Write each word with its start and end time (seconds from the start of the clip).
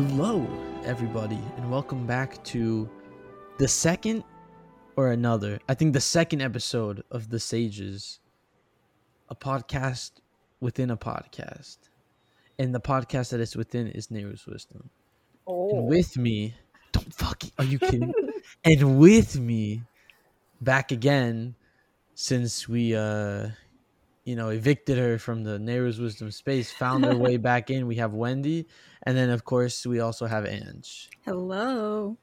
Hello, 0.00 0.46
everybody, 0.84 1.40
and 1.56 1.68
welcome 1.68 2.06
back 2.06 2.44
to 2.44 2.88
the 3.58 3.66
second 3.66 4.22
or 4.94 5.10
another, 5.10 5.58
I 5.68 5.74
think 5.74 5.92
the 5.92 6.00
second 6.00 6.40
episode 6.40 7.02
of 7.10 7.30
The 7.30 7.40
Sages, 7.40 8.20
a 9.28 9.34
podcast 9.34 10.12
within 10.60 10.92
a 10.92 10.96
podcast. 10.96 11.78
And 12.60 12.72
the 12.72 12.78
podcast 12.78 13.30
that 13.30 13.40
it's 13.40 13.56
within 13.56 13.88
is 13.88 14.06
Nehru's 14.06 14.46
Wisdom. 14.46 14.88
Oh. 15.48 15.70
And 15.70 15.88
with 15.88 16.16
me, 16.16 16.54
don't 16.92 17.12
fucking, 17.12 17.50
are 17.58 17.64
you 17.64 17.80
kidding? 17.80 18.14
and 18.64 19.00
with 19.00 19.40
me, 19.40 19.82
back 20.60 20.92
again, 20.92 21.56
since 22.14 22.68
we, 22.68 22.94
uh, 22.94 23.48
you 24.28 24.36
know, 24.36 24.50
evicted 24.50 24.98
her 24.98 25.18
from 25.18 25.42
the 25.42 25.58
Nehru's 25.58 25.98
Wisdom 25.98 26.30
space, 26.30 26.70
found 26.70 27.02
her 27.02 27.16
way 27.16 27.36
back 27.50 27.70
in. 27.70 27.86
We 27.86 27.96
have 27.96 28.12
Wendy, 28.12 28.66
and 29.04 29.16
then 29.16 29.30
of 29.30 29.46
course 29.46 29.86
we 29.86 30.00
also 30.00 30.26
have 30.26 30.44
Ange. 30.44 31.08
Hello. 31.24 32.14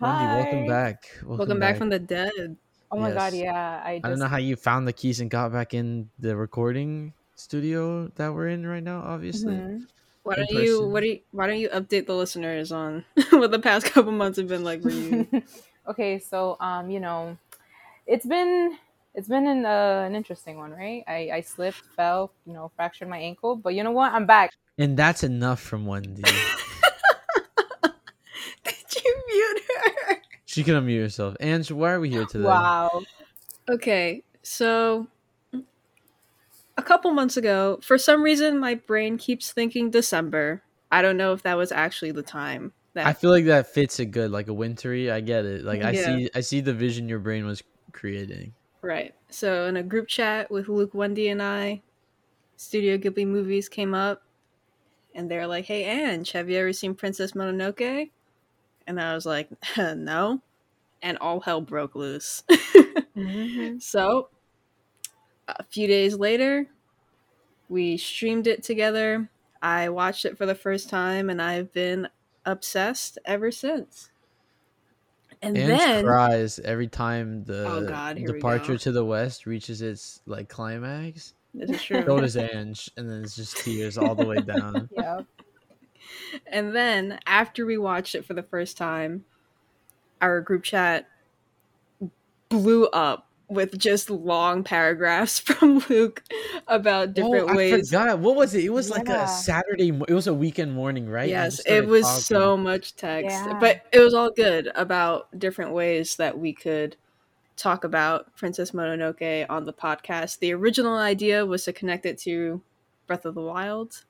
Wendy, 0.00 0.24
Hi. 0.24 0.34
welcome 0.34 0.66
back. 0.66 1.08
Welcome, 1.24 1.60
back. 1.60 1.76
from 1.76 1.88
the 1.88 2.00
dead. 2.00 2.56
Oh 2.90 2.98
my 2.98 3.12
god, 3.12 3.34
yeah. 3.34 3.80
I 3.84 3.98
just 3.98 4.06
I 4.06 4.08
don't 4.08 4.18
know 4.18 4.26
how 4.26 4.38
you 4.38 4.56
found 4.56 4.88
the 4.88 4.92
keys 4.92 5.20
and 5.20 5.30
got 5.30 5.52
back 5.52 5.72
in 5.72 6.10
the 6.18 6.34
recording 6.36 7.12
studio 7.36 8.08
that 8.16 8.34
we're 8.34 8.48
in 8.48 8.66
right 8.66 8.82
now. 8.82 9.00
Obviously, 9.06 9.54
Mhm. 9.54 9.86
Why 10.24 10.34
don't 10.34 10.50
you 10.50 10.88
what 10.88 11.00
do 11.02 11.10
you, 11.10 11.20
why 11.30 11.46
don't 11.46 11.60
you 11.60 11.68
update 11.68 12.06
the 12.06 12.16
listeners 12.16 12.72
on 12.72 13.04
what 13.30 13.52
the 13.52 13.60
past 13.60 13.86
couple 13.86 14.10
months 14.10 14.36
have 14.36 14.48
been 14.48 14.64
like 14.64 14.82
for 14.82 14.90
you? 14.90 15.28
okay, 15.88 16.18
so 16.18 16.56
um, 16.58 16.90
you 16.90 16.98
know, 16.98 17.38
it's 18.08 18.26
been 18.26 18.76
it's 19.14 19.28
been 19.28 19.46
an 19.46 19.64
uh, 19.66 20.04
an 20.06 20.14
interesting 20.14 20.56
one, 20.58 20.70
right? 20.72 21.04
I 21.06 21.30
I 21.34 21.40
slipped, 21.40 21.82
fell, 21.96 22.32
you 22.46 22.52
know, 22.52 22.70
fractured 22.76 23.08
my 23.08 23.18
ankle, 23.18 23.56
but 23.56 23.74
you 23.74 23.82
know 23.82 23.90
what? 23.92 24.12
I'm 24.12 24.26
back. 24.26 24.50
and 24.78 24.96
that's 24.96 25.22
enough 25.22 25.60
from 25.60 25.86
Wendy. 25.86 26.22
Did 28.64 29.04
you 29.04 29.22
mute 29.28 29.62
her? 30.08 30.16
she 30.46 30.62
can 30.64 30.74
unmute 30.74 31.02
herself. 31.02 31.36
Ange, 31.40 31.70
why 31.72 31.92
are 31.92 32.00
we 32.00 32.10
here 32.10 32.24
today? 32.26 32.44
Wow. 32.44 33.02
Okay, 33.70 34.22
so 34.42 35.06
a 36.76 36.82
couple 36.82 37.10
months 37.12 37.36
ago, 37.36 37.78
for 37.82 37.98
some 37.98 38.22
reason 38.22 38.58
my 38.58 38.74
brain 38.74 39.18
keeps 39.18 39.52
thinking 39.52 39.90
December. 39.90 40.62
I 40.90 41.02
don't 41.02 41.16
know 41.16 41.32
if 41.32 41.42
that 41.42 41.56
was 41.56 41.72
actually 41.72 42.12
the 42.12 42.22
time. 42.22 42.72
That 42.94 43.06
I 43.06 43.12
feel 43.14 43.30
like 43.30 43.46
that 43.46 43.68
fits 43.72 43.98
it 44.00 44.06
good, 44.06 44.30
like 44.30 44.48
a 44.48 44.52
wintry. 44.54 45.10
I 45.10 45.20
get 45.20 45.44
it. 45.46 45.64
Like 45.64 45.82
I 45.82 45.92
Yeah. 45.92 46.04
see, 46.04 46.30
I 46.34 46.40
see 46.40 46.60
the 46.60 46.74
vision 46.74 47.08
your 47.08 47.20
brain 47.20 47.46
was 47.46 47.62
creating. 47.92 48.52
Right. 48.82 49.14
So 49.30 49.66
in 49.66 49.76
a 49.76 49.82
group 49.82 50.08
chat 50.08 50.50
with 50.50 50.68
Luke, 50.68 50.92
Wendy, 50.94 51.28
and 51.28 51.42
I, 51.42 51.82
Studio 52.56 52.98
Ghibli 52.98 53.26
movies 53.26 53.68
came 53.68 53.94
up, 53.94 54.22
and 55.14 55.30
they're 55.30 55.46
like, 55.48 55.66
"Hey, 55.66 55.84
Ange, 55.84 56.32
have 56.32 56.50
you 56.50 56.58
ever 56.58 56.72
seen 56.72 56.94
Princess 56.94 57.32
Mononoke?" 57.32 58.10
And 58.86 59.00
I 59.00 59.14
was 59.14 59.26
like, 59.26 59.50
"No," 59.78 60.42
and 61.02 61.18
all 61.18 61.40
hell 61.40 61.62
broke 61.62 61.96
loose. 61.96 62.44
Mhm. 63.16 63.82
so 63.82 64.30
a 65.48 65.62
few 65.64 65.86
days 65.86 66.16
later, 66.16 66.68
we 67.68 67.96
streamed 67.98 68.46
it 68.46 68.62
together. 68.62 69.28
I 69.62 69.90
watched 69.90 70.24
it 70.24 70.38
for 70.38 70.46
the 70.46 70.54
first 70.54 70.88
time, 70.88 71.30
and 71.30 71.42
I've 71.42 71.72
been 71.72 72.08
obsessed 72.46 73.18
ever 73.26 73.50
since. 73.50 74.11
And 75.42 75.56
Ange 75.58 75.66
then 75.68 76.04
cries 76.04 76.58
every 76.60 76.86
time 76.86 77.42
the 77.44 77.66
Oh, 77.68 77.84
God, 77.84 78.16
departure 78.16 78.78
to 78.78 78.92
the 78.92 79.04
west 79.04 79.44
reaches 79.44 79.82
its 79.82 80.20
like 80.26 80.48
climax. 80.48 81.34
this 81.52 81.70
is 81.70 81.82
true. 81.82 82.04
So 82.06 82.20
does 82.20 82.36
Ange, 82.36 82.90
and 82.96 83.10
then 83.10 83.22
it's 83.24 83.34
just 83.34 83.56
tears 83.56 83.98
all 83.98 84.14
the 84.14 84.24
way 84.24 84.36
down. 84.40 84.88
Yeah. 84.96 85.22
And 86.46 86.74
then 86.74 87.18
after 87.26 87.66
we 87.66 87.76
watched 87.78 88.14
it 88.14 88.24
for 88.24 88.34
the 88.34 88.42
first 88.42 88.76
time, 88.76 89.24
our 90.20 90.40
group 90.40 90.62
chat 90.62 91.08
blew 92.48 92.86
up 92.86 93.28
with 93.52 93.78
just 93.78 94.10
long 94.10 94.64
paragraphs 94.64 95.38
from 95.38 95.84
Luke 95.88 96.22
about 96.68 97.08
oh, 97.08 97.12
different 97.12 97.48
oh, 97.50 97.52
I 97.52 97.56
ways. 97.56 97.90
forgot. 97.90 98.18
What 98.18 98.36
was 98.36 98.54
it? 98.54 98.64
It 98.64 98.70
was 98.70 98.90
like 98.90 99.08
a 99.08 99.26
Saturday. 99.28 99.88
It 100.08 100.14
was 100.14 100.26
a 100.26 100.34
weekend 100.34 100.72
morning, 100.72 101.08
right? 101.08 101.28
Yes, 101.28 101.60
it 101.66 101.86
was 101.86 102.04
talking. 102.04 102.20
so 102.22 102.56
much 102.56 102.96
text, 102.96 103.36
Yeah. 103.36 103.58
but 103.60 103.82
it 103.92 104.00
was 104.00 104.14
all 104.14 104.30
good 104.30 104.70
about 104.74 105.38
different 105.38 105.72
ways 105.72 106.16
that 106.16 106.38
we 106.38 106.52
could 106.52 106.96
talk 107.56 107.84
about 107.84 108.34
Princess 108.36 108.72
Mononoke 108.72 109.46
on 109.48 109.66
the 109.66 109.72
podcast. 109.72 110.38
The 110.38 110.52
original 110.52 110.96
idea 110.96 111.44
was 111.46 111.64
to 111.64 111.72
connect 111.72 112.06
it 112.06 112.18
to 112.20 112.62
Breath 113.06 113.24
of 113.24 113.34
the 113.34 113.42
Wild. 113.42 114.04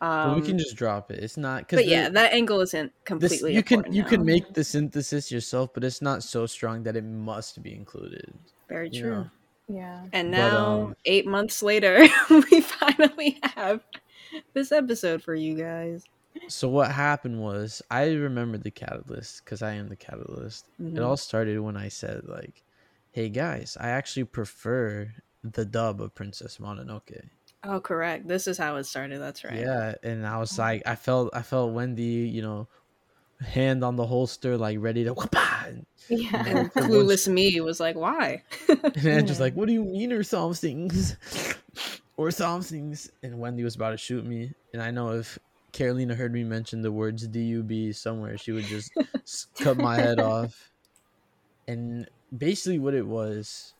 Um, 0.00 0.36
we 0.36 0.42
can 0.46 0.58
just 0.58 0.76
drop 0.76 1.10
it. 1.10 1.18
It's 1.22 1.36
not 1.36 1.60
because 1.62 1.78
but 1.78 1.86
yeah, 1.88 2.08
that 2.08 2.32
angle 2.32 2.60
isn't 2.60 2.92
this, 2.92 3.04
completely. 3.04 3.54
you 3.54 3.62
can 3.64 3.78
important 3.78 3.94
you 3.96 4.04
can 4.04 4.24
make 4.24 4.54
the 4.54 4.62
synthesis 4.62 5.32
yourself, 5.32 5.74
but 5.74 5.82
it's 5.82 6.00
not 6.00 6.22
so 6.22 6.46
strong 6.46 6.84
that 6.84 6.94
it 6.96 7.04
must 7.04 7.60
be 7.62 7.74
included. 7.74 8.32
very 8.68 8.90
you 8.92 9.00
true. 9.02 9.10
know. 9.10 9.30
Yeah. 9.68 10.06
And 10.12 10.30
But, 10.30 10.36
now, 10.38 10.58
um, 10.82 10.96
eight 11.04 11.26
months 11.26 11.62
later, 11.62 11.98
we 12.30 12.60
finally 12.60 13.38
have 13.42 13.82
this 14.54 14.72
episode 14.72 15.22
for 15.22 15.34
you 15.34 15.56
guys. 15.56 16.04
So 16.46 16.68
what 16.68 16.92
happened 16.92 17.40
was 17.40 17.82
I 17.90 18.04
remember 18.12 18.56
the 18.58 18.70
catalyst 18.70 19.44
because 19.44 19.62
I 19.62 19.72
am 19.72 19.88
the 19.88 19.96
catalyst. 19.96 20.66
It 20.78 20.94
Mhm. 20.94 21.04
all 21.04 21.16
started 21.16 21.58
when 21.60 21.76
I 21.76 21.88
said 21.88 22.22
like, 22.28 22.62
"Hey 23.10 23.28
guys, 23.28 23.76
I 23.80 23.88
actually 23.88 24.24
prefer 24.24 25.12
the 25.42 25.64
dub 25.64 26.00
of 26.00 26.14
Princess 26.14 26.58
Mononoke." 26.58 27.28
Oh, 27.64 27.80
correct. 27.80 28.28
This 28.28 28.46
is 28.46 28.56
how 28.56 28.76
it 28.76 28.84
started. 28.84 29.20
That's 29.20 29.44
right. 29.44 29.58
Yeah, 29.58 29.94
and 30.02 30.26
I 30.26 30.38
was 30.38 30.58
like, 30.58 30.82
I 30.86 30.94
felt, 30.94 31.30
I 31.34 31.42
felt 31.42 31.72
Wendy, 31.72 32.28
you 32.28 32.42
know, 32.42 32.68
hand 33.40 33.84
on 33.84 33.96
the 33.96 34.06
holster, 34.06 34.56
like 34.56 34.78
ready 34.80 35.04
to 35.04 35.14
Yeah. 36.08 36.44
And 36.46 36.72
clueless 36.74 37.28
me 37.28 37.60
was 37.60 37.80
like, 37.80 37.96
why? 37.96 38.42
and 38.68 38.92
then 38.94 39.26
just 39.26 39.40
like, 39.40 39.54
what 39.54 39.66
do 39.66 39.72
you 39.72 39.84
mean 39.84 40.12
or 40.12 40.22
something, 40.22 40.90
or 42.16 42.30
something? 42.30 42.96
And 43.22 43.38
Wendy 43.40 43.64
was 43.64 43.74
about 43.74 43.90
to 43.90 43.96
shoot 43.96 44.24
me, 44.24 44.52
and 44.72 44.80
I 44.80 44.90
know 44.90 45.10
if 45.10 45.38
Carolina 45.72 46.14
heard 46.14 46.32
me 46.32 46.44
mention 46.44 46.82
the 46.82 46.92
words 46.92 47.26
"dub" 47.26 47.72
somewhere, 47.94 48.38
she 48.38 48.52
would 48.52 48.64
just 48.64 48.92
cut 49.60 49.76
my 49.76 49.96
head 49.96 50.20
off. 50.20 50.70
And 51.66 52.08
basically, 52.36 52.78
what 52.78 52.94
it 52.94 53.06
was 53.06 53.74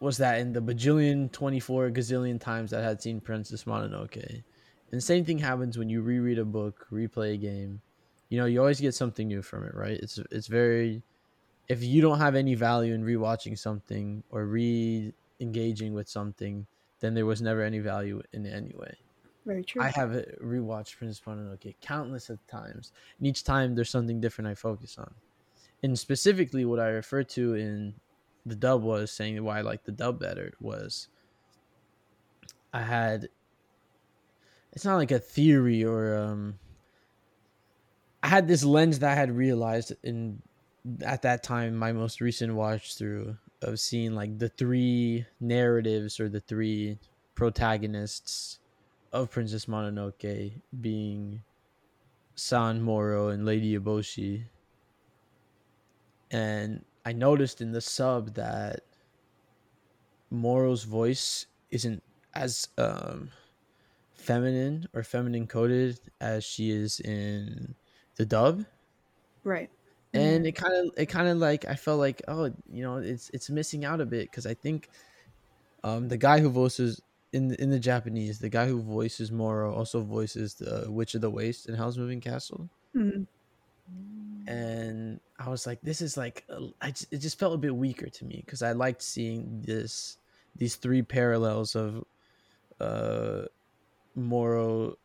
was 0.00 0.16
that 0.16 0.40
in 0.40 0.52
the 0.52 0.62
bajillion, 0.62 1.30
24 1.30 1.90
gazillion 1.90 2.40
times 2.40 2.70
that 2.70 2.82
I 2.82 2.86
had 2.86 3.02
seen 3.02 3.20
Princess 3.20 3.64
Mononoke, 3.64 4.42
and 4.92 4.98
the 4.98 5.00
same 5.00 5.24
thing 5.24 5.38
happens 5.38 5.78
when 5.78 5.88
you 5.88 6.02
reread 6.02 6.38
a 6.38 6.44
book, 6.44 6.86
replay 6.90 7.34
a 7.34 7.36
game. 7.36 7.80
You 8.30 8.38
know, 8.38 8.46
you 8.46 8.60
always 8.60 8.80
get 8.80 8.94
something 8.94 9.28
new 9.28 9.42
from 9.42 9.64
it, 9.64 9.74
right? 9.74 9.98
It's 10.00 10.18
it's 10.30 10.46
very 10.46 11.02
if 11.68 11.84
you 11.84 12.02
don't 12.02 12.18
have 12.18 12.34
any 12.34 12.56
value 12.56 12.94
in 12.94 13.04
rewatching 13.04 13.56
something 13.56 14.24
or 14.30 14.46
re-engaging 14.46 15.94
with 15.94 16.08
something, 16.08 16.66
then 16.98 17.14
there 17.14 17.26
was 17.26 17.40
never 17.40 17.62
any 17.62 17.78
value 17.78 18.20
in 18.32 18.44
it 18.44 18.52
anyway. 18.52 18.92
Very 19.46 19.62
true. 19.62 19.80
I 19.80 19.88
have 19.90 20.10
rewatched 20.42 20.96
Princess 20.96 21.22
Mononoke 21.24 21.74
countless 21.80 22.28
of 22.28 22.44
times, 22.48 22.92
and 23.18 23.26
each 23.28 23.44
time 23.44 23.74
there's 23.74 23.90
something 23.90 24.20
different 24.20 24.48
I 24.48 24.54
focus 24.54 24.98
on. 24.98 25.14
And 25.82 25.98
specifically, 25.98 26.64
what 26.64 26.80
I 26.80 26.88
refer 26.88 27.22
to 27.22 27.54
in 27.54 27.94
the 28.46 28.56
dub 28.56 28.82
was 28.82 29.10
saying 29.10 29.42
why 29.42 29.58
I 29.58 29.62
like 29.62 29.84
the 29.84 29.92
dub 29.92 30.18
better 30.18 30.52
was 30.60 31.08
I 32.72 32.82
had. 32.82 33.28
It's 34.72 34.84
not 34.84 34.96
like 34.96 35.10
a 35.10 35.18
theory 35.18 35.84
or 35.84 36.16
um. 36.16 36.58
I 38.22 38.28
had 38.28 38.48
this 38.48 38.64
lens 38.64 38.98
that 38.98 39.12
I 39.12 39.14
had 39.14 39.34
realized 39.34 39.94
in 40.02 40.42
at 41.02 41.22
that 41.22 41.42
time 41.42 41.76
my 41.76 41.92
most 41.92 42.20
recent 42.20 42.54
watch 42.54 42.96
through 42.96 43.36
of 43.62 43.80
seeing 43.80 44.14
like 44.14 44.38
the 44.38 44.48
three 44.48 45.26
narratives 45.40 46.20
or 46.20 46.28
the 46.28 46.40
three 46.40 46.98
protagonists 47.34 48.58
of 49.12 49.30
Princess 49.30 49.66
Mononoke 49.66 50.52
being 50.80 51.42
San 52.34 52.80
Moro 52.80 53.28
and 53.28 53.44
Lady 53.44 53.76
Eboshi. 53.78 54.44
And 56.30 56.84
I 57.04 57.12
noticed 57.12 57.60
in 57.60 57.72
the 57.72 57.80
sub 57.80 58.34
that 58.34 58.80
Moro's 60.30 60.84
voice 60.84 61.46
isn't 61.70 62.02
as 62.34 62.68
um, 62.78 63.30
feminine 64.14 64.86
or 64.94 65.02
feminine 65.02 65.46
coded 65.46 65.98
as 66.20 66.44
she 66.44 66.70
is 66.70 67.00
in 67.00 67.74
the 68.16 68.26
dub 68.26 68.64
right. 69.44 69.70
and 70.12 70.46
it 70.46 70.52
kind 70.52 70.74
of 70.74 70.92
it 70.96 71.06
kind 71.06 71.28
of 71.28 71.38
like 71.38 71.64
i 71.66 71.74
felt 71.74 71.98
like 71.98 72.22
oh 72.28 72.52
you 72.70 72.82
know 72.82 72.98
it's 72.98 73.30
it's 73.32 73.48
missing 73.48 73.84
out 73.84 74.00
a 74.00 74.06
bit 74.06 74.30
because 74.30 74.46
i 74.46 74.52
think 74.54 74.90
um 75.84 76.08
the 76.08 76.18
guy 76.18 76.38
who 76.40 76.50
voices 76.50 77.00
in 77.32 77.54
in 77.54 77.70
the 77.70 77.78
japanese 77.78 78.38
the 78.38 78.48
guy 78.48 78.66
who 78.66 78.82
voices 78.82 79.32
moro 79.32 79.72
also 79.74 80.00
voices 80.02 80.54
the 80.54 80.84
witch 80.90 81.14
of 81.14 81.20
the 81.22 81.30
waste 81.30 81.68
in 81.68 81.74
howl's 81.74 81.98
moving 81.98 82.20
castle 82.20 82.68
Mhm. 82.94 83.26
And 84.50 85.20
i 85.38 85.48
was 85.48 85.66
like 85.66 85.80
this 85.82 86.00
is 86.02 86.16
like 86.16 86.44
a- 86.50 86.68
I 86.82 86.88
it 87.10 87.18
just 87.18 87.38
felt 87.38 87.54
a 87.54 87.58
bit 87.58 87.74
weaker 87.76 88.08
to 88.10 88.24
me 88.24 88.42
because 88.44 88.62
i 88.62 88.72
liked 88.72 89.02
seeing 89.02 89.62
this 89.62 90.18
these 90.56 90.76
three 90.76 91.02
parallels 91.02 91.76
of 91.76 92.04
uh 92.80 93.44
moro 94.16 94.96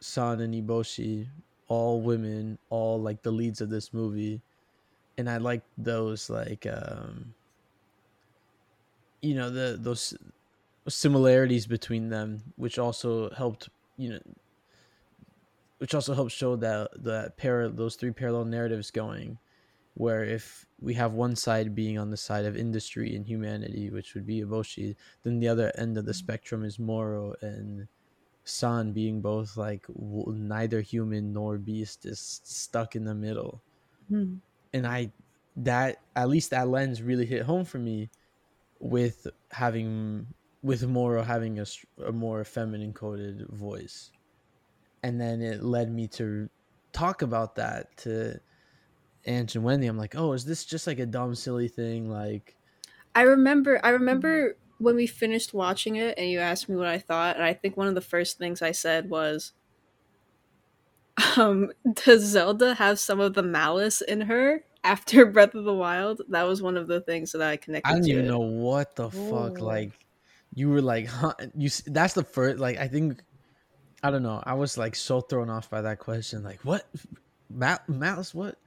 San 0.00 0.40
and 0.40 0.54
Eboshi, 0.54 1.28
all 1.68 2.02
women, 2.02 2.58
all 2.70 3.00
like 3.00 3.22
the 3.22 3.30
leads 3.32 3.60
of 3.60 3.70
this 3.70 3.92
movie, 3.94 4.42
and 5.18 5.30
I 5.30 5.38
like 5.38 5.62
those 5.78 6.30
like 6.30 6.66
um, 6.66 7.34
you 9.22 9.34
know 9.34 9.50
the 9.50 9.78
those 9.80 10.14
similarities 10.88 11.66
between 11.66 12.08
them, 12.10 12.42
which 12.56 12.78
also 12.78 13.30
helped 13.30 13.68
you 13.96 14.10
know, 14.10 14.20
which 15.82 15.96
also 15.96 16.14
helps 16.14 16.32
show 16.32 16.54
that 16.54 16.90
that 17.02 17.36
pair 17.36 17.68
those 17.68 17.96
three 17.96 18.12
parallel 18.12 18.44
narratives 18.44 18.92
going, 18.92 19.36
where 19.94 20.22
if 20.22 20.64
we 20.80 20.94
have 20.94 21.12
one 21.12 21.34
side 21.34 21.74
being 21.74 21.98
on 21.98 22.08
the 22.08 22.16
side 22.16 22.44
of 22.44 22.56
industry 22.56 23.16
and 23.16 23.26
humanity, 23.26 23.90
which 23.90 24.14
would 24.14 24.24
be 24.24 24.42
Eboshi, 24.42 24.94
then 25.24 25.40
the 25.40 25.48
other 25.48 25.72
end 25.76 25.98
of 25.98 26.04
the 26.04 26.14
spectrum 26.14 26.64
is 26.64 26.78
Moro 26.78 27.34
and 27.40 27.88
San 28.44 28.92
being 28.92 29.20
both 29.20 29.56
like 29.56 29.84
w- 29.88 30.32
neither 30.38 30.80
human 30.80 31.32
nor 31.32 31.58
beast 31.58 32.06
is 32.06 32.40
stuck 32.44 32.94
in 32.94 33.02
the 33.02 33.16
middle. 33.16 33.60
Hmm. 34.08 34.36
And 34.72 34.86
I 34.86 35.10
that 35.56 35.98
at 36.14 36.28
least 36.28 36.50
that 36.50 36.68
lens 36.68 37.02
really 37.02 37.26
hit 37.26 37.42
home 37.42 37.64
for 37.64 37.78
me 37.78 38.08
with 38.78 39.26
having 39.50 40.28
with 40.62 40.86
Moro 40.86 41.24
having 41.24 41.58
a, 41.58 41.66
a 42.06 42.12
more 42.12 42.44
feminine 42.44 42.92
coded 42.92 43.48
voice. 43.48 44.12
And 45.02 45.20
then 45.20 45.40
it 45.42 45.62
led 45.62 45.90
me 45.90 46.08
to 46.08 46.48
talk 46.92 47.22
about 47.22 47.56
that 47.56 47.96
to 47.98 48.40
Ange 49.26 49.56
and 49.56 49.64
Wendy. 49.64 49.86
I'm 49.86 49.98
like, 49.98 50.14
oh, 50.16 50.32
is 50.32 50.44
this 50.44 50.64
just 50.64 50.86
like 50.86 50.98
a 50.98 51.06
dumb, 51.06 51.34
silly 51.34 51.68
thing? 51.68 52.10
Like, 52.10 52.56
I 53.14 53.22
remember 53.22 53.80
I 53.84 53.90
remember 53.90 54.56
when 54.78 54.96
we 54.96 55.06
finished 55.06 55.54
watching 55.54 55.96
it 55.96 56.18
and 56.18 56.28
you 56.30 56.40
asked 56.40 56.68
me 56.68 56.76
what 56.76 56.86
I 56.88 56.98
thought, 56.98 57.36
and 57.36 57.44
I 57.44 57.54
think 57.54 57.76
one 57.76 57.88
of 57.88 57.94
the 57.94 58.00
first 58.00 58.38
things 58.38 58.62
I 58.62 58.72
said 58.72 59.10
was 59.10 59.52
um 61.36 61.72
does 62.04 62.22
Zelda 62.22 62.74
have 62.74 62.98
some 62.98 63.20
of 63.20 63.34
the 63.34 63.42
malice 63.42 64.00
in 64.00 64.22
her 64.22 64.64
after 64.84 65.26
Breath 65.32 65.54
of 65.54 65.64
the 65.64 65.74
Wild? 65.74 66.22
That 66.28 66.44
was 66.44 66.62
one 66.62 66.76
of 66.76 66.88
the 66.88 67.00
things 67.00 67.32
that 67.32 67.42
I 67.42 67.56
connected 67.56 67.88
I 67.90 67.94
don't 67.94 68.04
to. 68.04 68.10
even 68.10 68.26
it. 68.26 68.26
know 68.26 68.38
what 68.40 68.96
the 68.96 69.10
fuck. 69.10 69.60
Like, 69.60 69.92
you 70.54 70.68
were 70.70 70.82
like, 70.82 71.06
huh? 71.06 71.34
You. 71.54 71.66
s- 71.66 71.82
That's 71.86 72.14
the 72.14 72.24
first. 72.24 72.58
Like, 72.58 72.78
I 72.78 72.88
think. 72.88 73.22
I 74.02 74.10
don't 74.10 74.22
know. 74.22 74.42
I 74.44 74.54
was 74.54 74.76
like 74.76 74.96
so 74.96 75.20
thrown 75.20 75.48
off 75.50 75.70
by 75.70 75.82
that 75.82 75.98
question. 75.98 76.42
Like, 76.42 76.60
what? 76.64 76.86
Ma- 77.50 77.78
Malice? 77.86 78.34
What? 78.34 78.58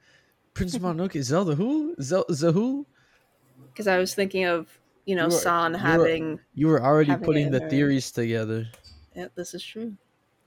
Princess 0.54 0.80
Mononoke? 0.82 1.22
Zelda? 1.22 1.54
Who? 1.54 1.94
Zel- 2.00 2.24
Zahu? 2.30 2.84
Because 3.68 3.86
I 3.86 3.98
was 3.98 4.14
thinking 4.14 4.44
of, 4.46 4.66
you 5.04 5.14
know, 5.14 5.24
You 5.24 5.34
were- 5.34 5.38
San 5.40 5.72
you 5.72 5.76
were- 5.76 5.78
having 5.78 6.40
You 6.54 6.66
were 6.68 6.82
already 6.82 7.14
putting 7.16 7.50
the 7.50 7.60
her- 7.60 7.68
theories 7.68 8.10
together. 8.10 8.66
yeah, 9.14 9.26
this 9.34 9.52
is 9.54 9.62
true. 9.62 9.94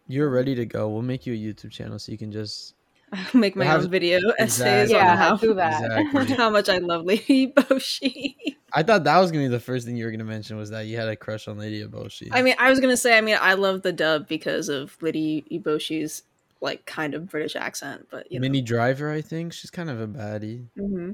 You're 0.07 0.30
ready 0.30 0.56
to 0.56 0.65
go. 0.65 0.89
We'll 0.89 1.03
make 1.03 1.27
you 1.27 1.33
a 1.33 1.38
YouTube 1.38 1.69
channel 1.71 2.00
so 2.00 2.12
you 2.12 2.18
can 2.18 2.31
just. 2.31 2.74
I'll 3.11 3.27
make 3.39 3.56
my 3.56 3.65
Have- 3.65 3.83
own 3.83 3.89
video 3.89 4.19
essays 4.39 4.89
Exactly. 4.91 4.95
on 4.95 5.01
Yeah, 5.06 5.15
how, 5.17 5.35
do 5.38 5.53
that. 5.56 5.81
Exactly. 6.00 6.35
how 6.38 6.50
much 6.50 6.69
I 6.69 6.77
love 6.77 7.06
Lady 7.06 7.51
Boshi. 7.51 8.35
I 8.73 8.83
thought 8.83 9.03
that 9.06 9.17
was 9.17 9.31
gonna 9.31 9.45
be 9.45 9.47
the 9.47 9.59
first 9.59 9.85
thing 9.85 9.97
you 9.97 10.06
were 10.06 10.11
gonna 10.11 10.23
mention 10.23 10.57
was 10.57 10.69
that 10.69 10.85
you 10.85 10.97
had 10.97 11.07
a 11.07 11.15
crush 11.15 11.47
on 11.47 11.57
Lady 11.57 11.83
Eboshi. 11.83 12.29
I 12.31 12.41
mean, 12.44 12.56
I 12.59 12.69
was 12.69 12.79
gonna 12.79 12.97
say, 12.97 13.17
I 13.17 13.21
mean, 13.21 13.38
I 13.41 13.53
love 13.56 13.81
the 13.81 13.91
dub 13.94 14.27
because 14.27 14.69
of 14.69 14.95
Lady 15.01 15.44
Eboshi's 15.51 16.23
like 16.61 16.85
kind 16.85 17.13
of 17.13 17.29
British 17.29 17.56
accent, 17.56 18.07
but 18.11 18.31
you 18.31 18.38
know, 18.39 18.41
Minnie 18.41 18.61
Driver, 18.61 19.11
I 19.11 19.21
think 19.21 19.53
she's 19.53 19.71
kind 19.71 19.89
of 19.89 20.00
a 20.01 20.07
baddie. 20.07 20.65
hmm 20.77 21.11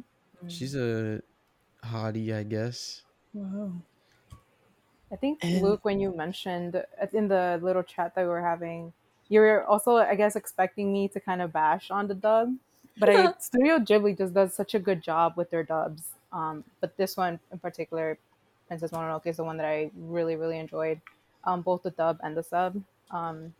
She's 0.47 0.75
a 0.75 1.21
hottie, 1.85 2.35
I 2.35 2.43
guess. 2.43 3.03
wow. 3.33 3.71
I 5.11 5.15
think 5.15 5.39
And- 5.43 5.61
Luke, 5.61 5.85
when 5.85 5.99
you 5.99 6.15
mentioned 6.15 6.75
uh, 6.75 7.05
in 7.13 7.27
the 7.27 7.59
little 7.61 7.83
chat 7.83 8.15
that 8.15 8.21
we 8.23 8.27
were 8.27 8.41
having, 8.41 8.91
you 9.29 9.39
were 9.39 9.65
also, 9.65 9.97
I 9.97 10.15
guess, 10.15 10.35
expecting 10.35 10.91
me 10.93 11.07
to 11.09 11.19
kind 11.19 11.41
of 11.41 11.51
bash 11.51 11.91
on 11.91 12.07
the 12.07 12.15
dub. 12.15 12.55
But 12.97 13.09
I, 13.09 13.33
Studio 13.39 13.79
Ghibli 13.79 14.17
just 14.17 14.33
does 14.33 14.53
such 14.53 14.75
a 14.75 14.79
good 14.79 15.01
job 15.01 15.33
with 15.35 15.49
their 15.49 15.63
dubs. 15.63 16.03
Um, 16.31 16.63
but 16.81 16.95
this 16.97 17.17
one 17.17 17.39
in 17.51 17.59
particular, 17.59 18.17
Princess 18.67 18.91
Mononoke, 18.91 19.27
is 19.27 19.37
the 19.37 19.43
one 19.43 19.57
that 19.57 19.65
I 19.65 19.89
really, 19.95 20.35
really 20.35 20.59
enjoyed, 20.59 21.01
um, 21.43 21.61
both 21.61 21.83
the 21.83 21.91
dub 21.91 22.19
and 22.23 22.35
the 22.35 22.43
sub. 22.43 22.81
Um, 23.11 23.53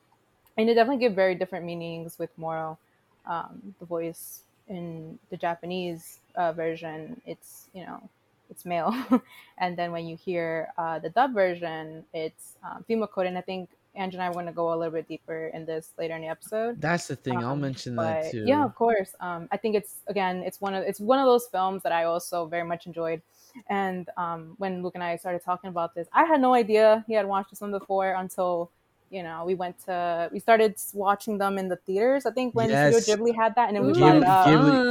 and 0.57 0.69
they 0.69 0.73
definitely 0.73 1.01
give 1.01 1.13
very 1.13 1.35
different 1.35 1.65
meanings 1.65 2.17
with 2.17 2.29
Moro. 2.37 2.77
Um, 3.25 3.73
the 3.79 3.85
voice 3.85 4.41
in 4.67 5.17
the 5.29 5.37
Japanese 5.37 6.19
uh, 6.35 6.51
version, 6.53 7.19
it's 7.25 7.67
you 7.73 7.85
know, 7.85 8.09
it's 8.49 8.65
male, 8.65 8.95
and 9.57 9.77
then 9.77 9.91
when 9.91 10.05
you 10.05 10.15
hear 10.15 10.69
uh, 10.77 10.99
the 10.99 11.09
dub 11.09 11.33
version, 11.33 12.05
it's 12.13 12.53
um, 12.63 12.83
female 12.87 13.07
coded. 13.07 13.29
And 13.29 13.37
I 13.37 13.41
think 13.41 13.69
Ange 13.97 14.13
and 14.13 14.23
I 14.23 14.29
want 14.29 14.47
to 14.47 14.53
go 14.53 14.73
a 14.73 14.75
little 14.75 14.91
bit 14.93 15.07
deeper 15.07 15.47
in 15.53 15.65
this 15.65 15.93
later 15.97 16.15
in 16.15 16.21
the 16.21 16.27
episode. 16.27 16.81
That's 16.81 17.07
the 17.07 17.15
thing. 17.15 17.37
I'll 17.37 17.51
Um, 17.53 17.61
mention 17.61 17.95
that 17.95 18.31
too. 18.31 18.43
Yeah, 18.45 18.63
of 18.65 18.75
course. 18.75 19.15
Um, 19.19 19.47
I 19.51 19.57
think 19.57 19.75
it's 19.75 19.95
again, 20.07 20.43
it's 20.43 20.59
one 20.61 20.73
of 20.73 20.83
it's 20.83 20.99
one 20.99 21.19
of 21.19 21.25
those 21.25 21.47
films 21.47 21.83
that 21.83 21.91
I 21.91 22.03
also 22.05 22.45
very 22.45 22.63
much 22.63 22.85
enjoyed. 22.85 23.21
And 23.69 24.09
um, 24.17 24.55
when 24.57 24.83
Luke 24.83 24.95
and 24.95 25.03
I 25.03 25.15
started 25.15 25.41
talking 25.43 25.69
about 25.69 25.95
this, 25.95 26.07
I 26.13 26.25
had 26.25 26.41
no 26.41 26.53
idea 26.53 27.05
he 27.07 27.13
had 27.13 27.25
watched 27.25 27.51
this 27.51 27.61
one 27.61 27.71
before 27.71 28.13
until 28.13 28.69
you 29.09 29.23
know 29.23 29.45
we 29.45 29.55
went 29.55 29.79
to 29.85 30.29
we 30.31 30.39
started 30.39 30.75
watching 30.93 31.37
them 31.37 31.57
in 31.57 31.69
the 31.69 31.77
theaters. 31.77 32.25
I 32.25 32.31
think 32.31 32.55
when 32.55 32.75
Yes. 32.75 32.77
Studio 32.77 33.01
Ghibli 33.01 33.35
had 33.35 33.55
that, 33.55 33.67
and 33.69 33.75
then 33.77 33.85
we 33.85 33.93
Ooh, 33.93 33.95
brought 33.95 34.15
it 34.15 34.23
up. 34.23 34.45
Ghibli- 34.45 34.81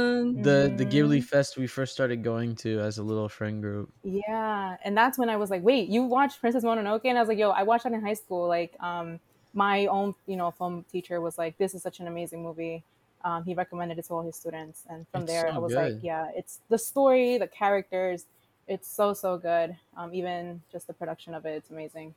The 0.43 0.71
the 0.75 0.85
Ghibli 0.85 1.21
Mhm. 1.21 1.23
fest 1.23 1.57
we 1.57 1.67
first 1.67 1.93
started 1.93 2.23
going 2.23 2.55
to 2.57 2.79
as 2.79 2.97
a 2.97 3.03
little 3.03 3.29
friend 3.29 3.61
group. 3.61 3.93
Yeah, 4.03 4.77
and 4.83 4.95
that's 4.95 5.17
when 5.17 5.29
I 5.29 5.35
was 5.37 5.49
like, 5.49 5.63
"Wait, 5.63 5.89
you 5.89 6.03
watched 6.03 6.39
Princess 6.39 6.63
Mononoke?" 6.63 7.01
And 7.05 7.17
I 7.17 7.21
was 7.21 7.27
like, 7.27 7.39
"Yo, 7.39 7.49
I 7.49 7.63
watched 7.63 7.85
that 7.85 7.93
in 7.93 8.01
high 8.05 8.13
school. 8.13 8.47
Like, 8.47 8.75
um, 8.79 9.19
my 9.53 9.87
own, 9.87 10.13
you 10.27 10.35
know, 10.37 10.51
film 10.51 10.83
teacher 10.91 11.19
was 11.21 11.37
like, 11.37 11.57
"This 11.57 11.73
is 11.73 11.81
such 11.81 11.99
an 11.99 12.07
amazing 12.07 12.43
movie." 12.43 12.83
Um, 13.23 13.43
he 13.45 13.55
recommended 13.55 13.97
it 13.97 14.05
to 14.05 14.13
all 14.13 14.21
his 14.21 14.35
students, 14.35 14.85
and 14.89 15.07
from 15.07 15.25
It's 15.25 15.25
there, 15.25 15.49
so 15.49 15.53
I 15.55 15.57
was 15.57 15.73
good. 15.73 15.75
like, 15.75 15.95
"Yeah, 16.01 16.29
it's 16.35 16.61
the 16.69 16.77
story, 16.77 17.37
the 17.39 17.47
characters, 17.47 18.25
it's 18.67 18.87
so 18.87 19.13
so 19.13 19.37
good. 19.39 19.75
Um, 19.97 20.13
even 20.13 20.61
just 20.71 20.85
the 20.87 20.93
production 20.93 21.33
of 21.33 21.45
it, 21.47 21.55
it's 21.55 21.71
amazing." 21.71 22.13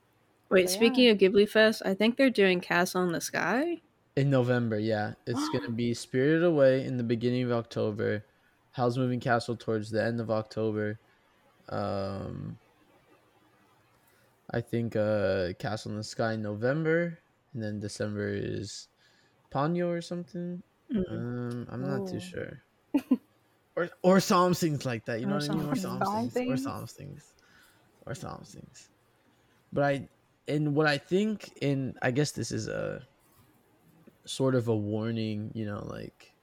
Wait, 0.50 0.68
So, 0.68 0.72
yeah. 0.72 0.76
speaking 0.76 1.08
of 1.10 1.18
Ghibli 1.18 1.48
Fest, 1.48 1.82
I 1.84 1.94
think 1.94 2.16
they're 2.16 2.30
doing 2.30 2.60
Castle 2.60 3.02
in 3.04 3.12
the 3.12 3.20
Sky. 3.20 3.80
In 4.16 4.30
November, 4.30 4.78
yeah. 4.78 5.14
It's 5.26 5.48
gonna 5.52 5.70
be 5.70 5.94
Spirited 5.94 6.44
Away 6.44 6.84
in 6.84 6.96
the 6.96 7.04
beginning 7.04 7.44
of 7.44 7.52
October, 7.52 8.24
Howl's 8.72 8.98
Moving 8.98 9.20
Castle 9.20 9.56
towards 9.56 9.90
the 9.90 10.02
end 10.02 10.20
of 10.20 10.30
October. 10.30 10.98
Um 11.68 12.58
I 14.50 14.60
think 14.62 14.96
uh 14.96 15.52
Castle 15.58 15.92
in 15.92 15.98
the 15.98 16.04
Sky 16.04 16.32
in 16.32 16.42
November, 16.42 17.18
and 17.52 17.62
then 17.62 17.80
December 17.80 18.30
is 18.32 18.88
Ponyo 19.52 19.88
or 19.88 20.00
something. 20.00 20.62
Mm. 20.92 21.12
Um 21.12 21.66
I'm 21.70 21.82
not 21.86 22.08
too 22.08 22.20
sure. 22.20 22.62
or 23.76 23.90
or 24.02 24.20
some 24.20 24.54
things 24.54 24.86
like 24.86 25.04
that, 25.04 25.20
you 25.20 25.26
know 25.26 25.34
Or 25.34 25.38
what 25.38 25.50
I 25.50 25.54
mean? 25.54 25.68
Or 25.68 25.76
some 25.76 26.02
some 26.02 26.30
things. 26.30 26.48
Or 26.50 26.56
things. 26.56 26.62
some 26.62 26.86
things. 26.86 27.34
Or 28.06 28.14
some 28.14 28.42
things. 28.44 28.88
But 29.72 29.84
I 29.84 30.08
and 30.48 30.74
what 30.74 30.86
I 30.86 30.98
think 30.98 31.52
and 31.62 31.98
I 32.02 32.10
guess 32.10 32.32
this 32.32 32.50
is 32.52 32.68
a 32.68 33.08
sort 34.26 34.54
of 34.54 34.68
a 34.68 34.76
warning, 34.76 35.52
you 35.54 35.64
know, 35.64 35.84
like 35.84 36.36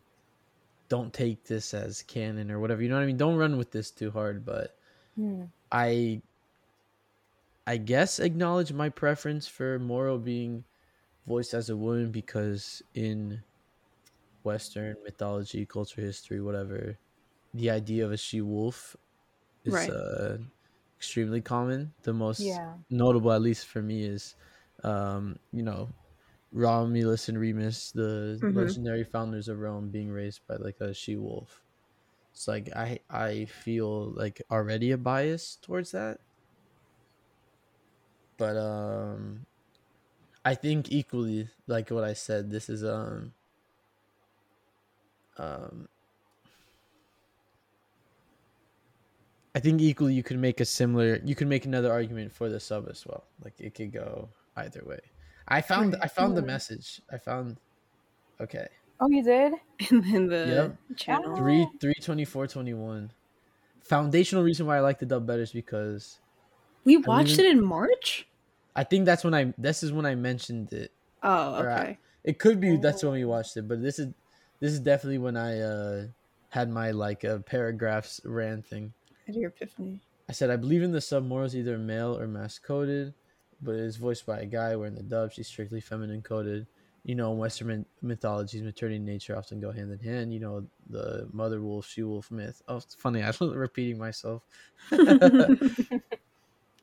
don't 0.90 1.14
take 1.14 1.46
this 1.46 1.74
as 1.74 2.04
canon 2.04 2.52
or 2.52 2.60
whatever. 2.60 2.82
You 2.84 2.90
know 2.90 2.96
what 2.96 3.04
I 3.04 3.08
mean? 3.08 3.18
Don't 3.18 3.38
run 3.38 3.58
with 3.58 3.72
this 3.72 3.92
too 3.92 4.12
hard, 4.12 4.46
but 4.46 4.78
Hmm. 5.16 5.46
I 5.72 6.24
I 7.68 7.78
guess 7.78 8.20
acknowledge 8.20 8.74
my 8.74 8.90
preference 8.90 9.48
for 9.48 9.78
Moro 9.80 10.18
being 10.18 10.66
voiced 11.28 11.54
as 11.54 11.70
a 11.70 11.78
woman 11.78 12.12
because 12.12 12.82
in 12.94 13.44
Western 14.44 14.96
mythology, 15.04 15.66
culture, 15.66 16.02
history, 16.02 16.42
whatever, 16.42 17.00
the 17.54 17.70
idea 17.72 18.06
of 18.06 18.12
a 18.14 18.18
she 18.18 18.42
wolf 18.42 18.96
is 19.66 19.88
Right. 19.88 19.90
uh, 19.90 20.40
extremely 20.98 21.42
common. 21.42 21.94
The 22.04 22.14
most 22.14 22.62
Yeah. 22.62 22.78
notable, 22.90 23.32
at 23.32 23.42
least 23.42 23.68
for 23.68 23.82
me, 23.82 24.04
is 24.04 24.36
um, 24.84 25.40
you 25.52 25.64
know 25.64 25.96
Romulus 26.52 27.30
and 27.30 27.40
Remus, 27.40 27.92
the 27.92 28.42
Mhm. 28.42 28.46
legendary 28.50 29.04
founders 29.06 29.48
of 29.50 29.60
Rome, 29.60 29.92
being 29.92 30.12
raised 30.12 30.42
by 30.48 30.56
like 30.58 30.78
a 30.82 30.94
she 30.94 31.18
wolf. 31.18 31.64
It's 32.34 32.48
like 32.48 32.70
I 32.76 33.00
I 33.10 33.46
feel 33.46 34.12
like 34.14 34.42
already 34.52 34.92
a 34.92 34.98
bias 34.98 35.58
towards 35.58 35.92
that. 35.92 36.22
But 38.38 38.58
um 38.58 39.46
I 40.46 40.56
think 40.56 40.92
equally 40.92 41.50
like 41.68 41.92
what 41.92 42.04
I 42.06 42.14
said, 42.14 42.50
this 42.50 42.70
is 42.70 42.84
um 42.86 43.34
um 45.38 45.88
I 49.56 49.60
think 49.60 49.80
equally 49.82 50.14
you 50.14 50.22
could 50.24 50.38
make 50.38 50.60
a 50.60 50.66
similar 50.66 51.20
you 51.24 51.34
could 51.34 51.48
make 51.48 51.66
another 51.66 51.92
argument 51.92 52.32
for 52.32 52.50
the 52.50 52.60
sub 52.60 52.88
as 52.90 53.06
well. 53.08 53.24
Like 53.44 53.54
it 53.60 53.74
could 53.74 53.92
go 53.94 54.30
either 54.58 54.84
way. 54.86 55.00
I 55.48 55.62
found 55.62 55.94
Right. 55.94 56.04
I 56.04 56.08
found 56.08 56.36
the 56.36 56.42
message. 56.42 57.02
I 57.12 57.18
found 57.18 57.58
okay. 58.42 58.68
Oh, 59.00 59.10
you 59.10 59.24
did? 59.24 59.54
in, 59.92 60.04
in 60.16 60.28
the 60.28 60.76
channel. 60.96 61.36
Three 61.38 61.68
three 61.80 61.94
twenty 62.02 62.26
four 62.26 62.48
twenty 62.48 62.74
one. 62.74 63.12
Foundational 63.82 64.44
reason 64.44 64.66
why 64.66 64.78
I 64.78 64.80
like 64.82 65.00
the 65.00 65.06
dub 65.06 65.26
better 65.28 65.44
is 65.44 65.52
because 65.52 66.20
We 66.84 66.98
watched 66.98 67.34
even- 67.34 67.46
it 67.46 67.52
in 67.52 67.64
March. 67.64 68.28
I 68.76 68.84
think 68.84 69.06
that's 69.06 69.24
when 69.24 69.34
I 69.34 69.54
this 69.58 69.84
is 69.84 69.94
when 69.94 70.06
I 70.06 70.16
mentioned 70.16 70.74
it. 70.74 70.92
Oh, 71.24 71.56
Or 71.62 71.70
I- 71.70 71.80
okay. 71.82 71.98
It 72.26 72.40
could 72.40 72.60
be 72.60 72.76
that's 72.78 73.04
when 73.04 73.14
we 73.14 73.24
watched 73.24 73.56
it, 73.56 73.68
but 73.68 73.82
this 73.82 74.00
is 74.00 74.08
this 74.60 74.74
is 74.74 74.80
definitely 74.80 75.20
when 75.20 75.38
I 75.38 75.60
uh 75.62 76.08
had 76.50 76.70
my 76.70 76.92
like 76.92 77.24
uh, 77.24 77.40
paragraphs 77.40 78.20
rant 78.26 78.66
thing. 78.66 78.94
Had 79.26 79.36
your 79.36 79.50
epiphany. 79.50 80.00
I 80.30 80.34
said 80.34 80.50
I 80.50 80.56
believe 80.56 80.84
in 80.84 80.92
the 80.92 81.02
sub 81.02 81.26
Moro's 81.26 81.56
either 81.56 81.78
male 81.78 82.18
or 82.18 82.28
coded, 82.64 83.14
but 83.62 83.76
it 83.76 83.82
is 83.82 83.98
voiced 83.98 84.26
by 84.26 84.40
a 84.40 84.46
guy. 84.46 84.74
In 84.74 84.96
the 84.96 85.04
dub 85.04 85.32
she's 85.32 85.48
strictly 85.48 85.82
feminine 85.82 86.22
coded. 86.22 86.68
You 87.04 87.14
know, 87.14 87.32
in 87.32 87.38
Western 87.38 87.68
myth- 87.68 87.86
mythologies, 88.02 88.64
maternity 88.64 88.96
and 88.96 89.06
nature 89.06 89.38
often 89.38 89.60
go 89.60 89.72
hand 89.72 89.92
in 89.92 90.00
hand. 90.00 90.34
You 90.34 90.40
know, 90.40 90.66
the 90.90 91.28
mother 91.32 91.62
wolf, 91.62 91.86
she 91.86 92.02
wolf 92.02 92.32
myth. 92.32 92.64
Oh, 92.68 92.78
it's 92.78 92.96
funny. 92.96 93.22
I'm 93.22 93.34
repeating 93.54 94.00
myself. 94.00 94.42
and 94.92 96.02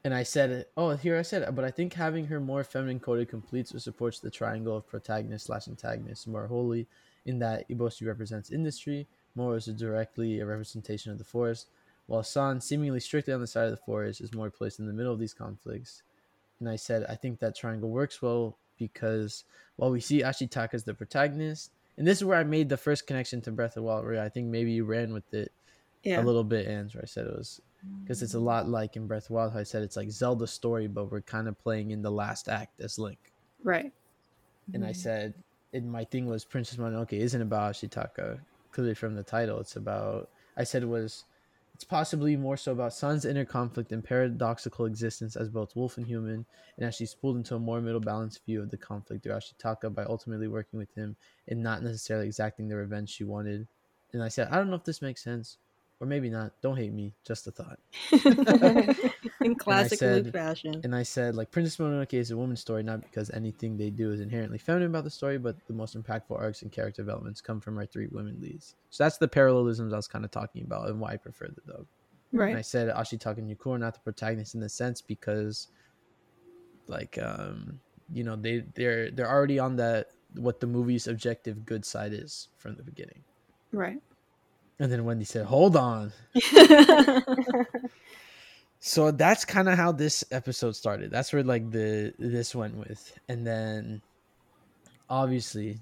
I 0.04 0.22
said 0.22 0.50
it. 0.50 0.70
Oh, 0.76 0.90
here 0.90 1.18
I 1.18 1.22
said 1.22 1.42
it. 1.42 1.52
But 1.56 1.64
I 1.64 1.72
think 1.72 1.94
having 1.94 2.26
her 2.26 2.38
more 2.38 2.62
feminine 2.62 3.00
coded 3.00 3.30
completes 3.30 3.74
or 3.74 3.80
supports 3.80 4.20
the 4.20 4.30
triangle 4.30 4.76
of 4.76 4.86
protagonist 4.86 5.46
slash 5.46 5.66
antagonist 5.66 6.28
more 6.28 6.46
wholly, 6.46 6.86
in 7.24 7.38
that 7.40 7.68
Eboshi 7.68 8.06
represents 8.06 8.50
industry, 8.50 9.06
Moro 9.34 9.54
is 9.54 9.66
directly 9.66 10.40
a 10.40 10.46
representation 10.46 11.12
of 11.12 11.18
the 11.18 11.24
forest, 11.24 11.68
while 12.06 12.22
San, 12.22 12.60
seemingly 12.60 13.00
strictly 13.00 13.32
on 13.32 13.40
the 13.40 13.46
side 13.46 13.64
of 13.64 13.70
the 13.70 13.76
forest, 13.76 14.20
is 14.20 14.34
more 14.34 14.50
placed 14.50 14.78
in 14.78 14.86
the 14.86 14.92
middle 14.92 15.12
of 15.12 15.18
these 15.18 15.34
conflicts. 15.34 16.02
And 16.60 16.68
I 16.68 16.76
said 16.76 17.06
I 17.08 17.14
think 17.14 17.40
that 17.40 17.56
triangle 17.56 17.90
works 17.90 18.22
well 18.22 18.56
because 18.78 19.44
while 19.76 19.90
we 19.90 20.00
see 20.00 20.22
Ashitaka 20.22 20.74
as 20.74 20.84
the 20.84 20.94
protagonist, 20.94 21.70
and 21.96 22.06
this 22.06 22.18
is 22.18 22.24
where 22.24 22.38
I 22.38 22.44
made 22.44 22.68
the 22.68 22.76
first 22.76 23.06
connection 23.06 23.40
to 23.42 23.52
Breath 23.52 23.76
of 23.76 23.84
Wild, 23.84 24.04
where 24.04 24.22
I 24.22 24.28
think 24.28 24.48
maybe 24.48 24.72
you 24.72 24.84
ran 24.84 25.12
with 25.12 25.32
it 25.34 25.52
Yeah. 26.02 26.20
a 26.20 26.24
little 26.24 26.44
bit, 26.44 26.66
and 26.66 26.90
where 26.92 27.02
I 27.02 27.06
said 27.06 27.26
it 27.26 27.36
was 27.36 27.60
because 28.02 28.22
it's 28.22 28.34
a 28.34 28.40
lot 28.40 28.68
like 28.68 28.96
in 28.96 29.06
Breath 29.06 29.26
of 29.26 29.30
Wild. 29.30 29.56
I 29.56 29.62
said 29.62 29.82
it's 29.82 29.96
like 29.96 30.10
Zelda 30.10 30.46
story, 30.46 30.86
but 30.86 31.10
we're 31.10 31.20
kind 31.20 31.48
of 31.48 31.58
playing 31.58 31.90
in 31.90 32.02
the 32.02 32.10
last 32.10 32.48
act 32.48 32.80
as 32.80 32.98
Link. 32.98 33.18
Right. 33.62 33.92
And 34.72 34.84
I 34.84 34.90
mm-hmm. 34.90 35.00
said, 35.00 35.34
and 35.72 35.90
my 35.90 36.04
thing 36.04 36.26
was 36.26 36.44
Princess 36.44 36.78
Mononoke 36.78 37.12
isn't 37.12 37.42
about 37.42 37.74
Ashitaka. 37.74 38.38
Clearly 38.70 38.94
from 38.94 39.14
the 39.14 39.22
title, 39.22 39.60
it's 39.60 39.76
about. 39.76 40.30
I 40.56 40.64
said 40.64 40.82
it 40.82 40.88
was. 40.88 41.24
It's 41.74 41.84
possibly 41.84 42.36
more 42.36 42.56
so 42.56 42.72
about 42.72 42.92
San's 42.92 43.24
inner 43.24 43.44
conflict 43.44 43.92
and 43.92 44.04
paradoxical 44.04 44.84
existence 44.84 45.36
as 45.36 45.48
both 45.48 45.74
wolf 45.74 45.96
and 45.96 46.06
human, 46.06 46.46
and 46.76 46.86
as 46.86 46.94
she's 46.94 47.14
pulled 47.14 47.36
into 47.36 47.54
a 47.54 47.58
more 47.58 47.80
middle 47.80 48.00
balanced 48.00 48.44
view 48.44 48.62
of 48.62 48.70
the 48.70 48.76
conflict 48.76 49.22
through 49.22 49.32
Ashitaka 49.32 49.92
by 49.94 50.04
ultimately 50.04 50.48
working 50.48 50.78
with 50.78 50.94
him 50.94 51.16
and 51.48 51.62
not 51.62 51.82
necessarily 51.82 52.26
exacting 52.26 52.68
the 52.68 52.76
revenge 52.76 53.10
she 53.10 53.24
wanted. 53.24 53.66
And 54.12 54.22
I 54.22 54.28
said, 54.28 54.48
I 54.48 54.56
don't 54.56 54.68
know 54.68 54.76
if 54.76 54.84
this 54.84 55.02
makes 55.02 55.24
sense, 55.24 55.56
or 56.02 56.06
maybe 56.06 56.28
not. 56.28 56.52
Don't 56.62 56.76
hate 56.76 56.92
me, 56.92 57.14
just 57.24 57.46
a 57.46 57.52
thought. 57.52 57.78
In 59.40 59.54
classic 59.58 60.00
said- 60.00 60.24
Luke 60.24 60.32
fashion. 60.32 60.80
And 60.82 60.96
I 60.96 61.04
said, 61.04 61.36
like, 61.36 61.52
Princess 61.52 61.76
Mononoke 61.76 62.12
is 62.14 62.32
a 62.32 62.36
woman's 62.36 62.58
story, 62.58 62.82
not 62.82 63.02
because 63.02 63.30
anything 63.30 63.76
they 63.76 63.88
do 63.88 64.10
is 64.10 64.20
inherently 64.20 64.58
feminine 64.58 64.88
about 64.88 65.04
the 65.04 65.10
story, 65.10 65.38
but 65.38 65.56
the 65.68 65.72
most 65.72 65.96
impactful 65.96 66.36
arcs 66.36 66.62
and 66.62 66.72
character 66.72 67.02
developments 67.02 67.40
come 67.40 67.60
from 67.60 67.78
our 67.78 67.86
three 67.86 68.08
women 68.10 68.36
leads. 68.40 68.74
So 68.90 69.04
that's 69.04 69.16
the 69.16 69.28
parallelisms 69.28 69.92
I 69.92 69.96
was 69.96 70.08
kind 70.08 70.24
of 70.24 70.32
talking 70.32 70.64
about 70.64 70.88
and 70.88 70.98
why 70.98 71.12
I 71.12 71.16
prefer 71.18 71.46
the 71.46 71.72
dub. 71.72 71.86
Right. 72.32 72.48
And 72.48 72.58
I 72.58 72.62
said 72.62 72.92
Ashitaka 72.92 73.38
and 73.38 73.56
Yuko 73.56 73.76
are 73.76 73.78
not 73.78 73.94
the 73.94 74.00
protagonists 74.00 74.54
in 74.54 74.60
the 74.60 74.68
sense 74.68 75.00
because, 75.00 75.68
like, 76.88 77.16
um, 77.22 77.78
you 78.12 78.24
know, 78.24 78.34
they 78.34 78.64
they're 78.74 79.10
they're 79.12 79.30
already 79.30 79.60
on 79.60 79.76
that 79.76 80.08
what 80.34 80.58
the 80.58 80.66
movie's 80.66 81.06
objective 81.06 81.64
good 81.64 81.84
side 81.84 82.12
is 82.12 82.48
from 82.56 82.74
the 82.74 82.82
beginning. 82.82 83.22
Right. 83.70 84.00
And 84.78 84.90
then 84.90 85.04
Wendy 85.04 85.24
said, 85.24 85.46
"Hold 85.46 85.76
on." 85.76 86.12
so 88.80 89.10
that's 89.12 89.44
kind 89.44 89.68
of 89.68 89.76
how 89.78 89.92
this 89.92 90.24
episode 90.32 90.74
started 90.74 91.10
that's 91.10 91.32
where 91.32 91.44
like 91.44 91.70
the 91.70 92.12
this 92.18 92.52
went 92.54 92.74
with 92.76 93.16
and 93.28 93.46
then 93.46 94.02
obviously 95.08 95.78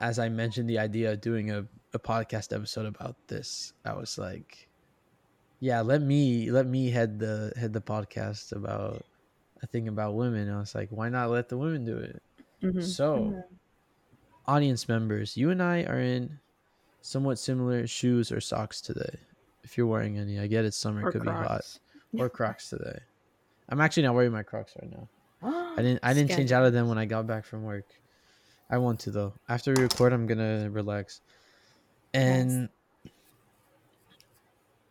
as 0.00 0.18
i 0.20 0.28
mentioned 0.28 0.68
the 0.70 0.78
idea 0.78 1.12
of 1.12 1.20
doing 1.20 1.50
a, 1.50 1.66
a 1.94 1.98
podcast 1.98 2.54
episode 2.54 2.86
about 2.86 3.16
this 3.26 3.72
i 3.84 3.92
was 3.92 4.18
like 4.18 4.68
yeah 5.58 5.80
let 5.80 6.00
me 6.00 6.50
let 6.50 6.66
me 6.66 6.90
head 6.90 7.18
the 7.18 7.52
head 7.56 7.72
the 7.72 7.80
podcast 7.80 8.52
about 8.54 9.04
a 9.62 9.66
thing 9.66 9.88
about 9.88 10.14
women 10.14 10.48
i 10.48 10.58
was 10.58 10.74
like 10.76 10.90
why 10.90 11.08
not 11.08 11.30
let 11.30 11.48
the 11.48 11.58
women 11.58 11.84
do 11.84 11.96
it 11.98 12.22
Mhm. 12.62 12.82
so 12.82 13.16
Mhm. 13.16 13.42
audience 14.46 14.88
members 14.88 15.36
you 15.36 15.50
and 15.50 15.60
i 15.60 15.82
are 15.82 15.98
in 16.00 16.38
somewhat 17.04 17.38
similar 17.38 17.86
shoes 17.86 18.32
or 18.32 18.40
socks 18.40 18.80
today 18.80 19.18
if 19.62 19.76
you're 19.76 19.86
wearing 19.86 20.18
any 20.18 20.38
i 20.38 20.46
get 20.46 20.64
it's 20.64 20.76
summer 20.76 21.00
it 21.00 21.06
Or 21.06 21.12
could 21.12 21.22
be 21.22 21.28
hot 21.28 21.64
or 22.18 22.28
Crocs 22.28 22.70
today. 22.70 22.98
I'm 23.68 23.80
actually 23.80 24.04
not 24.04 24.14
wearing 24.14 24.32
my 24.32 24.42
Crocs 24.42 24.74
right 24.80 24.90
now. 24.90 25.08
I 25.76 25.82
didn't 25.82 26.00
I 26.02 26.14
didn't 26.14 26.30
change 26.30 26.52
out 26.52 26.64
of 26.64 26.72
them 26.72 26.88
when 26.88 26.98
I 26.98 27.04
got 27.04 27.26
back 27.26 27.44
from 27.44 27.64
work. 27.64 27.86
I 28.70 28.78
want 28.78 29.00
to 29.00 29.10
though. 29.10 29.32
After 29.48 29.74
we 29.74 29.82
record, 29.82 30.12
I'm 30.12 30.26
gonna 30.26 30.70
relax. 30.70 31.20
And 32.12 32.68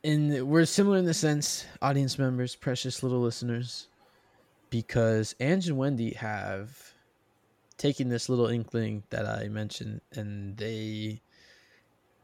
and 0.03 0.47
we're 0.47 0.65
similar 0.65 0.97
in 0.97 1.05
the 1.05 1.13
sense, 1.13 1.65
audience 1.81 2.19
members, 2.19 2.55
precious 2.55 3.03
little 3.03 3.21
listeners, 3.21 3.87
because 4.69 5.33
Ange 5.39 5.69
and 5.69 5.77
Wendy 5.77 6.13
have 6.13 6.93
taken 7.77 8.09
this 8.09 8.27
little 8.27 8.47
inkling 8.47 9.03
that 9.09 9.25
I 9.25 9.47
mentioned 9.47 10.01
and 10.13 10.55
they 10.57 11.21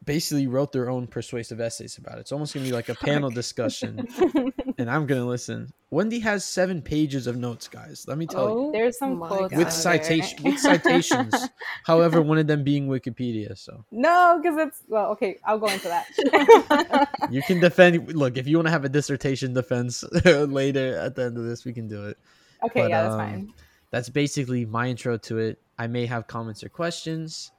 basically 0.05 0.47
wrote 0.47 0.71
their 0.71 0.89
own 0.89 1.07
persuasive 1.07 1.59
essays 1.59 1.97
about 1.97 2.17
it. 2.17 2.21
It's 2.21 2.31
almost 2.31 2.53
gonna 2.53 2.65
be 2.65 2.71
like 2.71 2.89
a 2.89 2.95
panel 2.95 3.29
discussion 3.29 4.07
and 4.77 4.89
I'm 4.89 5.05
gonna 5.05 5.25
listen. 5.25 5.71
Wendy 5.91 6.19
has 6.19 6.45
seven 6.45 6.81
pages 6.81 7.27
of 7.27 7.35
notes, 7.35 7.67
guys. 7.67 8.05
Let 8.07 8.17
me 8.17 8.25
tell 8.25 8.47
you, 8.47 8.49
Oh 8.49 8.71
There's 8.71 8.97
some 8.97 9.17
my 9.17 9.27
quotes 9.27 9.55
with 9.55 9.67
out 9.67 9.73
citation, 9.73 10.43
with 10.43 10.59
citations. 10.59 11.33
However, 11.83 12.21
one 12.21 12.37
of 12.37 12.47
them 12.47 12.63
being 12.63 12.87
Wikipedia. 12.87 13.57
So 13.57 13.83
No, 13.91 14.39
because 14.41 14.57
it's 14.57 14.83
well, 14.87 15.11
okay. 15.11 15.37
I'll 15.45 15.59
go 15.59 15.67
into 15.67 15.87
that. 15.87 17.09
you 17.31 17.41
can 17.41 17.59
defend. 17.59 18.15
Look, 18.15 18.37
if 18.37 18.47
you 18.47 18.57
want 18.57 18.67
to 18.67 18.71
have 18.71 18.85
a 18.85 18.89
dissertation 18.89 19.53
defense 19.53 20.03
later 20.25 20.97
at 20.97 21.15
the 21.15 21.23
end 21.23 21.37
of 21.37 21.43
this, 21.43 21.65
we 21.65 21.73
can 21.73 21.87
do 21.87 22.07
it. 22.07 22.17
okay, 22.63 22.81
But, 22.81 22.89
yeah, 22.89 23.03
that's 23.03 23.13
um, 23.13 23.19
fine. 23.19 23.53
That's 23.91 24.09
basically 24.09 24.65
my 24.65 24.87
intro 24.87 25.17
to 25.17 25.39
it. 25.39 25.59
I 25.77 25.87
may 25.87 26.05
have 26.05 26.27
comments 26.27 26.63
or 26.63 26.69
questions, 26.69 27.51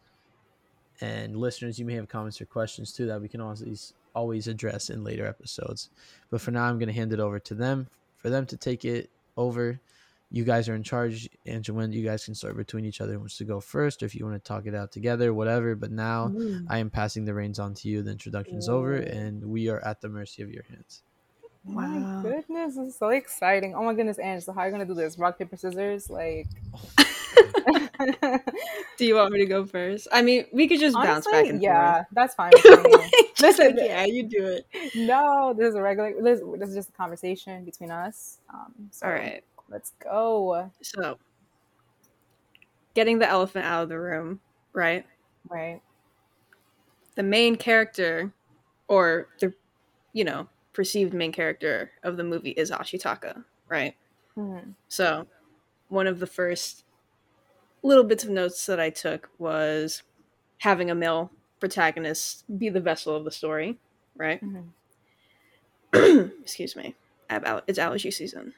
and 1.01 1.37
listeners, 1.37 1.79
you 1.79 1.85
may 1.85 1.95
have 1.95 2.09
comments 2.09 2.41
or 2.41 2.47
questions 2.47 2.93
too 2.93 3.07
that 3.07 3.21
we 3.21 3.29
can 3.29 3.41
always 3.41 3.95
always 4.15 4.49
address 4.49 4.91
in 4.91 5.05
later 5.05 5.27
episodes. 5.27 5.89
But 6.31 6.41
for 6.41 6.51
now, 6.51 6.65
I'm 6.65 6.79
going 6.79 6.89
to 6.89 6.95
hand 6.95 7.13
it 7.13 7.21
over 7.21 7.39
to 7.39 7.55
them 7.55 7.87
for 8.17 8.29
them 8.29 8.45
to 8.47 8.57
take 8.57 8.85
it 8.85 9.09
over. 9.37 9.81
You 10.33 10.45
guys 10.45 10.69
are 10.69 10.75
in 10.77 10.85
charge, 10.85 11.29
and 11.45 11.67
when 11.69 11.93
you 11.93 12.05
guys 12.05 12.25
can 12.25 12.37
start 12.37 12.57
between 12.57 12.85
each 12.85 13.01
other 13.01 13.19
wants 13.19 13.37
to 13.39 13.45
go 13.45 13.59
first, 13.59 14.03
or 14.03 14.07
if 14.07 14.15
you 14.15 14.25
want 14.25 14.37
to 14.43 14.49
talk 14.49 14.67
it 14.67 14.75
out 14.77 14.93
together, 14.93 15.35
whatever. 15.35 15.75
But 15.75 15.91
now 15.91 16.29
Mm. 16.29 16.67
I 16.69 16.79
am 16.79 16.89
passing 16.91 17.25
the 17.25 17.35
reins 17.35 17.59
on 17.59 17.75
to 17.75 17.89
you. 17.89 18.03
The 18.03 18.13
introduction's 18.13 18.69
over, 18.69 18.95
and 18.95 19.45
we 19.45 19.69
are 19.69 19.85
at 19.85 20.01
the 20.01 20.09
mercy 20.09 20.43
of 20.43 20.51
your 20.53 20.63
hands. 20.65 21.03
Oh 21.69 21.73
my 21.73 22.23
goodness, 22.23 22.77
this 22.77 22.89
is 22.89 22.97
so 22.97 23.09
exciting. 23.09 23.75
Oh 23.75 23.83
my 23.83 23.95
goodness, 23.95 24.19
Ange, 24.19 24.45
so 24.45 24.53
how 24.53 24.63
are 24.63 24.67
you 24.67 24.73
gonna 24.73 24.87
do 24.87 24.95
this? 24.95 25.19
Rock, 25.19 25.39
paper, 25.39 25.57
scissors? 25.57 26.09
Like 26.11 26.47
Do 28.97 29.07
you 29.07 29.15
want 29.15 29.33
me 29.33 29.41
to 29.41 29.47
go 29.47 29.65
first? 29.65 30.09
I 30.13 30.23
mean, 30.23 30.47
we 30.53 30.69
could 30.69 30.81
just 30.81 30.95
bounce 30.95 31.27
back 31.27 31.35
Honestly, 31.35 31.51
and 31.51 31.63
yeah, 31.63 32.03
that's 32.13 32.35
fine. 32.35 32.53
Listen, 33.41 33.77
like, 33.77 33.77
yeah, 33.79 34.05
you 34.05 34.23
do 34.25 34.47
it. 34.47 34.67
no, 34.95 35.55
this 35.57 35.69
is 35.69 35.75
a 35.75 35.83
regular 35.83 36.15
this, 36.23 36.41
this 36.59 36.69
is 36.71 36.75
just 36.75 36.89
a 36.91 36.93
conversation 36.93 37.65
between 37.65 37.91
us. 37.91 38.39
Um 38.53 38.73
so 38.91 39.07
All 39.07 39.13
right. 39.13 39.43
let's 39.69 39.93
go. 40.03 40.71
So, 40.83 41.19
getting 42.95 43.19
the 43.19 43.29
elephant 43.29 43.65
out 43.65 43.83
of 43.85 43.89
the 43.89 43.99
room, 43.99 44.41
right? 44.73 45.07
Right. 45.49 45.81
The 47.17 47.23
main 47.23 47.57
character, 47.57 48.33
or 48.89 49.29
the, 49.41 49.53
you 50.13 50.25
know, 50.25 50.49
perceived 50.73 51.13
main 51.15 51.33
character 51.33 51.91
of 52.03 52.17
the 52.17 52.25
movie 52.25 52.51
is 52.51 52.71
Ashitaka, 52.71 53.45
right? 53.69 53.95
Mhm. 54.37 54.75
So, 54.89 55.27
one 55.89 56.07
of 56.07 56.21
the 56.21 56.27
first 56.27 56.85
little 57.83 58.05
bits 58.05 58.25
of 58.25 58.31
notes 58.31 58.67
that 58.67 58.79
I 58.81 58.91
took 58.91 59.31
was 59.39 60.03
having 60.59 60.91
a 60.91 60.95
male 60.95 61.31
protagonist 61.59 62.45
be 62.59 62.69
the 62.69 62.81
vessel 62.81 63.17
of 63.17 63.25
the 63.25 63.31
story, 63.31 63.79
right? 64.17 64.41
Mhm. 64.43 64.71
Excuse 66.43 66.77
me. 66.77 66.95
I 67.29 67.35
have 67.35 67.45
al- 67.45 67.63
It's 67.67 67.79
allergy 67.79 68.11
season. 68.11 68.55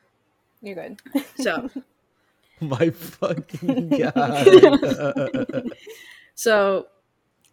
You're 0.60 0.74
good. 0.74 1.00
So, 1.36 1.68
My 2.60 2.90
fucking 2.90 3.88
god. 3.98 5.72
so 6.34 6.86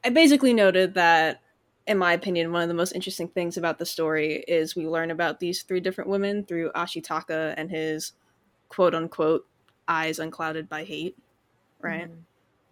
I 0.04 0.10
basically 0.10 0.54
noted 0.54 0.94
that 0.94 1.42
in 1.89 1.98
my 2.00 2.13
opinion, 2.13 2.53
one 2.53 2.63
of 2.63 2.69
the 2.69 2.75
most 2.75 2.93
interesting 2.93 3.29
things 3.29 3.58
about 3.58 3.79
the 3.79 3.88
story 3.88 4.46
is 4.48 4.75
we 4.77 4.88
learn 4.88 5.12
about 5.12 5.41
these 5.41 5.63
three 5.63 5.81
different 5.81 6.10
women 6.12 6.46
through 6.46 6.72
Ashitaka 6.74 7.55
and 7.58 7.72
his 7.72 8.13
quote 8.69 8.96
unquote 8.96 9.48
eyes 9.88 10.19
unclouded 10.19 10.69
by 10.69 10.86
hate, 10.86 11.17
right? 11.81 12.10
Mhm. 12.10 12.25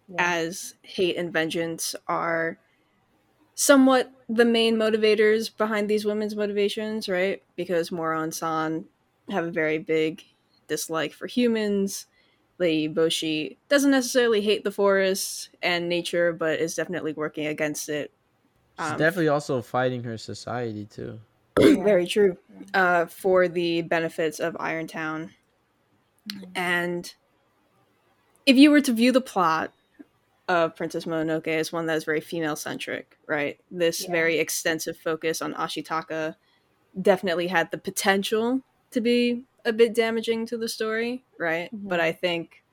Yeah. 0.08 0.16
as 0.18 0.74
hate 0.82 1.16
and 1.16 1.32
vengeance 1.32 1.94
are 2.08 2.58
somewhat 3.54 4.12
the 4.28 4.44
main 4.44 4.76
motivators 4.76 5.56
behind 5.56 5.88
these 5.90 6.04
women's 6.04 6.36
motivations, 6.36 7.08
right? 7.08 7.42
Because 7.56 7.92
Moro 7.92 8.20
and 8.22 8.34
San 8.34 8.86
have 9.30 9.46
a 9.46 9.50
very 9.50 9.78
big 9.78 10.24
dislike 10.68 11.12
for 11.12 11.26
humans, 11.26 12.06
Lady 12.58 12.88
Boshi 12.92 13.58
doesn't 13.68 13.90
necessarily 13.92 14.42
hate 14.42 14.64
the 14.64 14.72
forest 14.72 15.50
and 15.62 15.88
nature, 15.88 16.32
but 16.32 16.60
is 16.60 16.74
definitely 16.76 17.12
working 17.14 17.46
against 17.46 17.88
it. 17.88 18.12
She's 18.78 18.90
Um, 18.90 18.98
definitely 18.98 19.28
also 19.28 19.60
fighting 19.60 20.04
her 20.04 20.16
society 20.16 20.84
too. 20.86 21.18
Very 21.58 22.06
true. 22.06 22.38
Uh, 22.72 23.06
for 23.06 23.48
the 23.48 23.82
benefits 23.82 24.38
of 24.38 24.54
Irontown. 24.54 25.30
Mhm. 26.28 26.52
And 26.54 27.14
if 28.46 28.56
you 28.56 28.70
were 28.70 28.80
to 28.80 28.92
view 28.92 29.12
the 29.12 29.20
plot 29.20 29.72
of 30.46 30.76
Princess 30.76 31.04
Mononoke 31.04 31.48
as 31.48 31.72
one 31.72 31.86
that 31.86 31.96
is 31.96 32.04
very 32.04 32.20
female 32.20 32.56
centric, 32.56 33.18
right? 33.26 33.60
This 33.70 34.04
Yeah. 34.04 34.12
very 34.12 34.38
extensive 34.38 34.96
focus 34.96 35.42
on 35.42 35.54
Ashitaka 35.54 36.36
definitely 37.00 37.48
had 37.48 37.70
the 37.70 37.78
potential 37.78 38.62
to 38.92 39.00
be 39.00 39.44
a 39.64 39.72
bit 39.72 39.94
damaging 39.94 40.46
to 40.46 40.56
the 40.56 40.68
story, 40.68 41.24
right? 41.38 41.68
But 41.72 42.00
Mhm. 42.00 42.02
I 42.04 42.12
think 42.12 42.64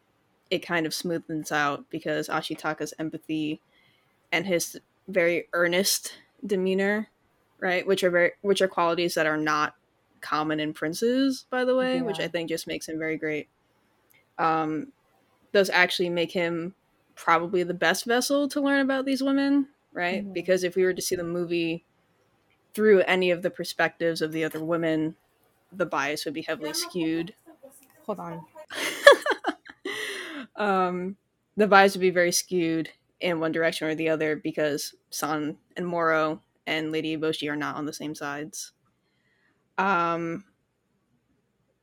it 0.49 0.59
kind 0.59 0.85
of 0.85 0.93
smoothens 0.93 1.51
out 1.51 1.89
because 1.89 2.29
Ashitaka's 2.29 2.93
empathy 2.99 3.59
and 4.31 4.45
his 4.45 4.79
very 5.07 5.47
earnest 5.53 6.13
demeanor, 6.45 7.09
right? 7.59 7.85
Which 7.85 8.03
are 8.03 8.09
very 8.11 8.31
which 8.41 8.61
are 8.61 8.67
qualities 8.67 9.15
that 9.15 9.25
are 9.27 9.37
not 9.37 9.75
common 10.21 10.59
in 10.59 10.73
princes, 10.73 11.45
by 11.49 11.65
the 11.65 11.75
way, 11.75 12.01
which 12.01 12.19
I 12.19 12.27
think 12.27 12.49
just 12.49 12.67
makes 12.67 12.87
him 12.87 12.97
very 12.99 13.17
great. 13.17 13.47
Um, 14.37 14.91
those 15.51 15.69
actually 15.69 16.09
make 16.09 16.31
him 16.31 16.75
probably 17.15 17.63
the 17.63 17.73
best 17.73 18.05
vessel 18.05 18.47
to 18.49 18.61
learn 18.61 18.81
about 18.81 19.05
these 19.05 19.23
women, 19.23 19.69
right? 19.93 20.25
Mhm. 20.25 20.33
Because 20.33 20.63
if 20.63 20.75
we 20.75 20.83
were 20.83 20.93
to 20.93 21.01
see 21.01 21.15
the 21.15 21.23
movie 21.23 21.85
through 22.73 23.01
any 23.01 23.31
of 23.31 23.41
the 23.41 23.49
perspectives 23.49 24.21
of 24.21 24.31
the 24.31 24.43
other 24.43 24.63
women, 24.63 25.15
the 25.71 25.85
bias 25.85 26.25
would 26.25 26.33
be 26.33 26.43
heavily 26.43 26.73
skewed. 26.73 27.35
Hold 28.05 28.19
on. 28.19 28.45
um, 30.55 31.17
the 31.57 31.67
bias 31.67 31.93
would 31.95 32.01
be 32.01 32.09
very 32.09 32.31
skewed 32.31 32.89
in 33.25 33.39
one 33.39 33.51
direction 33.51 33.87
or 33.87 33.95
the 33.95 34.09
other 34.09 34.35
because 34.35 34.93
San 35.09 35.57
and 35.75 35.87
Moro 35.87 36.41
and 36.67 36.91
Lady 36.91 37.17
Eboshi 37.17 37.51
are 37.51 37.55
not 37.55 37.75
on 37.75 37.85
the 37.85 37.93
same 37.93 38.13
sides. 38.13 38.71
Um, 39.77 40.45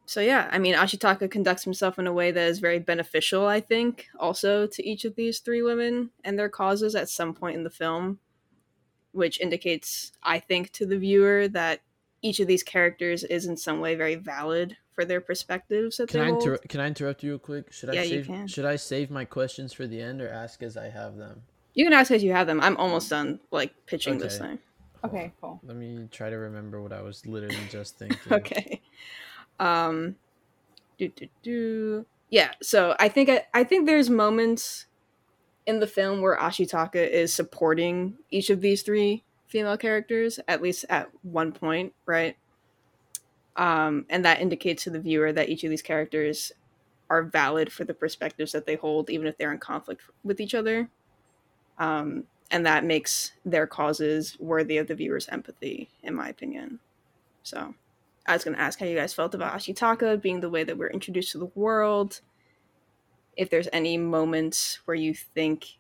so 0.07 0.21
yeah, 0.21 0.49
I 0.53 0.59
mean, 0.59 0.75
Ashitaka 0.75 1.31
conducts 1.31 1.65
himself 1.65 1.99
in 1.99 2.07
a 2.07 2.13
way 2.13 2.31
that 2.31 2.49
is 2.49 2.61
very 2.61 2.79
beneficial, 2.79 3.47
I 3.47 3.61
think, 3.61 4.07
also 4.19 4.67
to 4.67 4.89
each 4.89 5.05
of 5.05 5.17
these 5.17 5.41
three 5.41 5.63
women 5.63 6.11
and 6.25 6.39
their 6.39 6.49
causes 6.49 6.95
at 6.95 7.09
some 7.09 7.35
point 7.35 7.57
in 7.57 7.65
the 7.65 7.71
film, 7.71 8.21
which 9.11 9.41
indicates, 9.41 10.13
I 10.23 10.39
think, 10.39 10.71
to 10.73 10.87
the 10.87 10.99
viewer 10.99 11.49
that 11.49 11.81
each 12.23 12.39
of 12.39 12.47
these 12.47 12.63
characters 12.63 13.25
is 13.25 13.47
in 13.47 13.57
some 13.57 13.81
way 13.81 13.97
very 13.97 14.15
valid 14.15 14.77
for 14.95 15.05
their 15.05 15.21
perspectives 15.21 15.97
that 15.97 16.09
Can 16.09 16.21
they 16.21 16.27
I 16.27 16.31
hold. 16.31 16.43
inter- 16.43 16.59
can 16.69 16.81
I 16.81 16.87
interrupt 16.87 17.23
you 17.23 17.31
real 17.31 17.39
quick? 17.39 17.73
Should 17.73 17.91
I 17.91 17.95
Yeah, 17.95 18.03
you 18.03 18.09
save 18.19 18.27
can. 18.27 18.47
should 18.49 18.65
I 18.65 18.77
save 18.77 19.11
my 19.11 19.25
questions 19.25 19.73
for 19.73 19.87
the 19.87 20.01
end 20.01 20.21
or 20.21 20.29
ask 20.29 20.63
as 20.63 20.77
I 20.77 20.89
have 20.91 21.17
them? 21.17 21.43
You 21.75 21.85
can 21.87 21.93
ask 21.93 22.11
as 22.11 22.23
you 22.23 22.33
have 22.33 22.47
them. 22.47 22.61
I'm 22.61 22.77
almost 22.77 23.09
done, 23.09 23.41
like 23.51 23.73
pitching 23.87 24.19
this 24.19 24.37
Okay. 24.37 24.49
thing. 24.49 24.59
Okay, 25.05 25.33
cool. 25.41 25.61
Let 25.65 25.77
me 25.77 26.07
try 26.13 26.31
to 26.31 26.37
remember 26.37 26.81
what 26.83 26.93
I 26.93 27.03
was 27.03 27.27
literally 27.27 27.57
just 27.71 27.99
thinking. 27.99 28.33
Okay. 28.33 28.81
Um. 29.59 30.17
Do 30.99 31.09
do 31.09 31.29
do. 31.43 32.07
Yeah. 32.31 32.53
So 32.63 32.95
I 32.99 33.09
think 33.09 33.29
I, 33.29 33.45
I 33.55 33.65
think 33.65 33.87
there's 33.87 34.11
moments 34.11 34.87
in 35.67 35.81
the 35.81 35.87
film 35.87 36.21
where 36.21 36.37
Ashitaka 36.37 37.09
is 37.09 37.33
supporting 37.33 38.19
each 38.31 38.51
of 38.51 38.61
these 38.61 38.83
three 38.83 39.25
female 39.47 39.77
characters, 39.77 40.41
at 40.49 40.61
least 40.63 40.85
at 40.89 41.09
one 41.23 41.53
point, 41.53 41.95
right? 42.07 42.37
Um, 43.57 44.07
and 44.09 44.25
that 44.25 44.41
indicates 44.41 44.85
to 44.85 44.91
the 44.91 45.01
viewer 45.01 45.33
that 45.33 45.49
each 45.49 45.65
of 45.65 45.71
these 45.71 45.83
characters 45.83 46.53
are 47.11 47.23
valid 47.23 47.71
for 47.71 47.85
the 47.85 47.95
perspectives 47.95 48.53
that 48.53 48.65
they 48.67 48.77
hold, 48.77 49.11
even 49.11 49.27
if 49.27 49.37
they're 49.37 49.53
in 49.53 49.59
conflict 49.59 50.03
with 50.25 50.41
each 50.41 50.55
other. 50.55 50.89
Um, 51.79 52.25
and 52.51 52.65
that 52.67 52.85
makes 52.85 53.33
their 53.45 53.67
causes 53.67 54.37
worthy 54.39 54.79
of 54.79 54.87
the 54.87 54.95
viewer's 54.95 55.29
empathy, 55.29 55.91
in 56.03 56.15
my 56.15 56.29
opinion. 56.29 56.79
So, 57.43 57.75
I 58.27 58.35
was 58.35 58.45
going 58.45 58.57
to 58.57 58.63
ask 58.63 58.79
how 58.79 58.87
you 58.87 58.97
guys 58.97 59.13
felt 59.13 59.35
about 59.35 59.53
Ashitaka 59.53 60.21
being 60.21 60.41
the 60.41 60.51
way 60.51 60.63
that 60.65 60.79
we're 60.79 60.91
introduced 60.91 61.33
to 61.33 61.39
the 61.39 61.51
world. 61.55 62.21
If 63.37 63.51
there's 63.51 63.69
any 63.73 63.99
moments 63.99 64.79
where 64.85 64.95
you 64.95 65.15
think 65.15 65.79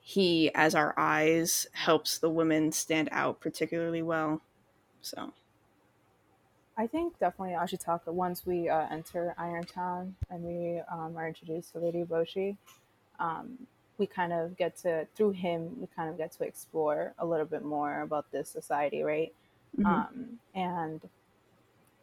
he, 0.00 0.50
as 0.54 0.74
our 0.74 0.94
eyes, 0.96 1.66
helps 1.72 2.18
the 2.18 2.30
women 2.30 2.72
stand 2.72 3.08
out 3.12 3.40
particularly 3.40 4.02
well. 4.02 4.40
So, 5.00 5.32
I 6.76 6.86
think 6.86 7.18
definitely 7.18 7.54
Ashitaka. 7.54 8.08
Once 8.12 8.44
we 8.46 8.68
uh, 8.68 8.86
enter 8.90 9.34
Irontown 9.38 10.12
and 10.30 10.42
we 10.44 10.80
um, 10.92 11.16
are 11.16 11.26
introduced 11.26 11.72
to 11.72 11.78
Lady 11.78 12.04
Boshi, 12.04 12.56
um, 13.18 13.66
we 13.98 14.06
kind 14.06 14.32
of 14.32 14.56
get 14.56 14.76
to 14.78 15.06
through 15.14 15.30
him 15.32 15.80
we 15.80 15.86
kind 15.96 16.10
of 16.10 16.18
get 16.18 16.32
to 16.32 16.44
explore 16.44 17.14
a 17.18 17.26
little 17.26 17.46
bit 17.46 17.64
more 17.64 18.02
about 18.02 18.30
this 18.30 18.48
society, 18.50 19.02
right? 19.02 19.32
mhm. 19.78 19.86
Um, 19.86 20.38
and 20.54 21.00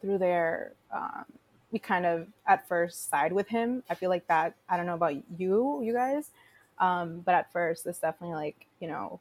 through 0.00 0.18
there, 0.18 0.72
um, 0.92 1.24
we 1.70 1.78
kind 1.78 2.06
of 2.06 2.28
at 2.46 2.66
first 2.68 3.08
side 3.10 3.32
with 3.32 3.48
him. 3.48 3.82
I 3.90 3.94
feel 3.94 4.10
like 4.10 4.26
that. 4.28 4.54
I 4.68 4.76
don't 4.76 4.86
know 4.86 4.94
about 4.94 5.14
you, 5.38 5.82
you 5.82 5.92
guys, 5.92 6.30
um, 6.78 7.20
but 7.20 7.34
at 7.34 7.52
first 7.52 7.86
it's 7.86 7.98
definitely 8.00 8.36
like 8.36 8.66
you 8.80 8.88
know, 8.88 9.20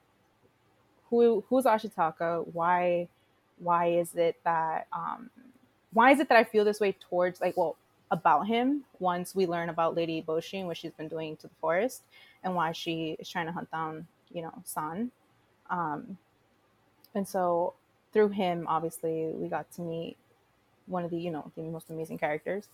who 1.10 1.44
who's 1.50 1.66
Ashitaka? 1.66 2.48
Why 2.54 3.08
why 3.60 3.88
is 3.88 4.16
it 4.16 4.38
that 4.44 4.88
um, 4.94 5.30
why 5.94 6.12
is 6.12 6.20
it 6.20 6.30
that 6.30 6.38
I 6.38 6.44
feel 6.44 6.66
this 6.66 6.80
way 6.80 6.96
towards 7.10 7.42
like 7.42 7.58
well 7.58 7.76
about 8.12 8.48
him 8.48 8.84
once 9.00 9.34
we 9.34 9.48
learn 9.48 9.70
about 9.70 9.96
Lady 9.96 10.24
Boshi 10.26 10.60
and 10.60 10.68
what 10.68 10.78
she's 10.78 10.92
been 10.92 11.08
doing 11.08 11.36
to 11.38 11.48
the 11.48 11.56
forest 11.60 12.04
and 12.44 12.56
why 12.56 12.72
she 12.72 13.16
is 13.20 13.30
trying 13.30 13.48
to 13.48 13.52
hunt 13.52 13.72
down 13.72 14.08
you 14.32 14.42
know 14.42 14.54
San. 14.64 15.12
Um, 15.70 16.18
and 17.16 17.28
so 17.28 17.74
through 18.12 18.30
him, 18.30 18.66
obviously, 18.68 19.28
we 19.34 19.48
got 19.48 19.72
to 19.74 19.82
meet 19.82 20.18
one 20.86 21.04
of 21.04 21.12
the 21.12 21.18
you 21.18 21.32
know 21.32 21.52
the 21.56 21.64
most 21.64 21.90
amazing 21.90 22.18
characters. 22.18 22.68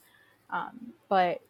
Um, 0.49 0.93
but 1.07 1.41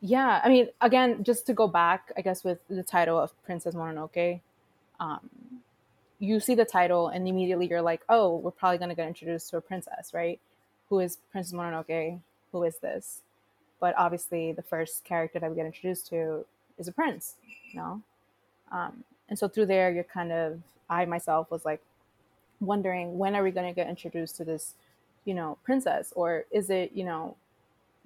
yeah, 0.00 0.40
I 0.44 0.48
mean, 0.48 0.68
again, 0.80 1.24
just 1.24 1.46
to 1.46 1.54
go 1.54 1.66
back, 1.66 2.12
I 2.16 2.20
guess 2.20 2.44
with 2.44 2.58
the 2.68 2.82
title 2.82 3.18
of 3.18 3.32
Princess 3.44 3.74
Mononoke, 3.74 4.40
um, 5.00 5.28
you 6.20 6.38
see 6.40 6.54
the 6.54 6.64
title 6.64 7.08
and 7.08 7.26
immediately 7.26 7.66
you're 7.66 7.82
like, 7.82 8.02
oh, 8.08 8.36
we're 8.36 8.50
probably 8.50 8.78
gonna 8.78 8.94
get 8.94 9.08
introduced 9.08 9.50
to 9.50 9.56
a 9.56 9.60
princess, 9.60 10.12
right? 10.14 10.40
Who 10.88 11.00
is 11.00 11.18
Princess 11.30 11.52
Mononoke? 11.52 12.20
Who 12.52 12.62
is 12.62 12.78
this? 12.78 13.22
But 13.80 13.94
obviously, 13.96 14.52
the 14.52 14.62
first 14.62 15.04
character 15.04 15.38
that 15.38 15.48
we 15.50 15.56
get 15.56 15.66
introduced 15.66 16.08
to 16.08 16.44
is 16.78 16.88
a 16.88 16.92
prince, 16.92 17.34
you 17.72 17.78
know. 17.80 18.02
Um, 18.72 19.04
and 19.28 19.38
so 19.38 19.48
through 19.48 19.66
there, 19.66 19.90
you're 19.92 20.04
kind 20.04 20.32
of, 20.32 20.60
I 20.90 21.04
myself 21.04 21.50
was 21.50 21.64
like 21.64 21.82
wondering 22.60 23.18
when 23.18 23.36
are 23.36 23.42
we 23.44 23.50
going 23.50 23.66
to 23.68 23.74
get 23.74 23.88
introduced 23.88 24.36
to 24.36 24.44
this, 24.44 24.74
you 25.24 25.34
know, 25.34 25.58
princess, 25.64 26.12
or 26.16 26.46
is 26.50 26.70
it, 26.70 26.92
you 26.92 27.04
know, 27.04 27.36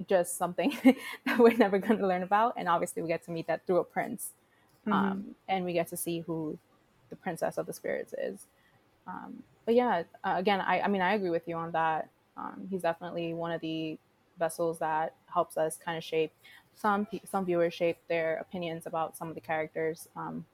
just 0.09 0.37
something 0.37 0.77
that 1.27 1.39
we're 1.39 1.57
never 1.57 1.79
going 1.79 1.99
to 1.99 2.07
learn 2.07 2.23
about? 2.23 2.55
And 2.57 2.69
obviously, 2.69 3.03
we 3.03 3.09
get 3.09 3.25
to 3.25 3.31
meet 3.31 3.47
that 3.47 3.67
through 3.67 3.79
a 3.79 3.85
prince, 3.85 4.31
Mhm. 4.87 4.93
um, 4.93 5.35
and 5.49 5.65
we 5.65 5.73
get 5.73 5.87
to 5.89 5.97
see 5.97 6.21
who 6.21 6.59
the 7.09 7.17
princess 7.17 7.57
of 7.57 7.67
the 7.67 7.73
spirits 7.73 8.13
is. 8.19 8.47
Um, 9.07 9.43
but 9.65 9.75
yeah, 9.77 10.03
uh, 10.25 10.35
again, 10.37 10.61
I, 10.61 10.81
I 10.81 10.89
mean, 10.89 11.03
I 11.03 11.15
agree 11.15 11.31
with 11.31 11.47
you 11.47 11.55
on 11.57 11.71
that. 11.73 12.09
Um, 12.37 12.67
he's 12.71 12.83
definitely 12.83 13.35
one 13.35 13.53
of 13.53 13.61
the 13.61 13.99
vessels 14.39 14.79
that 14.79 15.15
helps 15.27 15.57
us 15.57 15.79
kind 15.85 15.99
of 15.99 16.05
shape 16.05 16.33
some 16.75 17.07
some 17.31 17.45
viewers 17.45 17.75
shape 17.75 17.99
their 18.09 18.37
opinions 18.37 18.87
about 18.87 19.17
some 19.17 19.29
of 19.29 19.35
the 19.35 19.41
characters. 19.41 20.09
Um, 20.17 20.45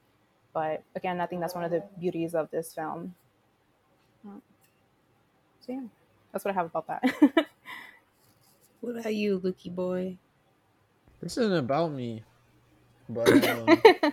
but 0.53 0.83
again, 0.97 1.21
I 1.21 1.27
think 1.27 1.41
that's 1.41 1.55
one 1.55 1.65
of 1.65 1.71
the 1.71 1.85
beauties 1.99 2.35
of 2.35 2.51
this 2.51 2.75
film. 2.75 3.15
Um, 4.25 4.43
so 5.61 5.73
yeah, 5.73 5.83
that's 6.33 6.45
what 6.45 6.53
I 6.53 6.55
have 6.55 6.67
about 6.67 6.87
that. 6.89 7.03
what 8.81 8.97
about 8.99 9.15
you, 9.15 9.41
Lukey 9.41 9.75
boy? 9.75 10.19
This 11.21 11.37
isn't 11.37 11.57
about 11.57 11.93
me, 11.93 12.25
but 13.09 13.29
um, 13.49 14.13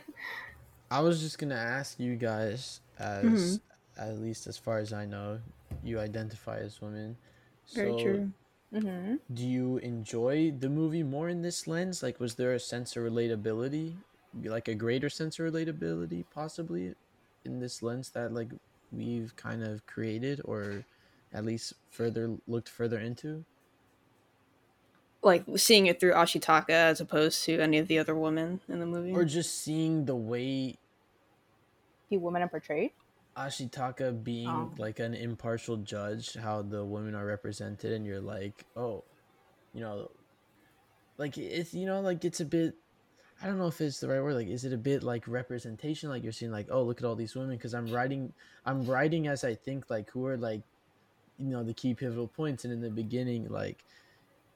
I 0.92 1.02
was 1.02 1.22
just 1.22 1.38
gonna 1.38 1.56
ask 1.56 2.00
you 2.00 2.16
guys, 2.16 2.82
as 3.00 3.60
at 3.98 4.20
least 4.20 4.48
as 4.48 4.58
far 4.58 4.80
as 4.80 4.94
I 4.94 5.06
know, 5.06 5.40
you 5.84 6.00
identify 6.00 6.58
as 6.58 6.82
women. 6.82 7.18
Very 7.74 7.92
so 7.92 8.02
true. 8.02 8.34
hmm 8.72 9.16
Do 9.34 9.46
you 9.48 9.78
enjoy 9.78 10.52
the 10.52 10.70
movie 10.70 11.04
more 11.04 11.30
in 11.30 11.42
this 11.42 11.68
lens? 11.68 12.04
Like, 12.04 12.20
was 12.20 12.36
there 12.36 12.54
a 12.54 12.60
sense 12.60 12.96
of 12.96 13.04
relatability, 13.04 13.96
like 14.34 14.68
a 14.68 14.76
greater 14.76 15.10
sense 15.10 15.40
of 15.40 15.52
relatability, 15.52 16.26
possibly, 16.32 16.96
in 17.44 17.60
this 17.60 17.82
lens 17.82 18.12
that 18.12 18.32
like 18.34 18.52
we've 18.92 19.36
kind 19.36 19.64
of 19.64 19.86
created, 19.88 20.42
or 20.46 20.86
at 21.34 21.46
least 21.46 21.74
further 21.92 22.38
looked 22.48 22.70
further 22.70 23.00
into? 23.00 23.46
Like 25.24 25.44
seeing 25.56 25.88
it 25.88 26.00
through 26.00 26.14
Ashitaka 26.14 26.70
as 26.70 27.02
opposed 27.02 27.44
to 27.46 27.60
any 27.60 27.80
of 27.80 27.88
the 27.88 27.98
other 27.98 28.14
women 28.16 28.62
in 28.68 28.80
the 28.80 28.86
movie. 28.86 29.14
or 29.14 29.26
just 29.26 29.56
seeing 29.60 30.06
the 30.06 30.16
way 30.16 30.76
The 32.10 32.18
women 32.18 32.42
are 32.42 32.48
portrayed. 32.48 32.92
Ashitaka 33.38 34.24
being 34.24 34.48
Oh. 34.48 34.74
like 34.78 35.00
an 35.00 35.14
impartial 35.14 35.78
judge, 35.78 36.36
how 36.36 36.62
the 36.62 36.84
women 36.86 37.16
are 37.16 37.26
represented, 37.26 37.92
and 37.92 38.06
you're 38.06 38.22
like, 38.22 38.66
oh, 38.76 39.04
you 39.74 39.82
know, 39.82 40.10
like 41.18 41.38
it's 41.38 41.74
you 41.74 41.86
know 41.86 42.02
like 42.02 42.24
it's 42.26 42.40
a 42.40 42.46
bit 42.46 42.76
I 43.42 43.48
don't 43.48 43.58
know 43.58 43.68
if 43.68 43.82
it's 43.82 44.00
the 44.00 44.08
right 44.08 44.22
word. 44.22 44.36
Like, 44.36 44.48
is 44.48 44.64
it 44.64 44.74
a 44.74 44.78
bit 44.78 45.04
like 45.04 45.28
representation? 45.28 46.10
Like 46.10 46.24
you're 46.24 46.32
seeing, 46.32 46.52
like, 46.52 46.68
oh, 46.72 46.84
look 46.84 47.00
at 47.00 47.06
all 47.06 47.16
these 47.16 47.36
women. 47.36 47.58
Because 47.58 47.74
I'm 47.74 47.88
writing, 47.88 48.34
I'm 48.66 48.86
writing 48.86 49.28
as 49.28 49.44
I 49.44 49.56
think, 49.56 49.90
like, 49.90 50.10
who 50.10 50.26
are 50.26 50.38
like, 50.38 50.62
you 51.38 51.48
know, 51.50 51.64
the 51.64 51.74
key 51.74 51.94
pivotal 51.94 52.28
points. 52.28 52.64
And 52.64 52.72
in 52.74 52.82
the 52.82 52.90
beginning, 52.90 53.50
like, 53.50 53.84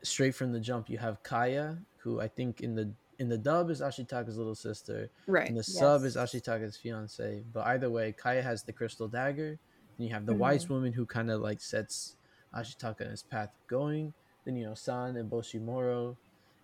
straight 0.02 0.34
from 0.34 0.54
the 0.54 0.60
jump, 0.62 0.90
you 0.90 0.98
have 0.98 1.22
Kaya, 1.24 1.78
who 1.98 2.22
I 2.22 2.30
think 2.30 2.62
in 2.62 2.76
the 2.76 2.90
in 3.20 3.30
the 3.30 3.38
dub 3.38 3.70
is 3.70 3.82
Ashitaka's 3.82 4.38
little 4.38 4.56
sister, 4.56 5.10
Right. 5.28 5.48
and 5.48 5.58
the 5.58 5.64
sub 5.64 6.04
is 6.04 6.16
Ashitaka's 6.16 6.78
fiance. 6.78 7.44
But 7.54 7.68
either 7.68 7.90
way, 7.90 8.14
Kaya 8.14 8.42
has 8.42 8.64
the 8.64 8.74
crystal 8.74 9.08
dagger. 9.08 9.60
Then 9.98 10.08
you 10.08 10.14
have 10.14 10.26
the 10.26 10.34
Mhm. 10.34 10.38
wise 10.38 10.70
woman 10.70 10.94
who 10.94 11.06
kind 11.06 11.30
of 11.30 11.42
like 11.42 11.60
sets 11.62 12.16
Ashitaka 12.56 13.02
in 13.02 13.12
his 13.12 13.22
path 13.24 13.52
going. 13.68 14.14
Then 14.46 14.56
you 14.56 14.66
know 14.66 14.74
San 14.74 15.18
and 15.18 15.30
Boshimoro, 15.30 16.16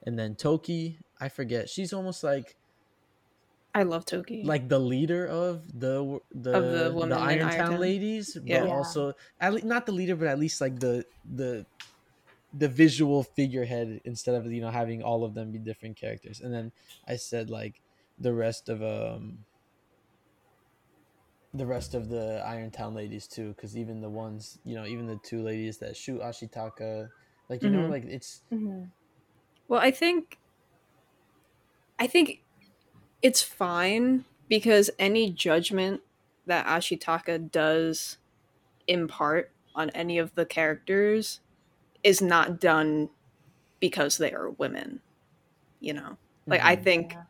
and 0.04 0.18
then 0.18 0.36
Toki. 0.36 1.00
I 1.20 1.30
forget. 1.30 1.70
She's 1.70 1.92
almost 1.94 2.24
like 2.24 2.56
I 3.74 3.84
love 3.84 4.06
Toki. 4.06 4.44
like 4.44 4.70
the 4.70 4.80
leader 4.80 5.28
of 5.28 5.80
the 5.80 6.20
the 6.34 6.54
Of 6.54 6.64
the 7.00 7.08
the, 7.08 7.16
Iron 7.16 7.50
Town 7.52 7.80
ladies, 7.80 8.34
but. 8.36 8.46
Yeah. 8.46 8.64
also 8.68 9.14
at 9.42 9.54
least 9.54 9.66
not 9.66 9.86
the 9.86 9.92
leader, 9.92 10.16
but 10.16 10.28
at 10.30 10.40
least 10.40 10.62
like 10.62 10.80
the 10.80 11.06
the 11.36 11.66
the 12.56 12.70
visual 12.70 13.24
figurehead 13.24 14.02
instead 14.06 14.36
of 14.36 14.52
you 14.52 14.62
know 14.62 14.72
having 14.72 15.04
all 15.04 15.24
of 15.26 15.34
them 15.36 15.52
be 15.52 15.60
different 15.60 15.98
characters. 15.98 16.42
And 16.42 16.54
then 16.54 16.74
I 17.08 17.18
said 17.18 17.50
like 17.50 17.84
the 18.20 18.34
rest 18.34 18.70
of 18.70 18.82
um 18.84 19.46
the 21.54 21.66
rest 21.66 21.94
of 21.94 22.10
the 22.10 22.44
Iron 22.46 22.70
Town 22.72 22.94
ladies 22.94 23.28
too, 23.28 23.50
because 23.50 23.78
even 23.78 24.02
the 24.02 24.10
ones 24.10 24.60
you 24.64 24.76
know 24.76 24.86
even 24.86 25.08
the 25.08 25.18
two 25.18 25.42
ladies 25.42 25.78
that 25.80 25.96
shoot 25.96 26.22
Ashitaka, 26.22 27.12
like 27.50 27.64
you 27.64 27.72
know 27.72 27.86
Mhm. 27.86 27.90
like 27.90 28.04
it's 28.06 28.44
Mhm. 28.52 28.92
Well, 29.70 29.82
I 29.82 29.92
think 29.92 30.40
I 32.00 32.08
think 32.08 32.44
it's 33.22 33.44
fine 33.44 34.26
because 34.50 34.92
any 35.00 35.32
judgment 35.32 36.04
that 36.48 36.66
Ashitaka 36.68 37.52
does 37.52 38.20
impart 38.88 39.52
on 39.76 39.90
any 39.92 40.18
of 40.20 40.36
the 40.36 40.46
characters 40.46 41.42
is 42.06 42.22
not 42.22 42.62
done 42.62 43.10
because 43.82 44.18
they 44.18 44.32
are 44.32 44.50
women. 44.52 45.02
You 45.82 45.94
know. 45.94 46.18
Like 46.48 46.62
I 46.64 46.76
Mhm. 46.78 46.84
think 46.84 47.12
Yeah. 47.14 47.24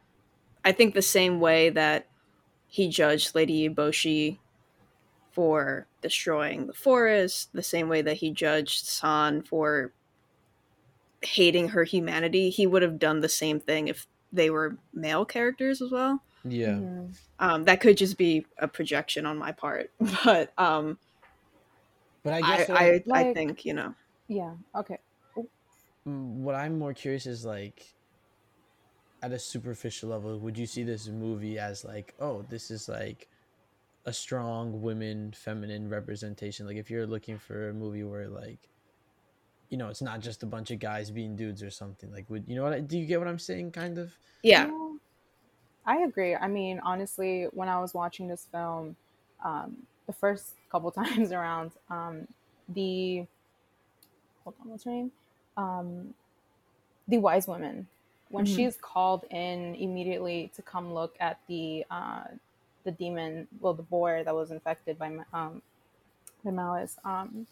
I 0.63 0.71
think 0.71 0.93
the 0.93 1.01
same 1.01 1.39
way 1.39 1.69
that 1.69 2.07
he 2.67 2.89
judged 2.89 3.33
Lady 3.35 3.67
Eboshi 3.69 4.39
for 5.31 5.87
destroying 6.01 6.67
the 6.67 6.73
forest, 6.73 7.49
the 7.53 7.63
same 7.63 7.87
way 7.89 8.01
that 8.01 8.17
he 8.17 8.31
judged 8.31 8.85
San 8.85 9.41
for 9.43 9.91
hating 11.21 11.69
her 11.69 11.83
humanity, 11.83 12.49
he 12.49 12.67
would 12.67 12.81
have 12.81 12.99
done 12.99 13.19
the 13.21 13.29
same 13.29 13.59
thing 13.59 13.87
if 13.87 14.07
they 14.31 14.49
were 14.49 14.77
male 14.93 15.25
characters 15.25 15.81
as 15.81 15.91
well. 15.91 16.21
yeah. 16.43 16.79
Um, 17.39 17.63
that 17.65 17.81
could 17.81 17.97
just 17.97 18.17
be 18.17 18.45
a 18.59 18.67
projection 18.67 19.25
on 19.25 19.37
my 19.37 19.51
part, 19.51 19.91
but 20.25 20.51
um, 20.59 20.97
But 22.23 22.33
I 22.33 22.37
I 22.37 22.41
guess 22.57 22.69
I, 22.69 22.85
I 22.85 23.03
Like- 23.05 23.33
think 23.35 23.65
you 23.65 23.73
know. 23.73 23.93
Yeah. 24.27 24.53
Okay. 24.75 24.99
Mm, 26.07 26.35
what 26.37 26.55
I'm 26.55 26.77
more 26.77 26.93
curious 26.93 27.25
is 27.25 27.45
like 27.45 27.95
at 29.23 29.31
a 29.31 29.39
superficial 29.39 30.09
level, 30.09 30.37
would 30.39 30.57
you 30.57 30.65
see 30.65 30.83
this 30.83 31.07
movie 31.07 31.57
as 31.57 31.83
like, 31.83 32.13
oh, 32.19 32.43
this 32.49 32.69
is 32.69 32.87
like 32.87 33.27
a 34.05 34.13
strong 34.13 34.81
women 34.81 35.33
feminine 35.35 35.89
representation? 35.89 36.65
Like 36.67 36.77
if 36.77 36.91
you're 36.91 37.07
looking 37.07 37.39
for 37.39 37.69
a 37.69 37.73
movie 37.73 38.03
where 38.03 38.27
like 38.27 38.69
you 39.69 39.77
know, 39.77 39.89
it's 39.89 40.01
not 40.01 40.19
just 40.19 40.43
a 40.43 40.45
bunch 40.45 40.69
of 40.69 40.79
guys 40.79 41.09
being 41.09 41.35
dudes 41.35 41.63
or 41.63 41.71
something. 41.71 42.11
Like 42.11 42.29
would 42.29 42.47
you 42.47 42.55
know 42.55 42.63
what 42.63 42.73
I, 42.73 42.79
do 42.81 42.97
you 42.97 43.05
get 43.05 43.19
what 43.19 43.27
I'm 43.27 43.39
saying 43.39 43.71
kind 43.71 43.97
of? 43.97 44.13
Yeah, 44.43 44.69
I 45.85 45.97
agree. 45.97 46.35
I 46.35 46.47
mean, 46.47 46.79
honestly, 46.83 47.47
when 47.51 47.69
I 47.69 47.79
was 47.79 47.93
watching 47.93 48.27
this 48.27 48.47
film, 48.51 48.95
um, 49.43 49.77
the 50.07 50.13
first 50.13 50.53
couple 50.71 50.91
times 51.03 51.31
around, 51.31 51.71
um, 51.89 52.27
the 52.69 53.25
hold 54.45 54.55
on, 54.61 54.69
what's 54.69 54.85
her 54.85 54.91
name? 54.91 55.13
Um, 55.57 56.15
the 57.07 57.17
wise 57.17 57.47
woman. 57.47 57.87
When 58.29 58.45
Mhm. 58.45 58.45
she's 58.45 58.77
called 58.77 59.25
in 59.31 59.75
immediately 59.75 60.51
to 60.55 60.61
come 60.61 60.93
look 60.93 61.15
at 61.19 61.39
the 61.47 61.85
uh, 61.91 62.25
the 62.83 62.91
demon, 62.91 63.47
well, 63.59 63.73
the 63.73 63.83
boar 63.83 64.23
that 64.23 64.35
was 64.35 64.51
infected 64.51 64.97
by 64.99 65.19
um, 65.33 65.61
by 66.43 66.51
malice. 66.51 66.97
Um, 67.05 67.47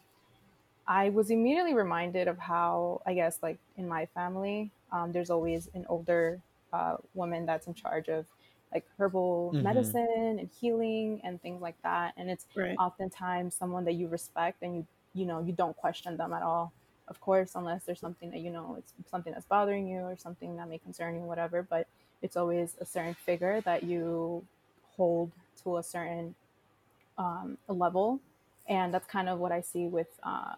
I 0.87 1.09
was 1.09 1.31
immediately 1.31 1.73
reminded 1.73 2.27
of 2.27 2.37
how 2.37 3.01
I 3.05 3.13
guess 3.13 3.41
like 3.43 3.59
in 3.77 3.87
my 3.87 4.05
family, 4.07 4.71
um, 4.91 5.11
there's 5.11 5.29
always 5.29 5.69
an 5.73 5.85
older 5.89 6.41
uh, 6.73 6.97
woman 7.13 7.45
that's 7.45 7.67
in 7.67 7.73
charge 7.73 8.09
of 8.09 8.25
like 8.73 8.85
herbal 8.97 9.55
Mhm. 9.55 9.61
medicine 9.61 10.37
and 10.39 10.49
healing 10.59 11.21
and 11.23 11.41
things 11.41 11.61
like 11.61 11.81
that, 11.83 12.13
and 12.17 12.29
it's 12.29 12.47
right. 12.55 12.79
oftentimes 12.79 13.55
someone 13.55 13.85
that 13.85 13.93
you 13.93 14.07
respect 14.07 14.61
and 14.63 14.75
you 14.77 14.87
you 15.13 15.25
know 15.25 15.41
you 15.41 15.53
don't 15.53 15.77
question 15.77 16.17
them 16.17 16.33
at 16.33 16.41
all 16.43 16.73
of 17.07 17.19
course 17.21 17.51
unless 17.55 17.83
there's 17.83 17.99
something 17.99 18.31
that 18.31 18.39
you 18.39 18.51
know 18.51 18.75
it's 18.77 18.93
something 19.09 19.33
that's 19.33 19.45
bothering 19.45 19.87
you 19.87 19.99
or 19.99 20.15
something 20.17 20.55
that 20.55 20.69
may 20.69 20.77
concern 20.77 21.15
you 21.15 21.21
whatever 21.21 21.63
but 21.63 21.87
it's 22.21 22.37
always 22.37 22.75
a 22.79 22.85
certain 22.85 23.13
figure 23.13 23.61
that 23.61 23.83
you 23.83 24.43
hold 24.95 25.31
to 25.63 25.77
a 25.77 25.83
certain 25.83 26.33
um, 27.17 27.57
level 27.67 28.19
and 28.67 28.93
that's 28.93 29.07
kind 29.07 29.29
of 29.29 29.39
what 29.39 29.51
i 29.51 29.61
see 29.61 29.87
with 29.87 30.07
uh, 30.23 30.53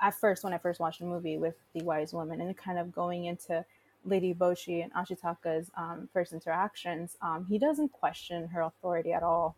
at 0.00 0.14
first 0.14 0.44
when 0.44 0.52
i 0.52 0.58
first 0.58 0.80
watched 0.80 1.00
the 1.00 1.06
movie 1.06 1.38
with 1.38 1.54
the 1.74 1.82
wise 1.84 2.12
woman 2.12 2.40
and 2.40 2.56
kind 2.56 2.78
of 2.78 2.94
going 2.94 3.24
into 3.26 3.64
lady 4.04 4.32
boshi 4.32 4.84
and 4.84 4.92
ashitaka's 4.94 5.70
um, 5.76 6.08
first 6.12 6.32
interactions 6.32 7.16
um, 7.22 7.44
he 7.48 7.58
doesn't 7.58 7.90
question 7.90 8.46
her 8.48 8.62
authority 8.62 9.12
at 9.12 9.22
all 9.22 9.56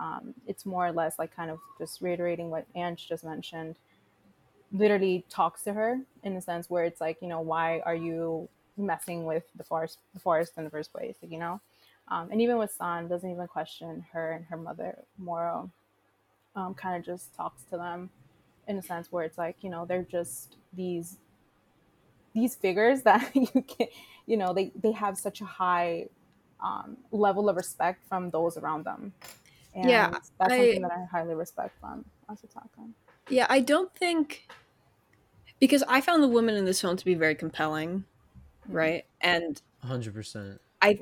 um, 0.00 0.34
it's 0.46 0.66
more 0.66 0.86
or 0.86 0.92
less 0.92 1.18
like 1.18 1.34
kind 1.34 1.50
of 1.50 1.58
just 1.78 2.00
reiterating 2.00 2.50
what 2.50 2.66
Ange 2.74 3.08
just 3.08 3.24
mentioned. 3.24 3.76
Literally 4.74 5.24
talks 5.30 5.62
to 5.62 5.72
her 5.72 6.00
in 6.24 6.34
the 6.34 6.40
sense 6.42 6.68
where 6.68 6.84
it's 6.84 7.00
like, 7.00 7.16
you 7.22 7.28
know, 7.28 7.40
why 7.40 7.80
are 7.86 7.94
you 7.94 8.48
messing 8.76 9.24
with 9.24 9.44
the 9.56 9.64
forest, 9.64 9.98
the 10.12 10.20
forest 10.20 10.52
in 10.58 10.64
the 10.64 10.70
first 10.70 10.92
place? 10.92 11.16
Like, 11.22 11.32
you 11.32 11.38
know, 11.38 11.60
um, 12.08 12.28
and 12.30 12.42
even 12.42 12.58
with 12.58 12.72
San, 12.72 13.08
doesn't 13.08 13.30
even 13.30 13.46
question 13.46 14.04
her 14.12 14.32
and 14.32 14.44
her 14.46 14.56
mother. 14.58 14.98
Moro, 15.16 15.70
um, 16.56 16.74
kind 16.74 16.96
of 16.96 17.04
just 17.04 17.34
talks 17.34 17.62
to 17.70 17.76
them 17.76 18.10
in 18.68 18.76
a 18.78 18.82
sense 18.82 19.12
where 19.12 19.24
it's 19.24 19.38
like, 19.38 19.56
you 19.62 19.70
know, 19.70 19.86
they're 19.86 20.02
just 20.10 20.56
these 20.72 21.18
these 22.34 22.56
figures 22.56 23.02
that 23.08 23.30
you 23.34 23.62
can, 23.62 23.88
you 24.26 24.36
know, 24.36 24.52
they 24.52 24.72
they 24.82 24.92
have 24.92 25.16
such 25.16 25.40
a 25.40 25.44
high 25.44 26.06
um, 26.62 26.96
level 27.12 27.48
of 27.48 27.56
respect 27.56 28.02
from 28.08 28.30
those 28.30 28.56
around 28.56 28.84
them. 28.84 29.12
And 29.74 29.88
Yeah, 29.88 30.10
that's 30.38 30.52
I- 30.52 30.58
something 30.58 30.82
that 30.82 30.92
I 30.92 31.04
highly 31.10 31.34
respect 31.34 31.78
from 31.80 32.04
Ashitaka. 32.30 32.90
Yeah, 33.28 33.46
I 33.48 33.60
don't 33.60 33.94
think 33.94 34.48
because 35.60 35.82
I 35.88 36.00
found 36.00 36.22
the 36.22 36.28
woman 36.28 36.54
in 36.54 36.64
this 36.64 36.80
film 36.80 36.96
to 36.96 37.04
be 37.04 37.14
very 37.14 37.34
compelling, 37.34 38.04
mm-hmm. 38.64 38.72
right? 38.72 39.04
And 39.20 39.60
hundred 39.82 40.14
percent. 40.14 40.60
I 40.82 40.98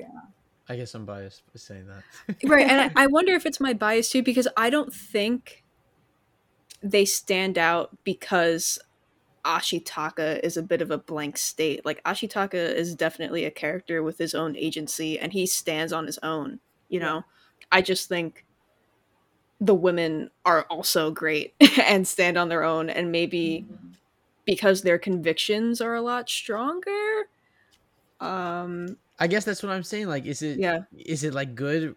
I 0.69 0.75
guess 0.75 0.93
I'm 0.95 1.05
biased 1.05 1.43
by 1.53 1.57
saying 1.57 1.87
that. 1.87 2.35
right, 2.49 2.67
and 2.67 2.91
I, 2.95 3.03
I 3.03 3.07
wonder 3.07 3.33
if 3.33 3.45
it's 3.45 3.59
my 3.59 3.73
bias 3.73 4.09
too 4.09 4.23
because 4.23 4.47
I 4.55 4.69
don't 4.69 4.93
think 4.93 5.63
they 6.81 7.05
stand 7.05 7.57
out 7.57 7.97
because 8.03 8.79
Ashitaka 9.45 10.39
is 10.43 10.57
a 10.57 10.63
bit 10.63 10.81
of 10.81 10.91
a 10.91 10.97
blank 10.97 11.37
state. 11.37 11.85
Like 11.85 12.03
Ashitaka 12.03 12.73
is 12.73 12.95
definitely 12.95 13.45
a 13.45 13.51
character 13.51 14.03
with 14.03 14.17
his 14.17 14.33
own 14.33 14.55
agency 14.55 15.19
and 15.19 15.33
he 15.33 15.45
stands 15.45 15.91
on 15.91 16.05
his 16.05 16.17
own, 16.23 16.59
you 16.89 16.99
know. 16.99 17.23
I 17.71 17.81
just 17.81 18.07
think 18.07 18.45
the 19.59 19.75
women 19.75 20.29
are 20.45 20.63
also 20.63 21.11
great 21.11 21.53
and 21.81 22.07
stand 22.07 22.37
on 22.37 22.49
their 22.49 22.63
own 22.63 22.89
and 22.89 23.11
maybe 23.11 23.65
mm-hmm. 23.65 23.82
Because 24.45 24.81
their 24.81 24.97
convictions 24.97 25.81
are 25.81 25.95
a 25.95 26.01
lot 26.01 26.29
stronger. 26.29 27.29
Um 28.19 28.97
I 29.19 29.27
guess 29.27 29.45
that's 29.45 29.61
what 29.63 29.71
I'm 29.71 29.83
saying. 29.83 30.07
Like, 30.07 30.25
is 30.25 30.41
it 30.41 30.59
yeah. 30.59 30.79
is 30.91 31.23
it 31.23 31.33
like 31.33 31.55
good, 31.55 31.95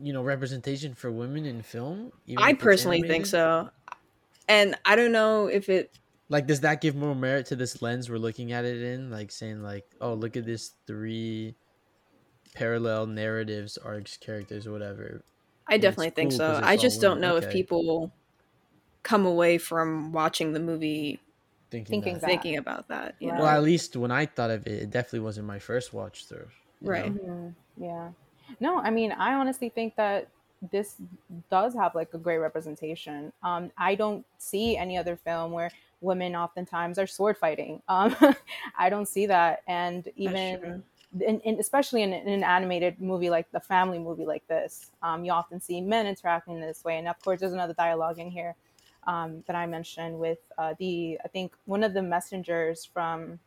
you 0.00 0.12
know, 0.12 0.22
representation 0.22 0.94
for 0.94 1.10
women 1.12 1.46
in 1.46 1.62
film? 1.62 2.12
even 2.26 2.42
I 2.44 2.54
personally 2.54 3.02
think 3.02 3.26
so. 3.26 3.70
And 4.48 4.76
I 4.84 4.96
don't 4.96 5.12
know 5.12 5.46
if 5.46 5.68
it 5.68 5.92
Like, 6.28 6.46
does 6.46 6.60
that 6.60 6.80
give 6.80 6.94
more 6.94 7.14
merit 7.14 7.46
to 7.46 7.56
this 7.56 7.80
lens 7.82 8.10
we're 8.10 8.18
looking 8.18 8.52
at 8.52 8.64
it 8.64 8.82
in? 8.82 9.10
Like, 9.10 9.30
saying 9.30 9.62
like, 9.62 9.86
oh, 10.00 10.14
look 10.14 10.36
at 10.36 10.44
this 10.44 10.72
three 10.86 11.56
parallel 12.54 13.06
narratives, 13.06 13.78
arcs, 13.78 14.16
characters, 14.16 14.66
or 14.66 14.72
whatever. 14.72 15.24
I 15.66 15.78
it's 15.78 15.78
definitely 15.78 16.10
think 16.10 16.30
cool 16.30 16.38
so. 16.38 16.60
I 16.62 16.76
just 16.76 17.00
don't 17.00 17.20
women. 17.20 17.20
know 17.20 17.36
if 17.36 17.46
Okay. 17.46 17.52
people 17.52 18.12
come 19.02 19.26
away 19.26 19.58
from 19.58 20.12
watching 20.12 20.52
the 20.52 20.60
movie 20.60 21.20
Thinking, 21.70 22.00
Thinking 22.00 22.14
that. 22.14 22.20
that. 22.22 22.26
thinking 22.28 22.58
about 22.58 22.88
that. 22.88 23.14
You 23.20 23.28
Right. 23.28 23.36
know? 23.36 23.44
Well, 23.44 23.56
at 23.56 23.62
least 23.62 23.96
when 23.96 24.10
I 24.10 24.26
thought 24.26 24.50
of 24.50 24.66
it, 24.66 24.82
it 24.84 24.90
definitely 24.90 25.20
wasn't 25.20 25.46
my 25.46 25.58
first 25.58 25.92
watch 25.92 26.26
through. 26.26 26.48
Right. 26.80 27.14
know? 27.14 27.20
Mhm. 27.20 27.54
Yeah. 27.76 28.10
No, 28.60 28.78
I 28.78 28.90
mean, 28.90 29.12
I 29.12 29.34
honestly 29.34 29.68
think 29.68 29.94
that 29.96 30.28
this 30.72 30.96
does 31.50 31.74
have 31.74 31.94
like 31.94 32.12
a 32.14 32.18
great 32.18 32.38
representation. 32.38 33.32
Um, 33.42 33.70
I 33.76 33.94
don't 33.94 34.24
see 34.38 34.76
any 34.76 34.96
other 34.96 35.16
film 35.16 35.52
where 35.52 35.70
women 36.00 36.34
oftentimes 36.34 36.98
are 36.98 37.06
sword 37.06 37.36
fighting. 37.36 37.82
Um, 37.88 38.16
I 38.78 38.88
don't 38.88 39.06
see 39.06 39.26
that, 39.26 39.62
and 39.68 40.08
even 40.16 40.82
in, 41.20 41.40
in, 41.40 41.58
especially 41.58 42.02
in, 42.02 42.12
in, 42.12 42.28
an 42.28 42.44
animated 42.44 43.00
movie 43.00 43.30
like 43.30 43.50
the 43.50 43.60
family 43.60 43.98
movie 43.98 44.26
like 44.26 44.46
this, 44.48 44.90
um, 45.02 45.24
you 45.24 45.32
often 45.32 45.60
see 45.60 45.80
men 45.80 46.06
interacting 46.06 46.60
this 46.60 46.84
way. 46.84 46.98
And 46.98 47.08
of 47.08 47.20
course, 47.22 47.40
there's 47.40 47.52
another 47.52 47.74
dialogue 47.74 48.18
in 48.18 48.30
here 48.30 48.54
um, 49.06 49.42
that 49.46 49.56
I 49.56 49.66
mentioned 49.66 50.18
with 50.18 50.38
uh, 50.58 50.74
the 50.78 51.18
I 51.24 51.28
think 51.28 51.52
one 51.66 51.82
of 51.82 51.94
the 51.94 52.02
messengers 52.02 52.84
from. 52.84 53.38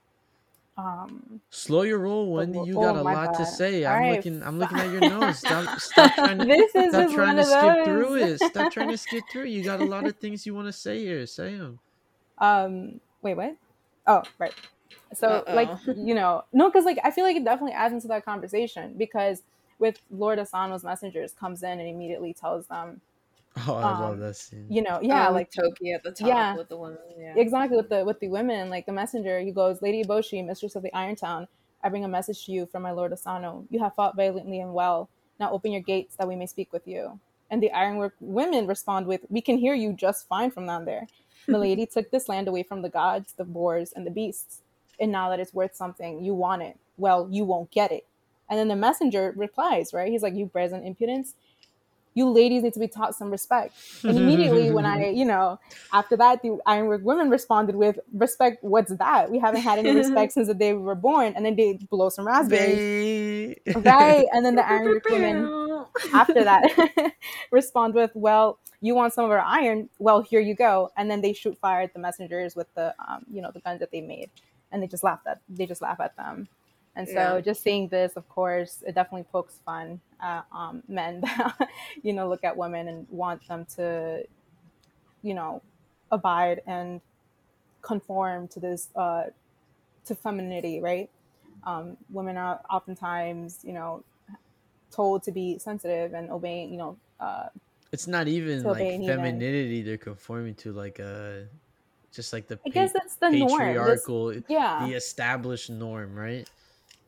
Um, 0.77 1.41
Slow 1.49 1.81
your 1.83 1.99
roll, 1.99 2.31
Wendy. 2.31 2.59
You 2.59 2.75
got 2.75 2.95
oh, 2.95 3.01
a 3.01 3.03
lot 3.03 3.33
bad. 3.33 3.37
to 3.39 3.45
say. 3.45 3.83
All 3.83 3.93
I'm 3.93 4.01
right. 4.01 4.15
looking. 4.15 4.41
I'm 4.41 4.57
looking 4.57 4.79
at 4.79 4.89
your 4.89 5.01
nose. 5.19 5.39
Stop, 5.39 5.79
stop 5.79 6.15
trying 6.15 6.37
to. 6.39 6.45
this 6.45 6.73
is 6.73 6.91
stop 6.91 7.11
trying 7.11 7.35
to 7.35 7.43
skip 7.43 7.61
those. 7.61 7.85
through 7.85 8.15
it. 8.15 8.39
Stop 8.51 8.71
trying 8.71 8.89
to 8.89 8.97
skip 8.97 9.23
through. 9.31 9.45
You 9.45 9.63
got 9.63 9.81
a 9.81 9.85
lot 9.85 10.07
of 10.07 10.15
things 10.15 10.45
you 10.45 10.55
want 10.55 10.67
to 10.67 10.73
say 10.73 10.99
here. 10.99 11.25
Say 11.27 11.57
them. 11.57 11.79
Um. 12.37 12.99
Wait. 13.21 13.35
What? 13.35 13.55
Oh, 14.07 14.23
right. 14.39 14.53
So 15.13 15.27
Uh-oh. 15.27 15.53
like 15.55 15.69
you 15.87 16.15
know 16.15 16.43
no 16.53 16.69
because 16.69 16.85
like 16.85 16.99
I 17.03 17.11
feel 17.11 17.25
like 17.25 17.35
it 17.35 17.43
definitely 17.43 17.73
adds 17.73 17.93
into 17.93 18.07
that 18.07 18.23
conversation 18.25 18.95
because 18.97 19.43
with 19.77 19.99
Lord 20.09 20.39
Asano's 20.39 20.83
messengers 20.83 21.33
comes 21.33 21.63
in 21.63 21.79
and 21.79 21.87
immediately 21.87 22.33
tells 22.33 22.67
them. 22.67 23.01
Oh, 23.67 23.75
I 23.75 23.91
um, 23.91 24.01
love 24.01 24.19
that 24.19 24.37
scene. 24.37 24.65
You 24.69 24.81
know, 24.81 24.99
yeah, 25.01 25.27
oh, 25.27 25.33
like 25.33 25.51
Toki 25.51 25.91
at 25.91 26.03
the 26.03 26.11
top 26.11 26.27
yeah, 26.27 26.55
with 26.55 26.69
the 26.69 26.77
women. 26.77 26.97
Yeah, 27.19 27.33
exactly 27.35 27.75
with 27.75 27.89
the 27.89 28.05
with 28.05 28.19
the 28.21 28.29
women. 28.29 28.69
Like 28.69 28.85
the 28.85 28.93
messenger, 28.93 29.41
he 29.41 29.51
goes, 29.51 29.81
"Lady 29.81 30.03
Eboshi, 30.05 30.43
mistress 30.45 30.77
of 30.77 30.83
the 30.83 30.93
Iron 30.95 31.17
Town, 31.17 31.49
I 31.83 31.89
bring 31.89 32.05
a 32.05 32.07
message 32.07 32.45
to 32.45 32.53
you 32.53 32.65
from 32.65 32.81
my 32.81 32.91
Lord 32.91 33.11
Asano. 33.11 33.65
You 33.69 33.79
have 33.79 33.93
fought 33.93 34.15
valiantly 34.15 34.61
and 34.61 34.73
well. 34.73 35.09
Now 35.37 35.51
open 35.51 35.73
your 35.73 35.81
gates 35.81 36.15
that 36.15 36.29
we 36.29 36.37
may 36.37 36.45
speak 36.45 36.71
with 36.71 36.87
you." 36.87 37.19
And 37.49 37.61
the 37.61 37.71
Ironwork 37.71 38.15
women 38.21 38.67
respond 38.67 39.05
with, 39.05 39.25
"We 39.29 39.41
can 39.41 39.57
hear 39.57 39.75
you 39.75 39.91
just 39.91 40.29
fine 40.29 40.51
from 40.51 40.65
down 40.65 40.85
there." 40.85 41.07
Milady 41.47 41.85
took 41.85 42.09
this 42.09 42.29
land 42.29 42.47
away 42.47 42.63
from 42.63 42.83
the 42.83 42.89
gods, 42.89 43.33
the 43.33 43.43
boars, 43.43 43.91
and 43.91 44.07
the 44.07 44.11
beasts 44.11 44.61
and 45.01 45.11
now 45.11 45.29
that 45.29 45.39
it's 45.39 45.53
worth 45.53 45.75
something, 45.75 46.23
you 46.23 46.35
want 46.35 46.61
it. 46.61 46.77
Well, 46.97 47.27
you 47.29 47.43
won't 47.43 47.71
get 47.71 47.91
it. 47.91 48.05
And 48.47 48.59
then 48.59 48.67
the 48.67 48.75
messenger 48.75 49.33
replies, 49.35 49.93
right? 49.93 50.11
He's 50.11 50.21
like, 50.21 50.35
You 50.35 50.45
present 50.45 50.85
impudence. 50.85 51.33
You 52.13 52.29
ladies 52.29 52.63
need 52.63 52.73
to 52.73 52.79
be 52.79 52.87
taught 52.87 53.15
some 53.15 53.31
respect. 53.31 53.73
And 54.03 54.17
immediately, 54.17 54.71
when 54.71 54.85
I, 54.85 55.09
you 55.09 55.25
know, 55.25 55.59
after 55.93 56.17
that, 56.17 56.41
the 56.41 56.57
Ironwork 56.65 57.03
women 57.03 57.29
responded 57.29 57.75
with, 57.75 57.99
Respect, 58.13 58.63
what's 58.63 58.93
that? 58.95 59.31
We 59.31 59.39
haven't 59.39 59.61
had 59.61 59.79
any 59.79 59.95
respect 60.03 60.33
since 60.33 60.47
the 60.47 60.53
day 60.53 60.73
we 60.73 60.81
were 60.81 60.95
born. 60.95 61.33
And 61.35 61.45
then 61.45 61.55
they 61.55 61.79
blow 61.89 62.09
some 62.09 62.25
raspberries. 62.27 63.55
right. 63.75 64.25
And 64.33 64.45
then 64.45 64.55
the 64.55 64.67
Ironwork 64.73 65.05
women, 65.05 65.85
after 66.13 66.43
that, 66.43 67.13
respond 67.51 67.93
with, 67.93 68.11
Well, 68.13 68.59
you 68.81 68.95
want 68.95 69.13
some 69.13 69.25
of 69.25 69.31
our 69.31 69.39
iron? 69.39 69.89
Well, 69.99 70.21
here 70.21 70.41
you 70.41 70.55
go. 70.55 70.89
And 70.97 71.09
then 71.09 71.21
they 71.21 71.33
shoot 71.33 71.57
fire 71.59 71.81
at 71.81 71.93
the 71.93 71.99
messengers 71.99 72.55
with 72.55 72.73
the, 72.73 72.95
um, 73.07 73.25
you 73.31 73.41
know, 73.41 73.51
the 73.51 73.59
guns 73.59 73.79
that 73.79 73.91
they 73.91 74.01
made 74.01 74.29
and 74.71 74.81
they 74.81 74.87
just 74.87 75.03
laugh 75.03 75.19
at 75.27 75.41
they 75.49 75.65
just 75.65 75.81
laugh 75.81 75.99
at 75.99 76.15
them. 76.17 76.47
And 76.95 77.07
so 77.07 77.13
yeah. 77.13 77.41
just 77.41 77.63
seeing 77.63 77.87
this, 77.87 78.13
of 78.15 78.27
course, 78.27 78.83
it 78.85 78.95
definitely 78.95 79.25
pokes 79.31 79.59
fun 79.65 80.01
at 80.21 80.45
um, 80.51 80.83
men 80.87 81.21
that, 81.21 81.69
you 82.03 82.13
know, 82.13 82.27
look 82.27 82.43
at 82.43 82.55
women 82.55 82.87
and 82.87 83.07
want 83.09 83.47
them 83.47 83.65
to, 83.77 84.23
you 85.23 85.33
know, 85.33 85.61
abide 86.11 86.61
and 86.67 86.99
conform 87.81 88.47
to 88.49 88.59
this, 88.59 88.89
uh, 88.95 89.23
to 90.05 90.15
femininity, 90.15 90.81
right? 90.81 91.09
Um, 91.63 91.95
women 92.09 92.37
are 92.37 92.59
oftentimes, 92.69 93.59
you 93.63 93.73
know, 93.73 94.03
told 94.91 95.23
to 95.23 95.31
be 95.31 95.57
sensitive 95.59 96.13
and 96.13 96.29
obeying, 96.29 96.71
you 96.71 96.77
know, 96.77 96.97
uh, 97.19 97.47
it's 97.93 98.07
not 98.07 98.27
even 98.27 98.63
like 98.63 98.77
femininity 98.77 99.81
they're 99.81 99.97
conforming 99.97 100.55
to, 100.55 100.71
like, 100.71 100.99
uh, 100.99 101.41
just 102.11 102.33
like 102.33 102.47
the 102.47 102.59
I 102.65 102.69
guess 102.69 102.93
that's 102.93 103.15
the 103.15 103.31
patriarchal, 103.31 104.25
norm. 104.25 104.35
This, 104.35 104.43
yeah, 104.49 104.85
the 104.85 104.93
established 104.93 105.69
norm, 105.69 106.15
right? 106.15 106.49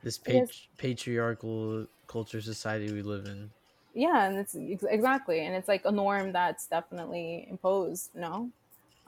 This 0.03 0.19
pat- 0.19 0.51
patriarchal 0.77 1.87
culture 2.07 2.41
society 2.41 2.91
we 2.91 3.01
live 3.01 3.25
in. 3.25 3.53
Yeah, 3.93 4.25
and 4.25 4.37
it's 4.37 4.55
exactly, 4.55 5.41
and 5.45 5.55
it's 5.55 5.67
like 5.67 5.85
a 5.85 5.91
norm 5.91 6.31
that's 6.33 6.67
definitely 6.67 7.47
imposed. 7.49 8.15
No, 8.15 8.51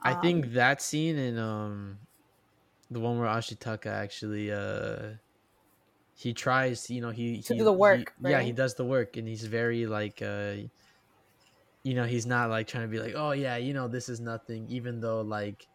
I 0.02 0.14
um, 0.14 0.22
think 0.22 0.52
that 0.52 0.80
scene 0.82 1.16
in 1.16 1.38
um, 1.38 1.98
the 2.90 3.00
one 3.00 3.18
where 3.18 3.28
Ashitaka 3.28 3.86
actually 3.86 4.52
uh, 4.52 5.16
he 6.14 6.34
tries, 6.34 6.90
you 6.90 7.00
know, 7.00 7.10
he 7.10 7.42
to 7.42 7.54
he, 7.54 7.58
do 7.58 7.64
the 7.64 7.72
work. 7.72 8.12
He, 8.18 8.22
right? 8.22 8.32
Yeah, 8.32 8.42
he 8.42 8.52
does 8.52 8.74
the 8.74 8.84
work, 8.84 9.16
and 9.16 9.28
he's 9.28 9.44
very 9.46 9.86
like 9.86 10.22
uh 10.22 10.56
you 11.82 11.94
know 11.94 12.04
he's 12.04 12.26
not 12.26 12.50
like 12.50 12.66
trying 12.66 12.84
to 12.84 12.88
be 12.88 12.98
like 12.98 13.14
oh 13.14 13.32
yeah 13.32 13.56
you 13.56 13.72
know 13.72 13.88
this 13.88 14.08
is 14.08 14.20
nothing 14.20 14.66
even 14.68 15.00
though 15.00 15.20
like 15.20 15.68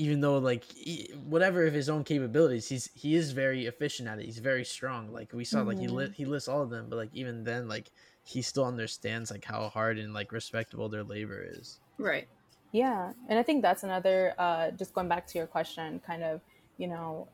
even 0.00 0.20
though 0.20 0.38
like 0.38 0.64
he, 0.64 1.12
whatever 1.26 1.66
of 1.66 1.74
his 1.74 1.90
own 1.90 2.04
capabilities, 2.04 2.66
he's 2.66 2.88
he 2.94 3.14
is 3.14 3.32
very 3.32 3.66
efficient 3.66 4.08
at 4.08 4.18
it. 4.18 4.24
He's 4.24 4.38
very 4.38 4.64
strong. 4.64 5.12
Like 5.12 5.32
we 5.34 5.44
saw, 5.44 5.58
mm-hmm. 5.58 5.68
like 5.68 5.78
he 5.78 5.88
lit 5.88 6.12
he 6.14 6.24
lists 6.24 6.48
all 6.48 6.62
of 6.62 6.70
them, 6.70 6.86
but 6.88 6.96
like 6.96 7.10
even 7.12 7.44
then, 7.44 7.68
like 7.68 7.90
he 8.24 8.40
still 8.40 8.64
understands 8.64 9.30
like 9.30 9.44
how 9.44 9.68
hard 9.68 9.98
and 9.98 10.14
like 10.14 10.32
respectable 10.32 10.88
their 10.88 11.04
labor 11.04 11.44
is. 11.46 11.80
Right. 11.98 12.28
Yeah, 12.72 13.12
and 13.28 13.38
I 13.38 13.42
think 13.42 13.60
that's 13.60 13.82
another. 13.82 14.34
uh 14.38 14.70
Just 14.70 14.94
going 14.94 15.08
back 15.08 15.26
to 15.26 15.38
your 15.38 15.46
question, 15.46 16.00
kind 16.06 16.22
of, 16.22 16.40
you 16.78 16.88
know, 16.88 17.28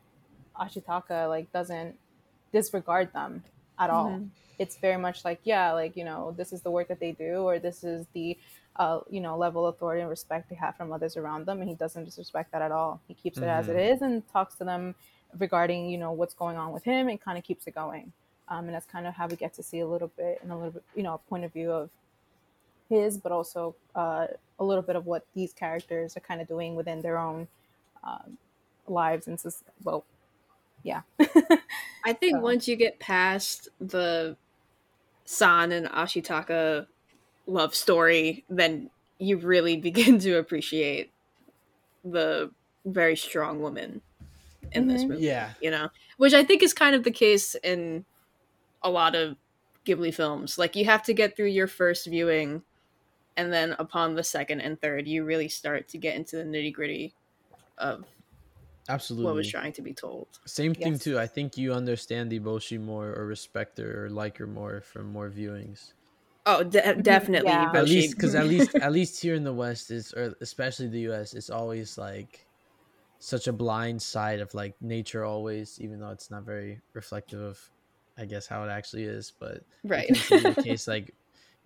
Ashitaka 0.59 1.29
like 1.29 1.49
doesn't 1.53 1.95
disregard 2.51 3.13
them 3.13 3.43
at 3.79 3.89
all. 3.89 4.09
Mm-hmm. 4.09 4.25
It's 4.59 4.75
very 4.77 4.97
much 4.97 5.23
like, 5.23 5.39
yeah, 5.45 5.71
like 5.71 5.95
you 5.95 6.03
know, 6.03 6.33
this 6.35 6.51
is 6.51 6.61
the 6.63 6.71
work 6.71 6.89
that 6.89 6.99
they 6.99 7.13
do, 7.13 7.47
or 7.47 7.59
this 7.59 7.85
is 7.85 8.07
the 8.13 8.37
uh, 8.77 8.99
you 9.09 9.19
know 9.19 9.37
level 9.37 9.65
of 9.65 9.75
authority 9.75 10.01
and 10.01 10.09
respect 10.09 10.49
they 10.49 10.55
have 10.55 10.75
from 10.75 10.91
others 10.91 11.17
around 11.17 11.45
them 11.45 11.59
and 11.61 11.69
he 11.69 11.75
doesn't 11.75 12.05
disrespect 12.05 12.51
that 12.51 12.61
at 12.61 12.71
all 12.71 13.01
he 13.07 13.13
keeps 13.13 13.37
it 13.37 13.41
mm-hmm. 13.41 13.49
as 13.49 13.67
it 13.67 13.75
mm-hmm. 13.75 13.93
is 13.93 14.01
and 14.01 14.27
talks 14.31 14.55
to 14.55 14.63
them 14.63 14.93
regarding 15.39 15.89
you 15.89 15.97
know 15.97 16.11
what's 16.11 16.33
going 16.33 16.57
on 16.57 16.71
with 16.71 16.83
him 16.83 17.07
and 17.07 17.19
kind 17.19 17.37
of 17.37 17.43
keeps 17.43 17.67
it 17.67 17.75
going 17.75 18.11
um, 18.49 18.65
and 18.65 18.73
that's 18.73 18.85
kind 18.85 19.07
of 19.07 19.13
how 19.13 19.27
we 19.27 19.35
get 19.35 19.53
to 19.53 19.63
see 19.63 19.79
a 19.79 19.87
little 19.87 20.11
bit 20.15 20.39
and 20.41 20.51
a 20.51 20.55
little 20.55 20.71
bit 20.71 20.83
you 20.95 21.03
know 21.03 21.15
a 21.15 21.17
point 21.17 21.43
of 21.43 21.51
view 21.51 21.71
of 21.71 21.89
his 22.89 23.17
but 23.17 23.31
also 23.31 23.75
uh, 23.95 24.27
a 24.59 24.63
little 24.63 24.83
bit 24.83 24.95
of 24.95 25.05
what 25.05 25.25
these 25.33 25.53
characters 25.53 26.15
are 26.15 26.21
kind 26.21 26.39
of 26.39 26.47
doing 26.47 26.75
within 26.75 27.01
their 27.01 27.17
own 27.17 27.47
um, 28.03 28.37
lives 28.87 29.27
and 29.27 29.39
so 29.39 29.49
well 29.83 30.05
yeah 30.83 31.01
i 32.05 32.13
think 32.13 32.37
so. 32.37 32.41
once 32.41 32.67
you 32.67 32.75
get 32.75 32.99
past 32.99 33.69
the 33.81 34.37
san 35.25 35.71
and 35.71 35.87
ashitaka 35.87 36.85
love 37.47 37.73
story, 37.73 38.43
then 38.49 38.89
you 39.17 39.37
really 39.37 39.77
begin 39.89 40.19
to 40.19 40.37
appreciate 40.37 41.11
the 42.03 42.51
very 42.85 43.15
strong 43.15 43.61
woman 43.61 44.01
in 44.71 44.83
mm-hmm. 44.83 44.91
this 44.91 45.03
movie. 45.03 45.23
Yeah. 45.23 45.51
You 45.61 45.71
know, 45.71 45.89
which 46.17 46.33
I 46.33 46.43
think 46.43 46.61
is 46.61 46.73
kind 46.73 46.95
of 46.95 47.03
the 47.03 47.11
case 47.11 47.55
in 47.55 48.05
a 48.83 48.89
lot 48.89 49.15
of 49.15 49.35
Ghibli 49.85 50.13
films. 50.13 50.57
Like 50.57 50.75
you 50.75 50.85
have 50.85 51.03
to 51.03 51.13
get 51.13 51.35
through 51.35 51.47
your 51.47 51.67
first 51.67 52.05
viewing 52.07 52.63
and 53.35 53.53
then 53.53 53.75
upon 53.79 54.15
the 54.15 54.23
second 54.23 54.61
and 54.61 54.79
third 54.79 55.07
you 55.07 55.23
really 55.23 55.47
start 55.47 55.87
to 55.89 55.97
get 55.97 56.15
into 56.15 56.37
the 56.37 56.43
nitty-gritty 56.43 57.13
of 57.77 58.03
absolutely 58.89 59.25
what 59.25 59.35
was 59.35 59.49
trying 59.49 59.73
to 59.73 59.81
be 59.81 59.93
told. 59.93 60.27
Same 60.45 60.73
thing 60.73 60.97
too. 60.97 61.19
I 61.19 61.27
think 61.27 61.57
you 61.57 61.73
understand 61.73 62.31
the 62.31 62.39
Boshi 62.39 62.79
more 62.79 63.13
or 63.13 63.25
respect 63.25 63.77
her 63.77 64.05
or 64.05 64.09
like 64.09 64.37
her 64.37 64.47
more 64.47 64.81
from 64.81 65.11
more 65.11 65.29
viewings. 65.29 65.93
Oh, 66.47 66.63
de- 66.63 66.81
mm-hmm. 66.81 67.01
definitely. 67.01 67.51
Yeah. 67.51 67.71
At 67.73 67.85
least, 67.85 68.15
because 68.15 68.33
at 68.33 68.47
least, 68.53 68.73
at 68.75 68.91
least 68.91 69.21
here 69.21 69.35
in 69.35 69.43
the 69.43 69.53
West, 69.53 69.91
is 69.91 70.13
or 70.13 70.33
especially 70.41 70.87
the 70.87 71.01
U.S., 71.11 71.33
it's 71.33 71.49
always 71.49 71.97
like 71.97 72.47
such 73.19 73.47
a 73.47 73.53
blind 73.53 74.01
side 74.01 74.39
of 74.39 74.53
like 74.53 74.73
nature. 74.81 75.25
Always, 75.25 75.77
even 75.81 75.99
though 75.99 76.09
it's 76.09 76.31
not 76.31 76.43
very 76.43 76.79
reflective 76.93 77.41
of, 77.41 77.59
I 78.17 78.25
guess, 78.25 78.47
how 78.47 78.63
it 78.63 78.69
actually 78.69 79.03
is. 79.03 79.33
But 79.37 79.63
right, 79.83 80.07
in 80.09 80.43
the 80.43 80.61
case 80.63 80.87
like 80.87 81.13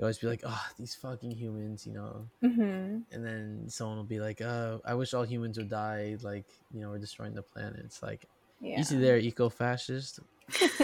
you 0.02 0.06
always 0.06 0.17
be 0.17 0.26
like, 0.26 0.41
oh, 0.44 0.65
these 0.80 0.96
fucking 0.96 1.30
humans, 1.30 1.86
you 1.86 1.94
know. 1.94 2.28
Mm-hmm. 2.44 2.98
And 3.12 3.26
then 3.26 3.65
someone 3.67 3.98
will 3.98 4.04
be 4.04 4.20
like, 4.20 4.41
oh, 4.41 4.82
I 4.84 4.96
wish 4.96 5.13
all 5.13 5.24
humans 5.24 5.60
would 5.60 5.70
die. 5.70 6.17
Like, 6.24 6.48
you 6.74 6.82
know, 6.82 6.89
we're 6.89 6.98
destroying 6.98 7.36
the 7.36 7.44
planet. 7.44 7.82
It's 7.86 8.02
like, 8.02 8.26
yeah. 8.60 8.80
easy 8.80 8.98
there, 8.98 9.20
eco 9.20 9.48
fascist. 9.50 10.20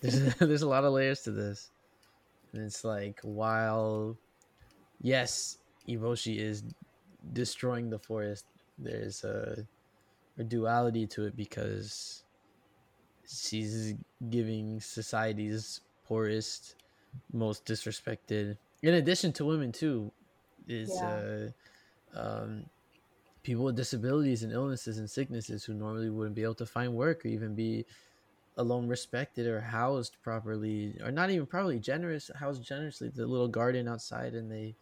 there's, 0.00 0.34
there's 0.36 0.62
a 0.62 0.68
lot 0.68 0.84
of 0.84 0.92
layers 0.92 1.22
to 1.22 1.32
this. 1.32 1.72
And 2.52 2.62
it's 2.62 2.84
like 2.84 3.20
while 3.22 4.16
yes, 5.00 5.58
Eboshi 5.88 6.38
is 6.38 6.62
destroying 7.32 7.90
the 7.90 7.98
forest, 7.98 8.46
there's 8.78 9.24
a, 9.24 9.66
a 10.38 10.44
duality 10.44 11.06
to 11.08 11.26
it 11.26 11.36
because 11.36 12.24
she's 13.26 13.94
giving 14.30 14.80
society's 14.80 15.80
poorest, 16.04 16.76
most 17.32 17.64
disrespected, 17.64 18.56
in 18.82 18.94
addition 18.94 19.32
to 19.32 19.44
women 19.44 19.72
too, 19.72 20.12
is 20.68 20.90
yeah. 20.94 21.50
uh, 22.14 22.20
um, 22.20 22.64
people 23.42 23.64
with 23.64 23.76
disabilities 23.76 24.42
and 24.42 24.52
illnesses 24.52 24.98
and 24.98 25.08
sicknesses 25.08 25.64
who 25.64 25.74
normally 25.74 26.10
wouldn't 26.10 26.36
be 26.36 26.42
able 26.42 26.54
to 26.54 26.66
find 26.66 26.92
work 26.94 27.24
or 27.24 27.28
even 27.28 27.54
be 27.54 27.84
alone 28.58 28.88
respected 28.88 29.46
or 29.46 29.60
housed 29.60 30.16
properly 30.22 30.94
or 31.02 31.12
not 31.12 31.30
even 31.30 31.46
probably 31.46 31.78
generous 31.78 32.30
housed 32.34 32.62
generously 32.62 33.08
the 33.08 33.24
little 33.24 33.48
garden 33.48 33.88
outside 33.88 34.34
and 34.34 34.50
they 34.50 34.74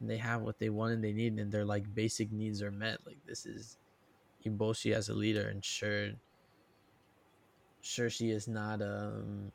and 0.00 0.08
they 0.08 0.16
have 0.16 0.42
what 0.42 0.58
they 0.58 0.68
want 0.68 0.92
and 0.92 1.02
they 1.02 1.12
need 1.12 1.38
and 1.38 1.50
their 1.50 1.64
like 1.64 1.92
basic 1.94 2.30
needs 2.30 2.62
are 2.62 2.70
met. 2.70 2.98
Like 3.06 3.18
this 3.26 3.46
is 3.46 3.78
Eboshi 4.46 4.92
as 4.92 5.08
a 5.08 5.14
leader 5.14 5.48
and 5.48 5.64
sure 5.64 6.10
sure 7.80 8.10
she 8.10 8.30
is 8.30 8.46
not 8.46 8.80
um 8.80 9.50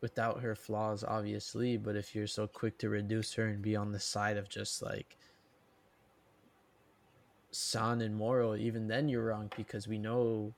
without 0.00 0.40
her 0.40 0.54
flaws 0.54 1.02
obviously 1.04 1.78
but 1.78 1.96
if 1.96 2.14
you're 2.14 2.26
so 2.26 2.46
quick 2.46 2.76
to 2.78 2.90
reduce 2.90 3.32
her 3.34 3.46
and 3.46 3.62
be 3.62 3.74
on 3.76 3.92
the 3.92 4.00
side 4.00 4.36
of 4.36 4.48
just 4.48 4.82
like 4.82 5.16
San 7.50 8.02
and 8.02 8.14
Moro 8.14 8.54
even 8.56 8.88
then 8.88 9.08
you're 9.08 9.24
wrong 9.24 9.50
because 9.56 9.88
we 9.88 9.96
know 9.96 10.52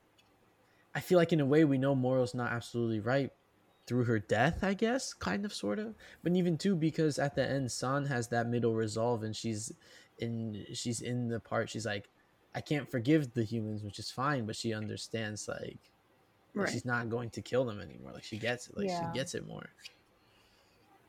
I 0.97 1.01
feel 1.01 1.19
like 1.19 1.33
in 1.33 1.41
a 1.41 1.47
way 1.47 1.65
we 1.65 1.79
know 1.79 1.95
Moro's 1.95 2.35
not 2.35 2.53
absolutely 2.53 3.01
right 3.01 3.31
through 3.87 4.05
her 4.07 4.19
death, 4.21 4.65
I 4.65 4.75
guess, 4.75 5.15
kind 5.15 5.45
of, 5.45 5.55
sort 5.55 5.79
of. 5.79 5.95
But 6.25 6.35
even 6.37 6.59
too, 6.59 6.77
because 6.77 7.19
at 7.19 7.37
the 7.37 7.49
end, 7.49 7.73
San 7.73 8.07
has 8.07 8.29
that 8.31 8.49
middle 8.49 8.75
resolve, 8.75 9.23
and 9.25 9.37
she's 9.37 9.73
in 10.19 10.67
she's 10.75 11.03
in 11.03 11.29
the 11.29 11.41
part. 11.41 11.71
She's 11.71 11.87
like, 11.87 12.11
I 12.55 12.63
can't 12.63 12.91
forgive 12.91 13.35
the 13.35 13.45
humans, 13.45 13.85
which 13.85 14.01
is 14.01 14.11
fine, 14.11 14.47
but 14.47 14.57
she 14.57 14.75
understands 14.75 15.49
like 15.49 15.93
Right. 16.55 16.69
she's 16.71 16.87
not 16.87 17.11
going 17.11 17.31
to 17.33 17.43
kill 17.43 17.67
them 17.67 17.81
anymore. 17.81 18.13
Like 18.13 18.25
she 18.25 18.39
gets 18.39 18.69
it. 18.69 18.77
Like 18.77 18.89
Yeah. 18.89 18.99
she 18.99 19.07
gets 19.07 19.35
it 19.35 19.47
more. 19.47 19.71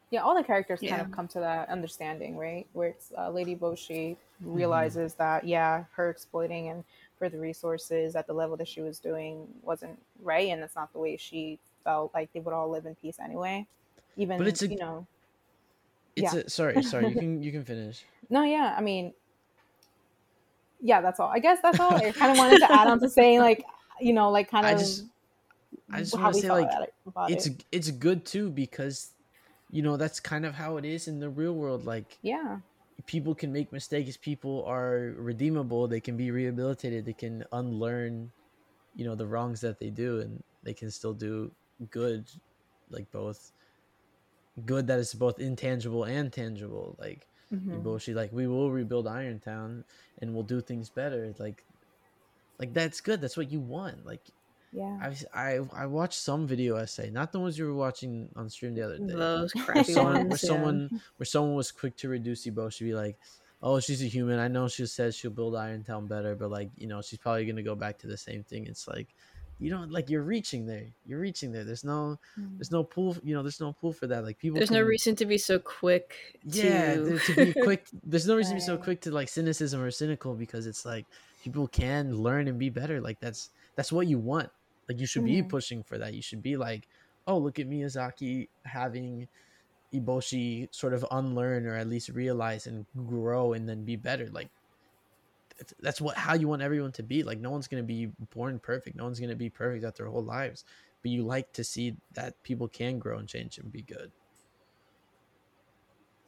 Yeah, 0.10 0.22
all 0.22 0.36
the 0.36 0.44
characters 0.44 0.82
kind 0.84 1.02
of 1.02 1.12
come 1.12 1.28
to 1.30 1.40
that 1.42 1.70
understanding, 1.70 2.38
right? 2.38 2.66
Where 2.74 2.90
it's 2.90 3.12
uh, 3.18 3.30
Lady 3.30 3.56
Boshi 3.56 4.16
Mm-hmm. 4.56 4.56
realizes 4.58 5.16
that 5.16 5.46
yeah, 5.46 5.86
her 5.96 6.10
exploiting 6.10 6.70
and 6.70 6.86
for 7.18 7.30
the 7.30 7.38
resources 7.40 8.16
at 8.16 8.28
the 8.28 8.34
level 8.34 8.56
that 8.58 8.68
she 8.68 8.82
was 8.82 9.00
doing 9.00 9.48
wasn't 9.62 9.98
right, 10.22 10.50
and 10.50 10.62
that's 10.62 10.76
not 10.76 10.92
the 10.94 11.00
way 11.00 11.18
she 11.18 11.60
felt 11.84 12.14
like 12.14 12.32
they 12.34 12.40
would 12.40 12.54
all 12.54 12.70
live 12.70 12.86
in 12.86 12.96
peace 12.96 13.18
anyway. 13.24 13.66
Even 14.18 14.42
it's 14.46 14.62
a- 14.62 14.68
you 14.68 14.78
know, 14.78 15.06
It's 16.16 16.34
Yeah. 16.34 16.40
a, 16.42 16.50
sorry, 16.50 16.82
sorry. 16.84 17.10
You 17.10 17.16
can 17.20 17.44
you 17.44 17.52
can 17.52 17.64
finish. 17.64 18.04
no, 18.30 18.44
yeah, 18.44 18.76
I 18.78 18.82
mean, 18.82 19.14
yeah, 20.82 21.02
that's 21.02 21.20
all. 21.20 21.30
I 21.30 21.40
guess 21.40 21.60
that's 21.62 21.80
all. 21.80 21.96
I 21.96 22.12
kind 22.12 22.32
of 22.32 22.38
wanted 22.38 22.60
to 22.60 22.72
add 22.72 22.88
on 22.88 23.00
to 23.00 23.10
saying 23.10 23.40
like, 23.40 23.66
you 24.00 24.14
know, 24.14 24.30
like 24.32 24.50
kind 24.50 24.66
I 24.66 24.72
of 24.74 24.80
just 24.80 25.04
I 25.92 26.00
just 26.00 26.18
want 26.18 26.34
to 26.36 26.42
say 26.42 26.50
like. 26.50 26.70
It's 27.30 27.48
it. 27.48 27.66
it's 27.72 27.92
good 27.92 28.26
too 28.26 28.50
because 28.50 29.12
you 29.72 29.82
know 29.82 29.98
that's 29.98 30.20
kind 30.20 30.46
of 30.46 30.54
how 30.54 30.78
it 30.78 30.86
is 30.86 31.08
in 31.08 31.20
the 31.20 31.30
real 31.30 31.54
world. 31.54 31.86
Like 31.86 32.18
yeah, 32.22 32.58
people 33.08 33.34
can 33.34 33.52
make 33.52 33.72
mistakes 33.72 34.18
people 34.18 34.64
are 34.68 35.16
redeemable 35.18 35.88
they 35.88 36.02
can 36.02 36.16
be 36.18 36.30
rehabilitated 36.30 37.06
they 37.06 37.14
can 37.14 37.44
unlearn 37.54 38.32
you 38.96 39.06
know 39.06 39.16
the 39.16 39.26
wrongs 39.26 39.62
that 39.62 39.80
they 39.80 39.90
do 39.90 40.20
and 40.20 40.44
they 40.64 40.74
can 40.74 40.92
still 40.92 41.14
do 41.14 41.52
good 41.90 42.30
like 42.92 43.10
both 43.12 43.52
good 44.66 44.88
that 44.88 45.00
is 45.00 45.14
both 45.14 45.40
intangible 45.40 46.04
and 46.04 46.34
tangible 46.34 46.96
like 47.00 47.28
Mhm. 47.54 47.82
Eboshi, 47.82 48.14
like 48.14 48.32
we 48.34 48.48
will 48.48 48.72
rebuild 48.72 49.06
Irontown 49.06 49.84
and 50.22 50.34
we'll 50.34 50.44
do 50.44 50.62
things 50.62 50.90
better 50.90 51.34
like 51.40 51.64
like 52.60 52.74
that's 52.74 53.02
good 53.02 53.22
that's 53.22 53.38
what 53.38 53.52
you 53.52 53.60
want 53.60 54.06
like 54.06 54.22
yeah. 54.78 55.12
I 55.34 55.40
I 55.48 55.60
I 55.84 55.86
watched 55.88 56.20
some 56.30 56.46
video 56.48 56.76
essay 56.78 57.10
not 57.10 57.32
the 57.32 57.40
ones 57.40 57.58
you 57.58 57.66
were 57.66 57.74
watching 57.86 58.30
on 58.36 58.50
stream 58.50 58.74
the 58.76 58.84
other 58.88 58.98
day 59.00 59.14
Those 59.14 59.54
where 59.56 59.66
crappy 59.66 59.94
someone, 59.94 60.16
where 60.30 60.40
yeah. 60.44 60.50
someone 60.52 60.80
where 61.18 61.26
someone 61.26 61.56
was 61.56 61.72
quick 61.72 61.98
to 61.98 62.10
reduce 62.10 62.46
Ebo, 62.48 62.70
she'd 62.70 62.86
be 62.86 62.94
like, 62.94 63.18
"Oh, 63.62 63.80
she's 63.80 64.02
a 64.04 64.10
human. 64.18 64.38
I 64.40 64.48
know 64.48 64.68
she 64.68 64.86
says 64.86 65.16
she'll 65.16 65.32
build 65.40 65.54
Irontown 65.56 66.08
better, 66.08 66.36
but 66.36 66.50
like, 66.52 66.70
you 66.78 66.88
know, 66.88 67.02
she's 67.02 67.20
probably 67.20 67.46
gonna 67.46 67.64
go 67.64 67.76
back 67.76 67.98
to 68.00 68.08
the 68.08 68.18
same 68.18 68.44
thing." 68.44 68.68
It's 68.68 68.88
like, 68.88 69.08
you 69.60 69.72
know, 69.72 69.86
like 69.90 70.10
you're 70.12 70.22
reaching 70.36 70.68
there. 70.68 70.86
You're 71.08 71.20
reaching 71.20 71.52
there. 71.52 71.64
There's 71.64 71.84
no, 71.84 72.20
Mm. 72.40 72.58
there's 72.58 72.72
no 72.72 72.84
pool. 72.84 73.18
You 73.24 73.34
know, 73.36 73.42
there's 73.42 73.60
no 73.60 73.74
pool 73.74 73.94
for 73.94 74.06
that. 74.08 74.24
Like 74.24 74.38
people. 74.38 74.58
There's 74.60 74.70
no 74.70 74.84
reason 74.84 75.16
to 75.16 75.26
be 75.26 75.40
so 75.40 75.58
quick. 75.58 76.14
To... 76.52 76.58
Yeah, 76.58 76.96
there- 76.96 77.18
to 77.20 77.34
be 77.34 77.54
quick. 77.68 77.88
There's 78.04 78.28
no 78.28 78.36
reason 78.36 78.54
to 78.54 78.62
be 78.62 78.66
so 78.66 78.78
quick 78.78 79.02
to 79.02 79.12
like 79.12 79.30
cynicism 79.30 79.82
or 79.82 79.90
cynical 79.92 80.36
because 80.36 80.68
it's 80.68 80.86
like 80.86 81.06
people 81.44 81.68
can 81.68 82.16
learn 82.16 82.48
and 82.48 82.60
be 82.60 82.70
better. 82.70 83.02
Like 83.02 83.20
that's 83.20 83.50
that's 83.76 83.92
what 83.92 84.06
you 84.08 84.20
want. 84.20 84.50
Like 84.88 85.00
you 85.00 85.06
should 85.06 85.26
be 85.26 85.42
Mhm. 85.42 85.50
pushing 85.50 85.84
for 85.84 85.98
that. 85.98 86.14
You 86.14 86.22
should 86.22 86.42
be 86.42 86.58
like, 86.58 86.88
oh, 87.28 87.38
look 87.38 87.60
at 87.60 87.68
Miyazaki 87.68 88.48
having 88.64 89.28
Eboshi 89.94 90.74
sort 90.74 90.94
of 90.94 91.06
unlearn 91.12 91.66
or 91.66 91.76
at 91.76 91.88
least 91.88 92.10
realize 92.10 92.68
and 92.68 92.86
grow 93.06 93.54
and 93.54 93.68
then 93.68 93.84
be 93.84 93.96
better. 93.96 94.30
Like 94.30 94.50
that's- 95.58 95.74
that's 95.80 96.00
what 96.02 96.16
how 96.16 96.34
you 96.36 96.48
want 96.48 96.62
everyone 96.62 96.92
to 96.94 97.04
be. 97.04 97.24
Like 97.24 97.40
no 97.40 97.50
one's 97.52 97.68
gonna 97.68 97.84
be 97.84 98.08
born 98.34 98.60
perfect. 98.60 98.96
No 98.96 99.04
one's 99.06 99.20
gonna 99.20 99.36
be 99.36 99.50
perfect 99.50 99.84
at 99.84 99.96
their 99.96 100.08
whole 100.08 100.24
lives. 100.24 100.64
But 101.02 101.12
you 101.12 101.24
like 101.24 101.52
to 101.54 101.64
see 101.64 101.96
that 102.14 102.42
people 102.44 102.68
can 102.68 103.00
grow 103.00 103.18
and 103.18 103.28
change 103.28 103.58
and 103.58 103.72
be 103.72 103.82
good. 103.82 104.12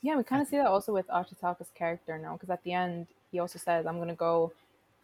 Yeah, 0.02 0.15
we 0.15 0.24
kind 0.24 0.41
of 0.41 0.48
see 0.48 0.58
that 0.58 0.67
also 0.67 0.93
with 0.93 1.08
Ashitaka's 1.08 1.72
character 1.76 2.17
now, 2.17 2.34
because 2.34 2.50
at 2.50 2.63
the 2.63 2.72
end 2.74 3.08
he 3.32 3.39
also 3.39 3.60
says, 3.60 3.86
"I'm 3.86 4.00
gonna 4.00 4.15
go." 4.15 4.54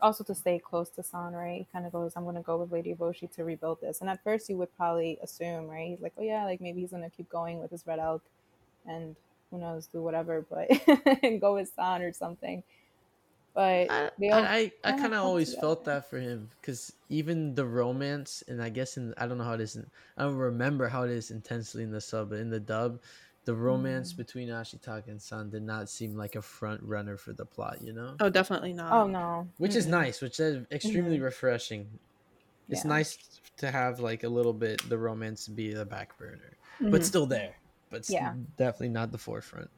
Also 0.01 0.23
to 0.25 0.35
stay 0.35 0.59
close 0.59 0.89
to 0.89 1.03
San, 1.03 1.33
right? 1.33 1.59
He 1.59 1.67
kind 1.71 1.85
of 1.85 1.91
goes, 1.91 2.13
"I'm 2.15 2.25
gonna 2.25 2.41
go 2.41 2.57
with 2.57 2.71
Lady 2.71 2.93
Boshi 2.93 3.31
to 3.31 3.43
rebuild 3.43 3.81
this." 3.81 4.01
And 4.01 4.09
at 4.09 4.23
first, 4.23 4.49
you 4.49 4.57
would 4.57 4.75
probably 4.75 5.17
assume, 5.21 5.67
right? 5.67 5.89
He's 5.89 6.01
like, 6.01 6.13
"Oh 6.17 6.23
yeah, 6.23 6.43
like 6.45 6.61
maybe 6.61 6.81
he's 6.81 6.91
gonna 6.91 7.09
keep 7.09 7.29
going 7.29 7.59
with 7.59 7.71
his 7.71 7.87
red 7.87 7.99
elk, 7.99 8.21
and 8.85 9.15
who 9.49 9.57
knows, 9.57 9.87
do 9.87 10.01
whatever, 10.01 10.45
but 10.49 10.69
and 11.23 11.39
go 11.39 11.55
with 11.55 11.71
San 11.75 12.01
or 12.01 12.11
something." 12.11 12.63
But 13.55 13.89
I 13.89 14.11
they 14.19 14.29
all 14.29 14.43
I, 14.43 14.69
I, 14.83 14.91
kind 14.91 15.13
of 15.13 15.23
always 15.23 15.55
felt 15.55 15.85
that 15.85 16.09
for 16.09 16.19
him 16.19 16.49
because 16.59 16.91
even 17.07 17.55
the 17.55 17.65
romance 17.65 18.43
and 18.49 18.61
I 18.61 18.67
guess 18.67 18.97
in 18.97 19.13
I 19.17 19.27
don't 19.27 19.37
know 19.37 19.45
how 19.45 19.53
it 19.53 19.61
is 19.61 19.77
in, 19.77 19.89
I 20.17 20.23
don't 20.23 20.35
remember 20.35 20.89
how 20.89 21.03
it 21.03 21.09
is 21.09 21.31
intensely 21.31 21.81
in 21.83 21.89
the 21.89 22.01
sub 22.01 22.31
but 22.31 22.39
in 22.39 22.49
the 22.49 22.59
dub 22.59 22.99
the 23.45 23.55
romance 23.55 24.13
Mm. 24.13 24.17
between 24.17 24.47
Ashitaka 24.49 25.07
and 25.07 25.21
San 25.21 25.49
did 25.49 25.61
not 25.63 25.89
seem 25.89 26.15
like 26.15 26.35
a 26.35 26.41
front 26.41 26.81
runner 26.83 27.15
for 27.17 27.31
the 27.33 27.45
plot 27.45 27.81
you 27.81 27.93
know 27.93 28.15
Oh, 28.19 28.29
definitely 28.29 28.73
not. 28.73 28.91
oh 28.91 29.07
no, 29.07 29.47
which 29.57 29.75
is 29.75 29.85
Mm-mm. 29.85 29.91
nice 30.01 30.21
which 30.21 30.39
is 30.39 30.65
extremely 30.71 31.19
refreshing 31.19 31.99
it's 32.69 32.83
Yeah. 32.83 32.89
nice 32.89 33.17
to 33.57 33.69
have 33.71 33.99
like 33.99 34.23
a 34.23 34.29
little 34.29 34.53
bit 34.53 34.87
the 34.89 34.97
romance 34.97 35.47
be 35.47 35.71
the 35.73 35.85
back 35.85 36.17
burner 36.17 36.57
Mhm. 36.81 36.91
but 36.91 37.05
still 37.05 37.25
there 37.27 37.55
but 37.91 37.99
s- 37.99 38.09
Yeah. 38.09 38.33
definitely 38.57 38.89
not 38.89 39.11
the 39.11 39.17
forefront 39.19 39.69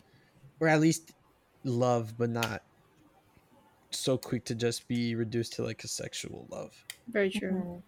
or 0.59 0.67
at 0.69 0.79
least 0.79 1.11
love 1.63 2.17
but 2.17 2.29
not 2.29 2.63
so 3.91 4.17
quick 4.17 4.45
to 4.45 4.55
just 4.55 4.87
be 4.87 5.15
reduced 5.15 5.53
to 5.53 5.63
like 5.63 5.83
a 5.83 5.87
sexual 5.87 6.47
love 6.49 6.73
very 7.09 7.29
true. 7.29 7.51
Mhm. 7.51 7.83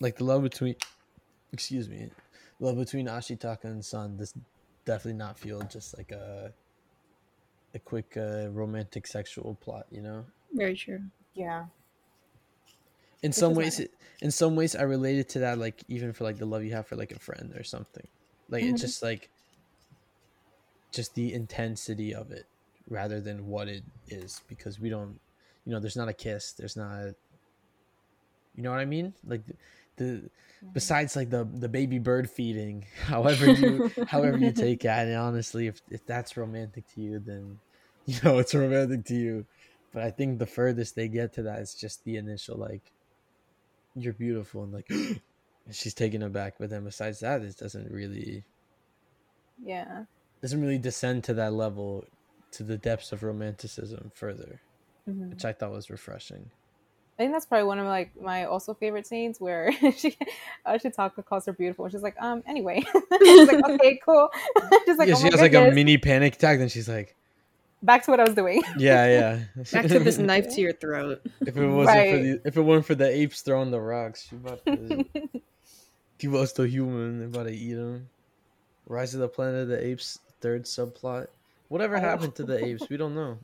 like 0.00 0.16
the 0.16 0.24
love 0.24 0.42
between 0.42 0.74
excuse 1.52 1.88
me 1.88 2.10
love 2.60 2.76
between 2.76 3.06
ashitaka 3.06 3.64
and 3.64 3.84
san 3.84 4.16
does 4.16 4.34
definitely 4.84 5.18
not 5.18 5.38
feel 5.38 5.60
just 5.62 5.96
like 5.96 6.10
a 6.12 6.52
a 7.74 7.78
quick 7.78 8.16
uh, 8.16 8.48
romantic 8.50 9.06
sexual 9.06 9.54
plot 9.56 9.86
you 9.90 10.00
know 10.02 10.24
Very 10.52 10.76
true. 10.76 11.02
yeah, 11.34 11.66
in 13.22 13.30
Which 13.30 13.34
some 13.34 13.54
ways 13.54 13.80
it, 13.80 13.90
in 14.20 14.30
some 14.30 14.54
ways 14.56 14.76
i 14.76 14.82
related 14.82 15.28
to 15.30 15.38
that 15.40 15.58
like 15.58 15.82
even 15.88 16.12
for 16.12 16.24
like 16.24 16.38
the 16.38 16.46
love 16.46 16.62
you 16.64 16.72
have 16.72 16.86
for 16.86 16.96
like 16.96 17.12
a 17.12 17.18
friend 17.18 17.52
or 17.56 17.64
something 17.64 18.06
like 18.48 18.64
Mhm. 18.64 18.70
it's 18.72 18.80
just 18.80 19.02
like 19.02 19.30
just 20.92 21.14
the 21.14 21.32
intensity 21.32 22.14
of 22.14 22.30
it 22.30 22.46
rather 22.88 23.20
than 23.20 23.46
what 23.46 23.68
it 23.68 23.82
is 24.08 24.42
because 24.48 24.78
we 24.78 24.88
don't 24.88 25.18
you 25.64 25.72
know 25.72 25.80
there's 25.80 25.96
not 25.96 26.08
a 26.08 26.12
kiss 26.12 26.52
there's 26.52 26.76
not 26.76 27.14
you 28.54 28.62
know 28.62 28.70
what 28.70 28.78
i 28.80 28.84
mean 28.84 29.14
like 29.26 29.42
the, 29.96 30.04
the 30.04 30.30
besides 30.72 31.16
like 31.16 31.30
the 31.30 31.44
the 31.54 31.68
baby 31.68 31.98
bird 31.98 32.28
feeding 32.30 32.84
however 33.06 33.50
you 33.50 33.90
however 34.06 34.38
you 34.38 34.52
take 34.52 34.84
it 34.84 34.88
and 34.88 35.14
honestly 35.14 35.66
if, 35.66 35.80
if 35.90 36.04
that's 36.06 36.36
romantic 36.36 36.86
to 36.94 37.00
you 37.00 37.18
then 37.18 37.58
you 38.06 38.18
know 38.22 38.38
it's 38.38 38.54
romantic 38.54 39.04
to 39.04 39.14
you 39.14 39.46
but 39.92 40.02
i 40.02 40.10
think 40.10 40.38
the 40.38 40.46
furthest 40.46 40.94
they 40.96 41.08
get 41.08 41.32
to 41.34 41.42
that 41.42 41.60
is 41.60 41.74
just 41.74 42.04
the 42.04 42.16
initial 42.16 42.56
like 42.58 42.92
you're 43.94 44.12
beautiful 44.12 44.64
and 44.64 44.72
like 44.72 44.86
and 44.90 45.20
she's 45.72 45.94
taken 45.94 46.22
aback 46.22 46.54
but 46.58 46.70
then 46.70 46.84
besides 46.84 47.20
that 47.20 47.42
it 47.42 47.56
doesn't 47.56 47.90
really 47.90 48.44
yeah. 49.62 50.04
doesn't 50.42 50.60
really 50.60 50.78
descend 50.78 51.24
to 51.24 51.34
that 51.34 51.52
level 51.52 52.04
to 52.52 52.62
the 52.62 52.76
depths 52.76 53.12
of 53.12 53.22
romanticism 53.22 54.10
further 54.14 54.60
Mhm. 55.08 55.30
which 55.30 55.44
i 55.44 55.52
thought 55.52 55.70
was 55.72 55.90
refreshing 55.90 56.50
I 57.16 57.22
think 57.22 57.32
that's 57.32 57.46
probably 57.46 57.66
one 57.66 57.78
of 57.78 57.86
like 57.86 58.10
my 58.20 58.44
also 58.44 58.74
favorite 58.74 59.06
scenes 59.06 59.40
where 59.40 59.70
she 59.96 60.16
Ashitaka 60.66 61.24
calls 61.24 61.46
her 61.46 61.52
beautiful. 61.52 61.88
She's 61.88 62.02
like, 62.02 62.16
um, 62.20 62.42
anyway. 62.46 62.82
she's 63.22 63.48
like, 63.52 63.64
okay, 63.70 64.00
cool. 64.04 64.30
she's 64.84 64.98
like, 64.98 65.08
yeah 65.08 65.14
oh 65.14 65.18
she 65.18 65.24
my 65.24 65.30
has 65.30 65.40
like 65.40 65.54
a 65.54 65.70
mini 65.70 65.96
panic 65.98 66.34
attack 66.34 66.58
then 66.58 66.68
she's 66.68 66.88
like 66.88 67.14
Back 67.82 68.02
to 68.04 68.10
what 68.12 68.18
I 68.18 68.24
was 68.24 68.34
doing. 68.34 68.62
yeah 68.78 69.06
yeah 69.06 69.62
Back 69.72 69.86
to 69.88 69.98
this 70.00 70.18
knife 70.18 70.52
to 70.54 70.60
your 70.60 70.72
throat. 70.72 71.20
if 71.42 71.56
it 71.56 71.66
wasn't 71.68 72.10
for 72.10 72.16
the 72.18 72.40
if 72.46 72.56
it 72.56 72.62
weren't 72.62 72.86
for 72.86 72.94
the 72.94 73.08
apes 73.08 73.42
throwing 73.42 73.70
the 73.70 73.80
rocks 73.80 74.26
she 74.28 74.36
about 74.36 74.64
to 74.66 75.04
he 76.18 76.28
was 76.28 76.50
still 76.50 76.64
human 76.66 77.18
they're 77.18 77.28
about 77.28 77.46
to 77.46 77.54
eat 77.54 77.74
them. 77.74 78.08
rise 78.88 79.12
of 79.14 79.20
the 79.20 79.28
planet 79.28 79.62
of 79.62 79.68
the 79.68 79.84
apes 79.86 80.18
third 80.40 80.64
subplot 80.64 81.26
whatever 81.68 81.96
Oh. 81.96 82.00
happened 82.00 82.34
to 82.36 82.42
the 82.44 82.64
apes 82.64 82.88
we 82.88 82.96
don't 82.96 83.14
know 83.14 83.38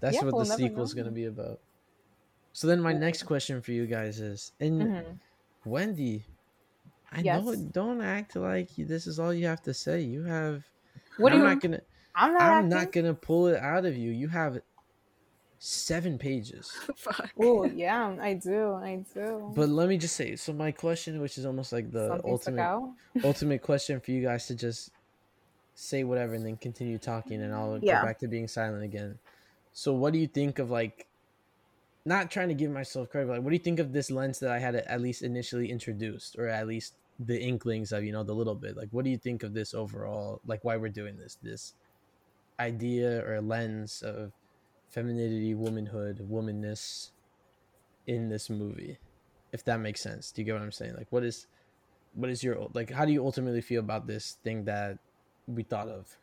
that's 0.00 0.16
Yeah, 0.16 0.24
what 0.24 0.34
we'll 0.34 0.44
the 0.44 0.50
never 0.50 0.62
sequel's 0.62 0.94
know. 0.94 1.02
gonna 1.04 1.14
be 1.14 1.24
about 1.24 1.58
so 2.52 2.66
then 2.66 2.80
my 2.80 2.92
next 2.92 3.22
question 3.24 3.60
for 3.62 3.72
you 3.72 3.86
guys 3.86 4.20
is 4.20 4.52
and 4.60 4.82
Mhm. 4.82 5.18
wendy 5.64 6.24
i 7.10 7.22
Yes. 7.22 7.44
know 7.44 7.54
don't 7.72 8.00
act 8.02 8.36
like 8.36 8.68
this 8.76 9.06
is 9.06 9.18
all 9.18 9.32
you 9.32 9.46
have 9.46 9.62
to 9.62 9.74
say 9.74 10.00
you 10.00 10.22
have 10.24 10.64
What 11.18 11.30
do 11.30 11.36
i'm 11.36 11.42
you 11.42 11.48
not 11.48 11.60
gonna 11.60 11.80
I'm 12.14 12.32
not. 12.34 12.42
I'm 12.42 12.52
acting. 12.56 12.68
not 12.68 12.92
gonna 12.92 13.14
pull 13.14 13.46
it 13.46 13.56
out 13.56 13.86
of 13.86 13.96
you. 13.96 14.10
You 14.10 14.28
have 14.28 14.60
seven 15.58 16.18
pages. 16.18 16.70
Fuck. 16.96 17.30
Oh 17.38 17.64
yeah, 17.64 18.14
I 18.20 18.34
do. 18.34 18.74
I 18.74 19.04
do. 19.14 19.50
But 19.54 19.70
let 19.70 19.88
me 19.88 19.96
just 19.96 20.14
say, 20.16 20.36
so 20.36 20.52
my 20.52 20.72
question, 20.72 21.20
which 21.22 21.38
is 21.38 21.46
almost 21.46 21.72
like 21.72 21.90
the 21.90 22.08
Something 22.08 22.30
ultimate 22.30 22.68
ultimate 23.24 23.62
question 23.62 23.98
for 24.00 24.10
you 24.10 24.22
guys 24.22 24.46
to 24.48 24.54
just 24.54 24.90
say 25.74 26.04
whatever 26.04 26.34
and 26.34 26.44
then 26.44 26.56
continue 26.56 26.98
talking 26.98 27.40
and 27.42 27.54
I'll 27.54 27.78
Yeah. 27.80 28.00
go 28.00 28.06
back 28.06 28.18
to 28.20 28.28
being 28.28 28.46
silent 28.46 28.84
again. 28.84 29.18
So 29.72 29.94
what 29.94 30.12
do 30.12 30.18
you 30.18 30.26
think 30.26 30.58
of 30.58 30.70
like 30.70 31.06
not 32.04 32.30
trying 32.30 32.48
to 32.48 32.54
give 32.54 32.70
myself 32.70 33.10
credit, 33.10 33.26
but 33.26 33.34
like 33.34 33.42
what 33.42 33.50
do 33.50 33.56
you 33.56 33.62
think 33.62 33.78
of 33.78 33.92
this 33.92 34.10
lens 34.10 34.38
that 34.40 34.50
I 34.50 34.58
had 34.58 34.74
at 34.74 35.00
least 35.00 35.22
initially 35.22 35.70
introduced 35.70 36.36
or 36.36 36.48
at 36.48 36.66
least 36.66 36.94
the 37.18 37.40
inklings 37.40 37.92
of, 37.92 38.04
you 38.04 38.12
know, 38.12 38.24
the 38.24 38.34
little 38.34 38.54
bit? 38.54 38.76
Like 38.76 38.88
what 38.90 39.04
do 39.04 39.10
you 39.10 39.18
think 39.18 39.42
of 39.42 39.54
this 39.54 39.74
overall? 39.74 40.40
Like 40.46 40.64
why 40.64 40.76
we're 40.76 40.88
doing 40.88 41.16
this? 41.16 41.38
This 41.42 41.74
idea 42.58 43.24
or 43.24 43.40
lens 43.40 44.02
of 44.02 44.32
femininity, 44.90 45.54
womanhood, 45.54 46.18
womanness 46.28 47.10
in 48.06 48.28
this 48.28 48.50
movie. 48.50 48.98
If 49.52 49.64
that 49.64 49.80
makes 49.80 50.00
sense. 50.00 50.32
Do 50.32 50.42
you 50.42 50.46
get 50.46 50.54
what 50.54 50.62
I'm 50.62 50.72
saying? 50.72 50.94
Like 50.96 51.08
what 51.10 51.22
is 51.22 51.46
what 52.14 52.30
is 52.30 52.42
your 52.42 52.68
like 52.74 52.90
how 52.90 53.04
do 53.04 53.12
you 53.12 53.24
ultimately 53.24 53.60
feel 53.60 53.80
about 53.80 54.06
this 54.06 54.38
thing 54.42 54.64
that 54.64 54.98
we 55.46 55.62
thought 55.62 55.88
of 55.88 56.16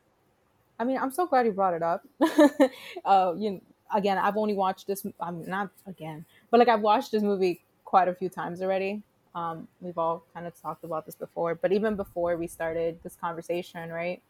I 0.79 0.85
mean, 0.85 0.97
I'm 0.97 1.11
so 1.11 1.27
glad 1.27 1.45
you 1.45 1.51
brought 1.51 1.73
it 1.73 1.83
up. 1.83 2.07
uh, 3.05 3.33
you 3.37 3.61
again, 3.93 4.17
I've 4.17 4.37
only 4.37 4.53
watched 4.53 4.87
this. 4.87 5.05
I'm 5.19 5.45
not 5.47 5.69
again, 5.87 6.25
but 6.51 6.59
like 6.59 6.67
I've 6.67 6.81
watched 6.81 7.11
this 7.11 7.23
movie 7.23 7.61
quite 7.85 8.07
a 8.07 8.13
few 8.13 8.29
times 8.29 8.61
already. 8.61 9.01
Um, 9.35 9.67
we've 9.79 9.97
all 9.97 10.23
kind 10.33 10.47
of 10.47 10.59
talked 10.59 10.83
about 10.83 11.05
this 11.05 11.15
before, 11.15 11.55
but 11.55 11.71
even 11.71 11.95
before 11.95 12.35
we 12.37 12.47
started 12.47 12.99
this 13.03 13.15
conversation, 13.15 13.89
right? 13.91 14.21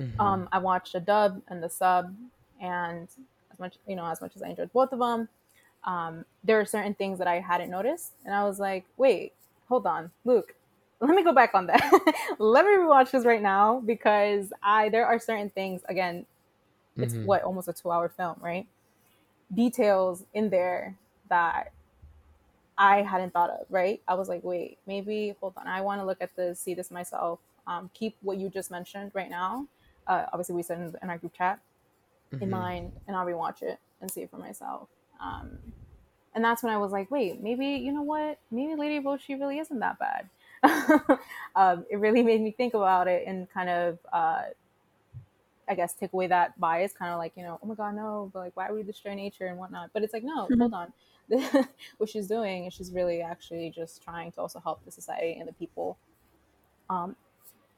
Mm-hmm. 0.00 0.20
Um, 0.20 0.48
I 0.52 0.58
watched 0.58 0.92
the 0.92 1.00
dub 1.00 1.40
and 1.48 1.62
the 1.62 1.68
sub, 1.68 2.14
and 2.60 3.08
as 3.52 3.58
much 3.58 3.76
you 3.86 3.96
know, 3.96 4.06
as 4.06 4.20
much 4.20 4.32
as 4.36 4.42
I 4.42 4.48
enjoyed 4.48 4.72
both 4.72 4.92
of 4.92 4.98
them, 4.98 5.28
um, 5.84 6.24
there 6.42 6.60
are 6.60 6.66
certain 6.66 6.94
things 6.94 7.18
that 7.18 7.28
I 7.28 7.40
hadn't 7.40 7.70
noticed, 7.70 8.12
and 8.24 8.34
I 8.34 8.44
was 8.44 8.58
like, 8.58 8.84
wait, 8.96 9.32
hold 9.68 9.86
on, 9.86 10.10
Luke, 10.24 10.54
let 11.00 11.14
me 11.14 11.22
go 11.22 11.32
back 11.32 11.54
on 11.54 11.66
that. 11.66 11.82
let 12.38 12.64
me 12.64 12.72
rewatch 12.72 13.10
this 13.10 13.24
right 13.24 13.42
now 13.42 13.82
because 13.84 14.52
I 14.62 14.88
there 14.88 15.06
are 15.06 15.18
certain 15.18 15.50
things 15.50 15.82
again. 15.88 16.26
It's 17.00 17.14
Mhm. 17.14 17.22
what 17.22 17.42
almost 17.42 17.68
a 17.68 17.72
two-hour 17.72 18.08
film, 18.10 18.36
right? 18.40 18.66
Details 19.54 20.24
in 20.34 20.50
there 20.50 20.96
that 21.28 21.72
I 22.76 23.02
hadn't 23.02 23.32
thought 23.32 23.50
of, 23.50 23.66
right? 23.70 24.02
I 24.08 24.14
was 24.14 24.28
like, 24.28 24.42
wait, 24.42 24.78
maybe 24.86 25.34
hold 25.40 25.54
on. 25.56 25.66
I 25.68 25.80
want 25.80 26.00
to 26.00 26.04
look 26.06 26.18
at 26.20 26.34
this, 26.36 26.60
see 26.60 26.74
this 26.74 26.90
myself. 26.90 27.40
Um, 27.66 27.90
keep 27.94 28.16
what 28.20 28.38
you 28.38 28.50
just 28.50 28.70
mentioned 28.70 29.12
right 29.14 29.30
now. 29.30 29.68
Uh, 30.06 30.26
obviously, 30.32 30.54
we 30.56 30.62
said 30.62 30.78
in, 30.78 30.94
in 31.02 31.10
our 31.10 31.18
group 31.18 31.34
chat 31.34 31.60
in 32.40 32.50
Mhm. 32.50 32.50
mind, 32.50 32.92
and 33.06 33.16
I'll 33.16 33.26
rewatch 33.26 33.62
it 33.62 33.78
and 34.00 34.10
see 34.10 34.22
it 34.22 34.30
for 34.30 34.38
myself. 34.38 34.88
Um, 35.20 35.72
and 36.34 36.44
that's 36.44 36.62
when 36.62 36.72
I 36.72 36.78
was 36.78 36.92
like, 36.92 37.10
wait, 37.10 37.40
maybe 37.42 37.66
you 37.66 37.92
know 37.92 38.02
what? 38.02 38.38
Maybe 38.50 38.74
Lady 38.76 39.00
Boshi 39.04 39.38
really 39.40 39.58
isn't 39.60 39.80
that 39.80 39.98
bad. 39.98 40.30
um, 41.56 41.86
it 41.90 41.96
really 41.98 42.22
made 42.22 42.40
me 42.40 42.50
think 42.50 42.74
about 42.74 43.08
it 43.08 43.24
and 43.26 43.48
kind 43.50 43.70
of, 43.70 43.98
uh, 44.12 44.42
I 45.68 45.74
guess, 45.74 45.94
take 45.94 46.12
away 46.12 46.26
that 46.28 46.58
bias. 46.60 46.92
Kind 46.92 47.12
of 47.12 47.18
like, 47.18 47.32
you 47.36 47.42
know, 47.42 47.58
oh 47.62 47.66
my 47.66 47.74
god, 47.74 47.94
no, 47.94 48.30
but 48.32 48.40
like, 48.40 48.56
why 48.56 48.70
would 48.70 48.76
we 48.76 48.82
destroy 48.82 49.14
nature 49.14 49.46
and 49.46 49.58
whatnot? 49.58 49.90
But 49.92 50.02
it's 50.02 50.12
like, 50.12 50.24
no, 50.24 50.50
Mhm. 50.50 50.70
hold 50.70 50.74
on. 50.74 50.92
what 51.98 52.10
she's 52.10 52.28
doing 52.28 52.66
is 52.66 52.74
she's 52.74 52.92
really 52.92 53.22
actually 53.22 53.70
just 53.70 54.02
trying 54.02 54.30
to 54.32 54.40
also 54.40 54.60
help 54.60 54.84
the 54.84 54.90
society 54.90 55.38
and 55.38 55.48
the 55.48 55.52
people 55.54 55.96
um, 56.90 57.16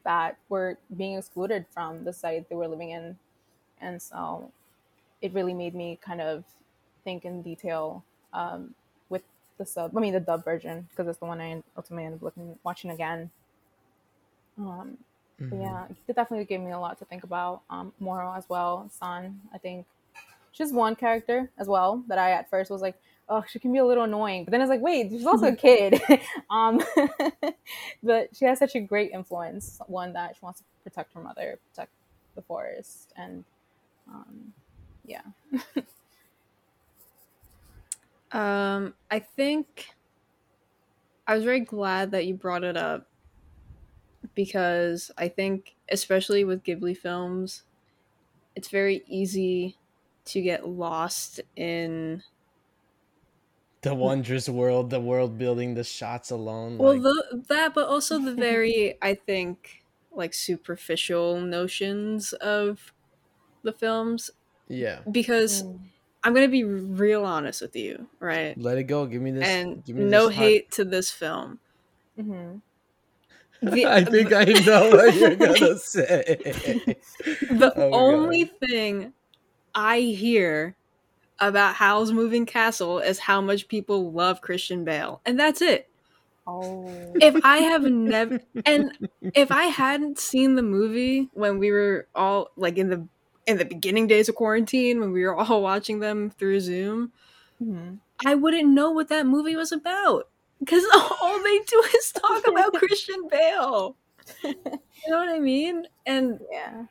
that 0.03 0.37
were 0.49 0.77
being 0.95 1.17
excluded 1.17 1.67
from 1.69 2.03
the 2.03 2.13
society 2.13 2.45
they 2.49 2.55
were 2.55 2.67
living 2.67 2.91
in. 2.91 3.19
And 3.81 4.01
so 4.01 4.51
it 5.21 5.33
really 5.33 5.53
made 5.53 5.75
me 5.75 5.97
kind 6.01 6.21
of 6.21 6.45
think 7.03 7.25
in 7.25 7.41
detail 7.41 8.03
um, 8.33 8.75
with 9.09 9.23
the 9.57 9.65
sub, 9.65 9.97
I 9.97 10.01
mean, 10.01 10.13
the 10.13 10.19
dub 10.19 10.45
version, 10.45 10.87
because 10.89 11.07
it's 11.07 11.19
the 11.19 11.25
one 11.25 11.41
I 11.41 11.63
ultimately 11.77 12.05
ended 12.05 12.19
up 12.19 12.23
looking, 12.23 12.59
watching 12.63 12.91
again. 12.91 13.31
Um, 14.57 14.97
Mhm. 15.41 15.61
yeah, 15.61 15.85
it 16.07 16.15
definitely 16.15 16.45
gave 16.45 16.61
me 16.61 16.71
a 16.71 16.79
lot 16.79 16.97
to 16.99 17.05
think 17.05 17.23
about. 17.23 17.61
Um, 17.69 17.93
Moro 17.99 18.33
as 18.35 18.47
well, 18.49 18.89
San, 18.91 19.39
I 19.53 19.57
think 19.57 19.85
she's 20.51 20.71
one 20.73 20.95
character 20.95 21.49
as 21.57 21.67
well 21.67 22.03
that 22.07 22.17
I 22.17 22.31
at 22.31 22.49
first 22.49 22.71
was 22.71 22.81
like, 22.81 22.95
oh, 23.29 23.43
she 23.47 23.59
can 23.59 23.71
be 23.71 23.79
a 23.79 23.85
little 23.85 24.05
annoying, 24.05 24.45
but 24.45 24.51
then 24.51 24.61
it's 24.61 24.69
like, 24.69 24.81
wait, 24.81 25.09
she's 25.11 25.25
also 25.25 25.47
a 25.47 25.55
kid. 25.67 26.01
um, 26.49 26.81
but 28.03 28.35
she 28.35 28.45
has 28.45 28.57
such 28.59 28.75
a 28.75 28.79
great 28.79 29.11
influence. 29.11 29.79
One 29.87 30.13
that 30.13 30.35
she 30.35 30.39
wants 30.41 30.59
to 30.61 30.65
protect 30.83 31.13
her 31.13 31.21
mother, 31.21 31.59
protect 31.71 31.91
the 32.35 32.41
forest, 32.41 33.13
and 33.17 33.43
um, 34.09 34.53
yeah, 35.05 35.21
Um, 38.31 38.93
I 39.09 39.19
think 39.19 39.87
I 41.27 41.35
was 41.35 41.43
very 41.43 41.61
glad 41.61 42.11
that 42.11 42.25
you 42.25 42.33
brought 42.35 42.63
it 42.63 42.77
up 42.77 43.07
because 44.37 45.11
I 45.17 45.29
think, 45.29 45.77
especially 45.89 46.45
with 46.45 46.63
Ghibli 46.63 46.97
films, 46.97 47.65
it's 48.55 48.69
very 48.69 49.03
easy 49.07 49.77
to 50.25 50.41
get 50.41 50.67
lost 50.67 51.41
in. 51.55 52.23
the 53.81 53.95
wondrous 53.95 54.47
world 54.47 54.91
the 54.91 55.01
world 55.01 55.35
building 55.39 55.73
the 55.73 55.83
shots 55.83 56.29
alone 56.29 56.77
Well, 56.77 56.93
like, 56.93 57.01
the, 57.01 57.43
that, 57.47 57.73
but 57.73 57.87
also 57.87 58.19
the 58.19 58.35
very, 58.35 58.97
I 59.01 59.15
think, 59.15 59.83
like 60.11 60.33
superficial 60.33 61.41
notions 61.41 62.33
of 62.33 62.93
the 63.63 63.73
films. 63.73 64.31
yeah 64.67 65.05
Because 65.11 65.63
Mm. 65.63 65.89
I'm 66.23 66.33
gonna 66.33 66.47
be 66.49 66.63
real 66.63 67.25
honest 67.25 67.61
with 67.61 67.75
you, 67.75 68.09
right? 68.19 68.59
let 68.63 68.77
it 68.77 68.83
go 68.85 69.05
give 69.05 69.21
me 69.21 69.31
this 69.31 69.57
and 69.57 69.83
give 69.85 69.95
me 69.95 70.05
no 70.09 70.27
this 70.27 70.29
hot- 70.29 70.55
hate 70.55 70.71
to 70.73 70.85
this 70.85 71.11
film. 71.11 71.59
Mhm. 72.17 72.61
The- 73.61 73.85
i 73.87 74.03
think 74.03 74.31
i 74.33 74.43
know 74.43 74.89
what 74.89 75.15
you're 75.15 75.35
gonna 75.35 75.77
say 75.79 76.37
the 77.51 77.73
Oh 77.75 77.89
my 77.89 77.97
only 77.97 78.45
thing 78.45 79.13
I 79.75 79.99
hear 79.99 80.75
about 81.39 81.75
Howl's 81.75 82.11
Moving 82.11 82.47
Castle 82.47 82.97
is 82.99 83.19
how 83.19 83.41
much 83.41 83.67
people 83.67 84.11
love 84.11 84.41
Christian 84.41 84.83
Bale, 84.83 85.21
and 85.23 85.39
that's 85.39 85.61
it. 85.61 85.87
Oh, 86.47 86.89
If 87.21 87.35
I 87.43 87.57
have 87.59 87.83
never, 87.83 88.39
and 88.65 88.91
if 89.35 89.51
I 89.51 89.65
hadn't 89.65 90.17
seen 90.17 90.55
the 90.55 90.63
movie 90.63 91.29
when 91.33 91.59
we 91.59 91.69
were 91.69 92.07
all 92.15 92.49
like 92.57 92.77
in 92.79 92.89
the 92.89 93.05
in 93.45 93.57
the 93.59 93.65
beginning 93.65 94.07
days 94.07 94.29
of 94.29 94.33
quarantine 94.35 94.99
when 94.99 95.11
we 95.11 95.23
were 95.23 95.35
all 95.35 95.61
watching 95.71 95.99
them 95.99 96.31
through 96.31 96.59
Zoom, 96.61 97.11
Mhm. 97.63 97.99
I 98.25 98.33
wouldn't 98.33 98.69
know 98.69 98.89
what 98.89 99.09
that 99.09 99.27
movie 99.27 99.55
was 99.55 99.71
about 99.71 100.27
because 100.59 100.83
all 101.21 101.41
they 101.43 101.59
do 101.59 101.83
is 101.95 102.11
talk 102.11 102.47
about 102.47 102.73
Christian 102.75 103.27
Bale. 103.29 103.97
You 105.05 105.11
know 105.11 105.19
what 105.19 105.29
I 105.29 105.39
mean? 105.39 105.87
And 106.05 106.39
yeah. 106.51 106.87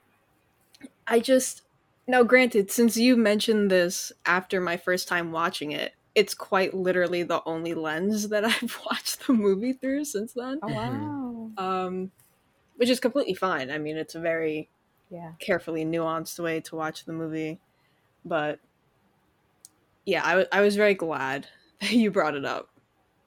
I 1.06 1.20
just 1.20 1.62
now 2.06 2.22
granted, 2.22 2.70
since 2.70 2.96
you 2.96 3.16
mentioned 3.16 3.70
this 3.70 4.12
after 4.24 4.60
my 4.60 4.76
first 4.76 5.08
time 5.08 5.32
watching 5.32 5.72
it, 5.72 5.94
it's 6.14 6.34
quite 6.34 6.72
literally 6.74 7.22
the 7.22 7.42
only 7.44 7.74
lens 7.74 8.28
that 8.30 8.44
I've 8.44 8.78
watched 8.86 9.26
the 9.26 9.32
movie 9.32 9.72
through 9.72 10.04
since 10.04 10.32
then. 10.34 10.62
Oh 10.62 10.68
Mhm. 10.68 10.74
wow. 10.74 11.52
Um 11.56 12.12
which 12.76 12.90
is 12.90 13.00
completely 13.00 13.34
fine. 13.34 13.70
I 13.70 13.78
mean, 13.78 13.96
it's 13.98 14.14
a 14.16 14.20
very 14.20 14.70
Yeah. 15.10 15.32
carefully 15.40 15.84
nuanced 15.84 16.38
way 16.42 16.60
to 16.62 16.76
watch 16.76 17.04
the 17.06 17.12
movie. 17.14 17.60
But 18.24 18.60
yeah, 20.04 20.22
I 20.24 20.36
wa- 20.36 20.44
I 20.52 20.60
was 20.60 20.76
very 20.76 20.94
glad 20.94 21.48
that 21.80 21.92
you 21.92 22.10
brought 22.10 22.34
it 22.34 22.44
up 22.44 22.70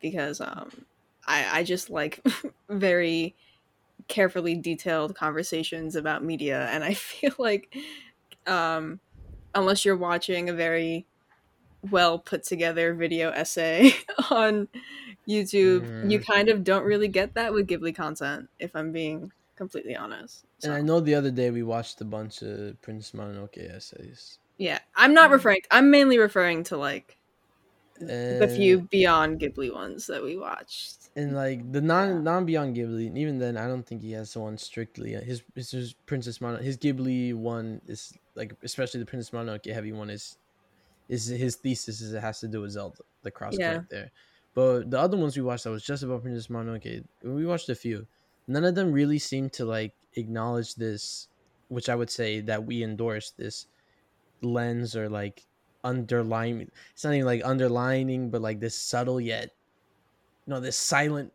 because 0.02 0.42
um 0.42 0.86
I 1.28 1.60
I 1.60 1.64
just 1.64 1.90
like 1.90 2.22
very 2.70 3.36
carefully 4.08 4.56
detailed 4.56 5.16
conversations 5.16 5.96
about 5.96 6.24
media 6.24 6.68
and 6.72 6.84
I 6.84 6.94
feel 6.96 7.34
like 7.40 7.76
um 8.48 9.02
unless 9.56 9.86
you're 9.86 9.98
watching 9.98 10.50
a 10.50 10.54
very 10.54 11.08
well 11.92 12.20
put 12.20 12.44
together 12.44 12.94
video 12.94 13.30
essay 13.32 13.92
on 14.32 14.68
YouTube, 15.28 15.88
you 16.02 16.20
Mm. 16.20 16.26
kind 16.32 16.50
of 16.50 16.64
don't 16.64 16.84
really 16.84 17.08
get 17.08 17.36
that 17.36 17.54
with 17.54 17.68
Ghibli 17.68 17.96
content 17.96 18.50
if 18.60 18.76
I'm 18.76 18.92
being 18.92 19.32
completely 19.56 19.96
honest. 19.96 20.46
and 20.64 20.72
i 20.74 20.82
know 20.82 21.00
the 21.02 21.16
other 21.16 21.32
day 21.32 21.52
we 21.52 21.64
watched 21.64 22.00
a 22.02 22.06
bunch 22.06 22.42
of 22.42 22.82
prince 22.82 23.12
mononoke 23.12 23.58
essays 23.58 24.40
Yeah, 24.58 24.80
I'm 24.96 25.14
not 25.14 25.30
Mhm. 25.30 25.34
referring. 25.34 25.62
I'm 25.72 25.90
mainly 25.92 26.18
referring 26.18 26.64
to 26.66 26.78
like 26.78 27.18
the 28.00 28.48
few 28.48 28.82
beyond 28.82 29.40
Ghibli 29.40 29.74
ones 29.74 30.08
that 30.08 30.24
we 30.24 30.38
watched. 30.38 31.10
and 31.16 31.34
like 31.36 31.72
the 31.72 31.82
non 31.82 32.08
Yeah. 32.16 32.22
non 32.24 32.46
beyond 32.46 32.76
ghibli 32.76 33.08
and 33.08 33.18
even 33.18 33.40
then 33.40 33.58
i 33.58 33.68
don't 33.68 33.84
think 33.86 34.02
he 34.02 34.12
has 34.12 34.34
the 34.34 34.40
one 34.40 34.58
strictly 34.58 35.16
uh, 35.16 35.22
his 35.22 35.44
his, 35.56 35.72
his 35.72 35.94
princess 36.06 36.40
mononoke 36.40 36.62
his 36.62 36.78
ghibli 36.78 37.34
one 37.34 37.82
is 37.88 38.14
like 38.36 38.54
especially 38.64 39.00
the 39.00 39.06
princess 39.06 39.32
mononoke 39.32 39.66
heavy 39.72 39.92
one 39.92 40.10
is 40.10 40.38
is 41.10 41.28
his 41.28 41.56
thesis 41.58 42.02
is 42.02 42.14
it 42.14 42.22
has 42.22 42.40
to 42.40 42.48
do 42.48 42.62
with 42.62 42.72
zelda 42.72 43.00
the 43.24 43.32
cross 43.32 43.58
Yeah. 43.58 43.60
connect 43.60 43.90
there 43.90 44.12
but 44.54 44.90
the 44.92 45.00
other 45.00 45.18
ones 45.18 45.36
we 45.38 45.44
watched 45.44 45.64
that 45.66 45.72
was 45.72 45.84
just 45.86 46.04
about 46.04 46.22
princess 46.24 46.48
mononoke 46.48 47.06
we 47.24 47.46
watched 47.46 47.70
a 47.70 47.76
few 47.76 48.08
none 48.48 48.66
of 48.66 48.76
them 48.76 48.92
really 48.92 49.20
seemed 49.20 49.54
to 49.54 49.66
like 49.66 49.96
acknowledge 50.16 50.76
this 50.76 51.28
which 51.70 51.90
I 51.90 51.96
would 51.96 52.10
say 52.10 52.42
that 52.42 52.66
we 52.66 52.84
endorse 52.84 53.32
this 53.32 53.68
lens 54.42 54.96
or 54.96 55.10
like 55.10 55.46
underlying. 55.84 56.70
It's 56.92 57.04
not 57.04 57.14
even 57.14 57.26
like 57.26 57.42
underlining, 57.46 58.32
but 58.32 58.42
like 58.42 58.60
this 58.60 58.80
subtle 58.82 59.22
yet, 59.22 59.52
you 60.46 60.54
know, 60.54 60.60
this 60.60 60.78
silent 60.78 61.34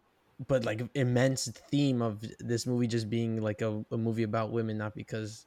but 0.48 0.64
like 0.64 0.82
immense 0.94 1.48
theme 1.70 2.02
of 2.02 2.24
this 2.40 2.66
movie 2.66 2.88
just 2.88 3.08
being 3.08 3.40
like 3.40 3.62
a, 3.62 3.84
a 3.92 3.96
movie 3.98 4.24
about 4.24 4.52
women, 4.52 4.78
not 4.78 4.94
because 4.96 5.46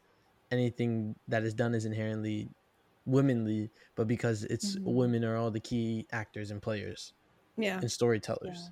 anything 0.51 1.15
that 1.27 1.43
is 1.43 1.53
done 1.53 1.75
is 1.75 1.85
inherently 1.85 2.49
womanly, 3.05 3.71
but 3.95 4.07
because 4.07 4.43
it's 4.45 4.77
Mhm. 4.77 4.83
women 4.85 5.25
are 5.25 5.35
all 5.37 5.51
the 5.51 5.59
key 5.59 6.07
actors 6.11 6.51
and 6.51 6.61
players 6.61 7.13
Yeah. 7.57 7.81
and 7.81 7.91
storytellers 7.91 8.71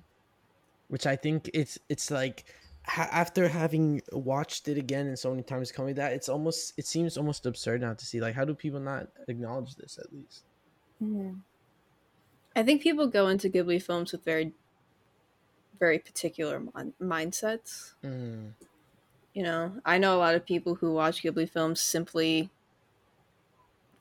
which 0.88 1.06
i 1.06 1.16
think 1.16 1.50
it's 1.54 1.78
it's 1.88 2.10
like 2.10 2.52
ha- 2.86 3.08
after 3.12 3.48
having 3.48 4.00
watched 4.12 4.68
it 4.68 4.78
again 4.78 5.06
and 5.06 5.18
so 5.18 5.30
many 5.30 5.42
times 5.42 5.72
coming 5.72 5.94
that 5.96 6.12
it's 6.12 6.28
almost 6.28 6.72
it 6.76 6.86
seems 6.86 7.16
almost 7.16 7.44
absurd 7.46 7.80
now 7.80 7.94
to 7.94 8.06
see 8.06 8.20
like 8.20 8.34
how 8.34 8.44
do 8.44 8.54
people 8.54 8.80
not 8.80 9.08
acknowledge 9.28 9.74
this 9.76 9.98
at 9.98 10.12
least 10.12 10.44
Mhm. 11.02 11.40
I 12.54 12.62
think 12.62 12.80
people 12.80 13.06
go 13.06 13.28
into 13.28 13.50
Ghibli 13.50 13.82
films 13.82 14.12
with 14.12 14.24
very, 14.24 14.54
very 15.78 15.98
particular 15.98 16.58
min- 16.74 16.94
mindsets. 16.98 17.92
mm. 18.02 18.52
You 19.34 19.42
know, 19.42 19.78
I 19.84 19.98
know 19.98 20.16
a 20.16 20.20
lot 20.20 20.34
of 20.34 20.46
people 20.46 20.76
who 20.76 20.94
watch 20.94 21.22
Ghibli 21.22 21.50
films 21.50 21.82
simply 21.82 22.48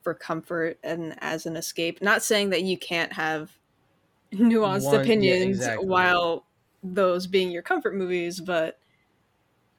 for 0.02 0.14
comfort 0.14 0.78
and 0.84 1.16
as 1.22 1.46
an 1.46 1.58
escape. 1.58 2.02
Not 2.02 2.24
saying 2.24 2.52
that 2.52 2.64
you 2.64 2.78
can't 2.78 3.12
have 3.12 3.58
nuanced 4.32 4.86
One- 4.86 4.94
yeah, 4.96 5.02
opinions 5.02 5.58
exactly. 5.60 5.86
while 5.86 6.46
those 6.94 7.28
being 7.28 7.52
your 7.52 7.62
comfort 7.62 7.96
movies, 7.96 8.40
but 8.40 8.80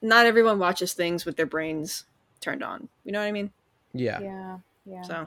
not 0.02 0.26
everyone 0.26 0.58
watches 0.58 0.94
things 0.94 1.24
with 1.24 1.36
their 1.36 1.46
brains 1.46 2.04
turned 2.40 2.62
on. 2.62 2.88
You 3.04 3.12
know 3.12 3.20
what 3.20 3.26
I 3.26 3.32
mean? 3.32 3.50
yeah 3.94 4.20
Yeah. 4.20 4.58
Yeah. 4.84 5.02
So, 5.02 5.26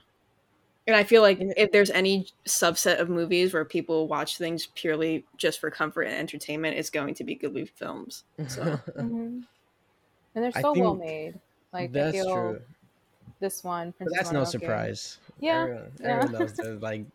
and 0.88 0.96
I 0.96 1.04
feel 1.04 1.22
like 1.22 1.38
if 1.40 1.72
there's 1.72 1.90
any 1.90 2.28
subset 2.48 3.00
of 3.00 3.10
movies 3.10 3.54
where 3.54 3.66
people 3.66 4.08
watch 4.08 4.38
things 4.38 4.68
purely 4.76 5.26
just 5.38 5.60
for 5.60 5.70
comfort 5.70 6.04
and 6.04 6.16
entertainment, 6.16 6.78
it's 6.78 6.90
going 6.90 7.14
to 7.16 7.24
be 7.24 7.36
good 7.36 7.54
Ghibli 7.54 7.70
films. 7.70 8.24
So, 8.48 8.80
Mhm. 8.98 9.44
And 10.36 10.44
they're 10.44 10.52
so 10.52 10.74
well 10.74 10.96
made. 10.96 11.40
Like 11.74 11.92
that's 11.92 12.12
feel 12.12 12.32
true 12.32 12.60
this 13.40 13.64
one. 13.64 13.92
but 13.92 13.98
Princess 13.98 14.18
that's 14.20 14.32
no 14.34 14.44
surprise 14.44 15.18
Yeah, 15.40 15.62
everyone, 15.62 15.92
yeah. 16.00 16.08
everyone 16.10 16.32
knows 16.32 16.54
that 16.54 16.82
like 16.82 17.06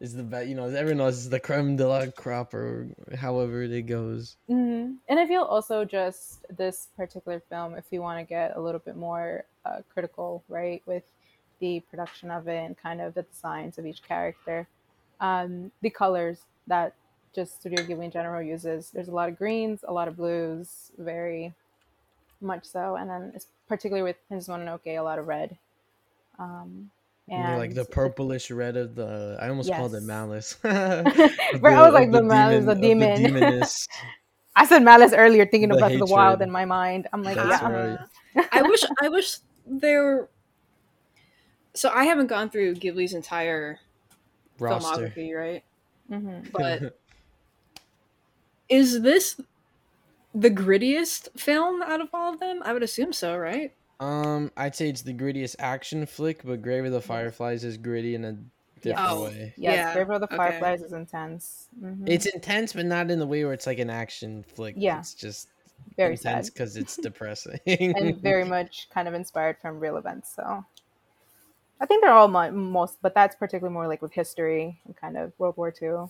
is 0.00 0.14
the 0.14 0.22
best 0.22 0.48
you 0.48 0.54
know 0.54 0.66
everyone 0.66 0.98
knows 0.98 1.18
it's 1.18 1.28
the 1.28 1.40
creme 1.40 1.76
de 1.76 1.86
la 1.86 2.06
crop 2.06 2.54
or 2.54 2.88
however 3.16 3.62
it 3.62 3.82
goes 3.82 4.36
hmm 4.48 4.78
And 5.08 5.18
I 5.18 5.26
feel 5.26 5.42
also 5.42 5.84
just 5.84 6.44
this 6.54 6.88
particular 6.96 7.40
film, 7.48 7.74
if 7.74 7.84
you 7.90 8.02
want 8.02 8.18
to 8.18 8.24
get 8.24 8.56
a 8.56 8.60
little 8.60 8.78
bit 8.78 8.96
more 8.96 9.44
uh, 9.64 9.80
critical, 9.92 10.42
right, 10.48 10.82
with 10.86 11.02
the 11.60 11.80
production 11.90 12.30
of 12.30 12.46
it 12.46 12.58
and 12.64 12.76
kind 12.76 13.00
of 13.00 13.14
the 13.14 13.22
designs 13.22 13.78
of 13.78 13.86
each 13.86 14.02
character, 14.02 14.68
um, 15.20 15.72
the 15.80 15.90
colors 15.90 16.40
that 16.66 16.94
just 17.34 17.60
Studio 17.60 17.82
Ghibli 17.84 18.04
in 18.04 18.10
general 18.10 18.42
uses. 18.42 18.90
There's 18.90 19.08
a 19.08 19.14
lot 19.14 19.28
of 19.28 19.38
greens, 19.38 19.84
a 19.86 19.92
lot 19.92 20.08
of 20.08 20.16
blues, 20.16 20.92
very 20.98 21.54
much 22.40 22.64
so, 22.64 22.96
and 22.96 23.08
then 23.10 23.32
particularly 23.68 24.02
with 24.02 24.16
Princess 24.28 24.48
Mononoke, 24.48 24.86
a 24.86 25.00
lot 25.00 25.18
of 25.18 25.26
red. 25.26 25.56
Um, 26.38 26.90
and 27.34 27.46
they're 27.46 27.56
like 27.56 27.74
the 27.74 27.84
purplish 27.84 28.50
red 28.50 28.76
of 28.76 28.94
the 28.94 29.36
i 29.40 29.48
almost 29.48 29.72
called 29.72 29.94
it 29.94 30.02
malice 30.02 30.56
Right, 31.60 31.76
Of 31.76 31.78
I 31.78 31.82
was 31.82 31.92
like, 31.94 32.10
the 32.12 32.22
malice, 32.22 32.64
the 32.64 32.74
of 32.74 32.80
demon. 32.80 33.14
demoness. 33.14 33.88
I 34.56 34.66
said 34.66 34.82
malice 34.82 35.12
earlier, 35.12 35.46
thinking 35.46 35.70
The 35.70 35.74
of 35.74 35.78
Breath 35.78 35.98
the 35.98 36.06
Wild 36.06 36.42
in 36.42 36.50
my 36.50 36.64
mind. 36.64 37.08
I'm 37.12 37.22
like, 37.22 37.36
That's 37.36 37.60
yeah. 37.60 37.68
right. 37.68 37.98
I 38.52 38.62
wish 38.62 38.84
I 39.02 39.08
wish 39.08 39.36
there. 39.66 40.28
So 41.74 41.90
I 41.90 42.04
haven't 42.04 42.26
gone 42.28 42.50
through 42.50 42.74
Ghibli's 42.76 43.14
entire 43.14 43.78
roster 44.58 45.14
filmography, 45.14 45.34
right? 45.36 45.64
hmm 46.08 46.40
But 46.52 46.98
is 48.68 49.02
this 49.02 49.40
the 50.34 50.50
grittiest 50.50 51.28
film 51.38 51.82
out 51.82 52.00
of 52.00 52.08
all 52.12 52.32
of 52.34 52.40
them? 52.40 52.62
I 52.64 52.72
would 52.72 52.82
assume 52.82 53.12
so, 53.12 53.36
right? 53.36 53.74
Um, 54.00 54.52
I'd 54.56 54.76
say 54.76 54.88
it's 54.88 55.02
the 55.02 55.12
grittiest 55.14 55.56
action 55.58 56.06
flick, 56.06 56.42
but 56.44 56.62
Grave 56.62 56.84
of 56.84 56.92
the 56.92 57.00
Fireflies 57.00 57.64
is 57.64 57.76
gritty 57.76 58.14
in 58.14 58.24
a 58.24 58.36
different 58.80 59.10
Oh. 59.10 59.24
way. 59.24 59.54
Yes, 59.56 59.74
Yeah, 59.76 59.94
Grave 59.94 60.10
of 60.10 60.20
the 60.20 60.26
okay. 60.26 60.36
Fireflies 60.36 60.82
is 60.82 60.92
intense. 60.92 61.66
Mhm. 61.82 62.08
It's 62.08 62.26
intense, 62.26 62.72
but 62.74 62.86
not 62.86 63.10
in 63.10 63.18
the 63.18 63.26
way 63.26 63.44
where 63.44 63.52
it's 63.52 63.66
like 63.66 63.80
an 63.80 63.90
action 63.90 64.44
flick. 64.44 64.74
Yeah. 64.78 65.00
it's 65.00 65.14
just 65.14 65.48
very 65.96 66.12
intense 66.12 66.48
because 66.50 66.76
it's 66.76 66.96
depressing. 67.02 67.58
and 67.66 68.16
very 68.18 68.44
much 68.44 68.88
kind 68.90 69.08
of 69.08 69.14
inspired 69.14 69.58
from 69.58 69.80
real 69.80 69.96
events. 69.96 70.32
So 70.34 70.64
I 71.80 71.86
think 71.86 72.02
they're 72.02 72.12
all 72.12 72.28
mo- 72.28 72.52
most, 72.52 72.98
but 73.02 73.14
that's 73.14 73.34
particularly 73.34 73.72
more 73.74 73.88
like 73.88 74.00
with 74.02 74.12
history 74.12 74.80
and 74.84 74.96
kind 74.96 75.16
of 75.16 75.32
World 75.38 75.56
War 75.56 75.72
II. 75.82 76.06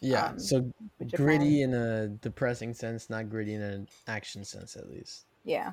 yeah, 0.00 0.26
um, 0.26 0.38
so 0.38 0.70
with 1.00 1.12
gritty 1.12 1.62
in 1.62 1.74
a 1.74 2.08
depressing 2.08 2.74
sense, 2.74 3.10
not 3.10 3.28
gritty 3.30 3.54
in 3.54 3.62
an 3.62 3.88
action 4.06 4.44
sense, 4.44 4.76
at 4.76 4.88
least. 4.88 5.24
Yeah. 5.44 5.72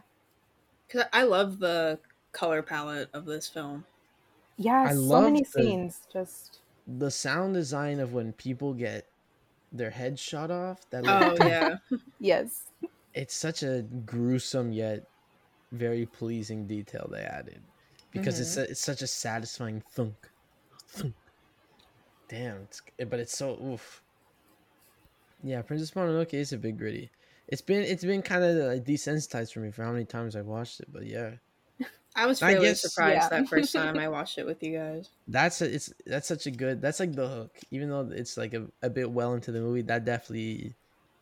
Because 0.91 1.07
I 1.13 1.23
love 1.23 1.59
the 1.59 1.99
color 2.33 2.61
palette 2.61 3.09
of 3.13 3.25
this 3.25 3.47
film. 3.47 3.85
Yeah, 4.57 4.87
I 4.89 4.93
so 4.93 5.21
many 5.21 5.43
the- 5.43 5.49
scenes. 5.49 6.01
Just 6.11 6.59
The 6.87 7.09
sound 7.11 7.53
design 7.53 7.99
of 7.99 8.13
when 8.13 8.33
people 8.33 8.73
get 8.73 9.07
their 9.71 9.89
head 9.91 10.19
shot 10.19 10.51
off. 10.51 10.89
That 10.89 11.05
Oh 11.07 11.29
little- 11.31 11.47
yeah, 11.47 11.77
yes. 12.19 12.63
it's 13.13 13.33
such 13.35 13.63
a 13.63 13.85
gruesome 14.05 14.71
yet 14.73 15.07
very 15.71 16.05
pleasing 16.05 16.67
detail 16.67 17.07
they 17.09 17.21
added 17.21 17.61
because 18.11 18.39
it's 18.41 18.51
Mm-hmm. 18.51 18.59
a, 18.61 18.71
it's 18.71 18.81
such 18.81 19.01
a 19.01 19.07
satisfying 19.07 19.81
thunk, 19.91 20.15
thunk. 20.89 21.13
Damn, 22.27 22.57
it's, 22.63 22.81
but 23.09 23.19
it's 23.19 23.37
so 23.37 23.57
oof. 23.63 24.01
Yeah, 25.43 25.61
Princess 25.61 25.91
Mononoke 25.91 26.33
is 26.33 26.51
a 26.53 26.57
bit 26.57 26.77
gritty. 26.77 27.09
It's 27.47 27.61
been 27.61 27.83
it's 27.83 28.03
been 28.03 28.21
kind 28.21 28.43
of 28.43 28.55
like 28.55 28.85
desensitized 28.85 29.53
for 29.53 29.59
me 29.59 29.71
for 29.71 29.83
how 29.83 29.91
many 29.91 30.05
times 30.05 30.35
I've 30.35 30.45
watched 30.45 30.79
it, 30.79 30.87
but 30.91 31.05
yeah, 31.05 31.31
I 32.15 32.25
was 32.25 32.41
I 32.41 32.53
guess- 32.59 32.81
surprised 32.81 33.15
Yeah. 33.15 33.29
that 33.29 33.47
first 33.49 33.73
time 33.73 33.97
I 33.99 34.07
watched 34.17 34.37
it 34.37 34.45
with 34.45 34.61
you 34.63 34.77
guys. 34.77 35.09
that's 35.27 35.61
a, 35.61 35.73
it's 35.73 35.93
that's 36.05 36.27
such 36.27 36.45
a 36.47 36.51
good 36.51 36.81
that's 36.81 36.99
like 36.99 37.13
the 37.13 37.27
hook. 37.27 37.57
Even 37.71 37.89
though 37.89 38.09
it's 38.11 38.37
like 38.37 38.53
a, 38.53 38.67
a 38.81 38.89
bit 38.89 39.09
well 39.11 39.33
into 39.33 39.51
the 39.51 39.59
movie, 39.59 39.81
that 39.83 40.05
definitely 40.05 40.73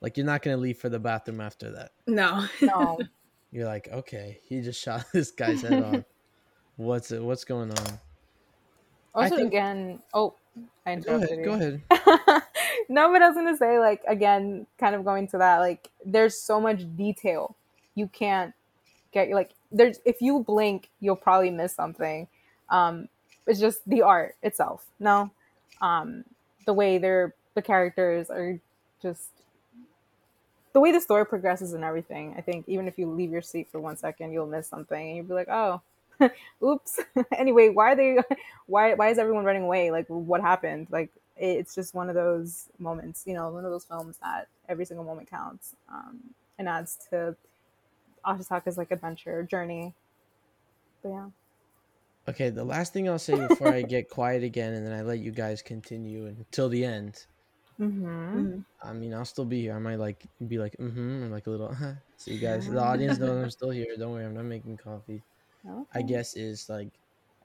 like 0.01 0.17
you're 0.17 0.25
not 0.25 0.41
gonna 0.43 0.57
leave 0.57 0.77
for 0.77 0.89
the 0.89 0.99
bathroom 0.99 1.41
after 1.41 1.71
that. 1.71 1.91
No, 2.07 2.45
No. 2.61 2.99
You're 3.51 3.65
like, 3.65 3.87
okay, 3.91 4.39
he 4.47 4.61
just 4.61 4.79
shot 4.79 5.05
this 5.13 5.31
guy's 5.31 5.63
head 5.63 5.83
off. 5.83 6.03
What's 6.75 7.09
it? 7.11 7.19
What's 7.23 7.43
going 7.43 7.71
on? 7.71 7.99
Also, 9.15 9.37
think- 9.37 9.47
again, 9.47 9.99
oh, 10.13 10.35
I 10.85 10.95
Go 10.95 11.15
ahead. 11.15 11.29
you. 11.37 11.45
Go 11.45 11.53
ahead. 11.53 11.81
no, 12.89 13.11
but 13.11 13.21
I 13.21 13.27
was 13.27 13.35
gonna 13.35 13.57
say, 13.57 13.79
like, 13.79 14.01
again, 14.07 14.65
kind 14.77 14.95
of 14.95 15.03
going 15.03 15.27
to 15.29 15.37
that, 15.37 15.59
like, 15.59 15.89
there's 16.05 16.39
so 16.39 16.59
much 16.59 16.83
detail. 16.95 17.55
You 17.95 18.07
can't 18.07 18.53
get 19.11 19.29
like 19.31 19.51
there's 19.71 19.99
if 20.05 20.21
you 20.21 20.43
blink, 20.43 20.89
you'll 20.99 21.15
probably 21.15 21.51
miss 21.51 21.73
something. 21.73 22.27
Um, 22.69 23.09
it's 23.47 23.59
just 23.59 23.87
the 23.87 24.01
art 24.01 24.35
itself. 24.43 24.85
No, 24.99 25.31
um, 25.81 26.23
the 26.65 26.73
way 26.73 26.97
they're 26.97 27.33
the 27.55 27.61
characters 27.61 28.29
are 28.29 28.59
just 29.01 29.29
the 30.73 30.79
way 30.79 30.91
the 30.91 31.01
story 31.01 31.25
progresses 31.25 31.73
and 31.73 31.83
everything. 31.83 32.35
I 32.37 32.41
think 32.41 32.65
even 32.67 32.87
if 32.87 32.97
you 32.97 33.07
leave 33.07 33.31
your 33.31 33.41
seat 33.41 33.67
for 33.71 33.79
one 33.79 33.97
second, 33.97 34.31
you'll 34.31 34.47
miss 34.47 34.67
something, 34.67 35.07
and 35.07 35.17
you'll 35.17 35.25
be 35.25 35.33
like, 35.33 35.49
oh. 35.49 35.81
Oops. 36.63 36.99
anyway, 37.37 37.69
why 37.69 37.91
are 37.91 37.95
they? 37.95 38.17
Why? 38.67 38.93
Why 38.93 39.09
is 39.09 39.17
everyone 39.17 39.45
running 39.45 39.63
away? 39.63 39.89
Like, 39.89 40.05
what 40.07 40.41
happened? 40.41 40.87
Like, 40.91 41.09
it's 41.35 41.73
just 41.73 41.95
one 41.95 42.07
of 42.09 42.15
those 42.15 42.69
moments, 42.77 43.23
you 43.25 43.33
know, 43.33 43.49
one 43.49 43.65
of 43.65 43.71
those 43.71 43.85
films 43.85 44.17
that 44.21 44.47
every 44.67 44.85
single 44.85 45.05
moment 45.05 45.29
counts 45.29 45.75
um, 45.91 46.19
and 46.59 46.69
adds 46.69 46.97
to 47.09 47.35
Ashitaka's 48.25 48.77
like 48.77 48.91
adventure 48.91 49.43
journey. 49.43 49.95
But 51.01 51.09
yeah, 51.09 51.29
Okay, 52.29 52.49
the 52.51 52.63
last 52.63 52.93
thing 52.93 53.09
I'll 53.09 53.17
say 53.17 53.35
before 53.47 53.73
I 53.73 53.81
get 53.81 54.09
quiet 54.09 54.43
again, 54.43 54.73
and 54.73 54.85
then 54.85 54.93
I 54.93 55.01
let 55.01 55.19
you 55.19 55.31
guys 55.31 55.63
continue 55.63 56.27
until 56.27 56.69
the 56.69 56.85
end. 56.85 57.25
mm-hmm. 57.79 58.59
I 58.83 58.93
mean, 58.93 59.13
I'll 59.15 59.25
still 59.25 59.45
be 59.45 59.61
here. 59.61 59.75
I 59.75 59.79
might 59.79 59.95
like 59.97 60.27
be 60.47 60.59
like, 60.59 60.75
mm-hmm, 60.77 61.23
or 61.23 61.27
like 61.29 61.47
a 61.47 61.49
little, 61.49 61.75
so 62.17 62.31
you 62.31 62.39
guys, 62.39 62.67
the 62.67 62.79
audience 62.79 63.17
knows 63.17 63.43
I'm 63.43 63.49
still 63.49 63.71
here. 63.71 63.87
Don't 63.97 64.11
worry, 64.11 64.25
I'm 64.25 64.35
not 64.35 64.45
making 64.45 64.77
coffee. 64.77 65.23
I 65.93 66.01
guess 66.01 66.35
is 66.35 66.69
like, 66.69 66.89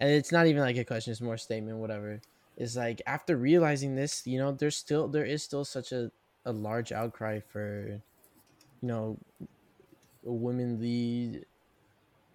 and 0.01 0.11
it's 0.11 0.33
not 0.33 0.47
even 0.47 0.63
like 0.63 0.77
a 0.77 0.85
question; 0.85 1.13
it's 1.13 1.21
more 1.21 1.35
a 1.35 1.39
statement, 1.39 1.79
whatever. 1.79 2.21
Is 2.57 2.77
like 2.77 3.03
after 3.07 3.37
realizing 3.37 3.97
this, 3.97 4.27
you 4.27 4.39
know, 4.39 4.53
there's 4.53 4.77
still 4.77 5.09
there 5.09 5.25
is 5.25 5.43
still 5.43 5.65
such 5.65 5.93
a 5.93 6.11
a 6.47 6.53
large 6.53 6.93
outcry 6.93 7.41
for, 7.41 7.89
you 8.83 8.89
know, 8.89 9.19
a 10.27 10.33
womanly, 10.33 11.45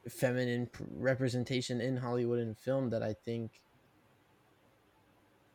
feminine 0.09 0.69
representation 0.95 1.81
in 1.81 1.97
Hollywood 1.97 2.39
and 2.39 2.57
film 2.57 2.89
that 2.91 3.03
I 3.03 3.13
think. 3.25 3.61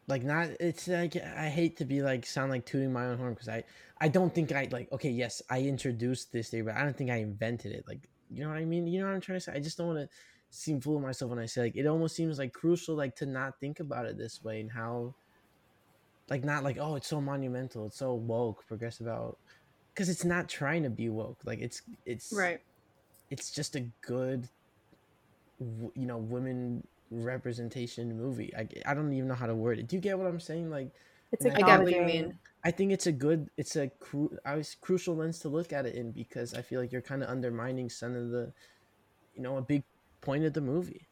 Like 0.06 0.22
not, 0.22 0.50
it's 0.60 0.86
like 0.86 1.16
I 1.16 1.48
hate 1.48 1.78
to 1.78 1.86
be 1.86 2.02
like 2.02 2.26
sound 2.26 2.50
like 2.50 2.66
tooting 2.66 2.92
my 2.92 3.06
own 3.06 3.16
horn 3.16 3.32
because 3.32 3.48
I 3.48 3.64
I 3.98 4.08
don't 4.08 4.34
think 4.34 4.52
I 4.52 4.68
like 4.70 4.92
okay 4.92 5.08
yes 5.10 5.40
I 5.48 5.62
introduced 5.62 6.30
this 6.30 6.50
theory 6.50 6.64
but 6.64 6.74
I 6.76 6.82
don't 6.82 6.94
think 6.96 7.10
I 7.10 7.16
invented 7.16 7.72
it 7.72 7.84
like 7.88 8.08
you 8.30 8.42
know 8.42 8.48
what 8.48 8.58
I 8.58 8.64
mean? 8.64 8.86
You 8.86 9.00
know 9.00 9.06
what 9.06 9.14
I'm 9.14 9.20
trying 9.20 9.36
to 9.38 9.44
say? 9.44 9.52
I 9.54 9.60
just 9.60 9.78
don't 9.78 9.88
want 9.88 9.98
to 10.00 10.08
seem 10.50 10.80
full 10.80 10.96
of 10.96 11.02
myself 11.02 11.30
when 11.30 11.38
I 11.40 11.46
say 11.46 11.62
like 11.62 11.76
it 11.76 11.86
almost 11.86 12.14
seems 12.14 12.38
like 12.38 12.52
crucial 12.52 12.94
like 12.94 13.16
to 13.16 13.26
not 13.26 13.58
think 13.60 13.80
about 13.80 14.06
it 14.06 14.16
this 14.16 14.42
way 14.42 14.60
and 14.60 14.70
how 14.70 15.14
like 16.30 16.44
not 16.44 16.64
like 16.64 16.78
oh 16.78 16.94
it's 16.94 17.08
so 17.08 17.20
monumental 17.20 17.86
it's 17.86 17.98
so 17.98 18.14
woke 18.14 18.64
progressive 18.66 19.08
out 19.08 19.38
because 19.92 20.08
it's 20.08 20.24
not 20.24 20.48
trying 20.48 20.82
to 20.84 20.90
be 20.90 21.08
woke 21.08 21.40
like 21.44 21.60
it's 21.60 21.82
it's 22.06 22.32
Right. 22.32 22.60
it's 23.30 23.50
just 23.50 23.76
a 23.76 23.86
good 24.06 24.48
you 25.60 26.06
know 26.06 26.18
women 26.18 26.86
representation 27.10 28.16
movie 28.16 28.52
I, 28.56 28.66
I 28.86 28.94
don't 28.94 29.12
even 29.12 29.28
know 29.28 29.34
how 29.34 29.46
to 29.46 29.54
word 29.54 29.78
it 29.78 29.86
do 29.88 29.96
you 29.96 30.02
get 30.02 30.18
what 30.18 30.26
i'm 30.26 30.40
saying 30.40 30.70
like 30.70 30.92
It's 31.32 31.44
And 31.44 31.56
I 31.56 31.62
get 31.62 31.80
what 31.80 31.92
you 31.92 32.02
mean. 32.02 32.38
I 32.64 32.70
think 32.70 32.92
it's 32.92 33.06
a 33.06 33.12
good 33.12 33.48
it's 33.56 33.76
a 33.76 33.88
cru- 34.00 34.36
I 34.44 34.56
was 34.56 34.74
crucial 34.80 35.16
lens 35.16 35.38
to 35.40 35.48
look 35.48 35.72
at 35.72 35.86
it 35.86 35.94
in 35.94 36.12
because 36.12 36.54
i 36.54 36.62
feel 36.62 36.80
like 36.80 36.92
you're 36.92 37.02
kind 37.02 37.22
of 37.22 37.28
undermining 37.28 37.90
some 37.90 38.14
of 38.14 38.30
the 38.30 38.52
you 39.34 39.42
know 39.42 39.56
a 39.58 39.62
big 39.62 39.84
point 40.22 40.44
of 40.44 40.52
the 40.54 40.60
movie 40.60 41.08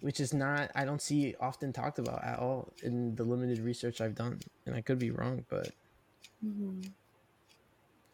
which 0.00 0.20
is 0.20 0.34
not 0.34 0.70
i 0.74 0.84
don't 0.84 1.02
see 1.02 1.34
often 1.40 1.72
talked 1.72 1.98
about 1.98 2.24
at 2.24 2.38
all 2.38 2.72
in 2.82 3.14
the 3.16 3.24
limited 3.24 3.60
research 3.60 4.00
i've 4.00 4.14
done 4.14 4.38
and 4.66 4.74
i 4.74 4.80
could 4.80 4.98
be 4.98 5.10
wrong 5.10 5.44
but 5.50 5.72
Mhm. 6.42 6.94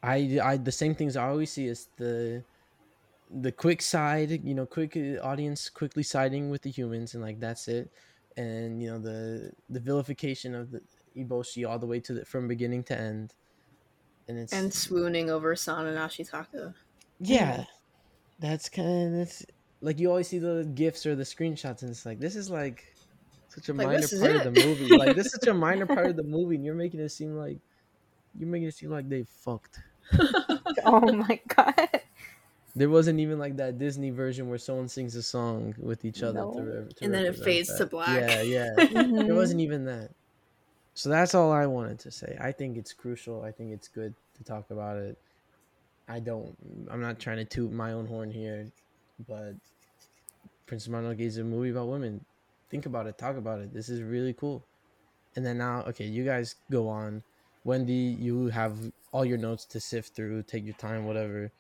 I, 0.02 0.38
I 0.42 0.56
the 0.56 0.72
same 0.72 0.94
things 0.94 1.16
I 1.16 1.28
always 1.28 1.52
see 1.52 1.66
is 1.66 1.88
the 1.96 2.44
the 3.30 3.52
quick 3.52 3.82
side, 3.82 4.30
you 4.44 4.54
know, 4.54 4.66
quick 4.66 4.96
uh, 4.96 5.20
audience 5.22 5.70
quickly 5.70 6.02
siding 6.02 6.50
with 6.50 6.62
the 6.62 6.70
humans, 6.70 7.14
and 7.14 7.22
like 7.22 7.40
that's 7.40 7.68
it, 7.68 7.90
and 8.36 8.82
you 8.82 8.90
know 8.90 8.98
the 8.98 9.52
the 9.68 9.80
vilification 9.80 10.54
of 10.54 10.70
the 10.70 10.80
Eboshi 11.16 11.68
all 11.68 11.78
the 11.78 11.86
way 11.86 12.00
to 12.00 12.14
the 12.14 12.24
from 12.24 12.48
beginning 12.48 12.84
to 12.84 12.98
end, 12.98 13.34
and 14.28 14.38
it's 14.38 14.52
And 14.52 14.72
swooning 14.72 15.30
over 15.30 15.54
San 15.56 15.86
and 15.86 15.98
Ashitaka. 15.98 16.74
yeah, 17.20 17.64
that's 18.38 18.68
kind 18.68 19.06
of 19.06 19.12
that's 19.18 19.44
like 19.80 19.98
you 19.98 20.08
always 20.10 20.28
see 20.28 20.38
the 20.38 20.70
gifs 20.74 21.06
or 21.06 21.14
the 21.14 21.24
screenshots, 21.24 21.82
and 21.82 21.90
it's 21.90 22.06
like 22.06 22.18
this 22.20 22.36
is 22.36 22.50
like 22.50 22.84
such 23.48 23.68
a 23.68 23.74
Like, 23.74 23.88
minor 23.88 24.08
part 24.08 24.46
of 24.46 24.54
the 24.54 24.64
movie, 24.66 24.88
like 24.96 25.16
this 25.16 25.26
is 25.26 25.32
such 25.32 25.48
a 25.48 25.54
minor 25.54 25.86
part 25.86 26.06
of 26.06 26.16
the 26.16 26.22
movie, 26.22 26.56
and 26.56 26.64
you're 26.64 26.74
making 26.74 27.00
it 27.00 27.08
seem 27.10 27.36
like 27.36 27.58
you're 28.38 28.48
making 28.48 28.68
it 28.68 28.74
seem 28.74 28.90
like 28.90 29.08
they 29.08 29.24
fucked. 29.24 29.78
Oh 30.84 31.12
my 31.12 31.40
god. 31.48 32.00
There 32.74 32.88
wasn't 32.88 33.20
even 33.20 33.38
like 33.38 33.56
that 33.58 33.78
Disney 33.78 34.10
version 34.10 34.48
where 34.48 34.58
someone 34.58 34.88
sings 34.88 35.14
a 35.16 35.22
song 35.22 35.74
with 35.78 36.04
each 36.06 36.22
other 36.22 36.40
No. 36.40 36.52
to, 36.54 36.94
to 36.94 37.04
And 37.04 37.12
then 37.12 37.26
it 37.26 37.36
fades 37.36 37.76
to 37.76 37.86
black. 37.86 38.20
Yeah, 38.20 38.40
yeah. 38.42 38.74
Mhm. 38.78 39.26
there 39.26 39.34
wasn't 39.34 39.60
even 39.60 39.84
that. 39.84 40.10
So 40.94 41.08
that's 41.08 41.34
all 41.34 41.50
I 41.52 41.66
wanted 41.66 41.98
to 42.00 42.10
say. 42.10 42.36
I 42.40 42.52
think 42.52 42.76
it's 42.76 42.92
crucial. 42.92 43.42
I 43.42 43.50
think 43.50 43.72
it's 43.72 43.88
good 43.88 44.14
to 44.36 44.44
talk 44.44 44.70
about 44.70 44.98
it. 44.98 45.18
I 46.08 46.20
don't. 46.20 46.54
I'm 46.90 47.00
not 47.00 47.18
trying 47.18 47.38
to 47.38 47.44
toot 47.44 47.72
my 47.72 47.92
own 47.92 48.06
horn 48.06 48.30
here, 48.30 48.66
but 49.26 49.54
Princess 50.66 50.92
Mononoke 50.92 51.20
is 51.20 51.38
a 51.38 51.44
movie 51.44 51.70
about 51.70 51.88
women. 51.88 52.24
Think 52.70 52.86
about 52.86 53.06
it. 53.06 53.16
Talk 53.16 53.36
about 53.36 53.60
it. 53.60 53.72
This 53.72 53.88
is 53.88 54.02
really 54.02 54.32
cool. 54.32 54.64
And 55.36 55.44
then 55.46 55.58
now, 55.58 55.82
okay, 55.88 56.04
you 56.04 56.24
guys 56.24 56.56
go 56.70 56.88
on. 56.88 57.22
Wendy, 57.64 58.16
you 58.18 58.48
have 58.48 58.76
all 59.12 59.24
your 59.24 59.38
notes 59.38 59.64
to 59.66 59.80
sift 59.80 60.14
through. 60.14 60.42
Take 60.42 60.64
your 60.64 60.74
time, 60.74 61.06
whatever. 61.06 61.50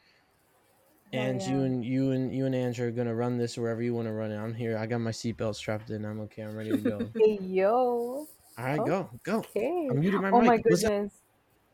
Oh, 1.14 1.18
and 1.18 1.42
you 1.42 1.58
yeah. 1.58 1.64
and 1.64 1.84
you 1.84 2.10
and 2.10 2.34
you 2.34 2.46
and 2.46 2.54
Andrew 2.54 2.88
are 2.88 2.90
gonna 2.90 3.14
run 3.14 3.38
this 3.38 3.56
wherever 3.56 3.82
you 3.82 3.94
want 3.94 4.08
to 4.08 4.12
run 4.12 4.30
it. 4.32 4.38
I'm 4.38 4.54
here. 4.54 4.78
I 4.78 4.86
got 4.86 5.00
my 5.00 5.10
seatbelt 5.10 5.54
strapped 5.54 5.90
in. 5.90 6.04
I'm 6.04 6.20
okay. 6.20 6.42
I'm 6.42 6.56
ready 6.56 6.70
to 6.70 6.78
go. 6.78 7.10
Hey 7.18 7.38
yo. 7.42 8.26
All 8.58 8.64
right, 8.64 8.78
Oh. 8.80 8.84
go, 8.84 9.10
go. 9.22 9.38
Okay. 9.38 9.88
I'm 9.90 10.00
muting 10.00 10.20
my 10.20 10.30
oh 10.32 10.40
my 10.42 10.56
mic. 10.56 10.64
What's 10.66 10.84
up? 10.84 10.92
goodness. 10.92 11.12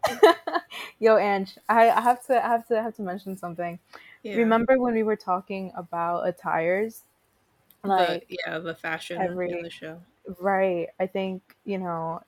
Yo, 1.00 1.16
Ange, 1.16 1.58
I, 1.68 1.90
I 1.90 2.00
have 2.00 2.24
to 2.26 2.44
I 2.44 2.48
have 2.48 2.66
to 2.68 2.78
I 2.78 2.82
have 2.82 2.96
to 2.96 3.02
mention 3.02 3.36
something. 3.36 3.78
Yeah. 4.22 4.36
Remember 4.36 4.78
when 4.78 4.94
we 4.94 5.02
were 5.02 5.16
talking 5.16 5.72
about 5.76 6.26
attires? 6.26 7.02
Like 7.84 8.26
the, 8.28 8.36
yeah, 8.46 8.58
the 8.58 8.74
fashion 8.74 9.20
every- 9.22 9.50
in 9.50 9.62
the 9.62 9.70
show. 9.70 10.00
right 10.40 10.88
i 11.00 11.06
think 11.06 11.56
you 11.64 11.78
know 11.78 12.22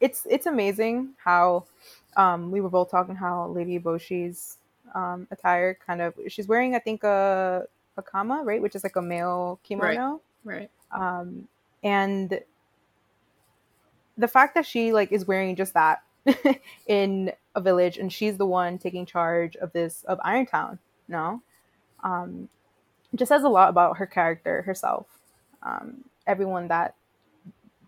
it's 0.00 0.26
it's 0.28 0.46
amazing 0.46 1.14
how 1.18 1.64
um 2.16 2.50
we 2.50 2.60
were 2.60 2.68
both 2.68 2.90
talking 2.90 3.14
how 3.14 3.46
lady 3.48 3.78
boshi's 3.78 4.58
um 4.94 5.26
attire 5.30 5.74
kind 5.86 6.00
of 6.00 6.14
she's 6.28 6.48
wearing 6.48 6.74
i 6.74 6.78
think 6.78 7.04
a 7.04 7.66
a 7.96 8.02
kama 8.02 8.42
right 8.44 8.60
which 8.60 8.74
is 8.74 8.82
like 8.84 8.96
a 8.96 9.02
male 9.02 9.58
kimono 9.62 10.20
Right. 10.44 10.70
um 10.92 11.48
and 11.82 12.40
the 14.16 14.28
fact 14.28 14.54
that 14.54 14.66
she 14.66 14.92
like 14.92 15.12
is 15.12 15.26
wearing 15.26 15.56
just 15.56 15.74
that 15.74 16.02
in 16.86 17.32
a 17.54 17.60
village 17.60 17.98
and 17.98 18.12
she's 18.12 18.36
the 18.36 18.46
one 18.46 18.78
taking 18.78 19.06
charge 19.06 19.56
of 19.56 19.72
this 19.72 20.04
of 20.04 20.18
irontown 20.20 20.78
no 21.08 21.40
um 22.02 22.48
just 23.14 23.28
says 23.28 23.44
a 23.44 23.48
lot 23.48 23.70
about 23.70 23.96
her 23.98 24.06
character 24.06 24.62
herself. 24.62 25.06
Um 25.62 26.04
everyone 26.26 26.68
that 26.68 26.94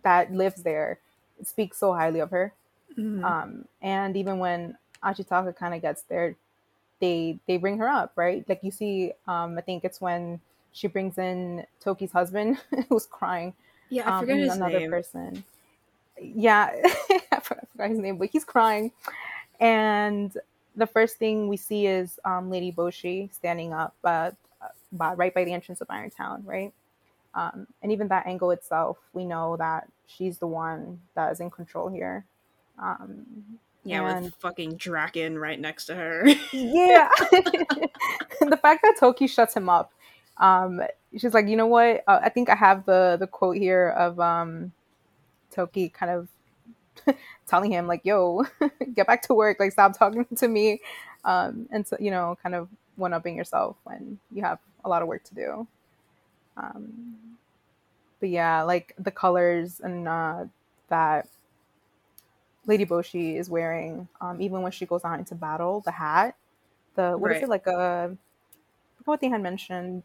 that 0.03 0.33
lives 0.33 0.63
there 0.63 0.99
speaks 1.43 1.77
so 1.79 1.93
highly 1.93 2.21
of 2.21 2.31
her. 2.31 2.53
Mhm. 2.99 3.25
um 3.25 3.65
and 3.83 4.17
even 4.17 4.39
when 4.39 4.77
Ashitaka 5.03 5.55
kind 5.57 5.75
of 5.75 5.83
gets 5.83 6.03
there 6.03 6.35
they 7.01 7.39
they 7.47 7.57
bring 7.59 7.79
her 7.79 7.89
up 7.89 8.13
right? 8.17 8.49
Like 8.49 8.61
you 8.63 8.71
see 8.71 9.13
um 9.27 9.59
i 9.59 9.61
think 9.61 9.85
it's 9.85 10.01
when 10.01 10.41
she 10.73 10.87
brings 10.89 11.19
in 11.19 11.67
toki's 11.81 12.13
husband 12.13 12.59
who's 12.89 13.07
crying 13.07 13.55
yeah, 13.91 14.05
I 14.07 14.13
um, 14.13 14.21
forget 14.21 14.37
and 14.37 14.45
his 14.45 14.57
another 14.57 14.81
name. 14.81 14.91
person 14.91 15.45
yeah 16.21 16.71
I, 17.33 17.41
forgot, 17.41 17.91
his 17.91 17.99
name 17.99 18.19
but 18.19 18.31
he's 18.33 18.45
crying. 18.45 18.93
And 19.61 20.37
the 20.77 20.87
first 20.87 21.17
thing 21.19 21.49
we 21.49 21.57
see 21.57 21.87
is 21.87 22.21
um, 22.25 22.51
lady 22.51 22.73
boshi 22.73 23.33
standing 23.35 23.73
up 23.73 23.95
uh, 24.05 24.31
by, 24.93 25.15
right 25.15 25.35
by 25.35 25.45
the 25.45 25.53
entrance 25.53 25.81
of 25.81 25.89
irontown 25.89 26.45
right? 26.45 26.73
Um, 27.35 27.67
and 27.83 27.93
even 27.93 28.09
that 28.09 28.27
angle 28.27 28.51
itself 28.53 28.99
we 29.13 29.25
know 29.25 29.57
that 29.57 29.89
she's 30.07 30.39
the 30.39 30.47
one 30.47 31.01
that 31.15 31.33
is 31.33 31.41
in 31.41 31.51
control 31.51 31.89
here. 31.89 32.25
Um, 32.81 33.59
Yeah, 33.85 34.09
and- 34.09 34.25
with 34.27 34.35
fucking 34.37 34.77
Draken 34.77 35.39
right 35.39 35.59
next 35.61 35.87
to 35.87 35.95
her. 35.95 36.27
yeah. 36.53 37.09
The 38.41 38.57
fact 38.57 38.83
that 38.83 38.97
toki 38.99 39.27
shuts 39.27 39.55
him 39.55 39.69
up 39.69 39.93
um 40.39 40.81
she's 41.17 41.35
like 41.35 41.49
you 41.49 41.57
know 41.57 41.67
what? 41.67 42.05
Uh, 42.07 42.21
i 42.23 42.29
think 42.29 42.49
i 42.49 42.55
have 42.55 42.87
the 42.87 43.17
the 43.19 43.27
quote 43.27 43.57
here 43.57 43.89
of 43.91 44.21
um 44.21 44.71
toki 45.51 45.89
kind 45.89 46.13
of 46.13 46.29
telling 47.47 47.73
him 47.73 47.87
like 47.87 48.03
yo 48.05 48.45
get 48.95 49.07
back 49.07 49.23
to 49.23 49.35
work 49.35 49.59
like 49.61 49.73
stop 49.73 49.97
talking 49.97 50.27
to 50.37 50.49
me 50.49 50.81
um 51.25 51.69
and 51.71 51.87
so 51.87 51.97
you 52.01 52.11
know 52.11 52.37
kind 52.43 52.55
of 52.55 52.69
one 52.97 53.13
upping 53.13 53.37
yourself 53.37 53.77
when 53.85 54.19
you 54.33 54.43
have 54.43 54.59
a 54.85 54.89
lot 54.89 55.03
of 55.03 55.09
work 55.09 55.23
to 55.25 55.35
do 55.35 55.67
um 56.57 57.39
but 58.21 58.29
yeah 58.29 58.63
like 58.63 58.95
the 58.99 59.11
colors 59.11 59.81
and 59.81 60.09
uh 60.09 60.45
that 60.89 61.29
Lady 62.67 62.85
Boshi 62.85 63.37
is 63.37 63.49
wearing, 63.51 64.09
um, 64.21 64.41
even 64.41 64.63
when 64.63 64.73
she 64.73 64.87
goes 64.87 65.05
out 65.05 65.19
into 65.19 65.35
battle, 65.35 65.81
the 65.81 65.93
hat, 65.93 66.37
the 66.97 67.13
what 67.17 67.31
is 67.33 67.41
Right. 67.41 67.43
it 67.43 67.49
like 67.49 67.67
a? 67.67 68.11
I 68.15 68.35
forgot 68.99 69.13
what 69.13 69.21
they 69.21 69.29
had 69.29 69.43
mentioned. 69.43 70.05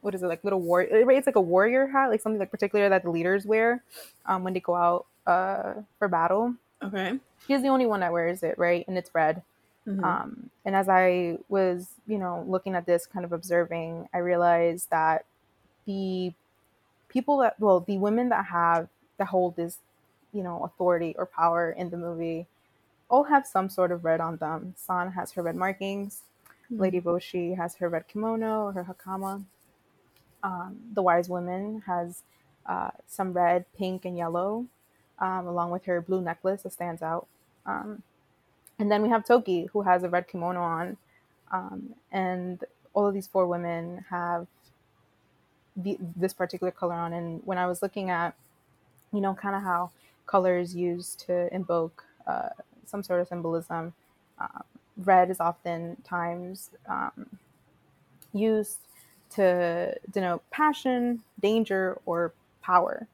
What 0.00 0.14
is 0.14 0.22
it 0.22 0.26
like? 0.26 0.44
Little 0.44 0.60
war? 0.60 0.82
It's 0.82 1.26
like 1.26 1.36
a 1.36 1.40
warrior 1.40 1.86
hat, 1.86 2.08
like 2.10 2.20
something 2.20 2.38
like 2.38 2.50
particular 2.50 2.88
that 2.88 3.02
the 3.02 3.10
leaders 3.10 3.44
wear 3.46 3.82
um, 4.26 4.44
when 4.44 4.54
they 4.54 4.60
go 4.60 4.74
out 4.74 5.06
uh, 5.26 5.74
for 5.98 6.08
battle. 6.08 6.54
okay. 6.82 7.18
She's 7.46 7.62
the 7.62 7.68
only 7.68 7.86
one 7.86 8.00
that 8.00 8.12
wears 8.12 8.42
it, 8.42 8.58
right? 8.58 8.84
And 8.88 8.98
it's 8.98 9.14
red. 9.14 9.42
Mhm. 9.86 10.02
Um, 10.04 10.50
and 10.64 10.76
as 10.76 10.88
I 10.88 11.38
was, 11.48 11.88
you 12.06 12.18
know, 12.18 12.44
looking 12.46 12.74
at 12.74 12.84
this, 12.84 13.06
kind 13.06 13.24
of 13.24 13.32
observing, 13.32 14.08
I 14.12 14.18
realized 14.18 14.90
that 14.90 15.24
the 15.86 16.32
people 17.08 17.38
that, 17.38 17.58
well, 17.58 17.80
the 17.80 17.96
women 17.98 18.28
that 18.28 18.46
have, 18.46 18.88
that 19.16 19.28
hold 19.28 19.56
this, 19.56 19.78
you 20.32 20.42
know, 20.42 20.62
authority 20.64 21.14
or 21.16 21.24
power 21.24 21.70
in 21.70 21.88
the 21.90 21.96
movie 21.96 22.46
all 23.08 23.24
have 23.24 23.46
some 23.46 23.70
sort 23.70 23.90
of 23.90 24.04
red 24.04 24.20
on 24.20 24.36
them. 24.36 24.74
San 24.76 25.12
has 25.12 25.32
her 25.32 25.42
red 25.42 25.56
markings. 25.56 26.22
Mhm. 26.70 26.80
Lady 26.80 27.00
Boshi 27.00 27.56
has 27.56 27.76
her 27.76 27.88
red 27.88 28.06
kimono 28.08 28.64
or 28.66 28.72
her 28.72 28.84
hakama. 28.84 29.44
Um, 30.42 30.76
the 30.94 31.02
wise 31.02 31.28
woman 31.28 31.82
has 31.86 32.22
uh, 32.66 32.90
some 33.06 33.32
red, 33.32 33.64
pink, 33.76 34.04
and 34.04 34.16
yellow, 34.16 34.66
um, 35.18 35.46
along 35.46 35.70
with 35.70 35.84
her 35.86 36.00
blue 36.00 36.20
necklace 36.20 36.62
that 36.62 36.72
stands 36.72 37.02
out. 37.02 37.26
Um, 37.66 38.02
and 38.78 38.90
then 38.90 39.02
we 39.02 39.08
have 39.08 39.24
Toki, 39.24 39.68
who 39.72 39.82
has 39.82 40.02
a 40.02 40.08
red 40.08 40.28
kimono 40.28 40.60
on. 40.60 40.96
Um, 41.50 41.94
and 42.12 42.62
all 42.94 43.06
of 43.06 43.14
these 43.14 43.26
four 43.26 43.46
women 43.46 44.04
have 44.10 44.46
the, 45.76 45.98
this 46.16 46.32
particular 46.32 46.70
color 46.70 46.94
on. 46.94 47.12
And 47.12 47.40
when 47.44 47.58
I 47.58 47.66
was 47.66 47.82
looking 47.82 48.10
at, 48.10 48.34
you 49.12 49.20
know, 49.20 49.34
kind 49.34 49.56
of 49.56 49.62
how 49.62 49.90
color 50.26 50.58
is 50.58 50.76
used 50.76 51.20
to 51.26 51.52
invoke 51.54 52.04
uh, 52.26 52.50
some 52.84 53.02
sort 53.02 53.20
of 53.20 53.28
symbolism, 53.28 53.94
um, 54.38 54.62
red 54.98 55.30
is 55.30 55.40
oftentimes 55.40 56.70
um, 56.88 57.38
used 58.32 58.78
to 59.36 59.94
denote 60.12 60.42
passion, 60.50 61.22
danger, 61.40 61.98
or 62.06 62.32
power. 62.62 63.06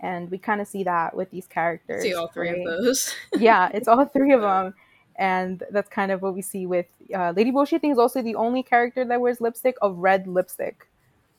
And 0.00 0.30
we 0.30 0.38
kind 0.38 0.60
of 0.60 0.66
see 0.66 0.82
that 0.84 1.14
with 1.14 1.30
these 1.30 1.46
characters. 1.46 2.02
See 2.02 2.14
all 2.14 2.28
three 2.28 2.50
right? 2.50 2.58
of 2.58 2.64
those. 2.64 3.14
yeah, 3.38 3.70
it's 3.72 3.86
all 3.88 4.04
three 4.04 4.32
of 4.32 4.40
them. 4.42 4.74
and 5.16 5.62
that's 5.70 5.88
kind 5.88 6.10
of 6.10 6.22
what 6.22 6.34
we 6.34 6.42
see 6.42 6.66
with 6.66 6.86
uh, 7.14 7.32
Lady 7.36 7.52
Boshi. 7.52 7.74
I 7.74 7.78
think 7.78 7.92
is 7.92 7.98
also 7.98 8.22
the 8.22 8.34
only 8.34 8.62
character 8.62 9.04
that 9.04 9.20
wears 9.20 9.40
lipstick 9.40 9.76
of 9.82 9.98
red 9.98 10.26
lipstick. 10.26 10.88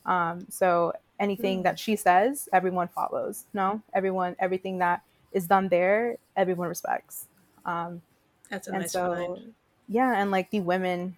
Um, 0.06 0.46
so 0.50 0.94
anything 1.20 1.60
Mm. 1.60 1.64
that 1.64 1.80
she 1.80 1.96
says, 1.96 2.48
everyone 2.54 2.88
follows. 2.88 3.46
No, 3.54 3.82
everyone, 3.94 4.36
everything 4.40 4.78
that 4.80 5.02
is 5.32 5.48
done 5.48 5.68
there, 5.70 6.18
everyone 6.38 6.68
respects. 6.70 7.28
Um, 7.66 8.02
That's 8.50 8.68
a 8.68 8.72
and 8.72 8.82
nice 8.82 8.92
so 8.92 9.16
find. 9.16 9.54
yeah 9.90 10.14
and 10.22 10.32
like 10.32 10.50
the 10.52 10.60
women 10.62 11.18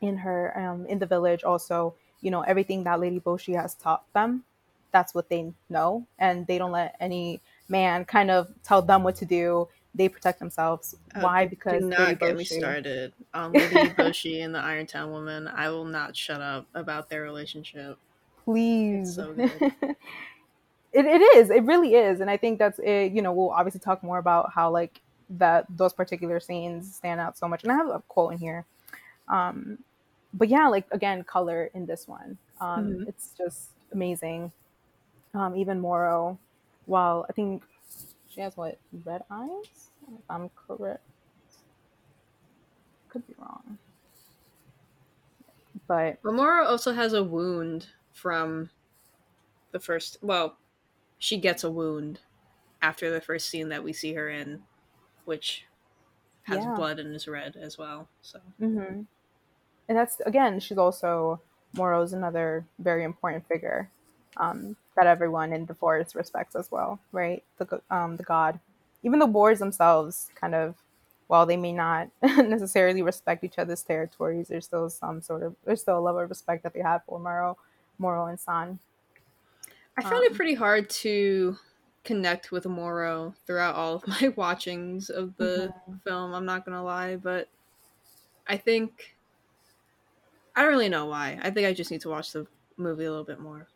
in 0.00 0.16
her 0.16 0.56
um 0.58 0.86
in 0.86 0.98
the 0.98 1.06
village 1.06 1.42
also 1.44 1.94
you 2.20 2.30
know 2.30 2.42
everything 2.42 2.84
that 2.84 3.00
lady 3.00 3.20
boshi 3.20 3.54
has 3.54 3.74
taught 3.74 4.04
them 4.12 4.44
that's 4.92 5.14
what 5.14 5.28
they 5.28 5.52
know. 5.68 6.06
And 6.18 6.46
they 6.46 6.58
don't 6.58 6.72
let 6.72 6.96
any 7.00 7.40
man 7.68 8.04
kind 8.04 8.30
of 8.30 8.48
tell 8.62 8.82
them 8.82 9.02
what 9.02 9.16
to 9.16 9.24
do. 9.24 9.68
They 9.94 10.08
protect 10.08 10.38
themselves. 10.38 10.94
Oh, 11.16 11.22
why? 11.22 11.46
because 11.46 11.80
do 11.80 11.88
Lady 11.88 12.02
not 12.02 12.20
get 12.20 12.36
me 12.36 12.44
started 12.44 13.12
on 13.34 13.52
Lady 13.52 13.74
Boshi 13.90 14.44
and 14.44 14.54
the 14.54 14.60
iron 14.60 14.86
town 14.86 15.10
woman. 15.10 15.48
I 15.48 15.68
will 15.68 15.84
not 15.84 16.16
shut 16.16 16.40
up 16.40 16.66
about 16.74 17.08
their 17.08 17.22
relationship. 17.22 17.98
please. 18.44 19.16
So 19.16 19.34
it, 19.38 19.96
it 20.92 21.22
is. 21.36 21.50
It 21.50 21.64
really 21.64 21.94
is. 21.94 22.20
And 22.20 22.30
i 22.30 22.36
think 22.36 22.58
that's 22.58 22.78
it. 22.78 23.12
You 23.12 23.22
know 23.22 23.32
we'll 23.32 23.50
obviously 23.50 23.80
talk 23.80 24.02
more 24.04 24.18
about 24.18 24.52
how 24.54 24.70
like 24.70 25.00
that 25.30 25.64
those 25.68 25.92
particular 25.92 26.38
scenes 26.38 26.94
stand 26.94 27.20
out 27.20 27.36
so 27.36 27.48
much. 27.48 27.64
And 27.64 27.72
i 27.72 27.74
have 27.74 27.88
a 27.88 28.02
quote 28.06 28.32
in 28.32 28.38
here. 28.38 28.64
Um 29.28 29.78
but 30.32 30.48
yeah 30.48 30.68
like 30.68 30.86
again 30.92 31.24
color 31.24 31.66
in 31.74 31.86
this 31.86 32.06
one 32.08 32.38
um 32.60 33.00
Mhm. 33.00 33.06
it's 33.06 33.34
just 33.36 33.70
amazing 33.92 34.52
um 35.34 35.56
even 35.56 35.80
moro 35.80 36.38
while 36.86 37.26
i 37.28 37.32
think 37.32 37.64
she 38.28 38.40
has 38.40 38.56
what 38.56 38.78
red 39.04 39.24
eyes 39.30 39.90
if 40.08 40.22
i'm 40.30 40.50
correct 40.50 41.04
could 43.08 43.26
be 43.26 43.34
wrong 43.38 43.78
but 45.86 46.20
Momoro 46.24 46.64
also 46.64 46.92
has 46.94 47.12
a 47.12 47.22
wound 47.22 47.90
from 48.10 48.70
the 49.72 49.80
first. 49.80 50.16
Well, 50.22 50.58
she 51.18 51.38
gets 51.38 51.64
a 51.64 51.70
wound 51.70 52.20
after 52.82 53.10
the 53.10 53.20
first 53.20 53.48
scene 53.48 53.70
that 53.70 53.84
we 53.84 53.92
see 53.92 54.14
her 54.14 54.28
in, 54.30 54.66
which 55.24 55.66
has 56.44 56.66
Yeah. 56.66 56.66
blood 56.66 56.98
and 57.00 57.14
is 57.14 57.28
red 57.28 57.56
as 57.56 57.78
well. 57.78 58.10
So 58.22 58.40
hmm 58.58 59.02
And 59.90 59.98
that's 59.98 60.20
again, 60.20 60.60
she's 60.60 60.78
also 60.78 61.42
Moro's 61.74 62.14
another 62.14 62.64
very 62.78 63.02
important 63.04 63.48
figure 63.48 63.90
um, 64.36 64.76
that 64.96 65.08
everyone 65.08 65.52
in 65.52 65.66
the 65.66 65.74
forest 65.74 66.14
respects 66.14 66.54
as 66.54 66.70
well, 66.70 67.00
right? 67.12 67.42
The 67.58 67.82
um, 67.90 68.16
the 68.16 68.22
god, 68.22 68.60
even 69.02 69.18
the 69.18 69.26
boars 69.26 69.58
themselves, 69.58 70.30
kind 70.36 70.54
of, 70.54 70.76
while 71.26 71.44
they 71.44 71.56
may 71.56 71.72
not 71.72 72.08
necessarily 72.22 73.02
respect 73.02 73.42
each 73.42 73.58
other's 73.58 73.82
territories, 73.82 74.46
there's 74.46 74.66
still 74.66 74.88
some 74.90 75.20
sort 75.22 75.42
of 75.42 75.56
there's 75.64 75.80
still 75.82 75.98
a 75.98 76.06
level 76.06 76.20
of 76.20 76.30
respect 76.30 76.62
that 76.62 76.72
they 76.72 76.82
have 76.82 77.04
for 77.04 77.18
Moro, 77.18 77.58
Moro 77.98 78.26
and 78.26 78.38
San. 78.38 78.78
I 79.98 80.02
found 80.02 80.24
it 80.24 80.32
Um, 80.32 80.36
pretty 80.36 80.54
hard 80.54 80.88
to 80.90 81.58
connect 82.04 82.52
with 82.52 82.64
Moro 82.66 83.34
throughout 83.46 83.74
all 83.74 83.96
of 83.96 84.06
my 84.22 84.28
watchings 84.36 85.10
of 85.10 85.36
the 85.36 85.74
film. 86.04 86.32
I'm 86.32 86.46
not 86.46 86.64
gonna 86.64 86.84
lie, 86.84 87.16
but 87.16 87.48
I 88.46 88.56
think 88.56 89.16
I 90.54 90.62
don't 90.62 90.70
really 90.70 90.88
know 90.88 91.06
why. 91.06 91.38
I 91.42 91.50
think 91.50 91.66
I 91.66 91.72
just 91.72 91.90
need 91.90 92.00
to 92.02 92.08
watch 92.08 92.32
the 92.32 92.46
movie 92.76 93.04
a 93.04 93.10
little 93.10 93.24
bit 93.24 93.40
more. 93.40 93.68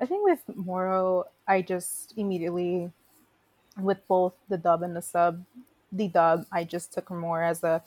I 0.00 0.06
think 0.06 0.24
with 0.24 0.42
Moro, 0.54 1.24
I 1.46 1.62
just 1.62 2.14
immediately, 2.16 2.90
with 3.80 4.06
both 4.08 4.34
the 4.48 4.58
dub 4.58 4.82
and 4.82 4.96
the 4.96 5.02
sub, 5.02 5.44
the 5.92 6.08
dub, 6.08 6.46
I 6.50 6.64
just 6.64 6.92
took 6.92 7.08
her 7.08 7.14
more 7.16 7.42
as 7.42 7.62
a 7.62 7.82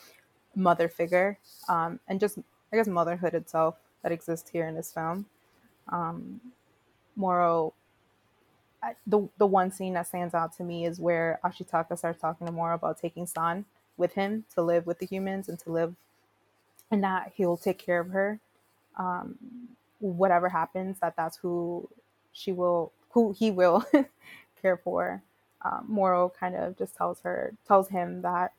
mother 0.55 0.87
figure, 0.87 1.37
um, 1.67 1.99
and 2.07 2.19
just 2.19 2.37
I 2.71 2.77
guess 2.77 2.87
motherhood 2.87 3.33
itself 3.33 3.75
that 4.03 4.11
exists 4.11 4.49
here 4.49 4.67
in 4.67 4.75
this 4.75 4.91
film. 4.93 5.25
Um, 5.89 6.39
Moro, 7.15 7.73
the 9.07 9.27
the 9.37 9.45
one 9.47 9.71
scene 9.71 9.93
that 9.93 10.07
stands 10.07 10.33
out 10.33 10.55
to 10.57 10.63
me 10.63 10.85
is 10.85 10.99
where 10.99 11.39
Ashitaka 11.43 11.97
starts 11.97 12.21
talking 12.21 12.47
to 12.47 12.53
Moro 12.53 12.75
about 12.75 12.99
taking 12.99 13.25
San 13.25 13.65
with 13.97 14.13
him 14.13 14.45
to 14.53 14.61
live 14.61 14.85
with 14.85 14.99
the 14.99 15.05
humans 15.05 15.49
and 15.49 15.57
to 15.59 15.71
live, 15.71 15.95
and 16.91 17.03
that 17.03 17.31
he'll 17.35 17.57
take 17.57 17.79
care 17.79 17.99
of 17.99 18.09
her. 18.09 18.39
Um, 18.97 19.35
whatever 19.99 20.49
happens, 20.49 20.97
that 21.01 21.15
that's 21.17 21.37
who 21.37 21.89
she 22.33 22.51
will, 22.51 22.91
who 23.11 23.33
he 23.37 23.51
will 23.51 23.85
care 24.61 24.77
for. 24.77 25.21
Um, 25.63 25.85
Moro 25.87 26.31
kind 26.39 26.55
of 26.55 26.77
just 26.77 26.95
tells 26.95 27.21
her, 27.21 27.53
tells 27.67 27.89
him 27.89 28.21
that 28.21 28.53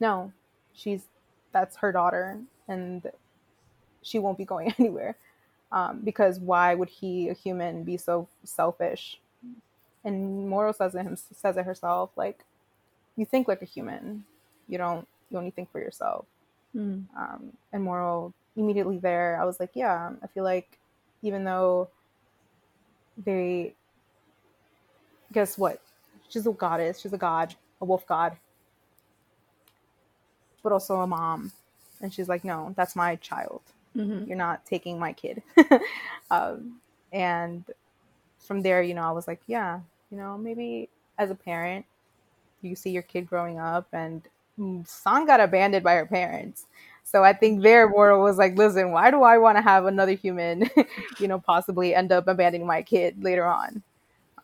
no, 0.00 0.32
she's 0.72 1.04
that's 1.52 1.76
her 1.78 1.92
daughter, 1.92 2.38
and 2.68 3.02
she 4.02 4.18
won't 4.18 4.38
be 4.38 4.44
going 4.44 4.72
anywhere. 4.78 5.16
Um, 5.70 6.00
because 6.02 6.40
why 6.40 6.74
would 6.74 6.88
he, 6.88 7.28
a 7.28 7.34
human, 7.34 7.84
be 7.84 7.96
so 7.96 8.28
selfish? 8.44 9.20
And 10.04 10.48
Moro 10.48 10.72
says 10.72 10.94
it 10.94 11.02
him 11.02 11.16
says 11.16 11.56
it 11.56 11.64
herself, 11.64 12.10
like 12.16 12.44
you 13.16 13.24
think 13.26 13.48
like 13.48 13.62
a 13.62 13.66
human, 13.66 14.24
you 14.68 14.78
don't 14.78 15.06
you 15.30 15.38
only 15.38 15.50
think 15.50 15.70
for 15.70 15.80
yourself 15.80 16.26
um, 16.76 17.52
and 17.72 17.82
moral 17.82 18.34
immediately 18.56 18.98
there, 18.98 19.38
I 19.40 19.44
was 19.44 19.60
like, 19.60 19.70
yeah, 19.74 20.12
I 20.22 20.26
feel 20.26 20.44
like 20.44 20.78
even 21.22 21.44
though 21.44 21.88
they, 23.24 23.74
guess 25.32 25.58
what? 25.58 25.80
She's 26.28 26.46
a 26.46 26.52
goddess, 26.52 27.00
she's 27.00 27.12
a 27.12 27.18
god, 27.18 27.54
a 27.80 27.84
wolf 27.84 28.06
god, 28.06 28.36
but 30.62 30.72
also 30.72 31.00
a 31.00 31.06
mom. 31.06 31.52
And 32.00 32.12
she's 32.12 32.28
like, 32.28 32.44
no, 32.44 32.74
that's 32.76 32.94
my 32.94 33.16
child. 33.16 33.62
Mm-hmm. 33.96 34.28
You're 34.28 34.36
not 34.36 34.64
taking 34.64 34.98
my 34.98 35.12
kid. 35.12 35.42
um, 36.30 36.80
and 37.12 37.64
from 38.38 38.62
there, 38.62 38.82
you 38.82 38.94
know, 38.94 39.02
I 39.02 39.10
was 39.10 39.26
like, 39.26 39.40
yeah, 39.46 39.80
you 40.10 40.16
know, 40.16 40.38
maybe 40.38 40.88
as 41.18 41.30
a 41.30 41.34
parent, 41.34 41.84
you 42.62 42.76
see 42.76 42.90
your 42.90 43.02
kid 43.02 43.28
growing 43.28 43.58
up 43.58 43.88
and 43.92 44.22
San 44.86 45.26
got 45.26 45.40
abandoned 45.40 45.84
by 45.84 45.94
her 45.94 46.06
parents. 46.06 46.66
So 47.04 47.24
I 47.24 47.32
think 47.32 47.62
their 47.62 47.88
Moro 47.88 48.22
was 48.22 48.36
like, 48.36 48.56
listen, 48.56 48.92
why 48.92 49.10
do 49.10 49.22
I 49.22 49.38
want 49.38 49.56
to 49.56 49.62
have 49.62 49.86
another 49.86 50.12
human, 50.12 50.68
you 51.18 51.26
know, 51.26 51.38
possibly 51.38 51.94
end 51.94 52.12
up 52.12 52.28
abandoning 52.28 52.66
my 52.66 52.82
kid 52.82 53.22
later 53.24 53.46
on? 53.46 53.82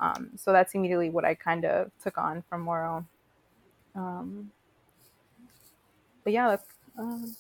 Um, 0.01 0.31
so 0.37 0.53
that's 0.53 0.75
immediately 0.75 1.11
what 1.11 1.25
I 1.25 1.35
kind 1.35 1.65
of 1.65 1.91
took 2.03 2.17
on 2.17 2.43
from 2.49 2.63
Moro. 2.63 3.05
Um, 3.95 4.51
but 6.25 6.33
yeah, 6.33 6.49
that's, 6.49 6.65
um, 6.99 7.37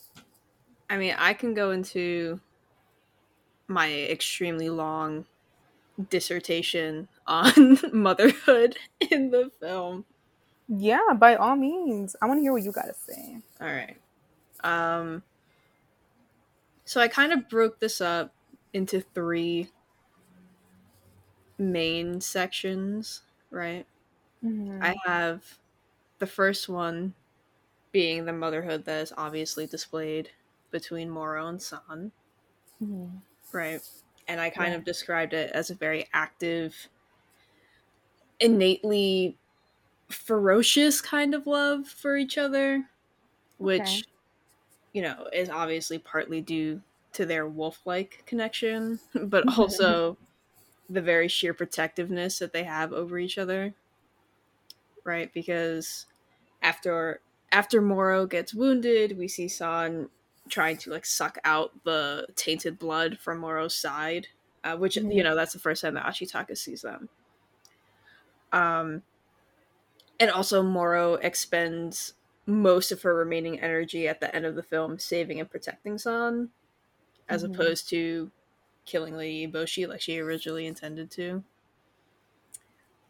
I 0.90 0.98
mean, 0.98 1.14
I 1.18 1.32
can 1.32 1.54
go 1.54 1.70
into 1.70 2.38
my 3.66 3.92
extremely 3.92 4.68
long 4.68 5.24
dissertation 6.10 7.08
on 7.26 7.78
motherhood 7.92 8.76
in 9.10 9.30
the 9.30 9.50
film. 9.60 10.04
Yeah, 10.68 11.12
by 11.18 11.36
all 11.36 11.56
means, 11.56 12.16
I 12.20 12.26
want 12.26 12.38
to 12.38 12.42
hear 12.42 12.52
what 12.52 12.62
you 12.62 12.72
got 12.72 12.86
to 12.86 12.94
say. 12.94 13.42
All 13.60 13.66
right. 13.66 14.00
Um 14.64 15.22
so 16.84 17.00
I 17.00 17.08
kind 17.08 17.32
of 17.32 17.48
broke 17.48 17.78
this 17.80 18.00
up 18.00 18.34
into 18.72 19.00
three 19.00 19.70
main 21.58 22.20
sections, 22.20 23.22
right? 23.50 23.86
Mhm. 24.42 24.80
I 24.82 24.96
have 25.06 25.58
the 26.18 26.28
first 26.28 26.68
one 26.68 27.14
being 27.92 28.26
the 28.26 28.32
motherhood 28.32 28.86
that 28.86 29.02
is 29.02 29.14
obviously 29.16 29.66
displayed 29.66 30.32
between 30.70 31.10
Moro 31.10 31.48
and 31.48 31.62
San, 31.62 32.12
Mhm. 32.80 33.22
right? 33.52 33.80
And 34.26 34.40
I 34.40 34.50
kind 34.50 34.74
Yeah. 34.74 34.78
of 34.78 34.84
described 34.84 35.32
it 35.32 35.50
as 35.52 35.70
a 35.70 35.74
very 35.74 36.08
active, 36.12 36.88
innately 38.40 39.38
ferocious 40.10 41.00
kind 41.00 41.34
of 41.34 41.46
love 41.46 41.88
for 41.88 42.16
each 42.16 42.38
other, 42.38 42.90
which, 43.58 44.02
Okay. 44.02 44.06
you 44.92 45.02
know, 45.02 45.28
is 45.32 45.50
obviously 45.50 45.98
partly 45.98 46.40
due 46.42 46.82
to 47.12 47.26
their 47.26 47.48
wolf 47.48 47.82
like 47.86 48.24
connection, 48.26 49.00
but 49.14 49.44
also 49.58 50.18
the 50.88 51.02
very 51.02 51.28
sheer 51.28 51.54
protectiveness 51.54 52.38
that 52.40 52.52
they 52.52 52.64
have 52.64 52.92
over 52.92 53.18
each 53.18 53.38
other. 53.38 53.74
Right? 55.04 55.32
Because 55.32 56.06
after 56.62 57.22
after 57.52 57.80
Moro 57.82 58.26
gets 58.26 58.54
wounded, 58.54 59.18
we 59.18 59.28
see 59.28 59.48
San 59.48 60.10
trying 60.50 60.78
to 60.78 60.90
like 60.90 61.06
suck 61.06 61.38
out 61.44 61.84
the 61.84 62.28
tainted 62.36 62.78
blood 62.78 63.18
from 63.18 63.38
Moro's 63.40 63.76
side, 63.76 64.28
uh, 64.64 64.76
which 64.76 64.96
Mhm. 64.96 65.10
you 65.10 65.24
know 65.24 65.34
that's 65.36 65.54
the 65.54 65.60
first 65.60 65.82
time 65.82 65.94
that 65.94 66.06
Ashitaka 66.06 66.56
sees 66.56 66.82
them. 66.82 67.10
Um, 68.52 69.02
and 70.20 70.30
also 70.30 70.62
Moro 70.62 71.14
expends 71.14 72.14
most 72.46 72.92
of 72.92 73.02
her 73.02 73.14
remaining 73.14 73.60
energy 73.60 74.06
at 74.08 74.20
the 74.20 74.34
end 74.34 74.44
of 74.46 74.54
the 74.54 74.62
film 74.62 74.98
saving 74.98 75.40
and 75.40 75.50
protecting 75.50 75.98
San, 75.98 76.50
as 77.28 77.42
Mhm. 77.42 77.44
opposed 77.44 77.88
to 77.90 78.32
killing 78.86 79.16
Lady 79.16 79.46
Boshi 79.50 79.88
like 79.88 80.00
she 80.02 80.18
originally 80.20 80.66
intended 80.66 81.10
to. 81.12 81.44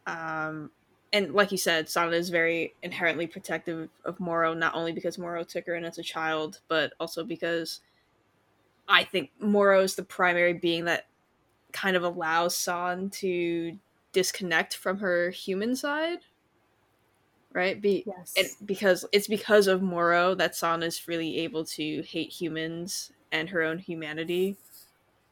Um, 0.05 0.71
and 1.13 1.33
like 1.33 1.51
you 1.51 1.57
said, 1.57 1.89
Sana 1.89 2.15
is 2.15 2.29
very 2.29 2.75
inherently 2.81 3.27
protective 3.27 3.89
of 4.03 4.19
Moro, 4.19 4.53
not 4.53 4.75
only 4.75 4.91
because 4.91 5.17
Moro 5.17 5.43
took 5.43 5.65
her 5.67 5.75
in 5.75 5.85
as 5.85 5.97
a 5.97 6.03
child, 6.03 6.61
but 6.67 6.93
also 6.99 7.23
because 7.23 7.81
I 8.87 9.03
think 9.03 9.31
Moro 9.39 9.81
is 9.81 9.95
the 9.95 10.03
primary 10.03 10.53
being 10.53 10.85
that 10.85 11.07
kind 11.73 11.95
of 11.97 12.03
allows 12.03 12.55
San 12.57 13.09
to 13.11 13.79
disconnect 14.13 14.75
from 14.75 14.99
her 14.99 15.31
human 15.31 15.75
side. 15.75 16.19
Right? 17.55 17.81
Be 17.81 18.05
Yes. 18.05 18.33
and 18.37 18.49
because 18.67 19.05
it's 19.13 19.27
because 19.27 19.67
of 19.67 19.81
Moro 19.81 20.35
that 20.35 20.55
San 20.55 20.83
is 20.83 21.07
really 21.07 21.39
able 21.39 21.65
to 21.65 22.03
hate 22.03 22.31
humans 22.31 23.11
and 23.31 23.49
her 23.49 23.63
own 23.63 23.79
humanity. 23.79 24.57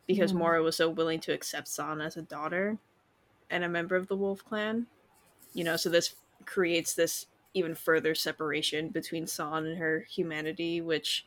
Because 0.08 0.34
Mhm. 0.34 0.38
Moro 0.38 0.64
was 0.64 0.78
so 0.78 0.90
willing 0.90 1.20
to 1.22 1.34
accept 1.34 1.68
San 1.68 2.02
as 2.02 2.18
a 2.18 2.24
daughter 2.24 2.80
and 3.50 3.64
a 3.64 3.70
member 3.70 3.96
of 3.96 4.08
the 4.08 4.16
Wolf 4.18 4.44
Clan. 4.46 4.88
You 5.54 5.64
know, 5.66 5.78
so 5.78 5.90
this 5.90 6.16
creates 6.46 6.94
this 6.96 7.28
even 7.54 7.76
further 7.76 8.16
separation 8.16 8.90
between 8.90 9.28
San 9.28 9.66
and 9.66 9.78
her 9.78 10.06
humanity, 10.10 10.82
which 10.82 11.26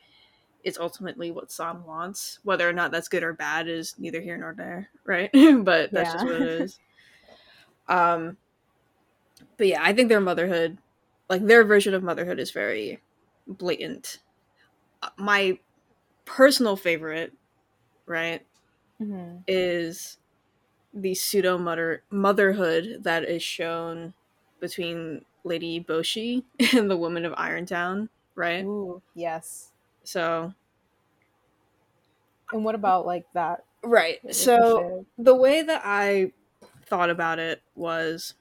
is 0.64 0.78
ultimately 0.78 1.30
what 1.30 1.53
San 1.53 1.84
wants. 1.84 2.40
Whether 2.42 2.68
or 2.68 2.72
not 2.72 2.90
that's 2.90 3.09
good 3.09 3.22
or 3.22 3.32
bad 3.34 3.68
is 3.68 3.94
neither 3.99 4.20
here 4.20 4.36
nor 4.38 4.55
there, 4.55 4.88
right? 5.05 5.30
but 5.32 5.92
that's 5.92 6.12
just 6.12 6.24
what 6.26 6.36
it 6.36 6.42
is. 6.42 6.80
um 7.88 8.36
but 9.59 9.66
yeah, 9.68 9.82
I 9.82 9.92
think 9.92 10.09
their 10.09 10.20
motherhood, 10.20 10.78
like 11.29 11.45
their 11.45 11.64
version 11.64 11.95
of 11.95 12.03
motherhood 12.03 12.39
is 12.39 12.51
very 12.51 13.03
blatant. 13.47 14.20
Uh, 15.03 15.11
My 15.18 15.61
personal 16.27 16.77
favorite, 16.77 17.35
right, 18.07 18.47
Mhm. 19.01 19.45
is 19.47 20.18
the 20.95 21.14
pseudo 21.14 21.59
mother 21.59 22.05
motherhood 22.11 23.05
that 23.05 23.24
is 23.24 23.43
shown 23.43 24.14
between 24.61 25.24
Lady 25.45 25.81
Boshi 25.85 26.45
and 26.74 26.91
the 26.91 26.99
woman 26.99 27.24
of 27.24 27.35
Irontown, 27.35 28.11
right? 28.37 28.68
Ooh, 28.68 29.03
yes. 29.14 29.72
So 30.05 30.55
And 32.53 32.64
what 32.64 32.74
about 32.74 33.07
like 33.07 33.27
that? 33.35 33.64
right. 33.85 34.20
So 34.33 34.85
the 35.18 35.35
way 35.35 35.62
that 35.62 35.83
I 35.85 36.33
thought 36.85 37.11
about 37.11 37.39
it 37.39 37.62
was 37.74 38.35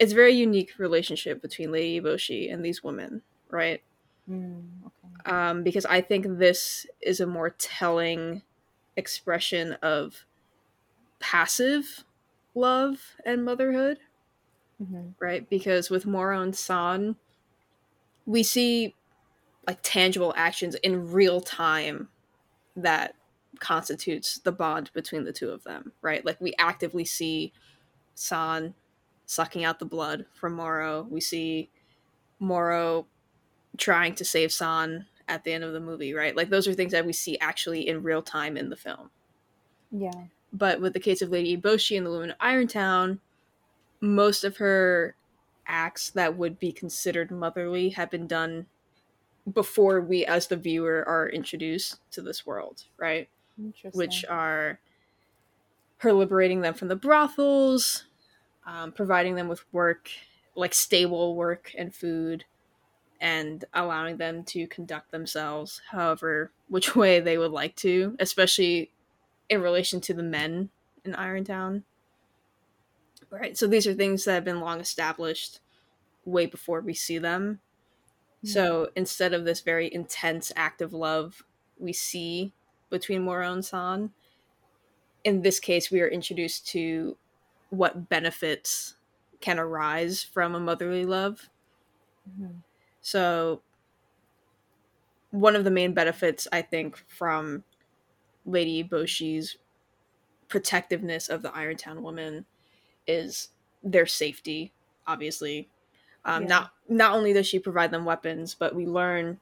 it's 0.00 0.12
a 0.12 0.16
very 0.16 0.32
unique 0.34 0.78
relationship 0.80 1.42
between 1.42 1.72
Lady 1.72 2.00
Boshi 2.02 2.52
and 2.52 2.64
these 2.64 2.84
women, 2.84 3.22
right? 3.50 3.82
Mm, 4.28 4.82
okay. 4.86 5.10
Um, 5.26 5.62
because 5.62 5.84
I 5.84 6.00
think 6.00 6.26
this 6.38 6.86
is 7.00 7.20
a 7.20 7.26
more 7.26 7.50
telling 7.50 8.42
expression 8.96 9.74
of 9.82 10.24
passive 11.20 12.04
love 12.54 13.16
and 13.26 13.44
motherhood, 13.44 14.00
Mhm. 14.78 15.14
right? 15.20 15.48
Because 15.48 15.90
with 15.90 16.06
Moro 16.06 16.40
and 16.40 16.56
San, 16.56 17.16
we 18.26 18.42
see 18.42 18.94
like 19.66 19.80
tangible 19.82 20.34
actions 20.36 20.74
in 20.76 21.12
real 21.12 21.40
time 21.40 22.10
that 22.76 23.16
constitutes 23.60 24.38
the 24.40 24.52
bond 24.52 24.92
between 24.94 25.24
the 25.24 25.32
two 25.32 25.50
of 25.50 25.64
them, 25.64 25.92
right? 26.02 26.24
Like 26.24 26.40
we 26.40 26.54
actively 26.58 27.04
see 27.04 27.52
San 28.14 28.74
sucking 29.30 29.64
out 29.64 29.78
the 29.78 29.84
blood 29.84 30.26
from 30.34 30.54
Moro. 30.54 31.06
We 31.08 31.20
see 31.20 31.70
Moro 32.40 33.06
trying 33.76 34.16
to 34.16 34.24
save 34.24 34.50
San 34.50 35.06
at 35.28 35.44
the 35.44 35.52
end 35.52 35.62
of 35.62 35.72
the 35.72 35.78
movie, 35.78 36.12
right? 36.12 36.34
Like 36.34 36.50
those 36.50 36.66
are 36.66 36.74
things 36.74 36.90
that 36.90 37.06
we 37.06 37.12
see 37.12 37.38
actually 37.38 37.86
in 37.86 38.02
real 38.02 38.22
time 38.22 38.56
in 38.56 38.70
the 38.70 38.76
film. 38.76 39.10
Yeah. 39.92 40.24
But 40.52 40.80
with 40.80 40.94
the 40.94 41.00
case 41.00 41.22
of 41.22 41.30
Lady 41.30 41.56
Eboshi 41.56 41.96
and 41.96 42.04
the 42.04 42.10
woman 42.10 42.32
of 42.32 42.38
Irontown, 42.38 43.20
most 44.00 44.42
of 44.42 44.56
her 44.56 45.14
acts 45.64 46.10
that 46.10 46.36
would 46.36 46.58
be 46.58 46.72
considered 46.72 47.30
motherly 47.30 47.90
have 47.90 48.10
been 48.10 48.26
done 48.26 48.66
before 49.52 50.00
we 50.00 50.26
as 50.26 50.48
the 50.48 50.56
viewer 50.56 51.04
are 51.06 51.28
introduced 51.28 52.00
to 52.10 52.20
this 52.20 52.44
world, 52.44 52.84
right? 52.98 53.28
Interesting. 53.56 53.96
which 53.96 54.24
are 54.24 54.80
her 55.98 56.12
liberating 56.12 56.62
them 56.62 56.74
from 56.74 56.88
the 56.88 56.96
brothels, 56.96 58.06
um, 58.66 58.92
providing 58.92 59.34
them 59.34 59.48
with 59.48 59.64
work, 59.72 60.10
like 60.54 60.74
stable 60.74 61.34
work 61.36 61.72
and 61.76 61.94
food, 61.94 62.44
and 63.20 63.64
allowing 63.74 64.16
them 64.16 64.44
to 64.44 64.66
conduct 64.66 65.10
themselves 65.10 65.82
however 65.90 66.50
which 66.68 66.96
way 66.96 67.20
they 67.20 67.38
would 67.38 67.52
like 67.52 67.76
to, 67.76 68.16
especially 68.18 68.90
in 69.48 69.60
relation 69.60 70.00
to 70.00 70.14
the 70.14 70.22
men 70.22 70.70
in 71.04 71.12
Irontown. 71.12 71.82
Right. 73.30 73.56
So 73.56 73.66
these 73.66 73.86
are 73.86 73.94
things 73.94 74.24
that 74.24 74.34
have 74.34 74.44
been 74.44 74.60
long 74.60 74.80
established 74.80 75.60
way 76.24 76.46
before 76.46 76.80
we 76.80 76.94
see 76.94 77.18
them. 77.18 77.60
So 78.42 78.88
instead 78.96 79.34
of 79.34 79.44
this 79.44 79.60
very 79.60 79.92
intense 79.92 80.50
act 80.56 80.80
of 80.80 80.94
love 80.94 81.44
we 81.78 81.92
see 81.92 82.52
between 82.88 83.22
Moro 83.22 83.52
and 83.52 83.64
San, 83.64 84.10
in 85.24 85.42
this 85.42 85.60
case, 85.60 85.90
we 85.90 86.00
are 86.00 86.08
introduced 86.08 86.66
to 86.68 87.16
what 87.70 88.08
benefits 88.08 88.96
can 89.40 89.58
arise 89.58 90.22
from 90.22 90.54
a 90.54 90.60
motherly 90.60 91.04
love. 91.06 91.48
Mhm. 92.28 92.62
So, 93.00 93.62
one 95.30 95.54
of 95.56 95.64
the 95.64 95.70
main 95.70 95.94
benefits, 95.94 96.48
I 96.52 96.62
think, 96.62 96.96
from 97.08 97.64
Lady 98.44 98.82
Boshi's 98.82 99.56
protectiveness 100.48 101.28
of 101.28 101.42
the 101.42 101.50
Irontown 101.50 102.02
woman 102.02 102.46
is 103.06 103.50
their 103.82 104.06
safety, 104.06 104.72
obviously. 105.06 105.70
Um, 106.24 106.44
Yeah. 106.44 106.48
Not 106.48 106.74
not 106.88 107.14
only 107.14 107.32
does 107.32 107.46
she 107.46 107.58
provide 107.60 107.90
them 107.92 108.04
weapons, 108.04 108.54
but 108.54 108.74
we 108.74 108.86
learn 108.86 109.40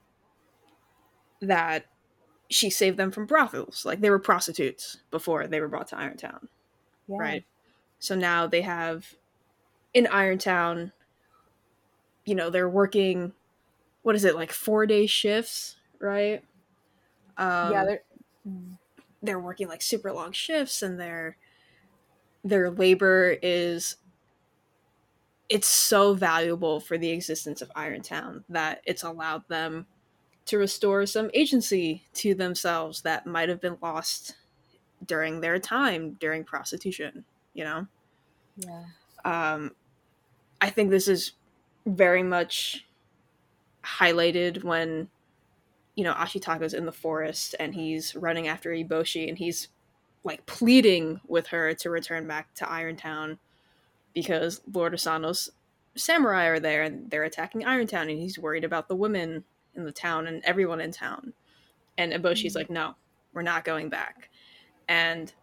that 1.41 1.85
she 2.49 2.69
saved 2.69 2.97
them 2.97 3.11
from 3.11 3.25
brothels. 3.25 3.85
Like 3.85 4.01
they 4.01 4.09
were 4.09 4.19
prostitutes 4.19 4.97
before 5.11 5.47
they 5.47 5.61
were 5.61 5.67
brought 5.67 5.87
to 5.89 5.95
Irontown 5.95 6.47
Yeah. 7.07 7.17
right? 7.19 7.45
So 7.99 8.15
now 8.15 8.47
they 8.47 8.61
have 8.61 9.15
in 9.93 10.05
Irontown, 10.05 10.91
you 12.25 12.35
know, 12.35 12.49
they're 12.49 12.69
working 12.69 13.33
what 14.01 14.15
is 14.15 14.23
it, 14.23 14.35
like 14.35 14.51
four 14.51 14.85
day 14.85 15.05
shifts, 15.05 15.75
right? 15.99 16.43
Um, 17.37 17.71
yeah. 17.71 17.85
They're, 17.85 18.03
they're 19.21 19.39
working 19.39 19.67
like 19.67 19.81
super 19.81 20.11
long 20.11 20.31
shifts 20.31 20.81
and 20.81 20.99
their 20.99 21.37
their 22.43 22.71
labor 22.71 23.35
is 23.41 23.97
it's 25.49 25.67
so 25.67 26.13
valuable 26.13 26.79
for 26.79 26.97
the 26.97 27.09
existence 27.09 27.61
of 27.61 27.69
Irontown 27.75 28.43
that 28.49 28.81
it's 28.85 29.03
allowed 29.03 29.47
them 29.49 29.87
to 30.45 30.57
restore 30.57 31.05
some 31.05 31.29
agency 31.33 32.03
to 32.13 32.33
themselves 32.33 33.01
that 33.01 33.27
might 33.27 33.49
have 33.49 33.59
been 33.59 33.77
lost 33.81 34.35
during 35.05 35.41
their 35.41 35.59
time 35.59 36.17
during 36.19 36.43
prostitution, 36.43 37.25
you 37.59 37.65
know? 37.65 37.87
yeah. 38.57 38.83
um, 39.25 39.75
I 40.61 40.69
think 40.69 40.89
this 40.89 41.07
is 41.07 41.33
very 41.85 42.23
much 42.23 42.85
highlighted 43.83 44.63
when 44.63 45.09
you 45.95 46.03
know 46.03 46.13
Ashitaka's 46.13 46.73
in 46.73 46.85
the 46.85 46.91
forest 46.91 47.55
and 47.59 47.75
he's 47.75 48.15
running 48.15 48.47
after 48.47 48.71
Eboshi 48.71 49.27
and 49.27 49.37
he's 49.37 49.67
like 50.23 50.45
pleading 50.45 51.19
with 51.27 51.47
her 51.47 51.73
to 51.73 51.89
return 51.89 52.27
back 52.27 52.53
to 52.55 52.65
Irontown 52.65 53.37
because 54.13 54.61
Lord 54.71 54.93
Asano's 54.93 55.49
samurai 55.95 56.45
are 56.47 56.59
there 56.59 56.83
and 56.83 57.09
they're 57.09 57.23
attacking 57.23 57.61
Irontown 57.61 58.09
and 58.09 58.19
he's 58.19 58.39
worried 58.39 58.63
about 58.63 58.87
the 58.87 58.95
women 58.95 59.43
in 59.75 59.85
the 59.85 59.91
town 59.91 60.27
and 60.27 60.43
everyone 60.45 60.81
in 60.81 60.91
town. 60.91 61.33
And 61.97 62.13
Eboshi's 62.13 62.53
Mhm. 62.53 62.55
like, 62.55 62.69
no, 62.69 62.95
we're 63.33 63.41
not 63.41 63.63
going 63.65 63.89
back. 63.89 64.29
And 64.87 65.33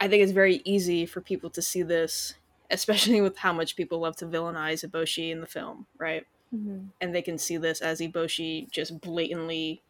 I 0.00 0.08
think 0.08 0.22
it's 0.22 0.32
very 0.32 0.62
easy 0.64 1.06
for 1.06 1.20
people 1.20 1.50
to 1.50 1.62
see 1.62 1.82
this, 1.82 2.34
especially 2.70 3.20
with 3.26 3.38
how 3.38 3.52
much 3.52 3.76
people 3.76 4.00
love 4.00 4.16
to 4.16 4.26
villainize 4.26 4.88
Eboshi 4.88 5.30
in 5.30 5.40
the 5.40 5.46
film, 5.46 5.86
right? 5.98 6.26
Mhm. 6.54 6.88
And 7.00 7.14
they 7.14 7.22
can 7.22 7.38
see 7.38 7.58
this 7.58 7.80
as 7.80 8.00
Eboshi 8.00 8.70
just 8.70 9.00
blatantly 9.00 9.82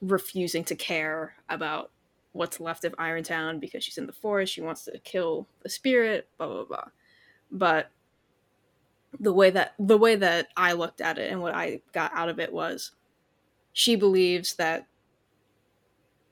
refusing 0.00 0.64
to 0.64 0.74
care 0.76 1.34
about 1.48 1.90
what's 2.32 2.60
left 2.60 2.84
of 2.84 2.92
Irontown 2.96 3.60
because 3.60 3.82
she's 3.84 3.98
in 3.98 4.06
the 4.06 4.12
forest, 4.12 4.52
she 4.52 4.60
wants 4.60 4.84
to 4.84 4.98
kill 5.00 5.46
the 5.62 5.68
spirit, 5.68 6.28
blah 6.38 6.46
blah 6.46 6.64
blah. 6.64 6.84
But 7.50 7.90
the 9.18 9.32
way 9.32 9.50
that 9.50 9.74
the 9.78 9.98
way 9.98 10.16
that 10.16 10.48
I 10.56 10.72
looked 10.72 11.00
at 11.00 11.18
it 11.18 11.30
and 11.30 11.40
what 11.40 11.54
I 11.54 11.80
got 11.92 12.12
out 12.14 12.28
of 12.28 12.38
it 12.38 12.52
was 12.52 12.92
she 13.72 13.96
believes 13.96 14.54
that 14.56 14.86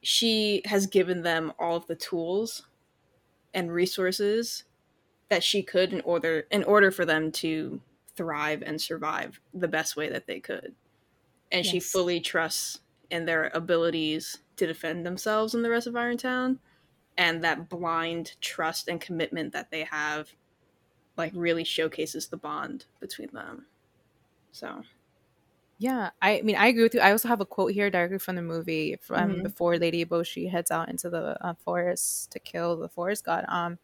she 0.07 0.63
has 0.67 0.87
given 0.87 1.23
them 1.23 1.53
all 1.59 1.75
of 1.75 1.87
the 1.89 1.97
tools 1.97 2.63
and 3.53 3.73
resources 3.73 4.63
that 5.29 5.43
she 5.43 5.65
could 5.65 5.93
in 5.93 6.01
order 6.03 6.47
in 6.53 6.63
order 6.63 6.93
for 6.93 7.05
them 7.05 7.33
to 7.33 7.81
thrive 8.15 8.63
and 8.65 8.81
survive 8.81 9.41
the 9.53 9.67
best 9.67 9.97
way 9.97 10.09
that 10.09 10.29
they 10.29 10.39
could. 10.39 10.77
And 11.51 11.67
she 11.67 11.81
fully 11.81 12.21
trusts 12.21 12.81
in 13.11 13.25
their 13.25 13.51
abilities 13.53 14.39
to 14.57 14.67
defend 14.67 15.05
themselves 15.05 15.57
in 15.57 15.63
the 15.63 15.71
rest 15.71 15.89
of 15.89 15.95
Irontown 15.95 16.59
and 17.19 17.43
that 17.43 17.69
blind 17.69 18.41
trust 18.41 18.87
and 18.87 19.01
commitment 19.01 19.53
that 19.55 19.73
they 19.73 19.85
have 19.85 20.29
like 21.17 21.33
really 21.35 21.65
showcases 21.65 22.29
the 22.29 22.37
bond 22.37 22.85
between 23.01 23.31
them. 23.33 23.67
So 24.53 24.83
Yeah, 25.79 26.11
I 26.23 26.41
mean, 26.43 26.57
I 26.57 26.69
agree 26.69 26.85
with 26.85 26.95
you. 26.95 27.01
I 27.01 27.13
also 27.13 27.29
have 27.29 27.41
a 27.41 27.47
quote 27.47 27.73
here 27.73 27.91
directly 27.91 28.19
from 28.19 28.37
the 28.37 28.43
movie 28.43 28.97
from 29.03 29.37
Mhm. 29.37 29.43
before 29.43 29.77
Lady 29.79 30.05
Eboshi 30.05 30.51
heads 30.51 30.71
out 30.71 30.89
into 30.89 31.11
the 31.11 31.37
uh, 31.45 31.55
forest 31.55 32.31
to 32.33 32.39
kill 32.39 32.77
the 32.77 32.89
forest 32.89 33.25
god. 33.25 33.45
Um, 33.49 33.79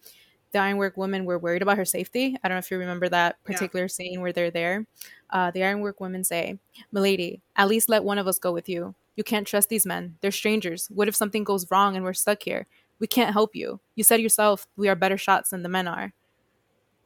the 0.52 0.58
Ironwork 0.60 0.96
women 0.96 1.24
were 1.26 1.38
worried 1.38 1.62
about 1.62 1.78
her 1.78 1.84
safety. 1.84 2.36
I 2.42 2.48
don't 2.48 2.56
know 2.56 2.60
if 2.60 2.70
you 2.70 2.78
remember 2.78 3.08
that 3.10 3.36
Yeah. 3.48 3.54
particular 3.54 3.88
scene 3.88 4.20
where 4.22 4.32
they're 4.32 4.50
there. 4.52 4.86
Uh, 5.30 5.50
the 5.50 5.64
Ironwork 5.64 6.00
women 6.00 6.24
say, 6.24 6.58
"Milady, 6.92 7.42
at 7.56 7.68
least 7.68 7.88
let 7.90 8.04
one 8.04 8.18
of 8.18 8.26
us 8.28 8.38
go 8.38 8.52
with 8.52 8.68
you. 8.68 8.94
You 9.16 9.24
can't 9.24 9.46
trust 9.46 9.68
these 9.70 9.86
men. 9.86 10.18
They're 10.22 10.30
strangers. 10.32 10.88
What 10.90 11.08
if 11.08 11.16
something 11.16 11.44
goes 11.44 11.70
wrong 11.70 11.96
and 11.96 12.04
we're 12.04 12.14
stuck 12.14 12.42
here? 12.44 12.66
We 13.00 13.06
can't 13.08 13.32
help 13.34 13.54
you. 13.56 13.80
You 13.96 14.04
said 14.04 14.20
yourself 14.22 14.66
we 14.76 14.88
are 14.88 14.96
better 14.96 15.18
shots 15.18 15.50
than 15.50 15.62
the 15.62 15.68
men 15.70 15.88
are." 15.88 16.12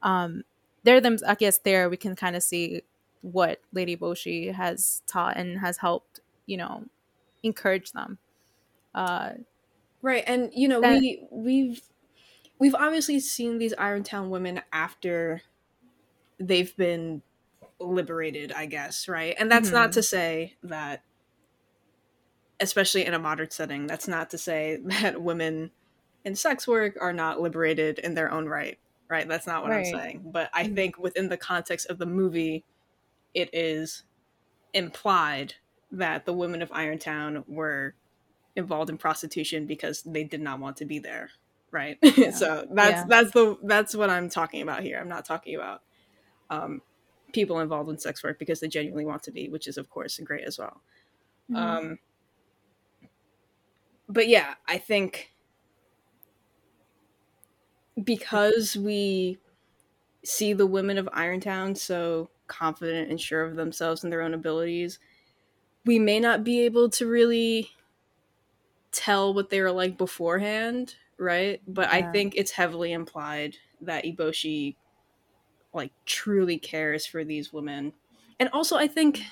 Um, 0.02 0.44
there, 0.84 1.00
them. 1.00 1.18
I 1.26 1.34
guess 1.34 1.58
there 1.58 1.88
we 1.90 1.96
can 1.96 2.16
kind 2.16 2.36
of 2.36 2.42
see 2.42 2.82
what 3.22 3.60
Lady 3.72 3.96
Eboshi 3.96 4.52
has 4.52 5.02
taught 5.06 5.36
and 5.36 5.58
has 5.58 5.78
helped, 5.78 6.20
you 6.46 6.56
know, 6.56 6.84
encourage 7.42 7.92
them. 7.92 8.18
Uh, 8.94 9.30
Right, 10.02 10.22
and 10.26 10.50
you 10.54 10.68
know, 10.68 10.80
That- 10.82 11.00
we 11.00 11.26
we've 11.32 11.82
we've 12.58 12.74
obviously 12.74 13.18
seen 13.18 13.58
these 13.58 13.74
Irontown 13.74 14.28
women 14.28 14.62
after 14.72 15.42
they've 16.38 16.74
been 16.76 17.22
liberated, 17.80 18.52
I 18.52 18.66
guess, 18.66 19.08
right? 19.08 19.34
And 19.38 19.50
that's 19.50 19.72
not 19.72 19.90
Mhm. 19.90 19.94
to 19.94 20.02
say 20.02 20.54
that 20.62 21.02
especially 22.60 23.04
in 23.04 23.14
a 23.14 23.18
modern 23.18 23.50
setting, 23.50 23.86
that's 23.86 24.08
not 24.08 24.30
to 24.30 24.38
say 24.38 24.76
that 24.84 25.20
women 25.20 25.70
in 26.24 26.34
sex 26.34 26.66
work 26.66 26.96
are 27.00 27.12
not 27.12 27.40
liberated 27.40 27.98
in 27.98 28.14
their 28.14 28.30
own 28.30 28.46
right, 28.46 28.78
right? 29.08 29.28
That's 29.28 29.46
not 29.46 29.62
what 29.62 29.70
Right. 29.70 29.78
I'm 29.78 29.84
saying. 29.84 30.22
But 30.32 30.50
I 30.54 30.64
Mhm. 30.64 30.74
think 30.74 30.98
within 30.98 31.28
the 31.28 31.36
context 31.36 31.86
of 31.88 31.98
the 31.98 32.06
movie, 32.06 32.64
it 33.36 33.50
is 33.54 34.04
implied 34.74 35.54
that 35.92 36.26
the 36.26 36.32
women 36.34 36.62
of 36.62 36.70
Irontown 36.70 37.44
were 37.48 37.94
involved 38.56 38.90
in 38.90 38.98
prostitution 38.98 39.66
because 39.66 40.02
they 40.02 40.24
did 40.24 40.40
not 40.40 40.60
want 40.60 40.78
to 40.78 40.86
be 40.86 40.98
there 40.98 41.30
right 41.70 41.98
so 42.32 42.66
that's 42.72 43.02
Yeah. 43.02 43.04
that's 43.04 43.32
the 43.32 43.56
that's 43.64 43.94
what 43.94 44.10
i'm 44.10 44.30
talking 44.30 44.62
about 44.62 44.82
here 44.82 44.98
i'm 44.98 45.08
not 45.08 45.24
talking 45.26 45.54
about 45.54 45.82
um 46.50 46.80
people 47.32 47.60
involved 47.60 47.90
in 47.90 47.98
sex 47.98 48.24
work 48.24 48.38
because 48.38 48.60
they 48.60 48.68
genuinely 48.68 49.04
want 49.04 49.22
to 49.24 49.32
be 49.32 49.48
which 49.48 49.68
is 49.68 49.76
of 49.78 49.90
course 49.90 50.18
great 50.24 50.44
as 50.44 50.58
well 50.58 50.80
Mm-hmm. 51.50 51.60
um 51.60 51.98
but 54.08 54.28
yeah 54.28 54.54
i 54.68 54.78
think 54.78 55.32
because 58.02 58.76
we 58.76 59.38
see 60.26 60.52
the 60.52 60.66
women 60.66 60.98
of 60.98 61.08
irontown 61.14 61.76
so 61.76 62.30
confident 62.48 63.10
and 63.10 63.20
sure 63.20 63.44
of 63.44 63.56
themselves 63.56 64.04
and 64.04 64.12
their 64.12 64.22
own 64.22 64.34
abilities 64.34 64.98
we 65.86 65.98
may 65.98 66.20
not 66.20 66.44
be 66.44 66.60
able 66.62 66.90
to 66.90 67.06
really 67.06 67.70
tell 68.92 69.34
what 69.34 69.50
they 69.50 69.60
were 69.60 69.72
like 69.72 69.98
beforehand 69.98 70.96
right? 71.18 71.62
But 71.66 71.88
i 71.88 72.02
think 72.02 72.34
it's 72.36 72.50
heavily 72.50 72.92
implied 72.92 73.56
that 73.80 74.04
eboshi 74.04 74.76
like 75.74 75.92
truly 76.06 76.58
cares 76.58 77.06
for 77.06 77.24
these 77.24 77.52
women. 77.52 77.94
And 78.40 78.48
also 78.50 78.76
i 78.76 78.86
think 78.88 79.22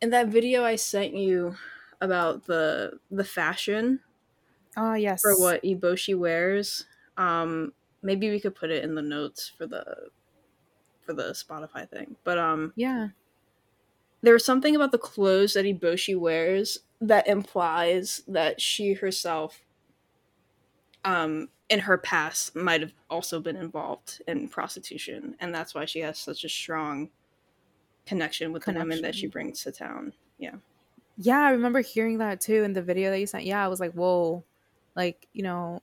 in 0.00 0.10
that 0.10 0.28
video 0.28 0.64
i 0.64 0.76
sent 0.76 1.14
you 1.14 1.56
about 2.00 2.44
the 2.46 2.98
the 3.10 3.24
fashion 3.24 4.00
oh 4.76 4.94
yes, 4.94 5.22
for 5.22 5.38
what 5.38 5.62
eboshi 5.62 6.16
wears 6.18 6.86
um 7.16 7.72
maybe 8.04 8.30
we 8.30 8.40
could 8.40 8.54
put 8.54 8.70
it 8.70 8.84
in 8.84 8.94
the 8.94 9.02
notes 9.02 9.50
for 9.56 9.66
the 9.66 9.84
for 11.04 11.12
the 11.12 11.30
spotify 11.32 11.88
thing 11.88 12.16
but 12.24 12.38
um 12.38 12.72
Yeah, 12.76 13.08
there's 14.22 14.44
something 14.44 14.74
about 14.74 14.92
the 14.92 14.98
clothes 14.98 15.54
that 15.54 15.66
Eboshi 15.66 16.18
wears 16.18 16.78
that 17.00 17.26
implies 17.26 18.22
that 18.28 18.60
she 18.60 18.94
herself 18.94 19.60
um 21.04 21.48
in 21.68 21.80
her 21.80 21.98
past 21.98 22.54
might 22.54 22.80
have 22.80 22.92
also 23.10 23.40
been 23.40 23.56
involved 23.56 24.22
in 24.28 24.48
prostitution 24.48 25.34
and 25.40 25.54
that's 25.54 25.74
why 25.74 25.84
she 25.84 26.00
has 26.00 26.18
such 26.18 26.44
a 26.44 26.48
strong 26.48 27.10
connection 28.06 28.52
with 28.52 28.64
the 28.64 28.72
women 28.72 29.02
that 29.02 29.14
she 29.14 29.26
brings 29.26 29.62
to 29.62 29.72
town. 29.72 30.12
Yeah. 30.38 30.56
Yeah. 31.16 31.40
I 31.40 31.50
remember 31.50 31.80
hearing 31.80 32.18
that 32.18 32.40
too 32.40 32.62
in 32.64 32.72
the 32.72 32.82
video 32.82 33.10
that 33.10 33.18
you 33.18 33.26
sent. 33.26 33.44
Yeah, 33.44 33.64
I 33.64 33.68
was 33.68 33.80
like, 33.80 33.92
whoa, 33.92 34.44
like 34.94 35.28
you 35.32 35.42
know, 35.42 35.82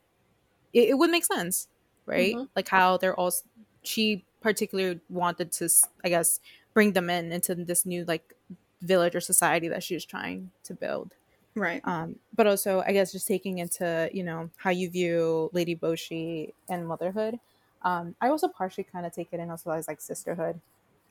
it, 0.74 0.90
it 0.90 0.98
would 0.98 1.10
make 1.10 1.26
sense, 1.26 1.68
right? 2.06 2.36
Mhm. 2.36 2.50
Like 2.56 2.68
how 2.68 2.98
they're 2.98 3.16
all. 3.20 3.32
She 3.84 4.26
particularly 4.42 5.00
wanted 5.10 5.52
to, 5.54 5.70
I 6.04 6.10
guess, 6.10 6.40
bring 6.74 6.94
them 6.94 7.10
in 7.10 7.32
into 7.32 7.56
this 7.56 7.86
new 7.86 8.06
like 8.06 8.34
village 8.82 9.16
or 9.16 9.22
society 9.22 9.68
that 9.70 9.84
she 9.84 9.94
was 9.94 10.06
trying 10.06 10.52
to 10.64 10.74
build. 10.74 11.14
right 11.56 11.82
um, 11.84 12.16
but 12.36 12.48
also 12.48 12.82
I 12.82 12.94
guess 12.94 13.12
just 13.12 13.28
taking 13.28 13.60
into 13.60 14.10
you 14.14 14.24
know 14.24 14.50
how 14.58 14.70
you 14.70 14.90
view 14.90 15.50
Lady 15.54 15.76
Boshi 15.76 16.54
and 16.70 16.88
motherhood. 16.88 17.40
Um, 17.84 18.16
I 18.22 18.30
also 18.30 18.48
partially 18.48 18.84
kind 18.84 19.06
of 19.06 19.14
take 19.14 19.30
it 19.32 19.40
in 19.40 19.50
also 19.50 19.72
as 19.72 19.88
like 19.88 20.02
sisterhood. 20.02 20.60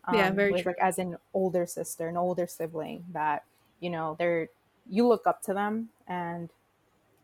Um, 0.04 0.16
Yeah, 0.16 0.30
very 0.30 0.52
with, 0.52 0.62
true. 0.62 0.72
Like 0.72 0.78
as 0.80 0.98
an 0.98 1.16
older 1.34 1.66
sister, 1.66 2.08
an 2.08 2.16
older 2.16 2.46
sibling 2.46 3.04
that 3.12 3.44
you 3.80 3.90
know 3.90 4.16
they're 4.18 4.48
you 4.88 5.06
look 5.06 5.26
up 5.26 5.42
to 5.42 5.54
them 5.54 5.90
and 6.08 6.48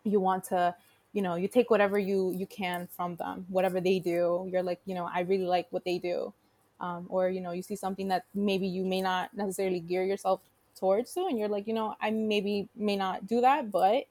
you 0.05 0.21
want 0.21 0.45
to 0.45 0.75
you 1.17 1.23
know 1.23 1.35
you 1.37 1.49
take 1.49 1.71
whatever 1.71 1.99
you 1.99 2.33
you 2.37 2.47
can 2.47 2.89
from 2.95 3.17
them 3.17 3.47
whatever 3.49 3.81
they 3.81 3.99
do. 3.99 4.47
You're 4.53 4.63
like 4.63 4.81
you 4.85 4.95
know 4.95 5.09
i 5.13 5.21
really 5.21 5.47
like 5.47 5.67
what 5.71 5.85
they 5.85 5.99
do. 5.99 6.33
Um, 6.79 7.07
or 7.09 7.31
you 7.31 7.41
know 7.41 7.53
you 7.53 7.63
see 7.63 7.75
something 7.77 8.09
that 8.09 8.27
maybe 8.35 8.67
you 8.67 8.85
may 8.85 9.01
not 9.01 9.35
necessarily 9.35 9.81
gear 9.81 10.05
yourself 10.05 10.43
towards 10.79 11.15
to 11.15 11.21
and 11.27 11.39
you're 11.39 11.49
like 11.49 11.67
you 11.67 11.73
know 11.73 11.97
i 12.03 12.11
maybe 12.11 12.69
may 12.77 12.97
not 12.97 13.27
do 13.27 13.41
that 13.41 13.71
but 13.73 14.05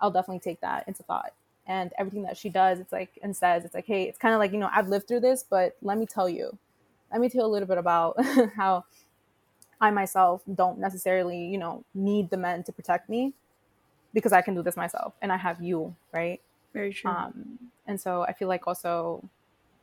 i'll 0.00 0.10
definitely 0.10 0.40
take 0.40 0.60
that 0.62 0.88
into 0.88 1.02
thought. 1.02 1.34
And 1.66 1.92
everything 1.98 2.22
that 2.22 2.38
she 2.38 2.48
does 2.48 2.80
it's 2.80 2.90
like 2.90 3.18
and 3.22 3.36
says 3.36 3.66
it's 3.66 3.74
like 3.74 3.86
hey 3.86 4.04
it's 4.04 4.18
kind 4.18 4.34
of 4.34 4.38
like 4.40 4.52
you 4.52 4.58
know 4.58 4.70
i've 4.72 4.88
lived 4.88 5.06
through 5.06 5.20
this 5.20 5.44
but 5.48 5.76
let 5.82 5.98
me 5.98 6.06
tell 6.06 6.28
you. 6.28 6.56
Let 7.12 7.20
me 7.20 7.28
tell 7.28 7.42
you 7.42 7.46
a 7.48 7.52
little 7.54 7.68
bit 7.68 7.76
about 7.78 8.16
how 8.56 8.84
i 9.80 9.90
myself 9.90 10.42
don't 10.54 10.78
necessarily 10.78 11.44
you 11.44 11.58
know 11.58 11.84
need 11.94 12.30
the 12.30 12.38
men 12.38 12.62
to 12.64 12.72
protect 12.72 13.10
me 13.10 13.34
because 14.12 14.32
i 14.32 14.40
can 14.40 14.54
do 14.54 14.62
this 14.62 14.76
myself 14.76 15.12
and 15.22 15.32
i 15.32 15.36
have 15.36 15.60
you 15.62 15.94
right? 16.12 16.40
Very 16.72 16.92
true. 16.92 17.10
Um, 17.10 17.58
and 17.86 18.00
so 18.00 18.22
I 18.22 18.32
feel 18.32 18.48
like 18.48 18.66
also, 18.66 19.24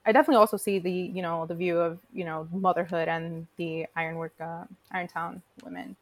I 0.05 0.11
definitely 0.11 0.38
also 0.39 0.57
see 0.57 0.80
the 0.80 0.91
you 0.91 1.21
know 1.21 1.45
the 1.45 1.55
view 1.55 1.78
of 1.80 1.99
you 2.13 2.23
know 2.23 2.47
motherhood 2.51 3.07
and 3.07 3.47
the 3.57 3.88
ironwork 3.95 4.34
uh, 4.39 4.63
Irontown 4.93 5.41
women, 5.63 5.95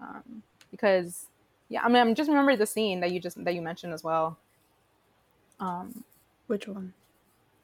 um, 0.00 0.42
because 0.70 1.26
yeah, 1.68 1.82
I 1.82 1.88
mean 1.88 1.98
I'm 1.98 2.14
just 2.14 2.28
remember 2.28 2.56
the 2.56 2.66
scene 2.66 3.00
that 3.00 3.12
you 3.12 3.20
just 3.20 3.42
that 3.44 3.54
you 3.54 3.60
mentioned 3.60 3.92
as 3.92 4.02
well. 4.02 4.38
Um, 5.60 6.04
which 6.46 6.66
one? 6.66 6.92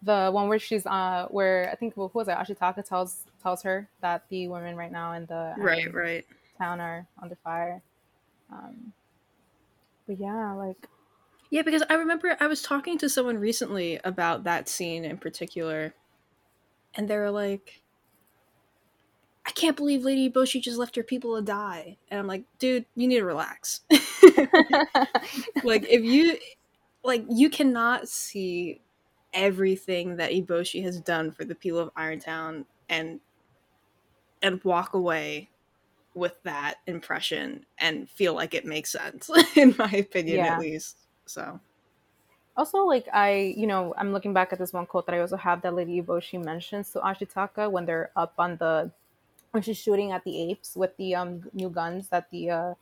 the 0.02 0.30
one 0.32 0.48
where 0.48 0.58
she's 0.58 0.86
uh 0.86 1.26
where 1.30 1.68
I 1.70 1.74
think 1.74 1.94
who 1.94 2.10
was 2.14 2.28
it? 2.28 2.32
Ashitaka 2.32 2.86
tells 2.86 3.24
tells 3.42 3.62
her 3.62 3.86
that 4.00 4.24
the 4.30 4.48
women 4.48 4.76
right 4.76 4.92
now 4.92 5.12
in 5.12 5.26
the 5.26 5.54
right 5.58 5.92
right. 5.92 6.26
Town 6.58 6.80
are 6.80 7.06
under 7.22 7.36
fire. 7.36 7.80
Um, 8.52 8.92
but 10.10 10.18
yeah, 10.20 10.52
like 10.54 10.88
Yeah, 11.50 11.62
because 11.62 11.84
I 11.88 11.94
remember 11.94 12.36
I 12.40 12.48
was 12.48 12.62
talking 12.62 12.98
to 12.98 13.08
someone 13.08 13.38
recently 13.38 14.00
about 14.02 14.42
that 14.44 14.68
scene 14.68 15.04
in 15.04 15.18
particular, 15.18 15.94
and 16.96 17.08
they 17.08 17.16
were 17.16 17.30
like, 17.30 17.82
I 19.46 19.52
can't 19.52 19.76
believe 19.76 20.02
Lady 20.02 20.28
Boshi 20.28 20.60
just 20.60 20.78
left 20.78 20.96
her 20.96 21.04
people 21.04 21.36
to 21.36 21.42
die. 21.42 21.96
And 22.10 22.18
I'm 22.18 22.26
like, 22.26 22.42
dude, 22.58 22.86
you 22.96 23.06
need 23.06 23.18
to 23.18 23.24
relax. 23.24 23.82
like, 25.62 25.86
if 25.88 26.02
you, 26.02 26.36
like, 27.04 27.24
you 27.28 27.48
cannot 27.48 28.08
see 28.08 28.80
everything 29.32 30.16
that 30.16 30.32
Eboshi 30.32 30.82
has 30.82 31.00
done 31.00 31.30
for 31.30 31.44
the 31.44 31.54
people 31.54 31.78
of 31.78 31.94
Irontown 31.94 32.64
and 32.88 33.20
and 34.42 34.64
walk 34.64 34.94
away 34.94 35.50
with 36.14 36.42
that 36.42 36.76
impression 36.86 37.64
and 37.78 38.10
feel 38.10 38.34
like 38.34 38.54
it 38.54 38.64
makes 38.66 38.90
sense 38.92 39.30
in 39.56 39.74
my 39.78 39.90
opinion 39.92 40.38
Yeah. 40.38 40.54
at 40.54 40.58
least 40.58 40.96
so 41.26 41.60
Also, 42.56 42.78
like 42.84 43.06
I, 43.12 43.54
you 43.56 43.66
know, 43.66 43.94
I'm 43.96 44.12
looking 44.12 44.34
back 44.34 44.52
at 44.52 44.58
this 44.58 44.72
one 44.72 44.84
quote 44.86 45.06
that 45.06 45.14
I 45.14 45.20
also 45.20 45.36
have 45.36 45.62
that 45.62 45.74
Lady 45.74 46.02
Eboshi 46.02 46.42
mentions 46.44 46.90
to 46.90 46.98
Ashitaka 47.00 47.70
when 47.70 47.86
they're 47.86 48.10
up 48.16 48.34
on 48.38 48.56
the 48.56 48.90
when 49.52 49.62
she's 49.62 49.78
shooting 49.78 50.12
at 50.12 50.24
the 50.24 50.50
apes 50.50 50.76
with 50.76 50.96
the 50.96 51.14
um 51.14 51.48
new 51.54 51.70
guns 51.70 52.08
that 52.08 52.30
the 52.30 52.50
uh 52.50 52.74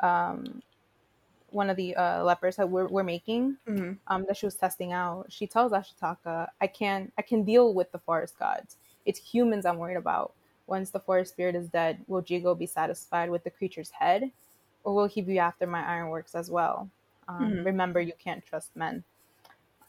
um 0.00 0.62
one 1.50 1.70
of 1.70 1.76
the 1.76 1.94
uh 1.96 2.24
lepers 2.24 2.56
that 2.56 2.68
we're, 2.68 2.86
we're 2.88 3.02
making 3.02 3.56
mhm. 3.68 3.98
um 4.08 4.24
that 4.28 4.36
she 4.36 4.46
was 4.46 4.54
testing 4.54 4.92
out. 4.92 5.26
She 5.28 5.46
tells 5.46 5.72
Ashitaka, 5.72 6.48
I 6.60 6.66
can 6.66 7.12
I 7.18 7.22
can 7.22 7.44
deal 7.44 7.74
with 7.74 7.92
the 7.92 7.98
forest 7.98 8.38
gods. 8.38 8.76
It's 9.04 9.18
humans 9.18 9.66
I'm 9.66 9.78
worried 9.78 9.96
about. 9.98 10.32
Once 10.66 10.90
the 10.90 11.00
forest 11.00 11.32
spirit 11.32 11.54
is 11.54 11.68
dead, 11.68 11.98
will 12.08 12.22
Jigo 12.22 12.56
be 12.58 12.66
satisfied 12.66 13.30
with 13.30 13.44
the 13.44 13.50
creature's 13.50 13.90
head? 13.90 14.30
Or 14.84 14.94
will 14.94 15.06
he 15.06 15.20
be 15.22 15.38
after 15.38 15.66
my 15.66 15.82
ironworks 15.84 16.34
as 16.34 16.50
well? 16.50 16.88
Um, 17.28 17.36
Mhm. 17.52 17.64
Remember, 17.64 18.00
you 18.00 18.12
can't 18.18 18.44
trust 18.44 18.74
men 18.76 19.04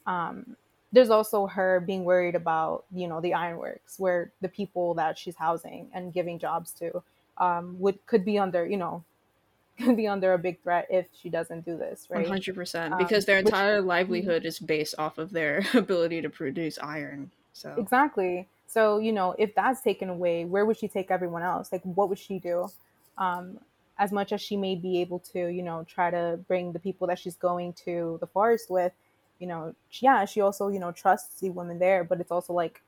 um 0.05 0.55
there's 0.93 1.09
also 1.09 1.47
her 1.47 1.81
being 1.81 2.05
worried 2.05 2.33
about 2.35 2.85
you 2.93 3.07
know 3.09 3.19
the 3.19 3.33
ironworks 3.33 3.99
where 3.99 4.31
the 4.41 4.47
people 4.47 4.93
that 4.93 5.17
she's 5.17 5.35
housing 5.35 5.89
and 5.93 6.13
giving 6.13 6.39
jobs 6.39 6.71
to 6.71 7.03
um, 7.39 7.75
would 7.79 8.03
could 8.05 8.23
be 8.23 8.39
under 8.39 8.65
you 8.65 8.77
know 8.77 9.03
could 9.79 9.97
be 9.97 10.07
under 10.07 10.33
a 10.33 10.37
big 10.37 10.61
threat 10.63 10.87
if 10.89 11.05
she 11.13 11.29
doesn't 11.29 11.65
do 11.65 11.77
this 11.77 12.07
right 12.09 12.25
100% 12.25 12.93
Um, 12.93 12.97
because 12.97 13.25
their 13.25 13.37
which- 13.37 13.47
entire 13.47 13.81
livelihood 13.93 14.45
is 14.45 14.59
based 14.59 14.95
off 14.97 15.17
of 15.17 15.31
their 15.31 15.63
ability 15.73 16.21
to 16.21 16.29
produce 16.29 16.79
iron 16.79 17.31
so 17.53 17.75
exactly 17.77 18.47
so 18.67 18.99
you 18.99 19.11
know 19.11 19.35
if 19.39 19.55
that's 19.55 19.81
taken 19.81 20.09
away 20.09 20.45
where 20.45 20.65
would 20.65 20.77
she 20.77 20.87
take 20.87 21.11
everyone 21.11 21.43
else? 21.43 21.71
Like 21.71 21.83
what 21.83 22.09
would 22.09 22.19
she 22.19 22.39
do? 22.39 22.69
Um, 23.17 23.59
as 23.99 24.11
much 24.11 24.31
as 24.31 24.41
she 24.41 24.55
may 24.55 24.75
be 24.75 25.01
able 25.01 25.19
to 25.19 25.47
you 25.47 25.63
know 25.63 25.83
try 25.87 26.11
to 26.11 26.39
bring 26.47 26.71
the 26.71 26.79
people 26.79 27.07
that 27.07 27.19
she's 27.19 27.35
going 27.35 27.73
to 27.73 28.17
the 28.21 28.27
forest 28.27 28.69
with 28.69 28.91
you 29.39 29.47
know 29.47 29.73
yeah 30.01 30.25
she 30.25 30.41
also 30.41 30.67
you 30.67 30.79
know 30.79 30.91
trusts 30.91 31.39
the 31.39 31.49
women 31.49 31.79
there 31.79 32.03
but 32.03 32.19
it's 32.19 32.31
also 32.31 32.53
like 32.53 32.81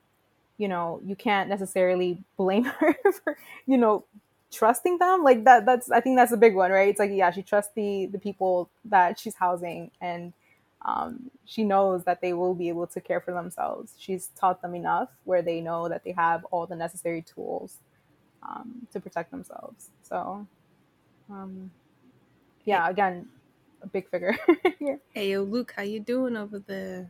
you 0.58 0.68
know 0.68 1.02
you 1.06 1.16
can't 1.16 1.50
necessarily 1.50 2.22
blame 2.38 2.64
her 2.80 2.96
for 3.24 3.38
you 3.66 3.78
know 3.78 4.04
trusting 4.52 4.98
them. 4.98 5.24
Like 5.24 5.44
that 5.46 5.66
that's 5.66 5.92
i 5.92 6.00
think 6.00 6.18
that's 6.18 6.32
a 6.32 6.38
big 6.38 6.56
one 6.56 6.72
right? 6.72 6.90
It's 6.90 7.00
like 7.00 7.12
yeah 7.14 7.32
she 7.32 7.42
trusts 7.42 7.72
the 7.76 8.08
the 8.08 8.20
people 8.20 8.70
that 8.86 9.20
she's 9.20 9.36
housing 9.36 9.92
and 10.02 10.34
um, 10.86 11.30
she 11.46 11.64
knows 11.64 12.04
that 12.06 12.22
they 12.22 12.32
will 12.34 12.54
be 12.56 12.70
able 12.70 12.88
to 12.88 13.02
care 13.02 13.20
for 13.20 13.34
themselves 13.34 13.94
she's 13.98 14.28
taught 14.40 14.62
them 14.62 14.74
enough 14.76 15.10
where 15.26 15.42
they 15.42 15.60
know 15.62 15.90
that 15.90 16.04
they 16.04 16.12
have 16.12 16.46
all 16.52 16.66
the 16.66 16.76
necessary 16.76 17.22
tools 17.22 17.78
um, 18.44 18.88
to 18.94 19.00
protect 19.00 19.30
themselves 19.32 19.90
so 20.04 20.48
um, 21.30 21.70
yeah 22.66 22.88
again 22.90 23.28
a 23.82 23.88
big 23.88 24.10
figure 24.10 24.38
here 24.80 25.00
hey 25.14 25.32
yo 25.32 25.44
luke 25.44 25.74
how 25.76 25.84
you 25.84 26.00
doing 26.00 26.36
over 26.38 26.60
there 26.60 27.10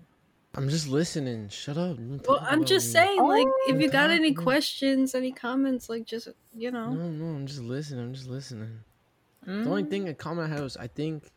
I'm 0.55 0.67
just 0.67 0.88
listening. 0.89 1.47
Shut 1.49 1.78
up. 1.78 1.97
Well 2.28 2.39
i'm 2.41 2.65
just 2.65 2.88
me. 2.88 2.93
saying 2.93 3.22
like 3.22 3.45
if 3.67 3.76
Oh. 3.76 3.80
you 3.80 3.88
got 3.89 4.09
any 4.09 4.34
questions 4.34 5.13
any 5.13 5.32
comments 5.32 5.89
like 5.89 6.05
just 6.05 6.28
you 6.57 6.72
know 6.72 6.89
No, 6.89 7.07
no, 7.07 7.26
I'm 7.36 7.45
just 7.45 7.61
listening. 7.61 8.03
I'm 8.05 8.13
just 8.15 8.28
listening. 8.28 8.80
The 9.45 9.70
only 9.70 9.84
Mm. 9.84 9.89
thing 9.91 10.09
a 10.09 10.13
comment 10.15 10.51
I 10.51 10.55
had 10.55 10.63
was 10.63 10.76
I 10.76 10.88
think 10.88 11.30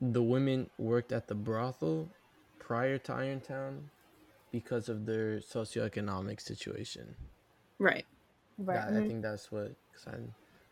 the 0.00 0.22
women 0.22 0.70
worked 0.78 1.12
at 1.12 1.28
the 1.28 1.34
brothel 1.34 2.08
prior 2.58 2.98
to 2.98 3.12
Irontown 3.12 3.90
because 4.52 4.88
of 4.88 5.06
their 5.06 5.38
socioeconomic 5.38 6.40
situation. 6.40 7.16
right 7.78 8.06
right 8.58 8.84
That, 8.84 8.88
I 8.96 9.00
think 9.00 9.22
that's 9.22 9.50
what. 9.52 9.74
Cause 9.94 10.06
I 10.14 10.18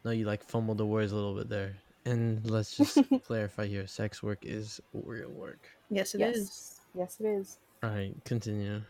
know 0.05 0.11
you 0.12 0.24
like 0.27 0.43
fumbled 0.45 0.79
the 0.79 0.87
words 0.87 1.12
a 1.12 1.16
little 1.16 1.35
bit 1.35 1.49
there. 1.49 1.77
And 2.05 2.49
let's 2.49 2.77
just 2.77 3.05
clarify 3.24 3.66
here: 3.66 3.87
sex 3.87 4.22
work 4.22 4.41
is 4.43 4.81
real 4.93 5.31
work. 5.31 5.68
yes 5.91 6.14
it 6.14 6.20
yes 6.20 6.37
is. 6.37 6.81
yes 6.95 7.16
it 7.20 7.27
is 7.27 7.59
All 7.83 7.91
right, 7.91 8.14
continue. 8.24 8.83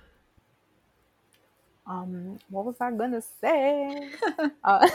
um 1.87 2.39
what 2.51 2.64
was 2.64 2.76
i 2.80 2.91
gonna 2.91 3.22
say 3.41 4.11
uh, 4.64 4.89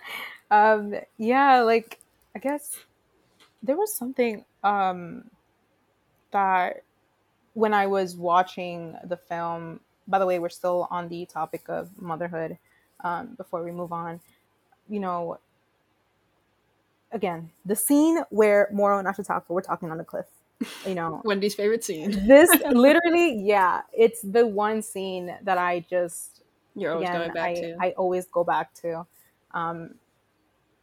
um 0.50 0.94
yeah 1.18 1.60
like 1.62 1.98
i 2.34 2.38
guess 2.38 2.76
there 3.66 3.76
was 3.76 3.92
something 3.94 4.44
um 4.64 5.24
that 6.30 6.82
when 7.54 7.74
i 7.74 7.86
was 7.86 8.16
watching 8.16 8.96
the 9.04 9.16
film 9.16 9.80
by 10.08 10.18
the 10.18 10.26
way 10.26 10.38
we're 10.38 10.48
still 10.48 10.86
on 10.90 11.08
the 11.08 11.26
topic 11.26 11.64
of 11.68 11.90
motherhood 12.00 12.58
um 13.02 13.34
before 13.36 13.62
we 13.62 13.72
move 13.72 13.92
on. 13.92 14.20
You 14.88 15.00
know 15.00 15.38
again 17.12 17.50
the 17.64 17.76
scene 17.76 18.22
where 18.30 18.68
moro 18.72 18.98
and 18.98 19.08
ashitaka 19.08 19.48
were 19.48 19.62
talking 19.62 19.90
on 19.90 19.98
the 19.98 20.04
cliff 20.04 20.26
you 20.86 20.94
know. 20.94 21.20
Wendy's 21.24 21.54
favorite 21.54 21.84
scene. 21.84 22.26
This 22.26 22.50
literally 22.70 23.42
yeah 23.42 23.82
it's 23.92 24.22
the 24.22 24.46
one 24.46 24.82
scene 24.82 25.36
that 25.42 25.58
i 25.58 25.84
just 25.90 26.42
you're 26.74 26.92
always 26.92 27.08
again 27.08 27.20
going 27.20 27.32
back 27.32 27.50
I, 27.50 27.54
to. 27.54 27.76
I 27.80 27.90
always 27.92 28.26
go 28.26 28.44
back 28.44 28.74
to. 28.74 29.06
Um 29.52 29.94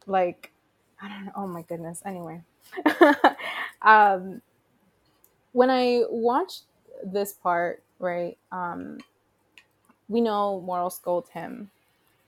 like 0.06 0.52
i 1.00 1.08
don't 1.08 1.26
know 1.26 1.32
oh 1.36 1.46
my 1.46 1.62
goodness. 1.62 2.02
Anyway 2.04 2.42
um 3.82 4.40
when 5.52 5.70
i 5.70 6.02
watched 6.10 6.62
this 7.04 7.32
part 7.32 7.82
right 7.98 8.36
um 8.52 8.98
we 10.08 10.20
know 10.20 10.60
moral 10.60 10.90
scold 10.90 11.28
him. 11.30 11.70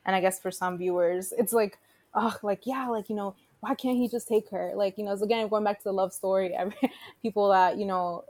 And 0.06 0.16
i 0.16 0.20
guess 0.20 0.40
for 0.40 0.50
some 0.50 0.78
viewers 0.78 1.32
it's 1.38 1.52
like 1.52 1.78
oh 2.14 2.36
like 2.42 2.62
yeah 2.66 2.88
like 2.88 3.10
you 3.10 3.16
know 3.16 3.34
why 3.60 3.74
can't 3.74 3.96
he 3.96 4.08
just 4.08 4.28
take 4.28 4.50
her? 4.50 4.72
Like 4.76 4.98
you 4.98 5.04
know 5.04 5.12
it's 5.12 5.22
again 5.22 5.48
going 5.48 5.64
back 5.64 5.78
to 5.78 5.84
the 5.84 5.92
love 5.92 6.12
story 6.12 6.54
every 6.58 6.76
people 7.22 7.50
that 7.50 7.78
you 7.78 7.86
know 7.86 8.24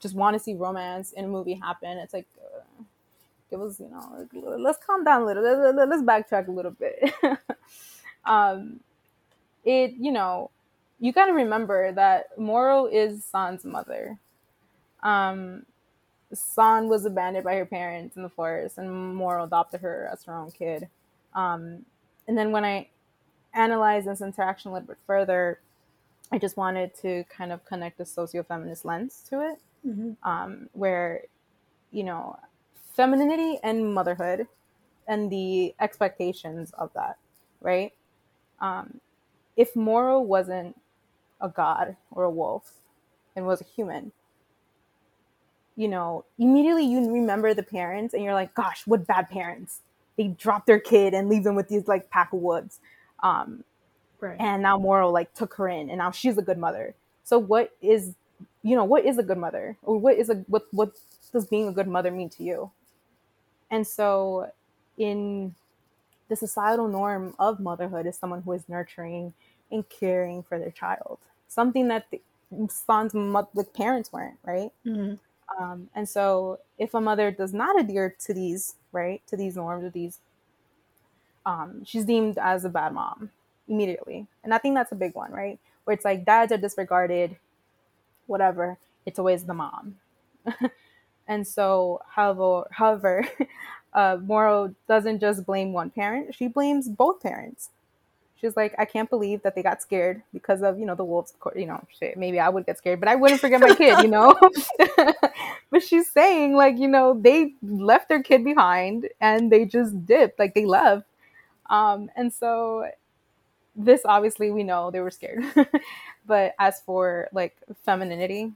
just 0.00 0.14
want 0.16 0.34
to 0.34 0.40
see 0.40 0.54
romance 0.54 1.12
in 1.12 1.26
a 1.26 1.28
movie 1.28 1.54
happen 1.54 1.98
it's 1.98 2.14
like 2.14 2.26
uh, 2.40 2.82
it 3.50 3.58
was 3.58 3.80
you 3.80 3.88
know 3.90 4.28
let's 4.58 4.78
calm 4.84 5.04
down 5.04 5.22
a 5.22 5.26
little 5.26 5.42
Let- 5.42 5.74
let- 5.76 5.88
let's 5.88 6.02
backtrack 6.02 6.48
a 6.48 6.52
little 6.52 6.72
bit. 6.72 7.12
Um 8.24 8.80
it 9.64 9.92
you 9.98 10.12
know 10.12 10.50
you 11.00 11.12
got 11.12 11.26
to 11.26 11.32
remember 11.32 11.92
that 11.92 12.38
moro 12.38 12.86
is 12.86 13.24
san's 13.24 13.64
mother. 13.64 14.18
Um 15.02 15.66
san 16.32 16.88
was 16.88 17.04
abandoned 17.06 17.44
by 17.44 17.56
her 17.56 17.66
parents 17.66 18.16
in 18.16 18.22
the 18.22 18.28
forest 18.28 18.78
and 18.78 19.14
moro 19.16 19.44
adopted 19.44 19.80
her 19.80 20.08
as 20.12 20.24
her 20.24 20.34
own 20.34 20.50
kid. 20.52 20.88
Um 21.34 21.84
and 22.28 22.38
then 22.38 22.52
when 22.52 22.64
i 22.64 22.88
analyze 23.54 24.04
this 24.04 24.20
interaction 24.20 24.70
a 24.70 24.74
little 24.74 24.86
bit 24.86 24.98
further 25.06 25.58
i 26.30 26.38
just 26.38 26.56
wanted 26.56 26.94
to 26.94 27.24
kind 27.24 27.50
of 27.52 27.64
connect 27.64 27.98
a 28.00 28.04
socio-feminist 28.04 28.84
lens 28.84 29.24
to 29.28 29.40
it 29.40 29.58
Mhm. 29.86 30.16
um, 30.22 30.68
where 30.74 31.24
you 31.90 32.04
know 32.04 32.38
femininity 32.94 33.58
and 33.64 33.92
motherhood 33.94 34.46
and 35.08 35.30
the 35.32 35.74
expectations 35.80 36.70
of 36.72 36.92
that 36.94 37.16
right? 37.60 37.92
Um, 38.60 39.00
if 39.56 39.74
moro 39.76 40.20
wasn't 40.20 40.79
a 41.40 41.48
god 41.48 41.96
or 42.10 42.24
a 42.24 42.30
wolf 42.30 42.74
and 43.36 43.46
was 43.46 43.60
a 43.60 43.64
human. 43.64 44.12
You 45.76 45.88
know 45.88 46.24
immediately 46.38 46.84
you 46.84 47.10
remember 47.10 47.54
the 47.54 47.62
parents 47.62 48.14
and 48.14 48.22
you're 48.22 48.34
like 48.34 48.54
gosh 48.54 48.82
what 48.86 49.06
bad 49.06 49.30
parents. 49.30 49.80
They 50.16 50.28
drop 50.28 50.66
their 50.66 50.80
kid 50.80 51.14
and 51.14 51.28
leave 51.28 51.44
them 51.44 51.54
with 51.54 51.68
these 51.68 51.88
like 51.88 52.10
pack 52.10 52.32
of 52.32 52.40
woods. 52.40 52.80
Um, 53.22 53.64
right. 54.20 54.36
and 54.38 54.62
now 54.62 54.78
Moro 54.78 55.10
like 55.10 55.34
took 55.34 55.54
her 55.54 55.68
in, 55.68 55.88
and 55.88 55.98
now 55.98 56.10
she's 56.10 56.38
a 56.38 56.42
good 56.42 56.58
mother. 56.58 56.94
So 57.24 57.38
what 57.38 57.72
is, 57.80 58.14
you 58.62 58.76
know, 58.76 58.84
what 58.84 59.04
is 59.04 59.18
a 59.18 59.22
good 59.22 59.38
mother, 59.38 59.76
or 59.82 59.98
what 59.98 60.16
is 60.16 60.30
a 60.30 60.34
what 60.48 60.66
what 60.72 60.92
does 61.32 61.46
being 61.46 61.68
a 61.68 61.72
good 61.72 61.88
mother 61.88 62.10
mean 62.10 62.28
to 62.30 62.42
you? 62.42 62.70
And 63.70 63.86
so, 63.86 64.50
in 64.98 65.54
the 66.28 66.36
societal 66.36 66.88
norm 66.88 67.34
of 67.38 67.60
motherhood 67.60 68.06
is 68.06 68.16
someone 68.16 68.42
who 68.42 68.52
is 68.52 68.68
nurturing 68.68 69.32
and 69.70 69.88
caring 69.88 70.42
for 70.42 70.58
their 70.58 70.70
child, 70.70 71.18
something 71.50 71.88
that 71.90 72.06
the 72.10 72.22
mo- 73.14 73.50
the 73.54 73.64
parents 73.64 74.12
weren't, 74.12 74.38
right? 74.44 74.72
Mhm. 74.86 75.20
Um, 75.60 75.90
and 75.94 76.08
so, 76.08 76.60
if 76.78 76.94
a 76.94 77.00
mother 77.02 77.30
does 77.32 77.54
not 77.54 77.78
adhere 77.80 78.10
to 78.26 78.34
these, 78.34 78.76
right, 78.92 79.22
to 79.28 79.36
these 79.36 79.56
norms 79.56 79.84
or 79.84 79.90
these, 79.90 80.20
um, 81.46 81.84
she's 81.84 82.04
deemed 82.04 82.38
as 82.38 82.64
a 82.64 82.68
bad 82.70 82.94
mom 82.94 83.30
immediately. 83.68 84.26
And 84.44 84.54
I 84.54 84.58
think 84.58 84.74
that's 84.76 84.92
a 84.92 84.96
big 84.96 85.14
one, 85.14 85.32
right? 85.32 85.58
Where 85.84 85.94
it's 85.94 86.04
like 86.04 86.24
dads 86.24 86.52
are 86.52 86.58
disregarded, 86.58 87.36
whatever. 88.26 88.78
It's 89.06 89.18
always 89.18 89.44
the 89.44 89.54
mom. 89.54 89.96
and 91.28 91.46
so, 91.46 92.02
however, 92.08 92.66
however, 92.72 93.28
uh, 93.94 94.18
Moro 94.22 94.74
doesn't 94.88 95.20
just 95.20 95.46
blame 95.46 95.72
one 95.72 95.90
parent; 95.90 96.34
she 96.34 96.48
blames 96.48 96.88
both 96.88 97.22
parents. 97.22 97.70
She's 98.40 98.56
like, 98.56 98.74
I 98.78 98.86
can't 98.86 99.10
believe 99.10 99.42
that 99.42 99.54
they 99.54 99.62
got 99.62 99.82
scared 99.82 100.22
because 100.32 100.62
of 100.62 100.78
you 100.78 100.86
know 100.86 100.94
the 100.94 101.04
wolves. 101.04 101.34
You 101.54 101.66
know, 101.66 101.84
shit. 101.98 102.16
Maybe 102.16 102.40
I 102.40 102.48
would 102.48 102.64
get 102.64 102.78
scared, 102.78 103.00
but 103.00 103.08
I 103.08 103.14
wouldn't 103.14 103.40
forget 103.40 103.60
my 103.60 103.74
kid, 103.74 104.02
you 104.02 104.08
know. 104.08 104.34
but 105.70 105.82
she's 105.82 106.10
saying 106.10 106.54
like, 106.54 106.78
you 106.78 106.88
know, 106.88 107.18
they 107.20 107.54
left 107.62 108.08
their 108.08 108.22
kid 108.22 108.44
behind 108.44 109.08
and 109.20 109.52
they 109.52 109.66
just 109.66 110.06
dipped, 110.06 110.38
like 110.38 110.54
they 110.54 110.64
left. 110.64 111.06
Um, 111.68 112.10
and 112.16 112.32
so 112.32 112.88
this 113.76 114.02
obviously 114.04 114.50
we 114.50 114.62
know 114.62 114.90
they 114.90 115.00
were 115.00 115.10
scared. 115.10 115.44
but 116.26 116.54
as 116.58 116.80
for 116.80 117.28
like 117.32 117.56
femininity, 117.84 118.52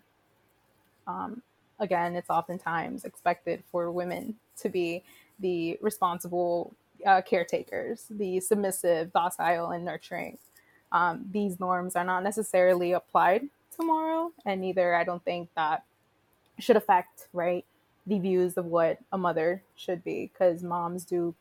um, 1.07 1.43
again, 1.79 2.17
it's 2.17 2.31
oftentimes 2.31 3.05
expected 3.05 3.63
for 3.71 3.91
women 3.91 4.37
to 4.59 4.69
be 4.69 5.03
the 5.41 5.79
responsible 5.83 6.73
uh, 7.07 7.23
caretakers, 7.23 8.07
the 8.11 8.41
submissive, 8.41 9.13
docile, 9.13 9.71
and 9.71 9.85
nurturing. 9.85 10.39
Um, 10.93 11.27
these 11.31 11.59
norms 11.59 11.97
are 11.97 12.05
not 12.05 12.23
necessarily 12.23 12.93
applied 12.93 13.43
to 13.77 13.85
Moro, 13.85 14.33
and 14.47 14.61
neither 14.61 14.95
I 14.95 15.05
don't 15.05 15.25
think 15.25 15.49
that 15.57 15.85
should 16.59 16.77
affect 16.77 17.29
right 17.33 17.65
the 18.07 18.19
views 18.19 18.57
of 18.57 18.67
what 18.67 18.99
a 19.13 19.19
mother 19.19 19.63
should 19.77 20.05
be, 20.05 20.31
because 20.33 20.63
moms 20.63 21.05
do 21.05 21.35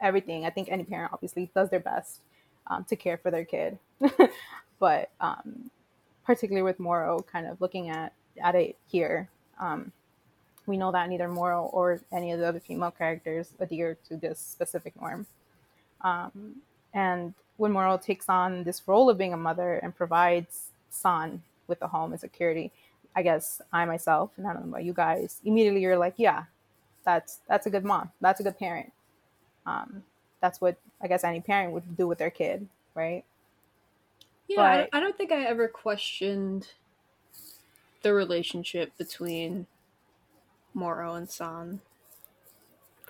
everything. 0.00 0.46
I 0.46 0.50
think 0.50 0.68
any 0.70 0.84
parent 0.84 1.12
obviously 1.12 1.50
does 1.54 1.68
their 1.70 1.80
best 1.80 2.20
um, 2.68 2.84
to 2.84 2.96
care 2.96 3.18
for 3.18 3.30
their 3.30 3.44
kid, 3.44 3.78
but 4.78 5.10
um, 5.20 5.70
particularly 6.24 6.62
with 6.62 6.80
Moro, 6.80 7.20
kind 7.30 7.46
of 7.46 7.60
looking 7.60 7.90
at 7.90 8.12
at 8.42 8.54
it 8.54 8.76
here, 8.86 9.28
Um, 9.60 9.92
we 10.66 10.76
know 10.76 10.92
that 10.92 11.08
neither 11.08 11.28
Moro 11.28 11.64
or 11.72 12.00
any 12.12 12.32
of 12.32 12.40
the 12.40 12.46
other 12.46 12.60
female 12.60 12.90
characters 12.90 13.50
adhere 13.60 13.96
to 14.08 14.16
this 14.16 14.38
specific 14.38 14.98
norm. 15.00 15.26
Um, 16.02 16.56
and 16.92 17.34
when 17.56 17.72
Moro 17.72 17.98
takes 17.98 18.28
on 18.28 18.64
this 18.64 18.86
role 18.86 19.10
of 19.10 19.18
being 19.18 19.32
a 19.32 19.36
mother 19.36 19.74
and 19.74 19.94
provides 19.94 20.68
San 20.90 21.42
with 21.66 21.80
a 21.82 21.88
home 21.88 22.12
and 22.12 22.20
security, 22.20 22.70
I 23.16 23.22
guess 23.22 23.60
I 23.72 23.84
myself, 23.84 24.32
and 24.36 24.46
I 24.46 24.52
don't 24.52 24.64
know 24.64 24.70
about 24.70 24.84
you 24.84 24.92
guys, 24.92 25.40
immediately 25.44 25.80
you're 25.80 25.98
like, 25.98 26.14
yeah, 26.16 26.44
that's 27.04 27.40
that's 27.48 27.66
a 27.66 27.70
good 27.70 27.84
mom. 27.84 28.10
That's 28.20 28.40
a 28.40 28.42
good 28.42 28.58
parent. 28.58 28.92
Um, 29.66 30.02
that's 30.40 30.60
what 30.60 30.76
I 31.00 31.06
guess 31.06 31.24
any 31.24 31.40
parent 31.40 31.72
would 31.72 31.96
do 31.96 32.08
with 32.08 32.18
their 32.18 32.30
kid, 32.30 32.66
right? 32.94 33.24
Yeah, 34.48 34.62
I, 34.62 34.76
don't, 34.76 34.90
I 34.92 35.00
don't 35.00 35.16
think 35.16 35.32
I 35.32 35.44
ever 35.44 35.68
questioned 35.68 36.68
the 38.02 38.12
relationship 38.12 38.96
between 38.98 39.66
Moro 40.74 41.14
and 41.14 41.28
San. 41.28 41.80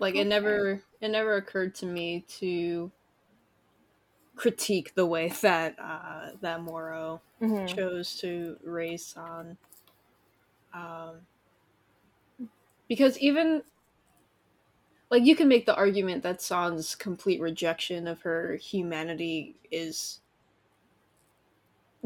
Like 0.00 0.14
okay. 0.14 0.20
it 0.20 0.26
never 0.26 0.82
it 1.00 1.08
never 1.08 1.36
occurred 1.36 1.74
to 1.76 1.86
me 1.86 2.24
to 2.38 2.90
critique 4.36 4.94
the 4.94 5.06
way 5.06 5.28
that 5.42 5.76
uh, 5.78 6.30
that 6.40 6.62
Moro 6.62 7.20
mm-hmm. 7.40 7.66
chose 7.66 8.16
to 8.16 8.56
raise 8.62 9.06
San. 9.06 9.56
Um, 10.72 11.20
because 12.88 13.18
even 13.18 13.62
like 15.10 15.24
you 15.24 15.36
can 15.36 15.48
make 15.48 15.66
the 15.66 15.76
argument 15.76 16.22
that 16.24 16.42
San's 16.42 16.94
complete 16.94 17.40
rejection 17.40 18.08
of 18.08 18.22
her 18.22 18.56
humanity 18.56 19.54
is 19.70 20.20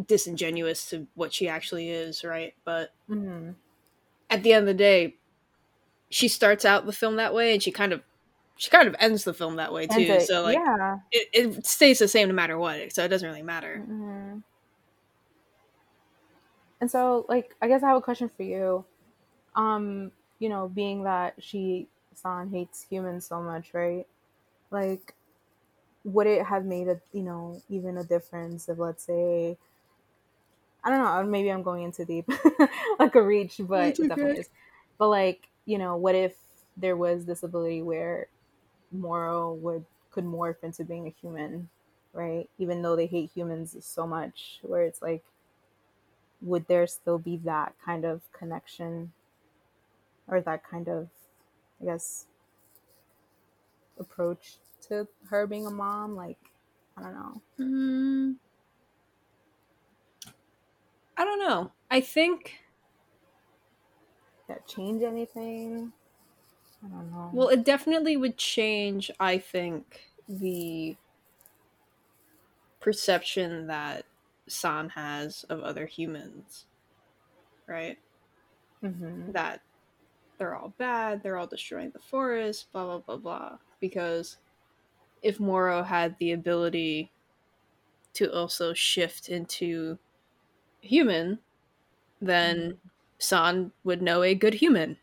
disingenuous 0.06 0.88
to 0.90 1.06
what 1.14 1.32
she 1.32 1.48
actually 1.48 1.90
is, 1.90 2.22
right? 2.22 2.54
But 2.64 2.92
mm-hmm. 3.08 3.52
at 4.30 4.42
the 4.42 4.52
end 4.52 4.62
of 4.62 4.66
the 4.66 4.74
day, 4.74 5.16
she 6.10 6.28
starts 6.28 6.64
out 6.64 6.86
the 6.86 6.92
film 6.92 7.16
that 7.16 7.34
way, 7.34 7.52
and 7.52 7.62
she 7.62 7.70
kind 7.70 7.92
of 7.92 8.02
she 8.56 8.70
kind 8.70 8.88
of 8.88 8.96
ends 8.98 9.24
the 9.24 9.34
film 9.34 9.56
that 9.56 9.72
way 9.72 9.86
too. 9.86 10.00
It, 10.00 10.22
so 10.22 10.42
like, 10.42 10.58
yeah. 10.58 10.98
it, 11.12 11.28
it 11.32 11.66
stays 11.66 12.00
the 12.00 12.08
same 12.08 12.28
no 12.28 12.34
matter 12.34 12.58
what. 12.58 12.92
So 12.92 13.04
it 13.04 13.08
doesn't 13.08 13.28
really 13.28 13.42
matter. 13.42 13.82
Mm-hmm. 13.82 14.38
And 16.80 16.90
so, 16.90 17.26
like, 17.28 17.54
I 17.60 17.68
guess 17.68 17.82
I 17.82 17.88
have 17.88 17.96
a 17.96 18.00
question 18.00 18.30
for 18.36 18.42
you. 18.42 18.84
Um, 19.54 20.12
you 20.38 20.48
know, 20.48 20.68
being 20.68 21.04
that 21.04 21.34
she 21.38 21.88
San 22.14 22.50
hates 22.50 22.86
humans 22.88 23.26
so 23.26 23.40
much, 23.40 23.74
right? 23.74 24.06
Like, 24.70 25.14
would 26.04 26.26
it 26.26 26.44
have 26.44 26.64
made 26.64 26.88
a 26.88 27.00
you 27.12 27.22
know 27.22 27.60
even 27.68 27.98
a 27.98 28.04
difference 28.04 28.68
if 28.68 28.78
let's 28.78 29.04
say 29.04 29.56
I 30.84 30.90
don't 30.90 31.04
know, 31.04 31.30
maybe 31.30 31.50
I'm 31.50 31.62
going 31.62 31.82
into 31.82 32.04
deep 32.04 32.30
like 32.98 33.14
a 33.14 33.22
reach, 33.22 33.56
but 33.60 33.98
okay. 33.98 34.08
definitely 34.08 34.40
is. 34.40 34.48
But 34.96 35.08
like, 35.08 35.47
you 35.68 35.76
know, 35.76 35.96
what 35.96 36.14
if 36.14 36.34
there 36.78 36.96
was 36.96 37.26
this 37.26 37.42
ability 37.42 37.82
where 37.82 38.28
Moro 38.90 39.52
would 39.52 39.84
could 40.10 40.24
morph 40.24 40.64
into 40.64 40.82
being 40.82 41.06
a 41.06 41.10
human, 41.10 41.68
right? 42.14 42.48
Even 42.58 42.80
though 42.80 42.96
they 42.96 43.06
hate 43.06 43.30
humans 43.34 43.76
so 43.84 44.06
much, 44.06 44.60
where 44.62 44.82
it's 44.84 45.02
like, 45.02 45.22
would 46.40 46.66
there 46.68 46.86
still 46.86 47.18
be 47.18 47.36
that 47.36 47.74
kind 47.84 48.06
of 48.06 48.22
connection 48.32 49.12
or 50.26 50.40
that 50.40 50.64
kind 50.64 50.88
of, 50.88 51.10
I 51.82 51.84
guess, 51.84 52.26
approach 53.98 54.56
to 54.88 55.06
her 55.28 55.46
being 55.46 55.66
a 55.66 55.70
mom? 55.70 56.16
Like, 56.16 56.38
I 56.96 57.02
don't 57.02 57.14
know. 57.14 57.42
Mm, 57.60 58.36
I 61.18 61.24
don't 61.26 61.40
know. 61.40 61.72
I 61.90 62.00
think 62.00 62.60
that 64.48 64.66
change 64.66 65.02
anything? 65.02 65.92
I 66.84 66.88
don't 66.88 67.10
know. 67.10 67.30
Well, 67.32 67.48
it 67.48 67.64
definitely 67.64 68.16
would 68.16 68.36
change, 68.36 69.10
I 69.18 69.38
think, 69.38 70.02
the 70.28 70.96
perception 72.80 73.66
that 73.66 74.04
San 74.46 74.90
has 74.90 75.44
of 75.48 75.60
other 75.60 75.86
humans. 75.86 76.66
Right? 77.66 77.98
Mm-hmm. 78.82 79.32
That 79.32 79.60
they're 80.38 80.54
all 80.54 80.72
bad, 80.78 81.22
they're 81.22 81.36
all 81.36 81.46
destroying 81.46 81.90
the 81.90 81.98
forest, 81.98 82.70
blah, 82.72 82.84
blah, 82.84 82.98
blah, 82.98 83.16
blah. 83.16 83.58
Because 83.80 84.38
if 85.22 85.40
Moro 85.40 85.82
had 85.82 86.16
the 86.18 86.32
ability 86.32 87.10
to 88.14 88.32
also 88.32 88.72
shift 88.72 89.28
into 89.28 89.98
human, 90.80 91.40
then 92.20 92.56
mm-hmm. 92.56 92.88
San 93.18 93.72
would 93.84 94.02
know 94.02 94.22
a 94.22 94.34
good 94.34 94.54
human. 94.54 94.96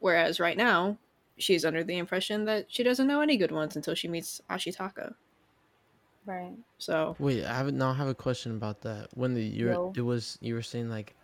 Whereas 0.00 0.38
right 0.38 0.56
now, 0.56 0.98
she's 1.38 1.64
under 1.64 1.82
the 1.82 1.98
impression 1.98 2.44
that 2.44 2.66
she 2.68 2.82
doesn't 2.82 3.06
know 3.06 3.20
any 3.20 3.36
good 3.36 3.52
ones 3.52 3.76
until 3.76 3.94
she 3.94 4.08
meets 4.08 4.40
Ashitaka. 4.50 5.14
Right. 6.26 6.54
So 6.78 7.16
wait, 7.18 7.44
I 7.44 7.54
have 7.54 7.72
now 7.72 7.92
have 7.92 8.08
a 8.08 8.14
question 8.14 8.52
about 8.52 8.82
that. 8.82 9.08
When 9.14 9.34
the 9.34 9.42
you 9.42 9.66
no. 9.66 9.92
it 9.96 10.02
was 10.02 10.38
you 10.40 10.54
were 10.54 10.62
saying 10.62 10.90
like 10.90 11.14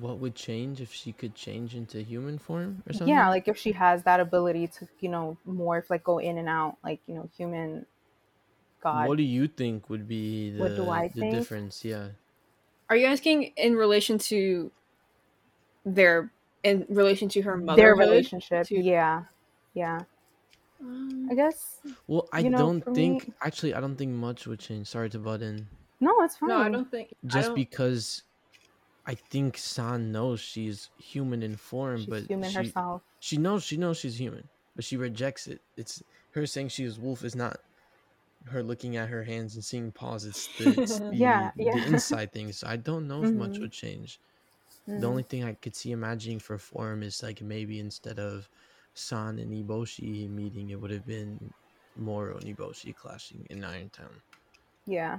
what 0.00 0.18
would 0.18 0.34
change 0.34 0.80
if 0.80 0.92
she 0.92 1.12
could 1.12 1.34
change 1.34 1.74
into 1.74 2.00
human 2.02 2.38
form 2.38 2.82
or 2.86 2.92
something? 2.92 3.08
Yeah, 3.08 3.28
like 3.28 3.48
if 3.48 3.58
she 3.58 3.72
has 3.72 4.04
that 4.04 4.20
ability 4.20 4.68
to, 4.68 4.88
you 5.00 5.08
know, 5.08 5.36
morph, 5.48 5.90
like 5.90 6.04
go 6.04 6.18
in 6.18 6.38
and 6.38 6.48
out, 6.48 6.76
like, 6.84 7.00
you 7.06 7.14
know, 7.14 7.28
human 7.36 7.84
God. 8.80 9.08
What 9.08 9.18
do 9.18 9.24
you 9.24 9.48
think 9.48 9.90
would 9.90 10.06
be 10.06 10.52
the, 10.52 10.60
what 10.60 10.76
do 10.76 10.88
I 10.88 11.08
the 11.08 11.20
think? 11.20 11.34
difference? 11.34 11.84
Yeah. 11.84 12.08
Are 12.92 12.96
you 12.96 13.06
asking 13.06 13.54
in 13.56 13.74
relation 13.74 14.18
to 14.18 14.70
their 15.86 16.30
in 16.62 16.84
relation 16.90 17.26
to 17.30 17.40
her 17.40 17.56
mother? 17.56 17.80
Their 17.80 17.96
relationship. 17.96 18.66
To... 18.66 18.78
Yeah. 18.78 19.22
Yeah. 19.72 20.00
Um, 20.78 21.26
I 21.30 21.34
guess. 21.34 21.80
Well, 22.06 22.28
I 22.34 22.42
don't 22.42 22.82
think 22.94 23.28
me... 23.28 23.34
actually 23.40 23.72
I 23.72 23.80
don't 23.80 23.96
think 23.96 24.10
much 24.10 24.46
would 24.46 24.60
change. 24.60 24.88
Sorry 24.88 25.08
to 25.08 25.18
butt 25.18 25.40
in. 25.40 25.66
No, 26.00 26.20
it's 26.20 26.36
fine. 26.36 26.50
No, 26.50 26.58
I 26.58 26.68
don't 26.68 26.90
think 26.90 27.14
just 27.24 27.46
don't... 27.46 27.54
because 27.54 28.24
I 29.06 29.14
think 29.14 29.56
San 29.56 30.12
knows 30.12 30.40
she's 30.40 30.90
human 30.98 31.42
in 31.42 31.56
form, 31.56 32.00
she's 32.00 32.06
but 32.06 32.22
human 32.24 32.50
she, 32.50 32.56
herself. 32.56 33.00
She 33.20 33.38
knows 33.38 33.64
she 33.64 33.78
knows 33.78 33.96
she's 33.96 34.20
human, 34.20 34.46
but 34.76 34.84
she 34.84 34.98
rejects 34.98 35.46
it. 35.46 35.62
It's 35.78 36.02
her 36.32 36.44
saying 36.44 36.68
she 36.68 36.84
is 36.84 37.00
wolf 37.00 37.24
is 37.24 37.34
not 37.34 37.56
her 38.46 38.62
looking 38.62 38.96
at 38.96 39.08
her 39.08 39.22
hands 39.22 39.54
and 39.54 39.64
seeing 39.64 39.92
paws. 39.92 40.24
It's 40.24 40.46
the, 40.58 40.80
it's 40.82 40.98
the, 40.98 41.10
yeah, 41.12 41.50
yeah. 41.56 41.74
the 41.74 41.86
inside 41.86 42.32
things. 42.32 42.58
So 42.58 42.66
I 42.66 42.76
don't 42.76 43.08
know 43.08 43.22
if 43.22 43.30
mm-hmm. 43.30 43.38
much 43.38 43.58
would 43.58 43.72
change. 43.72 44.20
Mm-hmm. 44.88 45.00
The 45.00 45.06
only 45.06 45.22
thing 45.22 45.44
I 45.44 45.54
could 45.54 45.76
see 45.76 45.92
imagining 45.92 46.38
for 46.38 46.58
form 46.58 47.02
is 47.02 47.22
like 47.22 47.40
maybe 47.40 47.78
instead 47.78 48.18
of 48.18 48.48
San 48.94 49.38
and 49.38 49.52
Eboshi 49.52 50.28
meeting, 50.28 50.70
it 50.70 50.80
would 50.80 50.90
have 50.90 51.06
been 51.06 51.52
Moro 51.96 52.36
and 52.36 52.44
Eboshi 52.44 52.94
clashing 52.94 53.46
in 53.50 53.60
Irontown. 53.60 54.10
Yeah. 54.86 55.18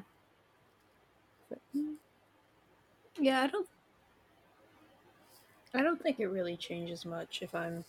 Yeah, 3.20 3.42
I 3.42 3.48
don't. 3.48 3.68
I 5.76 5.82
don't 5.82 6.02
think 6.02 6.20
it 6.20 6.28
really 6.28 6.56
changes 6.56 7.06
much 7.06 7.40
if 7.42 7.56
I'm 7.56 7.84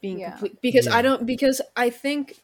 being 0.00 0.20
yeah. 0.20 0.30
complete 0.30 0.60
because 0.60 0.86
yeah. 0.86 0.96
I 0.96 1.02
don't 1.02 1.26
because 1.26 1.60
I 1.76 1.90
think 1.90 2.42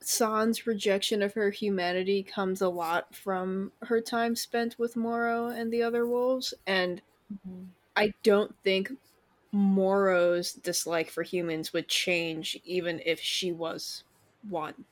San's 0.00 0.66
rejection 0.66 1.22
of 1.22 1.34
her 1.34 1.50
humanity 1.50 2.22
comes 2.22 2.60
a 2.60 2.68
lot 2.68 3.14
from 3.14 3.72
her 3.82 4.00
time 4.00 4.36
spent 4.36 4.78
with 4.78 4.96
Moro 4.96 5.48
and 5.48 5.72
the 5.72 5.82
other 5.82 6.06
wolves, 6.06 6.54
and 6.66 7.02
mm-hmm. 7.32 7.64
I 7.96 8.12
don't 8.22 8.54
think 8.62 8.92
Moro's 9.52 10.52
dislike 10.52 11.10
for 11.10 11.22
humans 11.22 11.72
would 11.72 11.88
change 11.88 12.58
even 12.64 13.00
if 13.04 13.20
she 13.20 13.50
was 13.50 14.04
one. 14.48 14.84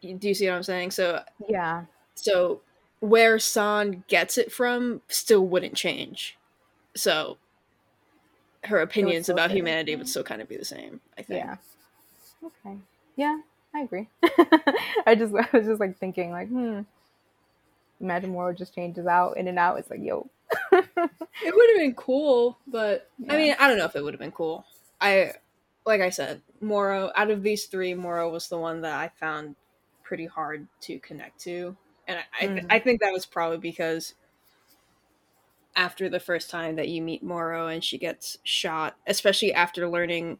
Do 0.00 0.28
you 0.28 0.34
see 0.34 0.48
what 0.48 0.56
I'm 0.56 0.62
saying? 0.62 0.90
So 0.92 1.22
yeah. 1.48 1.84
So 2.14 2.62
where 3.00 3.38
San 3.38 4.04
gets 4.08 4.38
it 4.38 4.50
from 4.50 5.02
still 5.08 5.46
wouldn't 5.46 5.74
change. 5.74 6.36
So 6.94 7.38
her 8.64 8.80
opinions 8.80 9.28
about 9.28 9.50
humanity 9.50 9.94
would 9.96 10.08
still 10.08 10.22
kind 10.22 10.42
of 10.42 10.48
be 10.48 10.56
the 10.56 10.64
same. 10.64 11.00
I 11.16 11.22
think. 11.22 11.44
Yeah. 11.44 11.56
Okay. 12.44 12.76
Yeah, 13.16 13.38
I 13.74 13.80
agree. 13.80 14.08
I 15.06 15.14
just 15.14 15.34
I 15.34 15.48
was 15.52 15.66
just 15.66 15.80
like 15.80 15.98
thinking 15.98 16.30
like, 16.30 16.48
hmm. 16.48 16.82
Imagine 18.00 18.30
Moro 18.30 18.52
just 18.52 18.74
changes 18.74 19.06
out 19.06 19.38
in 19.38 19.48
and 19.48 19.58
out. 19.58 19.78
It's 19.78 19.88
like, 19.90 20.02
yo. 20.02 20.28
it 20.72 21.54
would 21.54 21.70
have 21.70 21.78
been 21.78 21.94
cool, 21.94 22.58
but 22.66 23.10
yeah. 23.18 23.32
I 23.32 23.36
mean, 23.36 23.56
I 23.58 23.68
don't 23.68 23.78
know 23.78 23.86
if 23.86 23.96
it 23.96 24.04
would 24.04 24.12
have 24.12 24.20
been 24.20 24.32
cool. 24.32 24.64
I 25.00 25.32
like 25.86 26.00
I 26.00 26.10
said, 26.10 26.42
Moro 26.60 27.10
out 27.16 27.30
of 27.30 27.42
these 27.42 27.64
three, 27.66 27.94
Moro 27.94 28.30
was 28.30 28.48
the 28.48 28.58
one 28.58 28.82
that 28.82 28.92
I 28.92 29.10
found 29.18 29.56
pretty 30.02 30.26
hard 30.26 30.66
to 30.82 30.98
connect 30.98 31.40
to. 31.40 31.76
And 32.06 32.18
I 32.40 32.46
mm. 32.46 32.66
I 32.70 32.78
think 32.78 33.00
that 33.00 33.12
was 33.12 33.26
probably 33.26 33.58
because 33.58 34.14
after 35.74 36.08
the 36.08 36.20
first 36.20 36.50
time 36.50 36.76
that 36.76 36.88
you 36.88 37.02
meet 37.02 37.22
Moro 37.22 37.66
and 37.66 37.82
she 37.82 37.98
gets 37.98 38.38
shot, 38.44 38.96
especially 39.06 39.52
after 39.52 39.88
learning 39.88 40.38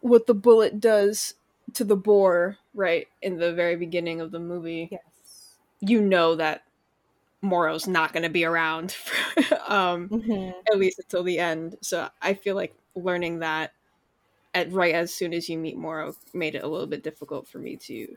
what 0.00 0.26
the 0.26 0.34
bullet 0.34 0.80
does 0.80 1.34
to 1.74 1.84
the 1.84 1.96
boar 1.96 2.56
right 2.74 3.08
in 3.22 3.38
the 3.38 3.52
very 3.52 3.76
beginning 3.76 4.20
of 4.20 4.30
the 4.30 4.38
movie 4.40 4.88
yes 4.90 5.02
you 5.80 6.00
know 6.00 6.34
that 6.36 6.62
Moro's 7.42 7.86
not 7.86 8.12
going 8.14 8.22
to 8.22 8.30
be 8.30 8.44
around, 8.44 8.90
for, 8.92 9.14
um, 9.70 10.08
Mhm. 10.08 10.54
at 10.72 10.78
least 10.78 10.98
until 10.98 11.22
the 11.22 11.38
end. 11.38 11.76
So 11.82 12.08
I 12.22 12.32
feel 12.34 12.56
like 12.56 12.74
learning 12.94 13.40
that 13.40 13.72
at 14.54 14.72
right 14.72 14.94
as 14.94 15.12
soon 15.12 15.34
as 15.34 15.48
you 15.48 15.58
meet 15.58 15.76
Moro 15.76 16.16
made 16.32 16.54
it 16.54 16.64
a 16.64 16.66
little 16.66 16.86
bit 16.86 17.02
difficult 17.04 17.46
for 17.46 17.58
me 17.58 17.76
to 17.76 18.16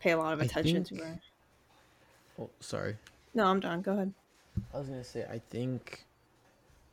pay 0.00 0.12
a 0.12 0.16
lot 0.18 0.32
of 0.32 0.40
attention 0.40 0.82
think- 0.82 1.00
to 1.00 1.06
her. 1.06 1.20
Oh, 2.40 2.50
sorry. 2.60 2.96
No, 3.34 3.44
I'm 3.44 3.60
done. 3.60 3.82
Go 3.82 3.92
ahead. 3.92 4.12
I 4.72 4.78
was 4.78 4.88
gonna 4.88 5.04
say 5.04 5.24
I 5.30 5.38
think 5.50 6.06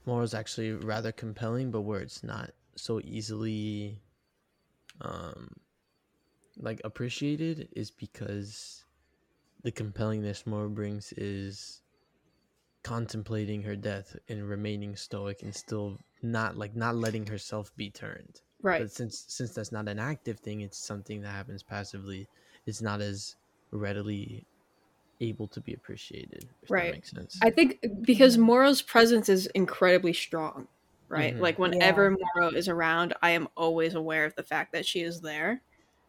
Moro's 0.06 0.34
actually 0.34 0.74
rather 0.74 1.14
compelling, 1.14 1.72
but 1.72 1.82
where 1.82 2.02
it's 2.02 2.22
not 2.22 2.52
so 2.76 3.00
easily 3.06 3.98
um 5.01 5.49
like 6.57 6.81
appreciated 6.84 7.69
is 7.76 7.91
because 7.91 8.85
the 9.63 9.71
compellingness 9.71 10.45
Moro 10.45 10.69
brings 10.69 11.13
is 11.13 11.81
contemplating 12.84 13.63
her 13.63 13.76
death 13.76 14.15
and 14.30 14.47
remaining 14.47 14.95
stoic 14.95 15.41
and 15.43 15.55
still 15.55 15.97
not 16.21 16.55
like 16.57 16.76
not 16.76 16.95
letting 16.95 17.27
herself 17.27 17.76
be 17.76 17.89
turned. 17.89 18.41
Right. 18.61 18.81
But 18.81 18.91
since 18.91 19.26
since 19.27 19.53
that's 19.53 19.71
not 19.71 19.88
an 19.88 19.99
active 19.99 20.39
thing, 20.39 20.61
it's 20.61 20.77
something 20.77 21.21
that 21.21 21.31
happens 21.31 21.63
passively. 21.63 22.27
It's 22.65 22.81
not 22.81 23.01
as 23.01 23.35
readily 23.71 24.47
able 25.21 25.47
to 25.49 25.61
be 25.61 25.73
appreciated. 25.73 26.49
If 26.61 26.69
Right. 26.69 26.85
that 26.88 26.95
makes 26.95 27.11
sense. 27.11 27.39
I 27.41 27.49
think 27.51 27.80
because 28.01 28.38
Moro's 28.38 28.81
presence 28.81 29.30
is 29.30 29.47
incredibly 29.47 30.13
strong, 30.13 30.67
right? 31.10 31.36
Mhm. 31.36 31.40
Like 31.41 31.60
whenever 31.60 32.11
Moro 32.36 32.49
is 32.49 32.68
around, 32.69 33.14
I 33.22 33.31
am 33.31 33.48
always 33.57 33.95
aware 33.95 34.26
of 34.26 34.36
the 34.36 34.44
fact 34.44 34.72
that 34.73 34.86
she 34.86 35.02
is 35.02 35.19
there. 35.22 35.61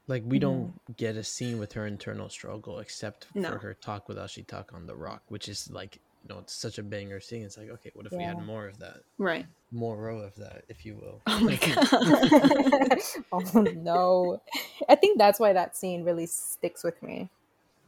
Like 0.06 0.22
we 0.26 0.38
don't 0.38 0.72
get 0.96 1.16
a 1.16 1.24
scene 1.24 1.58
with 1.58 1.72
her 1.74 1.86
internal 1.86 2.28
struggle 2.28 2.78
except 2.80 3.26
for 3.32 3.38
No. 3.38 3.50
her 3.58 3.74
talk 3.74 4.08
with 4.08 4.16
Ashitaka 4.18 4.74
on 4.74 4.86
the 4.86 4.94
rock, 4.94 5.22
which 5.28 5.48
is 5.48 5.70
like 5.70 5.96
you 6.22 6.34
know 6.34 6.40
it's 6.40 6.52
such 6.52 6.78
a 6.78 6.82
banger 6.82 7.18
scene. 7.20 7.42
It's 7.44 7.56
like 7.56 7.70
okay, 7.70 7.90
what 7.94 8.06
if 8.06 8.12
we 8.12 8.22
had 8.22 8.44
more 8.44 8.66
of 8.66 8.78
that, 8.80 8.98
Right. 9.18 9.46
more 9.70 9.96
row 9.96 10.18
of 10.18 10.34
that, 10.36 10.64
if 10.68 10.84
you 10.84 10.96
will. 10.96 11.20
Oh 11.26 11.40
my 11.40 11.56
god. 11.64 12.98
oh 13.32 13.60
no. 13.76 14.42
I 14.88 14.96
think 14.96 15.16
that's 15.18 15.40
why 15.40 15.52
that 15.52 15.76
scene 15.76 16.04
really 16.04 16.26
sticks 16.26 16.82
with 16.84 17.00
me. 17.02 17.30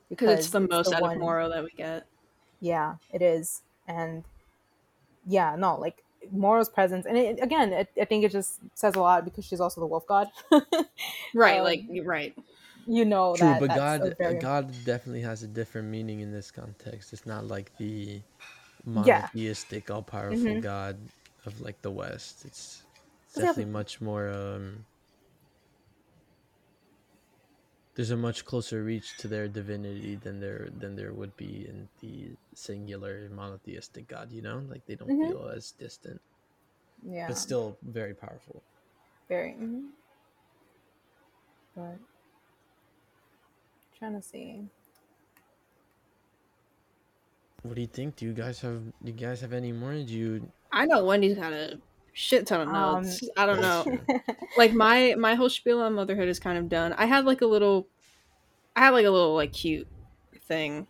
Because 0.09 0.39
it's 0.41 0.51
the 0.51 0.61
most 0.61 0.91
the 0.91 0.97
out 0.97 1.03
one- 1.03 1.17
of 1.17 1.21
Moro 1.21 1.49
that 1.49 1.63
we 1.65 1.71
get. 1.71 2.07
Yeah, 2.61 2.97
it 3.13 3.21
is. 3.23 3.63
And 3.89 4.25
yeah, 5.27 5.57
no, 5.59 5.77
like 5.79 6.05
Moro's 6.31 6.69
presence. 6.69 7.07
And 7.07 7.17
it, 7.17 7.39
again, 7.43 7.73
it, 7.73 7.89
I 8.01 8.05
think 8.05 8.25
it 8.25 8.31
just 8.33 8.61
says 8.75 8.95
a 8.95 9.01
lot 9.01 9.25
because 9.25 9.45
she's 9.45 9.61
also 9.61 9.81
the 9.81 9.87
wolf 9.87 10.07
god. 10.07 10.29
Right, 11.35 11.59
Um, 11.59 11.65
like 11.65 11.85
you're 11.91 12.05
right. 12.05 12.35
you 12.87 13.05
know 13.05 13.35
True, 13.37 13.47
that. 13.49 13.61
but 13.61 13.69
that's 13.69 13.79
God, 13.79 14.01
a 14.03 14.15
very- 14.15 14.35
God 14.39 14.71
definitely 14.85 15.23
has 15.23 15.43
a 15.43 15.49
different 15.49 15.89
meaning 15.89 16.21
in 16.21 16.33
this 16.33 16.51
context. 16.51 17.13
It's 17.13 17.27
not 17.27 17.47
like 17.47 17.77
the 17.79 18.21
Yeah. 18.85 19.29
monotheistic, 19.29 19.91
all-powerful 19.91 20.37
Mhm. 20.37 20.63
God 20.63 20.99
of 21.47 21.61
like 21.61 21.81
the 21.83 21.91
West. 21.91 22.45
It's, 22.45 22.83
it's 23.27 23.37
Yeah, 23.37 23.47
definitely 23.47 23.73
much 23.73 24.01
more. 24.01 24.29
um 24.29 24.85
There's 27.95 28.11
a 28.11 28.17
much 28.17 28.45
closer 28.47 28.83
reach 28.83 29.17
to 29.19 29.29
their 29.29 29.49
divinity 29.49 30.17
than 30.17 30.41
there 30.41 30.69
than 30.79 30.97
there 30.97 31.13
would 31.13 31.37
be 31.37 31.67
in 31.69 31.89
the 32.01 32.31
singular 32.55 33.29
monotheistic 33.31 34.09
God. 34.09 34.33
You 34.33 34.41
know, 34.43 34.63
like 34.69 34.87
they 34.87 34.95
don't 34.95 35.11
Mhm. 35.11 35.29
feel 35.29 35.49
as 35.49 35.73
distant, 35.73 36.21
yeah, 37.05 37.29
but 37.29 37.37
still 37.37 37.77
very 37.83 38.15
powerful. 38.15 38.63
very. 39.29 39.53
mm-hmm. 39.53 39.87
But 41.75 41.99
trying 43.99 44.15
to 44.15 44.23
see. 44.23 44.69
What 47.63 47.75
do 47.77 47.81
you 47.81 47.87
think? 47.87 48.17
Do 48.17 48.27
you 48.27 48.33
guys 48.33 48.61
have? 48.61 48.83
Do 49.05 49.13
you 49.13 49.13
guys 49.13 49.41
have 49.43 49.53
any 49.53 49.73
more? 49.73 49.93
Do 49.95 50.13
you? 50.13 50.51
I 50.73 50.87
know 50.87 51.05
Wendy's 51.05 51.37
got 51.37 51.53
a 51.53 51.79
shit 52.13 52.47
ton 52.47 52.61
of 52.61 52.69
Um, 52.69 53.03
notes. 53.03 53.21
I 53.37 53.47
don't 53.47 53.61
know. 53.61 53.99
Like 54.59 54.75
my 54.75 55.15
my 55.19 55.35
whole 55.35 55.49
spiel 55.49 55.81
on 55.81 55.95
motherhood 55.95 56.29
is 56.29 56.39
kind 56.39 56.59
of 56.59 56.69
done. 56.69 56.93
I 56.93 57.07
had 57.07 57.25
like 57.25 57.41
a 57.41 57.47
little, 57.47 57.87
I 58.77 58.81
had 58.81 58.91
like 58.91 59.07
a 59.07 59.11
little 59.11 59.35
like 59.35 59.53
cute 59.53 59.89
thing 60.43 60.87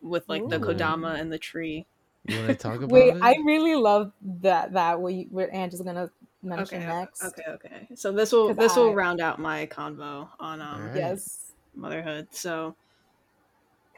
with 0.00 0.28
like 0.28 0.48
the 0.48 0.58
Kodama 0.58 1.18
and 1.18 1.32
the 1.32 1.38
tree. 1.38 1.86
You 2.28 2.36
want 2.36 2.48
to 2.50 2.54
talk 2.54 2.76
about 2.82 2.90
Wait, 2.90 3.08
it? 3.16 3.18
I 3.20 3.34
really 3.44 3.74
love 3.74 4.12
that. 4.40 4.72
That 4.74 5.00
what, 5.00 5.14
you, 5.14 5.26
what 5.30 5.48
Ange 5.52 5.74
is 5.74 5.80
gonna 5.82 6.10
mention 6.44 6.78
Okay, 6.78 6.86
next. 6.86 7.24
okay, 7.24 7.42
okay. 7.48 7.88
So 7.96 8.12
this 8.12 8.30
will 8.30 8.54
this 8.54 8.76
will 8.76 8.94
round 8.94 9.20
out 9.20 9.40
my 9.40 9.66
convo 9.66 10.28
on 10.38 10.60
um 10.60 10.82
Alright. 10.82 10.96
Yes. 10.96 11.52
motherhood. 11.74 12.28
So 12.30 12.76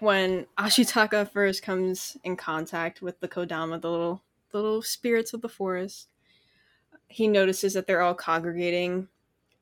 when 0.00 0.46
Ashitaka 0.58 1.30
first 1.30 1.62
comes 1.62 2.16
in 2.24 2.36
contact 2.36 3.02
with 3.02 3.20
the 3.20 3.28
Kodama, 3.28 3.80
the 3.80 3.90
little 3.90 4.22
the 4.50 4.58
little 4.62 4.82
spirits 4.82 5.34
of 5.34 5.42
the 5.42 5.48
forest, 5.48 6.08
he 7.14 7.28
notices 7.28 7.74
that 7.74 7.86
they're 7.86 8.02
all 8.02 8.14
congregating 8.14 9.06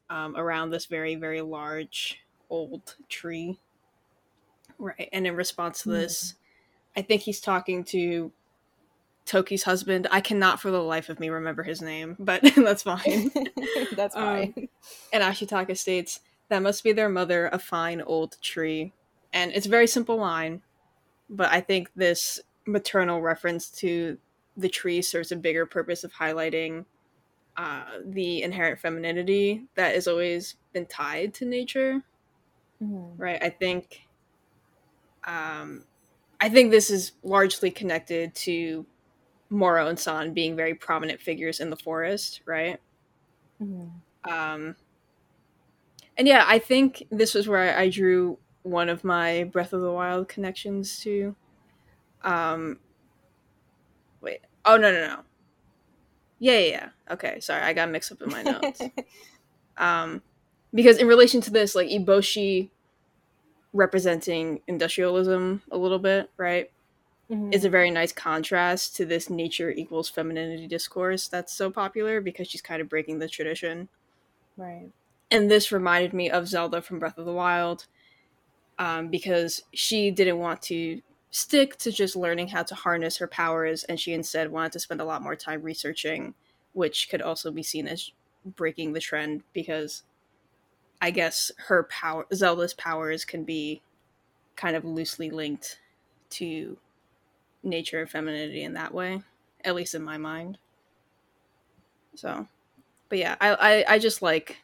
um, 0.08 0.34
around 0.36 0.70
this 0.70 0.86
very 0.86 1.16
very 1.16 1.42
large 1.42 2.18
old 2.48 2.96
tree. 3.10 3.58
Right, 4.78 5.08
and 5.12 5.26
in 5.26 5.36
response 5.36 5.82
to 5.82 5.90
this, 5.90 6.34
I 6.96 7.02
think 7.02 7.22
he's 7.22 7.40
talking 7.40 7.84
to 7.84 8.32
Toki's 9.26 9.64
husband. 9.64 10.08
I 10.10 10.22
cannot 10.22 10.60
for 10.60 10.70
the 10.70 10.82
life 10.82 11.10
of 11.10 11.20
me 11.20 11.28
remember 11.28 11.62
his 11.62 11.82
name, 11.82 12.16
but 12.18 12.40
that's 12.56 12.82
fine. 12.82 13.30
That's 13.96 14.16
Um, 14.16 14.22
fine. 14.22 14.68
And 15.12 15.22
Ashitaka 15.22 15.76
states, 15.76 16.20
That 16.48 16.62
must 16.62 16.82
be 16.82 16.92
their 16.92 17.10
mother, 17.10 17.50
a 17.52 17.58
fine 17.58 18.00
old 18.00 18.38
tree. 18.40 18.94
And 19.32 19.52
it's 19.52 19.66
a 19.66 19.70
very 19.70 19.86
simple 19.86 20.16
line, 20.16 20.62
but 21.28 21.50
I 21.52 21.60
think 21.60 21.90
this 21.94 22.40
maternal 22.66 23.20
reference 23.20 23.68
to 23.70 24.16
the 24.56 24.68
tree 24.70 25.02
serves 25.02 25.30
a 25.30 25.36
bigger 25.36 25.66
purpose 25.66 26.02
of 26.02 26.14
highlighting 26.14 26.86
uh, 27.56 27.84
the 28.04 28.42
inherent 28.42 28.80
femininity 28.80 29.66
that 29.74 29.94
has 29.94 30.08
always 30.08 30.56
been 30.72 30.86
tied 30.86 31.34
to 31.34 31.44
nature, 31.44 32.02
Mhm. 32.80 33.18
right? 33.18 33.42
I 33.42 33.50
think. 33.50 34.02
Um, 35.24 35.84
I 36.40 36.48
think 36.48 36.70
this 36.70 36.90
is 36.90 37.12
largely 37.22 37.70
connected 37.70 38.34
to 38.36 38.86
Moro 39.50 39.88
and 39.88 39.98
San 39.98 40.34
being 40.34 40.56
very 40.56 40.74
prominent 40.74 41.20
figures 41.20 41.60
in 41.60 41.70
the 41.70 41.76
forest, 41.76 42.42
right? 42.46 42.80
Mhm. 43.60 44.02
um 44.24 44.76
and 46.16 46.28
yeah 46.28 46.44
i 46.46 46.58
think 46.58 47.04
this 47.10 47.34
was 47.34 47.48
where 47.48 47.76
I, 47.76 47.82
I 47.82 47.90
drew 47.90 48.38
one 48.62 48.88
of 48.88 49.04
my 49.04 49.44
breath 49.44 49.72
of 49.72 49.80
the 49.80 49.90
wild 49.90 50.28
connections 50.28 51.00
to 51.00 51.34
um 52.22 52.78
wait 54.20 54.40
oh 54.64 54.76
no 54.76 54.92
no 54.92 55.06
no 55.06 55.22
yeah 56.42 56.58
yeah, 56.58 56.68
yeah. 56.68 56.88
okay 57.10 57.38
sorry 57.40 57.62
i 57.62 57.72
got 57.72 57.88
mixed 57.88 58.10
up 58.10 58.20
in 58.20 58.28
my 58.30 58.42
notes 58.52 58.82
um 59.78 60.20
because 60.74 60.98
in 60.98 61.06
relation 61.06 61.40
to 61.40 61.50
this 61.50 61.74
like 61.74 61.88
eboshi 61.88 62.68
representing 63.72 64.60
industrialism 64.66 65.62
a 65.70 65.78
little 65.78 65.98
bit 66.00 66.30
right 66.36 66.70
Mhm. 67.30 67.54
is 67.54 67.64
a 67.64 67.70
very 67.70 67.90
nice 67.90 68.12
contrast 68.12 68.94
to 68.96 69.06
this 69.06 69.30
nature 69.30 69.70
equals 69.70 70.10
femininity 70.10 70.66
discourse 70.66 71.28
that's 71.28 71.54
so 71.54 71.70
popular 71.70 72.20
because 72.20 72.48
she's 72.48 72.60
kind 72.60 72.82
of 72.82 72.88
breaking 72.90 73.20
the 73.20 73.28
tradition 73.28 73.88
right. 74.58 74.90
and 75.30 75.50
this 75.50 75.72
reminded 75.72 76.12
me 76.12 76.28
of 76.28 76.48
Zelda 76.48 76.82
from 76.82 76.98
Breath 76.98 77.16
of 77.16 77.24
the 77.24 77.32
Wild 77.32 77.86
um, 78.78 79.08
because 79.08 79.62
she 79.72 80.10
didn't 80.10 80.38
want 80.40 80.60
to 80.62 81.00
stick 81.32 81.76
to 81.78 81.90
just 81.90 82.14
learning 82.14 82.48
how 82.48 82.62
to 82.62 82.74
harness 82.74 83.16
her 83.16 83.26
powers, 83.26 83.84
and 83.84 83.98
she 83.98 84.12
instead 84.12 84.52
wanted 84.52 84.70
to 84.72 84.78
spend 84.78 85.00
a 85.00 85.04
lot 85.04 85.22
more 85.22 85.34
time 85.34 85.62
researching, 85.62 86.34
which 86.74 87.08
could 87.10 87.22
also 87.22 87.50
be 87.50 87.62
seen 87.62 87.88
as 87.88 88.12
breaking 88.44 88.92
the 88.92 89.00
trend 89.00 89.42
because 89.52 90.02
I 91.00 91.10
guess 91.10 91.50
her 91.56 91.84
power, 91.84 92.26
Zelda's 92.34 92.74
powers, 92.74 93.24
can 93.24 93.44
be 93.44 93.82
kind 94.56 94.76
of 94.76 94.84
loosely 94.84 95.30
linked 95.30 95.80
to 96.30 96.76
nature 97.62 98.00
and 98.02 98.10
femininity 98.10 98.62
in 98.62 98.74
that 98.74 98.92
way, 98.92 99.22
at 99.64 99.74
least 99.74 99.94
in 99.94 100.02
my 100.02 100.18
mind. 100.18 100.58
So, 102.14 102.46
but 103.08 103.18
yeah, 103.18 103.36
I 103.40 103.54
I, 103.54 103.94
I 103.94 103.98
just 103.98 104.20
like 104.20 104.58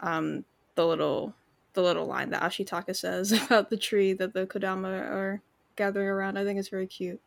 um 0.00 0.44
the 0.74 0.84
little 0.84 1.32
the 1.74 1.82
little 1.82 2.06
line 2.06 2.30
that 2.30 2.42
Ashitaka 2.42 2.96
says 2.96 3.30
about 3.44 3.70
the 3.70 3.76
tree 3.76 4.14
that 4.14 4.34
the 4.34 4.46
Kodama 4.46 4.88
are 4.88 5.42
gathering 5.76 6.08
around. 6.08 6.38
I 6.38 6.44
think 6.44 6.58
it's 6.58 6.68
very 6.68 6.86
cute. 6.86 7.20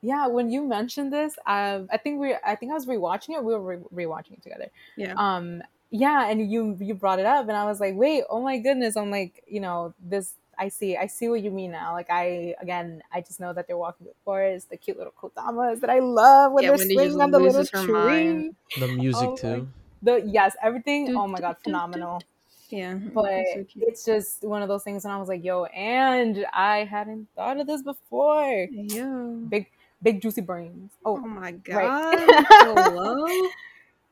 Yeah, 0.00 0.26
when 0.26 0.50
you 0.50 0.64
mentioned 0.64 1.12
this, 1.12 1.38
um, 1.46 1.88
I 1.92 1.96
think 1.96 2.18
we, 2.20 2.34
I 2.34 2.56
think 2.56 2.72
I 2.72 2.74
was 2.74 2.86
rewatching 2.86 3.36
it. 3.36 3.44
We 3.44 3.54
were 3.54 3.76
re- 3.78 4.04
rewatching 4.06 4.32
it 4.32 4.42
together. 4.42 4.70
Yeah. 4.96 5.16
Um, 5.16 5.62
yeah, 5.90 6.28
and 6.28 6.50
you 6.50 6.76
you 6.80 6.94
brought 6.94 7.18
it 7.20 7.26
up, 7.26 7.42
and 7.48 7.56
I 7.56 7.64
was 7.66 7.78
like, 7.78 7.94
wait, 7.94 8.24
oh 8.30 8.42
my 8.42 8.58
goodness! 8.58 8.96
I'm 8.96 9.10
like, 9.10 9.44
you 9.46 9.60
know, 9.60 9.94
this. 10.00 10.34
I 10.58 10.68
see, 10.68 10.96
I 10.96 11.06
see 11.06 11.28
what 11.28 11.42
you 11.42 11.50
mean 11.50 11.70
now. 11.72 11.92
Like, 11.92 12.10
I 12.10 12.54
again, 12.60 13.02
I 13.12 13.20
just 13.20 13.40
know 13.40 13.52
that 13.52 13.66
they're 13.66 13.76
walking 13.76 14.06
the 14.06 14.14
forest, 14.24 14.70
the 14.70 14.76
cute 14.76 14.96
little 14.98 15.12
kodamas 15.12 15.80
that 15.80 15.90
I 15.90 15.98
love 16.00 16.52
when 16.52 16.64
Yeah, 16.64 16.70
they're 16.70 16.78
Wendy 16.78 16.94
swinging 16.94 17.20
on 17.20 17.30
the 17.30 17.38
little 17.40 17.64
tree. 17.64 18.28
mind. 18.28 18.56
The 18.76 18.88
music 18.88 19.30
Oh 19.30 19.36
too. 19.36 19.68
The 20.02 20.22
yes, 20.26 20.56
everything. 20.62 21.06
Do, 21.06 21.12
Oh 21.14 21.26
my 21.28 21.40
do, 21.40 21.42
god, 21.42 21.56
do, 21.64 21.80
do, 21.92 22.06
phenomenal. 22.08 22.24
Yeah, 22.72 22.94
but 23.14 23.44
so 23.54 23.64
it's 23.76 24.04
just 24.04 24.42
one 24.44 24.62
of 24.62 24.68
those 24.68 24.82
things 24.82 25.04
and 25.04 25.12
i 25.12 25.18
was 25.18 25.28
like 25.28 25.44
yo 25.44 25.64
and 25.66 26.46
i 26.52 26.84
hadn't 26.84 27.28
thought 27.36 27.60
of 27.60 27.66
this 27.66 27.82
before 27.82 28.68
Yo. 28.72 29.42
big 29.48 29.66
big 30.02 30.20
juicy 30.22 30.40
brains 30.40 30.90
Oh 31.04 31.20
oh 31.22 31.26
my 31.26 31.52
right. 31.52 31.62
god. 31.64 32.46
Hello. 32.58 33.50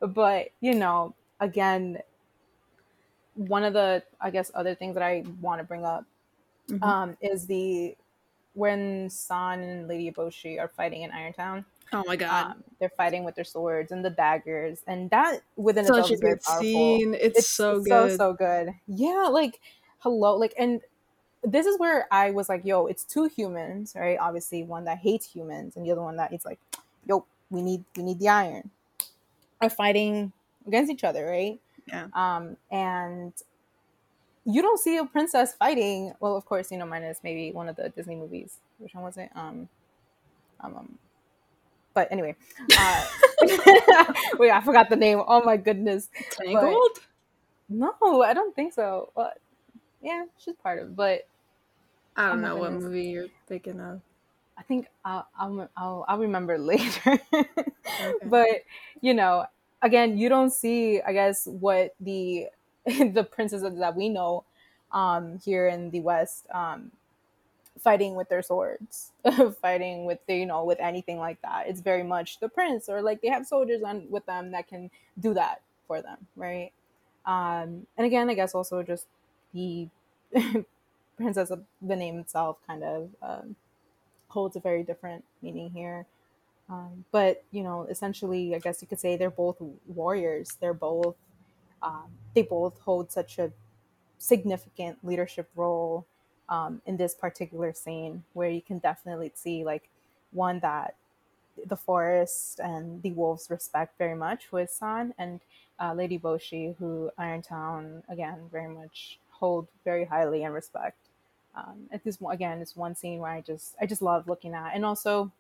but 0.01 0.49
you 0.61 0.75
know 0.75 1.15
again 1.41 1.99
one 3.35 3.65
of 3.65 3.73
the 3.73 4.03
i 4.21 4.31
guess 4.31 4.51
other 4.55 4.75
things 4.75 4.95
that 4.95 5.03
i 5.03 5.25
want 5.41 5.61
to 5.61 5.65
bring 5.65 5.85
up 5.85 6.05
Mhm. 6.69 6.83
um 6.83 7.17
is 7.21 7.47
the 7.47 7.97
when 8.55 9.09
san 9.11 9.61
and 9.61 9.89
lady 9.89 10.11
Eboshi 10.11 10.61
are 10.61 10.69
fighting 10.69 11.03
in 11.03 11.11
irontown 11.11 11.65
oh 11.93 12.05
my 12.07 12.17
god. 12.17 12.53
um, 12.53 12.65
they're 12.79 12.89
fighting 12.97 13.25
with 13.25 13.35
their 13.35 13.45
swords 13.45 13.93
and 13.93 14.05
the 14.05 14.11
daggers 14.11 14.83
and 14.87 15.11
that 15.11 15.41
within 15.57 15.85
itself 15.85 16.03
Such 16.03 16.11
a 16.11 16.15
is 16.15 16.21
very 16.21 16.33
good 16.35 16.43
powerful 16.43 16.63
scene. 16.63 17.15
It's, 17.15 17.49
so 17.49 17.81
good. 17.81 17.89
so 17.89 18.17
so 18.17 18.33
good 18.33 18.71
yeah 18.87 19.29
like 19.31 19.61
hello 20.01 20.37
like 20.37 20.55
and 20.59 20.81
this 21.43 21.67
is 21.67 21.79
where 21.79 22.07
i 22.13 22.31
was 22.31 22.49
like 22.49 22.65
yo 22.65 22.87
it's 22.87 23.05
two 23.05 23.25
humans 23.25 23.95
right 23.97 24.19
obviously 24.21 24.63
one 24.63 24.85
that 24.85 24.99
hates 24.99 25.27
humans 25.31 25.77
and 25.77 25.85
the 25.87 25.91
other 25.93 26.03
one 26.03 26.17
that 26.17 26.33
is 26.33 26.45
like 26.45 26.59
yo 27.09 27.25
we 27.51 27.63
need 27.63 27.85
we 27.97 28.03
need 28.03 28.19
the 28.19 28.29
iron 28.29 28.71
are 29.61 29.71
fighting 29.71 30.33
against 30.67 30.91
each 30.93 31.05
other 31.05 31.25
right 31.27 31.61
Yeah. 31.87 32.09
um 32.15 32.57
and 32.71 33.33
you 34.45 34.63
don't 34.63 34.79
see 34.81 34.97
a 34.97 35.05
princess 35.05 35.55
fighting 35.55 36.15
well 36.21 36.37
of 36.37 36.45
course 36.45 36.71
you 36.71 36.79
know 36.79 36.87
minus 36.87 37.21
maybe 37.23 37.53
one 37.53 37.69
of 37.69 37.77
the 37.77 37.89
disney 37.91 38.17
movies 38.17 38.59
which 38.79 38.95
one 38.95 39.05
was 39.05 39.17
it 39.17 39.31
um 39.35 39.69
um, 40.61 40.77
um 40.77 40.99
but 41.95 42.09
anyway 42.11 42.35
uh 42.79 43.05
wait 44.39 44.51
i 44.53 44.61
forgot 44.61 44.89
the 44.91 44.97
name 44.97 45.23
oh 45.27 45.43
my 45.43 45.57
goodness 45.57 46.09
Tangled? 46.31 47.01
no, 47.69 48.23
I 48.23 48.35
don't 48.35 48.55
think 48.55 48.73
so. 48.73 49.11
But 49.15 49.39
yeah, 50.03 50.25
she's 50.39 50.55
part 50.57 50.81
of. 50.81 50.89
it. 50.89 50.97
But 50.97 51.29
I 52.17 52.31
Oh 52.31 52.35
don't 52.35 52.43
my 52.43 52.49
know 52.49 52.57
what 52.57 52.73
movie 52.73 53.05
you're 53.07 53.29
thinking 53.47 53.81
of. 53.81 54.01
I 54.59 54.63
think 54.63 54.87
I'll 55.05 55.27
I'll 55.39 55.69
I'll, 55.77 56.05
I'll 56.09 56.19
remember 56.19 56.59
later. 56.73 57.19
Okay. 58.01 58.31
But 58.31 58.49
you 59.01 59.15
know, 59.15 59.47
again, 59.83 60.19
you 60.19 60.29
don't 60.29 60.51
see, 60.51 61.01
I 61.01 61.13
guess, 61.13 61.47
what 61.47 61.95
the 62.01 62.47
the 62.87 63.27
princesses 63.31 63.79
that 63.79 63.97
we 63.97 64.09
know 64.09 64.45
um, 64.93 65.39
here 65.45 65.69
in 65.69 65.91
the 65.91 66.01
West 66.01 66.47
um, 66.53 66.93
fighting 67.83 68.15
with 68.15 68.29
their 68.29 68.43
swords, 68.43 69.13
fighting 69.63 70.05
with 70.07 70.19
the, 70.27 70.37
you 70.37 70.47
know 70.47 70.65
with 70.65 70.81
anything 70.81 71.19
like 71.19 71.41
that. 71.43 71.67
It's 71.69 71.81
very 71.81 72.03
much 72.03 72.41
the 72.41 72.49
prince, 72.49 72.89
or 72.89 73.03
like 73.03 73.21
they 73.23 73.29
have 73.29 73.47
soldiers 73.47 73.83
on 73.83 74.07
with 74.11 74.27
them 74.27 74.53
that 74.53 74.69
can 74.69 74.91
do 75.19 75.35
that 75.35 75.63
for 75.87 76.03
them, 76.03 76.19
right? 76.37 76.73
Um, 77.27 77.87
and 77.97 78.07
again, 78.07 78.31
I 78.31 78.35
guess 78.35 78.55
also 78.55 78.83
just 78.83 79.07
the 79.55 79.89
princess 81.17 81.51
of 81.51 81.65
the 81.83 81.97
name 81.97 82.19
itself 82.19 82.59
kind 82.67 82.83
of 82.83 83.11
um, 83.23 83.57
holds 84.29 84.57
a 84.57 84.61
very 84.61 84.83
different 84.83 85.25
meaning 85.43 85.71
here. 85.71 86.07
Um, 86.69 87.05
but 87.13 87.45
you 87.51 87.63
know, 87.63 87.87
essentially, 87.91 88.55
I 88.55 88.59
guess 88.59 88.81
you 88.83 88.89
could 88.89 89.01
say 89.01 89.17
they're 89.17 89.31
both 89.31 89.57
warriors. 89.87 90.57
They're 90.61 90.75
both 90.75 91.17
um, 91.83 92.11
they 92.35 92.43
both 92.43 92.79
hold 92.81 93.11
such 93.11 93.39
a 93.39 93.53
significant 94.19 94.99
leadership 95.03 95.49
role 95.57 96.07
um, 96.51 96.83
in 96.87 96.97
this 96.97 97.15
particular 97.15 97.73
scene, 97.73 98.25
where 98.35 98.51
you 98.51 98.61
can 98.61 98.79
definitely 98.79 99.33
see 99.35 99.65
like 99.65 99.89
one 100.33 100.61
that 100.61 100.95
the 101.67 101.77
forest 101.77 102.61
and 102.61 103.03
the 103.03 103.13
wolves 103.13 103.51
respect 103.51 103.97
very 103.99 104.15
much 104.15 104.53
with 104.53 104.71
San 104.71 105.15
and 105.19 105.41
uh, 105.79 105.95
Lady 105.95 106.19
Boshi, 106.19 106.77
who 106.79 107.11
Irontown 107.19 108.03
again 108.09 108.39
very 108.53 108.69
much 108.69 109.19
hold 109.31 109.67
very 109.85 110.05
highly 110.05 110.45
and 110.45 110.53
respect. 110.53 110.99
Um, 111.55 111.89
at 111.93 112.05
this 112.05 112.19
again, 112.31 112.61
it's 112.61 112.77
one 112.77 112.95
scene 112.95 113.19
where 113.19 113.33
I 113.33 113.41
just 113.41 113.75
I 113.81 113.87
just 113.87 114.03
love 114.03 114.29
looking 114.29 114.55
at, 114.55 114.73
and 114.75 114.85
also 114.85 115.31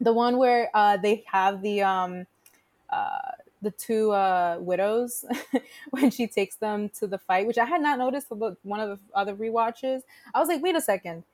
the 0.00 0.12
one 0.12 0.38
where 0.38 0.70
uh, 0.74 0.96
they 0.96 1.24
have 1.26 1.62
the 1.62 1.82
um, 1.82 2.26
uh, 2.90 3.23
the 3.64 3.72
two 3.72 4.12
uh, 4.12 4.58
widows 4.60 5.24
when 5.90 6.10
she 6.10 6.26
takes 6.28 6.56
them 6.56 6.90
to 7.00 7.06
the 7.06 7.18
fight, 7.18 7.46
which 7.46 7.58
I 7.58 7.64
had 7.64 7.82
not 7.82 7.98
noticed 7.98 8.30
about 8.30 8.58
one 8.62 8.80
of 8.80 8.90
the 8.90 8.98
other 9.14 9.34
rewatches. 9.34 10.02
I 10.34 10.40
was 10.40 10.48
like, 10.48 10.62
wait 10.62 10.76
a 10.76 10.80
second, 10.80 11.24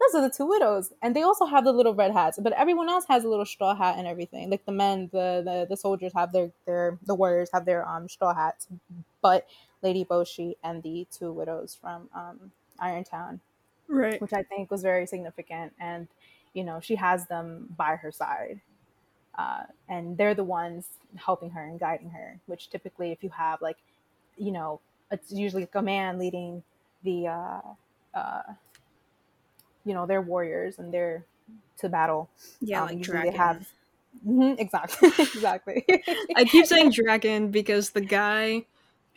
those 0.00 0.14
are 0.14 0.22
the 0.28 0.34
two 0.34 0.46
widows, 0.46 0.92
and 1.02 1.16
they 1.16 1.22
also 1.22 1.46
have 1.46 1.64
the 1.64 1.72
little 1.72 1.94
red 1.94 2.12
hats, 2.12 2.38
but 2.42 2.52
everyone 2.52 2.88
else 2.90 3.06
has 3.08 3.24
a 3.24 3.28
little 3.28 3.46
straw 3.46 3.74
hat 3.74 3.96
and 3.98 4.06
everything. 4.06 4.50
Like 4.50 4.64
the 4.66 4.72
men, 4.72 5.08
the 5.12 5.42
the, 5.44 5.66
the 5.70 5.76
soldiers 5.76 6.12
have 6.14 6.32
their 6.32 6.52
their 6.66 6.98
the 7.06 7.14
warriors 7.14 7.50
have 7.52 7.64
their 7.64 7.86
um 7.88 8.08
straw 8.08 8.34
hats, 8.34 8.68
but 9.22 9.48
Lady 9.82 10.04
Boshi 10.04 10.56
and 10.62 10.82
the 10.82 11.06
two 11.10 11.32
widows 11.32 11.74
from 11.80 12.08
um, 12.14 12.52
Irontown 12.80 13.40
Right. 13.88 14.22
which 14.22 14.32
I 14.32 14.42
think 14.42 14.70
was 14.70 14.82
very 14.82 15.06
significant. 15.06 15.74
And, 15.78 16.08
you 16.54 16.64
know, 16.64 16.80
she 16.80 16.96
has 16.96 17.26
them 17.26 17.68
by 17.76 17.96
her 17.96 18.12
side. 18.12 18.60
Uh, 19.38 19.64
and 19.88 20.16
they're 20.16 20.34
the 20.34 20.44
ones 20.44 20.86
helping 21.16 21.50
her 21.50 21.64
and 21.64 21.78
guiding 21.78 22.10
her, 22.10 22.38
which 22.46 22.70
typically, 22.70 23.12
if 23.12 23.22
you 23.22 23.30
have, 23.30 23.60
like, 23.60 23.76
you 24.36 24.50
know, 24.50 24.80
it's 25.10 25.30
usually 25.30 25.62
like 25.62 25.74
a 25.74 25.82
man 25.82 26.18
leading 26.18 26.62
the, 27.04 27.26
uh, 27.28 27.60
uh, 28.14 28.42
you 29.84 29.94
know, 29.94 30.06
their 30.06 30.20
warriors 30.22 30.78
and 30.78 30.92
they're 30.92 31.24
to 31.78 31.88
battle. 31.88 32.28
Yeah, 32.60 32.80
Um, 32.80 32.86
like 32.88 32.98
usually 32.98 33.18
Dragon. 33.18 33.32
they 33.32 33.36
have- 33.36 33.66
Mhm, 34.26 34.58
exactly. 34.58 35.08
exactly. 35.18 35.84
I 36.34 36.44
keep 36.44 36.64
saying 36.66 36.90
Dragon 36.92 37.50
because 37.50 37.90
the 37.90 38.00
guy 38.00 38.64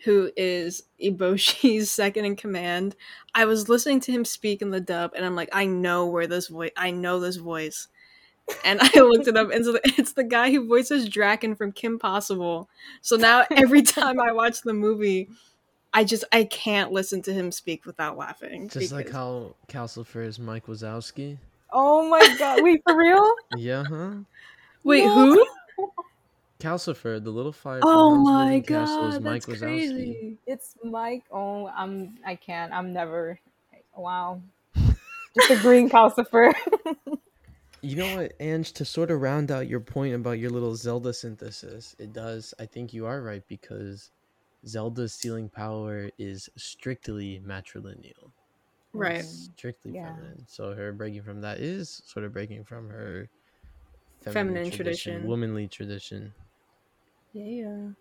who 0.04 0.30
is 0.36 0.84
Eboshi's 1.02 1.90
second 2.02 2.26
in 2.26 2.36
command, 2.36 2.96
I 3.34 3.46
was 3.46 3.70
listening 3.70 4.02
to 4.02 4.12
him 4.12 4.26
speak 4.26 4.62
in 4.62 4.72
the 4.72 4.82
dub, 4.82 5.14
and 5.16 5.26
I'm 5.26 5.36
like, 5.36 5.50
I 5.54 5.66
know 5.66 6.06
where 6.08 6.28
this 6.28 6.48
voice, 6.50 6.72
I 6.76 6.92
know 6.92 7.20
this 7.22 7.38
voice, 7.38 7.88
and 8.66 8.80
I 8.82 9.00
looked 9.00 9.28
it 9.28 9.38
up, 9.38 9.52
and 9.52 9.64
so 9.66 9.78
it's 9.84 10.14
the 10.14 10.24
guy 10.24 10.52
who 10.52 10.68
voices 10.68 11.10
Drakken 11.10 11.58
from 11.58 11.72
Kim 11.72 12.00
Possible. 12.00 12.70
So 13.02 13.16
now 13.16 13.46
every 13.52 13.82
time 13.82 14.20
I 14.20 14.32
watch 14.32 14.62
the 14.62 14.74
movie, 14.74 15.30
I 15.94 16.04
just 16.04 16.24
I 16.32 16.44
can't 16.46 16.92
listen 16.92 17.22
to 17.24 17.34
him 17.34 17.52
speak 17.52 17.86
without 17.86 18.18
laughing. 18.18 18.70
Just 18.70 18.92
like 18.92 19.06
because- 19.08 19.16
how 19.16 19.56
Calcifer 19.68 20.26
is 20.26 20.40
Mike 20.40 20.68
Wazowski. 20.68 21.38
oh 21.72 22.08
my 22.10 22.36
God. 22.38 22.64
Wait, 22.64 22.82
for 22.88 22.98
real? 22.98 23.32
Yeah, 23.58 23.84
huh? 23.88 24.12
wait, 24.84 25.06
No. 25.06 25.34
who? 25.34 25.46
Calcifer, 26.60 27.24
the 27.24 27.30
little 27.32 27.54
fire. 27.54 27.80
Oh 27.84 28.16
my 28.16 28.46
Moving 28.46 28.64
Castle 28.64 29.08
is 29.08 29.14
god, 29.16 29.24
Mike 29.24 29.46
that's 29.46 29.62
Wazowski. 29.62 29.66
crazy. 29.66 30.38
It's 30.46 30.76
Mike. 30.84 31.24
Oh, 31.32 31.68
I'm. 31.68 32.18
I 32.26 32.36
can't. 32.36 32.74
I'm 32.74 32.92
never. 32.92 33.40
Wow. 33.96 34.42
Just 35.38 35.52
a 35.52 35.54
agreeing, 35.54 35.90
Calcifer. 35.90 36.54
You 37.82 37.96
know 37.96 38.16
what, 38.16 38.34
Ange, 38.40 38.74
to 38.74 38.86
sort 38.86 39.10
of 39.10 39.22
round 39.22 39.52
out 39.52 39.68
your 39.70 39.80
point 39.80 40.14
about 40.14 40.40
your 40.40 40.50
little 40.50 40.76
Zelda 40.76 41.14
synthesis, 41.14 41.96
it 41.98 42.12
does. 42.12 42.54
I 42.60 42.66
think 42.66 42.94
you 42.94 43.06
are 43.06 43.22
right 43.22 43.44
because 43.48 44.12
Zelda's 44.68 45.14
sealing 45.14 45.50
power 45.50 46.10
is 46.18 46.50
strictly 46.58 47.42
matrilineal. 47.46 48.32
Right. 48.94 49.24
Strictly 49.24 49.94
Yeah. 49.94 50.14
feminine. 50.14 50.46
So 50.48 50.74
her 50.74 50.92
breaking 50.92 51.24
from 51.24 51.42
that 51.42 51.60
is 51.60 52.02
sort 52.06 52.26
of 52.26 52.34
breaking 52.34 52.66
from 52.66 52.90
her 52.90 53.30
Feminine 54.22 54.70
tradition. 54.70 55.26
womanly 55.26 55.68
tradition. 55.68 56.34
Yeah. 57.34 57.92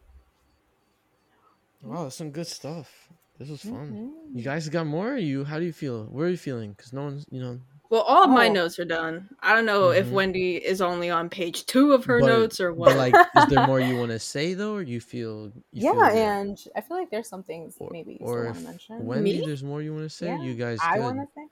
Wow, 1.83 2.05
that's 2.05 2.17
some 2.17 2.33
good 2.33 2.49
stuff. 2.49 3.09
This 3.39 3.49
was 3.49 3.63
fun. 3.63 3.93
Mhm. 3.93 4.37
You 4.37 4.43
guys 4.43 4.69
got 4.69 4.87
more? 4.87 5.13
Or 5.15 5.17
you 5.17 5.45
how 5.45 5.61
do 5.61 5.65
you 5.65 5.73
feel? 5.73 6.07
Where 6.07 6.27
are 6.27 6.31
you 6.31 6.37
feeling? 6.37 6.73
Because 6.73 6.93
no 6.93 7.05
one's, 7.05 7.25
you 7.31 7.41
know, 7.41 7.61
Well, 7.91 8.03
all 8.03 8.25
of 8.25 8.31
my 8.31 8.49
Oh. 8.49 8.53
notes 8.53 8.79
are 8.79 8.85
done. 8.85 9.31
I 9.41 9.55
don't 9.55 9.65
know 9.65 9.91
if 9.91 10.07
Mhm. 10.07 10.13
Wendy 10.13 10.57
is 10.57 10.83
only 10.83 11.09
on 11.11 11.31
page 11.31 11.65
two 11.65 11.93
of 11.93 12.05
her 12.05 12.21
But- 12.21 12.27
notes 12.27 12.61
or 12.61 12.73
what. 12.75 12.91
but 12.91 12.97
like, 12.97 13.15
is 13.15 13.47
there 13.47 13.67
more 13.67 13.81
you 13.81 13.97
want 13.99 14.11
to 14.11 14.19
say 14.19 14.53
though, 14.55 14.75
or 14.75 14.83
you 14.83 15.01
feel? 15.01 15.47
You 15.47 15.53
Yeah, 15.73 15.93
feel 15.93 16.03
and 16.03 16.59
I 16.77 16.83
feel 16.83 16.99
like 16.99 17.11
there's 17.11 17.29
some 17.29 17.43
things 17.45 17.77
Or- 17.79 17.89
maybe 17.91 18.19
you 18.21 18.27
or 18.27 18.33
still 18.33 18.45
want 18.45 18.55
to 18.55 18.61
if 18.61 18.67
mention. 18.69 19.07
Wendy, 19.07 19.39
Me? 19.41 19.47
there's 19.47 19.65
more 19.65 19.81
you 19.81 19.93
want 19.95 20.05
to 20.05 20.11
say. 20.11 20.27
Yeah, 20.27 20.43
You 20.43 20.55
guys, 20.55 20.79
I 20.83 20.97
good. 20.99 21.05
want 21.05 21.21
to 21.21 21.27
say. 21.35 21.47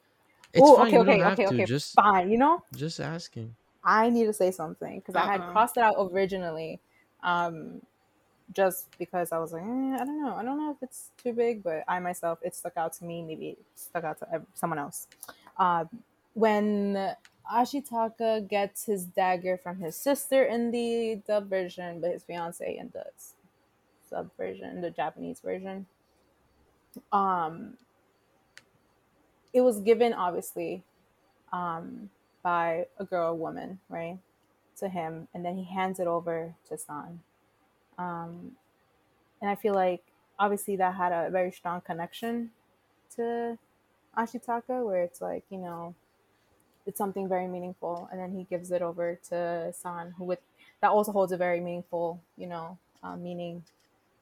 It's 0.53 0.63
Oh, 0.63 0.77
fine. 0.77 0.87
okay, 0.89 0.97
you 0.97 1.03
okay, 1.03 1.11
don't 1.13 1.21
have 1.21 1.33
okay, 1.33 1.47
to. 1.47 1.55
okay. 1.55 1.65
Just, 1.65 1.95
Fine. 1.95 2.31
You 2.31 2.39
know, 2.39 2.63
just 2.75 3.01
asking. 3.01 3.55
I 3.83 4.11
need 4.11 4.25
to 4.27 4.33
say 4.33 4.51
something 4.51 4.99
because 5.01 5.15
I 5.15 5.27
had 5.27 5.41
crossed 5.53 5.77
it 5.77 5.83
out 5.83 5.95
originally, 6.13 6.81
um, 7.23 7.81
just 8.53 8.97
because 8.99 9.33
I 9.33 9.39
was 9.39 9.53
like, 9.53 9.63
eh, 9.63 9.67
I 9.67 9.99
don't 10.05 10.23
know, 10.23 10.35
I 10.35 10.43
don't 10.45 10.59
know 10.59 10.71
if 10.71 10.83
it's 10.83 11.11
too 11.23 11.33
big, 11.33 11.63
but 11.63 11.83
I 11.89 11.99
myself, 12.01 12.39
it 12.43 12.55
stuck 12.55 12.77
out 12.77 12.93
to 12.95 13.05
me. 13.05 13.23
Maybe 13.23 13.51
it 13.51 13.59
stuck 13.75 14.05
out 14.05 14.19
to 14.21 14.43
someone 14.55 14.79
else. 14.79 15.09
Um, 15.59 15.89
when 16.37 17.15
Ashitaka 17.51 18.47
gets 18.47 18.85
his 18.85 19.07
dagger 19.07 19.57
from 19.57 19.79
his 19.79 19.97
sister 19.97 20.45
in 20.45 20.71
the 20.71 21.23
dub 21.27 21.49
version, 21.49 21.99
but 21.99 22.11
his 22.11 22.25
fiance 22.25 22.77
in 22.77 22.91
the 22.93 23.07
sub 24.11 24.31
version, 24.37 24.83
the 24.83 24.91
Japanese 24.91 25.41
version, 25.41 25.87
um, 27.11 27.79
it 29.55 29.63
was 29.63 29.81
given 29.81 30.13
obviously 30.13 30.83
um, 31.55 32.11
by 32.43 32.87
a 32.99 33.05
girl, 33.07 33.33
or 33.33 33.35
woman, 33.35 33.81
right, 33.89 34.19
to 34.79 34.91
him, 34.91 35.29
and 35.33 35.43
then 35.43 35.57
he 35.57 35.65
hands 35.65 35.99
it 35.99 36.07
over 36.07 36.55
to 36.69 36.77
San. 36.77 37.21
Um, 37.97 38.53
and 39.41 39.51
I 39.51 39.55
feel 39.55 39.73
like 39.73 40.03
obviously 40.39 40.77
that 40.77 40.97
had 40.97 41.13
a 41.13 41.31
very 41.31 41.51
strong 41.51 41.81
connection 41.81 42.51
to 43.17 43.57
Ashitaka, 44.19 44.85
where 44.85 45.03
it's 45.03 45.23
like 45.23 45.45
you 45.49 45.57
know, 45.57 45.95
it's 46.87 46.99
something 46.99 47.29
very 47.29 47.49
meaningful, 47.49 48.09
and 48.11 48.21
then 48.21 48.33
he 48.33 48.45
gives 48.45 48.71
it 48.71 48.83
over 48.83 49.19
to 49.29 49.73
San, 49.73 50.15
who 50.17 50.25
with 50.25 50.41
that 50.81 50.91
also 50.91 51.13
holds 51.13 51.33
a 51.33 51.37
very 51.37 51.61
meaningful, 51.61 52.21
you 52.37 52.47
know, 52.47 52.79
uh, 53.03 53.17
meaning, 53.17 53.65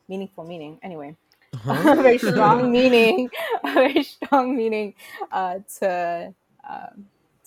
meaningful 0.09 0.45
meaning. 0.45 0.79
Anyway, 0.83 1.17
Huh? 1.63 1.93
a 1.99 2.03
very 2.03 2.19
strong 2.19 2.71
meaning, 2.71 3.31
a 3.65 3.73
very 3.73 4.03
strong 4.03 4.57
meaning 4.57 4.95
uh, 5.31 5.59
to 5.79 6.35
uh, 6.69 6.87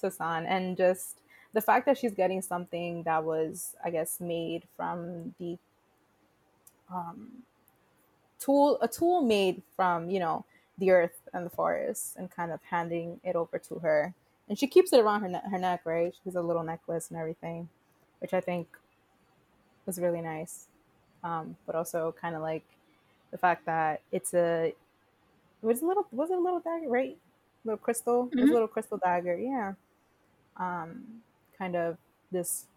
to 0.02 0.11
San, 0.11 0.45
and 0.45 0.77
just 0.77 1.18
the 1.53 1.61
fact 1.61 1.85
that 1.88 1.98
she's 1.98 2.14
getting 2.14 2.41
something 2.41 3.03
that 3.03 3.23
was, 3.23 3.76
I 3.84 3.89
guess, 3.89 4.19
made 4.19 4.64
from 4.76 5.34
the 5.39 5.57
um, 6.94 7.44
tool, 8.39 8.77
a 8.81 8.88
tool 8.88 9.22
made 9.22 9.61
from 9.76 10.10
you 10.10 10.19
know 10.19 10.45
the 10.77 10.91
earth 10.91 11.19
and 11.34 11.45
the 11.45 11.49
forest, 11.49 12.15
and 12.18 12.30
kind 12.31 12.52
of 12.52 12.60
handing 12.69 13.19
it 13.23 13.35
over 13.35 13.57
to 13.60 13.76
her, 13.80 14.14
and 14.49 14.57
she 14.60 14.68
keeps 14.68 14.94
it 14.94 14.99
around 14.99 15.22
her 15.22 15.30
ne- 15.30 15.49
her 15.52 15.60
neck, 15.60 15.82
right? 15.86 16.14
She 16.14 16.22
has 16.26 16.36
a 16.36 16.41
little 16.41 16.64
necklace 16.64 17.10
and 17.10 17.19
everything, 17.19 17.69
which 18.19 18.34
I 18.34 18.41
think 18.41 18.68
was 19.86 19.99
really 19.99 20.22
nice, 20.22 20.68
um, 21.24 21.57
but 21.65 21.76
also 21.76 22.14
kind 22.19 22.36
of 22.36 22.41
like 22.41 22.64
the 23.32 23.38
fact 23.38 23.65
that 23.65 24.02
it's 24.11 24.34
a 24.34 24.74
was 25.61 25.82
a 25.82 25.86
little 25.88 26.07
was 26.11 26.32
it 26.32 26.38
a 26.38 26.41
little 26.41 26.60
dagger 26.61 26.90
right? 26.90 27.18
Little 27.65 27.78
crystal? 27.80 28.32
It 28.38 28.41
was 28.41 28.52
a 28.52 28.53
Mhm. 28.53 28.56
little 28.56 28.68
crystal 28.68 28.98
dagger 28.98 29.38
yeah. 29.38 29.74
Um 30.57 31.24
kind 31.57 31.76
of 31.76 31.98
this 32.32 32.68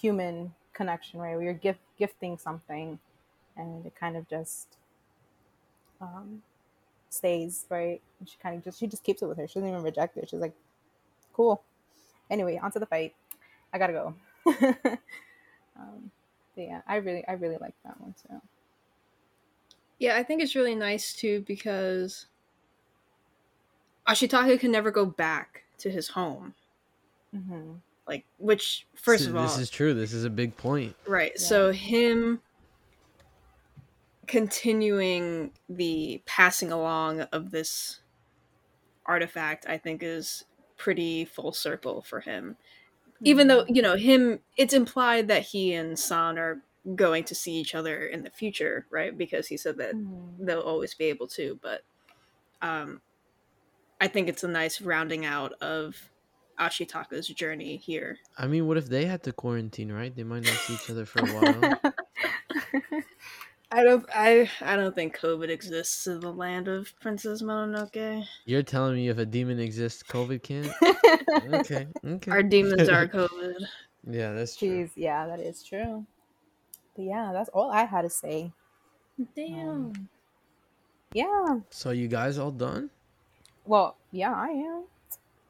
human 0.00 0.54
connection 0.74 1.20
right? 1.20 1.34
Where 1.36 1.44
you're 1.44 1.54
gift 1.54 1.80
gifting 1.98 2.38
something 2.38 2.98
and 3.56 3.86
it 3.86 3.94
kind 3.96 4.16
of 4.16 4.28
just 4.28 4.76
um 6.00 6.42
stays 7.10 7.66
right? 7.70 8.02
And 8.20 8.28
she 8.28 8.36
kind 8.42 8.56
of 8.56 8.64
just 8.64 8.80
she 8.80 8.86
just 8.86 9.04
keeps 9.04 9.22
it 9.22 9.26
with 9.28 9.38
her. 9.38 9.48
She 9.48 9.56
doesn't 9.56 9.68
even 9.70 9.82
reject 9.82 10.16
it. 10.18 10.30
She's 10.30 10.40
like 10.40 10.54
cool 11.38 11.62
anyway 12.30 12.58
onto 12.62 12.78
the 12.78 12.86
fight 12.86 13.14
i 13.72 13.78
gotta 13.78 13.92
go 13.94 14.14
um 15.78 16.10
yeah 16.56 16.82
i 16.86 16.96
really 16.96 17.26
i 17.28 17.32
really 17.32 17.56
like 17.60 17.74
that 17.84 17.98
one 18.00 18.14
too 18.28 18.40
Yeah, 20.00 20.16
I 20.16 20.22
think 20.22 20.40
it's 20.42 20.54
really 20.54 20.76
nice 20.76 21.12
too 21.12 21.42
because 21.46 22.26
Ashitaka 24.06 24.58
can 24.60 24.70
never 24.70 24.90
go 24.90 25.04
back 25.04 25.64
to 25.78 25.90
his 25.90 26.08
home. 26.08 26.54
hmm 27.34 27.74
Like, 28.06 28.24
which 28.38 28.86
first 28.94 29.24
See, 29.24 29.30
of 29.30 29.36
all, 29.36 29.42
this 29.42 29.58
is 29.58 29.70
true. 29.70 29.94
This 29.94 30.12
is 30.12 30.24
a 30.24 30.30
big 30.30 30.56
point. 30.56 30.94
right? 31.06 31.32
Yeah. 31.34 31.46
So 31.46 31.72
him 31.72 32.40
continuing 34.26 35.50
the 35.68 36.22
passing 36.26 36.70
along 36.70 37.22
of 37.22 37.50
this 37.50 38.00
artifact, 39.04 39.66
I 39.68 39.78
think, 39.78 40.02
is 40.02 40.44
pretty 40.78 41.24
full 41.26 41.52
circle 41.52 42.02
for 42.02 42.20
him. 42.20 42.56
Even 43.24 43.48
though 43.48 43.64
you 43.68 43.82
know 43.82 43.96
him, 43.96 44.40
it's 44.56 44.74
implied 44.74 45.28
that 45.28 45.42
he 45.42 45.74
and 45.74 45.98
San 45.98 46.38
are 46.38 46.62
going 46.94 47.24
to 47.24 47.34
see 47.34 47.54
each 47.54 47.74
other 47.74 48.06
in 48.06 48.22
the 48.22 48.30
future, 48.30 48.86
right? 48.90 49.16
Because 49.16 49.48
he 49.48 49.56
said 49.56 49.78
that 49.78 49.94
Mhm. 49.94 50.46
they'll 50.46 50.60
always 50.60 50.94
be 50.94 51.06
able 51.06 51.26
to 51.28 51.58
but 51.62 51.82
um 52.62 53.02
i 54.00 54.08
think 54.08 54.28
it's 54.28 54.44
a 54.44 54.48
nice 54.48 54.80
rounding 54.80 55.24
out 55.24 55.52
of 55.54 56.10
ashitaka's 56.58 57.28
journey 57.28 57.76
here 57.76 58.18
I 58.38 58.46
mean, 58.46 58.66
what 58.68 58.76
if 58.76 58.86
they 58.88 59.04
had 59.06 59.24
to 59.24 59.32
quarantine, 59.32 59.90
right? 59.92 60.14
They 60.14 60.22
might 60.24 60.44
not 60.44 60.60
see 60.60 60.74
each 60.74 60.90
other 60.90 61.04
for 61.04 61.20
a 61.22 61.26
while. 61.26 61.76
i 63.70 63.84
don't 63.84 64.06
i 64.14 64.48
i 64.62 64.76
don't 64.76 64.94
think 64.94 65.16
covid 65.16 65.48
exists 65.48 66.06
in 66.06 66.20
the 66.20 66.32
land 66.32 66.68
of 66.68 66.92
princess 67.00 67.42
mononoke 67.42 68.24
You're 68.44 68.62
telling 68.62 68.96
me 68.96 69.08
if 69.08 69.18
a 69.18 69.26
demon 69.26 69.58
exists, 69.60 70.02
COVID 70.02 70.42
can't? 70.42 70.72
Okay, 71.52 71.86
okay. 72.06 72.30
our 72.30 72.42
demons 72.42 72.88
are 72.88 73.06
covid 73.18 73.54
yeah, 74.06 74.32
that's 74.32 74.56
true. 74.56 74.68
Jeez, 74.68 74.90
yeah, 74.96 75.26
that 75.26 75.40
is 75.40 75.62
true. 75.62 76.06
But 76.96 77.04
yeah, 77.04 77.30
that's 77.32 77.48
all 77.50 77.70
I 77.70 77.84
had 77.84 78.02
to 78.02 78.10
say. 78.10 78.52
damn 79.36 79.68
um, 79.68 80.08
Yeah. 81.12 81.60
So 81.70 81.90
you 81.90 82.08
guys 82.08 82.38
all 82.38 82.50
done? 82.50 82.90
Well, 83.66 83.96
yeah, 84.12 84.34
I 84.34 84.48
am. 84.48 84.84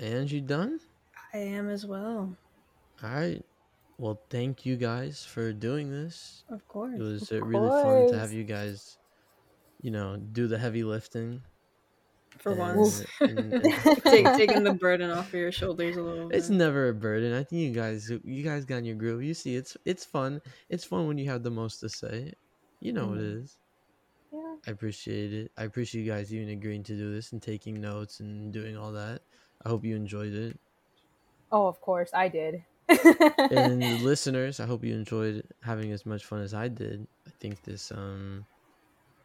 And 0.00 0.30
you 0.30 0.40
done? 0.40 0.80
i 1.34 1.38
am 1.38 1.68
as 1.68 1.84
well 1.84 2.34
All 3.02 3.10
right. 3.10 3.44
Well, 3.98 4.20
thank 4.30 4.64
you 4.64 4.76
guys 4.76 5.24
for 5.24 5.52
doing 5.52 5.90
this. 5.90 6.44
of 6.50 6.66
course 6.68 6.94
It 6.98 7.02
was 7.02 7.32
Of 7.32 7.42
uh, 7.42 7.46
really 7.46 7.68
fun 7.82 8.08
to 8.12 8.18
have 8.18 8.32
you 8.32 8.44
guys, 8.44 8.96
you 9.82 9.90
know, 9.90 10.16
do 10.16 10.46
the 10.46 10.58
heavy 10.58 10.84
lifting. 10.84 11.42
for 12.38 12.50
and- 12.52 12.58
once 12.60 13.04
and- 13.20 13.38
and- 13.54 13.62
Take, 14.04 14.26
taking 14.36 14.62
the 14.62 14.74
burden 14.80 15.10
off 15.10 15.28
of 15.28 15.34
your 15.34 15.50
shoulders 15.50 15.96
a 15.96 16.02
little 16.02 16.28
bit 16.28 16.38
It's 16.38 16.48
never 16.48 16.88
a 16.90 16.94
burden. 16.94 17.32
I 17.32 17.42
think 17.42 17.60
you 17.62 17.72
guys, 17.72 18.08
you 18.24 18.42
guys 18.44 18.64
got 18.64 18.76
in 18.76 18.84
your 18.84 18.94
groove. 18.94 19.22
You 19.24 19.34
see, 19.34 19.56
it's 19.56 19.76
it's 19.84 20.04
fun. 20.04 20.40
It's 20.68 20.84
fun 20.84 21.08
when 21.08 21.18
you 21.18 21.28
have 21.30 21.42
the 21.42 21.50
most 21.50 21.80
to 21.80 21.88
say. 21.88 22.32
You 22.80 22.92
know 22.92 23.14
it 23.14 23.18
Mhm. 23.18 23.42
is. 23.42 23.58
yeah. 24.32 24.54
I 24.66 24.70
appreciate 24.70 25.32
it. 25.32 25.50
I 25.58 25.64
appreciate 25.64 26.04
you 26.04 26.12
guys 26.12 26.32
even 26.32 26.50
agreeing 26.50 26.84
to 26.84 26.94
do 26.94 27.12
this 27.12 27.32
and 27.32 27.42
taking 27.42 27.80
notes 27.80 28.20
and 28.20 28.52
doing 28.52 28.76
all 28.76 28.92
that. 28.92 29.22
I 29.64 29.68
hope 29.70 29.84
you 29.84 29.96
enjoyed 29.96 30.32
it. 30.32 30.56
Oh, 31.50 31.66
of 31.66 31.80
course, 31.80 32.10
I 32.14 32.28
did. 32.28 32.62
And 32.88 34.02
listeners, 34.02 34.60
I 34.60 34.66
hope 34.66 34.84
you 34.84 34.94
enjoyed 34.94 35.42
having 35.62 35.92
as 35.92 36.06
much 36.06 36.24
fun 36.24 36.40
as 36.40 36.54
I 36.54 36.68
did. 36.68 37.06
I 37.26 37.30
think 37.40 37.62
this 37.62 37.92
um 37.92 38.44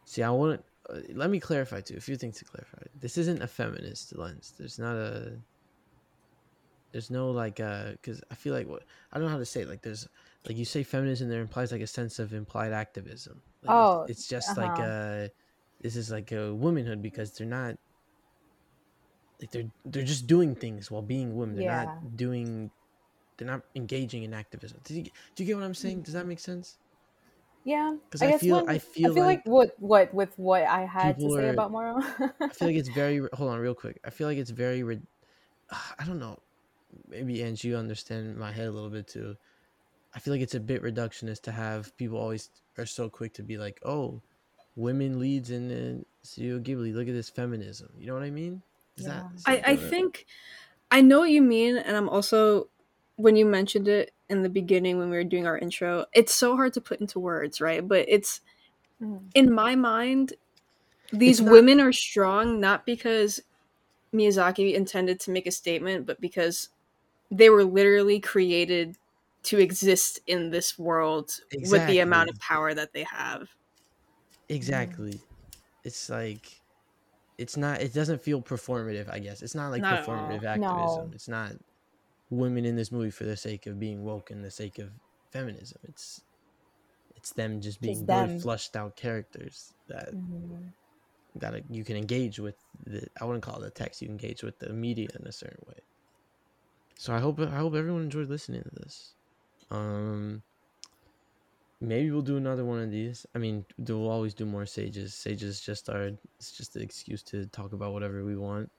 See, 0.06 0.22
I 0.22 0.30
want 0.30 0.62
to 0.88 0.92
uh, 0.94 1.00
let 1.14 1.30
me 1.30 1.40
clarify 1.40 1.80
too. 1.80 1.96
A 1.96 2.00
few 2.00 2.16
things 2.16 2.36
to 2.38 2.44
clarify. 2.44 2.82
This 3.00 3.16
isn't 3.16 3.42
a 3.42 3.46
feminist 3.46 4.16
lens. 4.18 4.52
There's 4.58 4.78
not 4.78 4.96
a 4.96 5.32
there's 6.92 7.10
no 7.10 7.30
like 7.30 7.58
uh 7.58 7.92
cuz 8.02 8.22
I 8.30 8.34
feel 8.34 8.54
like 8.54 8.68
what 8.68 8.84
I 9.12 9.18
don't 9.18 9.26
know 9.26 9.32
how 9.32 9.38
to 9.38 9.46
say 9.46 9.62
it. 9.62 9.68
like 9.68 9.82
there's 9.82 10.06
like 10.46 10.56
you 10.58 10.64
say 10.66 10.82
feminism 10.82 11.28
there 11.28 11.40
implies 11.40 11.72
like 11.72 11.80
a 11.80 11.86
sense 11.86 12.18
of 12.18 12.34
implied 12.34 12.72
activism. 12.72 13.40
Like 13.62 13.70
it's- 13.70 13.74
Oh, 13.74 14.06
it's, 14.08 14.28
just 14.28 14.56
like 14.56 14.78
uh-huh. 14.78 14.82
uh 14.82 15.28
this 15.80 15.96
is 15.96 16.10
like 16.10 16.32
a 16.32 16.54
womanhood 16.54 17.00
because 17.02 17.32
they're 17.32 17.46
not 17.46 17.76
like 19.40 19.50
they're 19.50 19.70
they're 19.86 20.04
just 20.04 20.26
doing 20.26 20.54
things 20.54 20.90
while 20.90 21.02
being 21.02 21.34
women. 21.34 21.56
They're 21.56 21.64
Yeah. 21.64 21.84
not 21.86 22.16
doing 22.16 22.70
they're 23.36 23.46
not 23.48 23.62
engaging 23.74 24.22
in 24.22 24.32
activism. 24.34 24.78
Do 24.84 24.94
you, 24.94 25.02
do 25.02 25.42
you 25.42 25.46
get 25.46 25.56
what 25.56 25.64
I'm 25.64 25.74
saying? 25.74 26.02
Does 26.02 26.14
that 26.14 26.26
make 26.26 26.38
sense? 26.40 26.78
yeah. 27.66 27.96
'Cause 28.10 28.20
I 28.20 28.36
feel- 28.36 28.64
I 28.68 28.78
feel 28.78 29.10
like, 29.14 29.18
like 29.18 29.46
what 29.46 29.74
what 29.78 30.12
with 30.12 30.38
what 30.38 30.64
I 30.64 30.84
had 30.84 31.18
to 31.18 31.30
say 31.30 31.46
are- 31.48 31.50
about 31.52 31.70
Moro. 31.72 31.96
I 32.40 32.48
feel 32.48 32.68
like 32.68 32.76
it's 32.76 32.90
very. 32.90 33.26
Hold 33.32 33.50
on, 33.52 33.58
real 33.58 33.74
quick. 33.74 34.00
I 34.04 34.10
feel 34.10 34.28
like 34.28 34.36
it's 34.38 34.50
very. 34.50 34.82
I 35.98 36.04
don't 36.04 36.18
know. 36.18 36.38
Maybe 37.08 37.42
Angie, 37.42 37.68
you 37.68 37.76
understand 37.76 38.36
my 38.36 38.52
head 38.52 38.66
a 38.66 38.70
little 38.70 38.90
bit 38.90 39.08
too. 39.08 39.36
I 40.14 40.20
feel 40.20 40.32
like 40.34 40.42
it's 40.42 40.54
a 40.54 40.60
bit 40.60 40.82
reductionist 40.82 41.40
to 41.42 41.52
have 41.52 41.96
people 41.96 42.18
always 42.18 42.50
are 42.78 42.86
so 42.86 43.08
quick 43.08 43.32
to 43.34 43.42
be 43.42 43.56
like, 43.56 43.80
"Oh, 43.84 44.20
women 44.76 45.18
leads 45.18 45.50
in 45.50 45.62
uh, 45.72 46.04
Studio 46.22 46.58
Ghibli. 46.60 46.94
Look 46.94 47.08
at 47.08 47.14
this 47.14 47.30
feminism." 47.30 47.88
You 47.98 48.06
know 48.08 48.14
what 48.14 48.22
I 48.22 48.30
mean? 48.30 48.62
Does 48.96 49.06
Yeah. 49.06 49.22
that? 49.46 49.64
I, 49.66 49.72
I 49.72 49.76
think 49.76 50.26
I 50.90 51.00
know 51.00 51.20
what 51.20 51.30
you 51.30 51.42
mean, 51.42 51.76
and 51.78 51.96
I'm 51.96 52.08
also 52.10 52.68
when 53.16 53.36
you 53.36 53.44
mentioned 53.46 53.88
it 53.88 54.12
in 54.28 54.42
the 54.42 54.48
beginning 54.48 54.98
when 54.98 55.10
we 55.10 55.16
were 55.16 55.24
doing 55.24 55.46
our 55.46 55.58
intro, 55.58 56.06
it's 56.14 56.34
so 56.34 56.56
hard 56.56 56.72
to 56.74 56.80
put 56.80 57.00
into 57.00 57.18
words, 57.20 57.60
right? 57.60 57.86
But 57.86 58.06
it's 58.08 58.40
Mhm. 59.00 59.30
in 59.34 59.52
my 59.52 59.76
mind, 59.76 60.34
these 61.12 61.40
not- 61.40 61.52
women 61.52 61.80
are 61.80 61.92
strong 61.92 62.60
not 62.60 62.86
because 62.86 63.42
Miyazaki 64.12 64.74
intended 64.74 65.20
to 65.20 65.30
make 65.32 65.46
a 65.46 65.50
statement, 65.52 66.06
but 66.06 66.20
because 66.20 66.70
they 67.30 67.50
were 67.50 67.64
literally 67.64 68.20
created 68.20 68.98
to 69.44 69.58
exist 69.58 70.20
in 70.26 70.50
this 70.50 70.78
world 70.78 71.40
with 71.70 71.86
the 71.88 71.98
amount 72.00 72.30
of 72.30 72.38
power 72.40 72.74
that 72.74 72.92
they 72.92 73.04
have. 73.04 73.50
Exactly. 74.48 75.20
It's 75.84 76.08
like 76.10 76.60
it's 77.38 77.56
not 77.56 77.80
it 77.82 77.92
doesn't 77.92 78.22
feel 78.22 78.42
performative, 78.42 79.08
I 79.10 79.18
guess. 79.18 79.42
It's 79.42 79.54
not 79.54 79.70
like 79.70 79.82
Not 79.82 80.04
performative 80.04 80.42
all. 80.42 80.48
activism. 80.48 81.10
No. 81.10 81.10
It's 81.14 81.28
not 81.28 81.52
women 82.36 82.64
in 82.64 82.76
this 82.76 82.92
movie 82.92 83.10
for 83.10 83.24
the 83.24 83.36
sake 83.36 83.66
of 83.66 83.78
being 83.80 84.02
woke 84.04 84.30
and 84.30 84.44
the 84.44 84.50
sake 84.50 84.78
of 84.78 84.92
feminism. 85.32 85.80
It's 85.84 86.22
it's 87.16 87.32
them 87.32 87.60
just 87.60 87.80
being 87.80 88.06
Just 88.06 88.06
them. 88.06 88.40
flushed 88.42 88.76
out 88.76 88.96
characters 88.96 89.74
that 89.88 90.14
Mhm. 90.14 90.74
that 91.36 91.64
you 91.70 91.84
can 91.84 91.96
engage 91.96 92.38
with 92.38 92.56
the 92.78 93.06
I 93.20 93.24
wouldn't 93.24 93.44
call 93.44 93.62
it 93.62 93.66
a 93.66 93.70
text, 93.70 94.02
you 94.02 94.08
engage 94.08 94.42
with 94.42 94.58
the 94.58 94.72
media 94.72 95.08
in 95.18 95.26
a 95.26 95.32
certain 95.32 95.64
way. 95.66 95.80
So 96.96 97.14
I 97.14 97.20
hope 97.20 97.38
I 97.40 97.56
hope 97.56 97.74
everyone 97.74 98.02
enjoyed 98.02 98.28
listening 98.28 98.62
to 98.64 98.70
this. 98.70 99.14
Um 99.70 100.42
maybe 101.80 102.10
we'll 102.10 102.22
do 102.22 102.36
another 102.36 102.64
one 102.64 102.80
of 102.80 102.90
these. 102.90 103.26
I 103.34 103.38
mean, 103.38 103.66
we'll 103.78 104.08
always 104.08 104.34
do 104.34 104.46
more 104.46 104.66
sages. 104.66 105.14
Sages 105.14 105.60
just 105.60 105.88
are 105.88 106.10
it's 106.38 106.52
just 106.52 106.76
an 106.76 106.82
excuse 106.82 107.22
to 107.24 107.46
talk 107.46 107.72
about 107.72 107.92
whatever 107.92 108.24
we 108.24 108.36
want. 108.36 108.70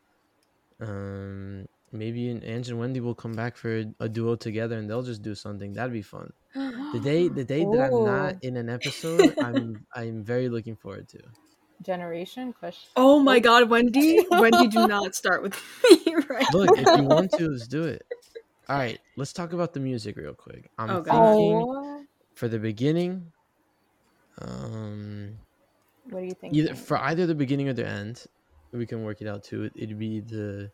Um 0.82 1.68
maybe 1.92 2.30
an 2.30 2.44
Ange 2.44 2.70
and 2.70 2.80
Wendy 2.80 3.00
will 3.00 3.16
come 3.16 3.34
back 3.34 3.56
for 3.58 3.80
a, 3.80 3.86
a 4.02 4.10
duo 4.10 4.36
together 4.36 4.78
and 4.78 4.90
they'll 4.90 5.04
just 5.04 5.22
do 5.22 5.36
something. 5.36 5.74
That'd 5.74 5.94
be 5.94 6.02
fun. 6.02 6.32
The 6.54 7.00
day 7.04 7.28
the 7.30 7.44
day 7.54 7.64
that 7.66 7.90
I'm 7.92 8.04
not 8.06 8.36
in 8.44 8.58
an 8.58 8.70
episode, 8.70 9.34
I'm 9.40 9.86
I'm 9.96 10.24
very 10.24 10.50
looking 10.50 10.76
forward 10.76 11.08
to. 11.10 11.20
generation? 11.84 12.54
Question. 12.54 12.90
Oh 12.96 13.20
my 13.20 13.40
god, 13.40 13.70
Wendy! 13.70 14.26
Wendy, 14.32 14.68
do 14.68 14.88
not 14.88 15.16
start 15.16 15.44
with 15.44 15.54
me 16.06 16.16
right 16.30 16.46
Look, 16.54 16.78
if 16.78 16.88
you 16.98 17.04
want 17.04 17.32
to, 17.34 17.50
let's 17.50 17.68
do 17.68 17.84
it. 17.84 18.04
All 18.68 18.78
right, 18.78 18.98
let's 19.16 19.32
talk 19.34 19.54
about 19.54 19.74
the 19.74 19.80
music 19.80 20.18
real 20.18 20.34
quick. 20.34 20.70
I'm 20.80 20.90
Oh, 20.90 21.04
thinking 21.04 21.62
Oh, 21.64 22.04
for 22.34 22.48
the 22.48 22.58
beginning, 22.58 23.32
um, 24.42 25.38
what 26.10 26.22
do 26.22 26.26
you 26.26 26.34
think? 26.34 26.54
either 26.54 26.76
for 26.76 26.98
either 26.98 27.26
the 27.26 27.36
beginning 27.36 27.70
or 27.70 27.74
the 27.74 27.88
end, 27.88 28.26
we 28.72 28.86
can 28.86 29.04
work 29.04 29.22
it 29.22 29.28
out 29.28 29.44
too. 29.44 29.70
It'd 29.76 30.00
be 30.00 30.20
the, 30.22 30.72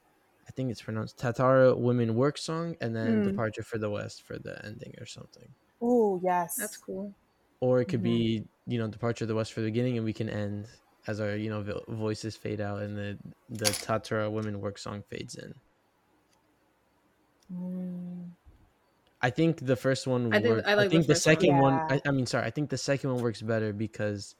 I 0.51 0.53
think 0.53 0.69
it's 0.69 0.81
pronounced 0.81 1.17
Tatara 1.17 1.77
Women 1.77 2.13
Work 2.15 2.37
Song, 2.37 2.75
and 2.81 2.93
then 2.93 3.21
Hmm. 3.23 3.29
Departure 3.29 3.63
for 3.63 3.77
the 3.77 3.89
West 3.89 4.23
for 4.23 4.37
the 4.37 4.53
ending 4.65 4.93
or 4.99 5.05
something. 5.05 5.47
Oh 5.81 6.19
yes, 6.21 6.55
That's 6.57 6.75
cool. 6.75 7.13
Or 7.61 7.79
it 7.79 7.85
could 7.85 8.01
Mhm. 8.01 8.03
be 8.03 8.47
you 8.67 8.77
know 8.77 8.87
Departure 8.89 9.23
of 9.23 9.29
the 9.29 9.35
West 9.35 9.53
for 9.53 9.61
the 9.61 9.67
beginning, 9.67 9.95
and 9.95 10.03
we 10.05 10.11
can 10.11 10.27
end 10.29 10.67
as 11.07 11.21
our 11.21 11.37
you 11.37 11.49
know 11.49 11.61
vo- 11.61 11.85
voices 11.87 12.35
fade 12.35 12.59
out 12.59 12.81
and 12.81 12.97
the 12.97 13.17
the 13.47 13.65
Tatara 13.85 14.29
Women 14.29 14.59
Work 14.59 14.77
Song 14.77 15.03
fades 15.03 15.35
in. 15.35 15.55
Mm. 17.53 18.31
I 19.21 19.29
think 19.29 19.65
the 19.65 19.77
first 19.77 20.05
one. 20.07 20.33
I 20.33 20.41
think- 20.41 20.65
I 20.65 20.73
like 20.73 20.89
the 20.89 20.95
think 20.97 21.07
the 21.07 21.13
first 21.13 21.27
one. 21.27 21.35
second 21.35 21.57
one. 21.59 21.73
Yeah. 21.75 21.87
I, 22.05 22.09
I 22.09 22.11
mean, 22.11 22.25
sorry. 22.25 22.45
I 22.45 22.49
think 22.49 22.69
the 22.69 22.77
second 22.77 23.13
one 23.13 23.23
works 23.23 23.41
better 23.41 23.71
because 23.71 24.35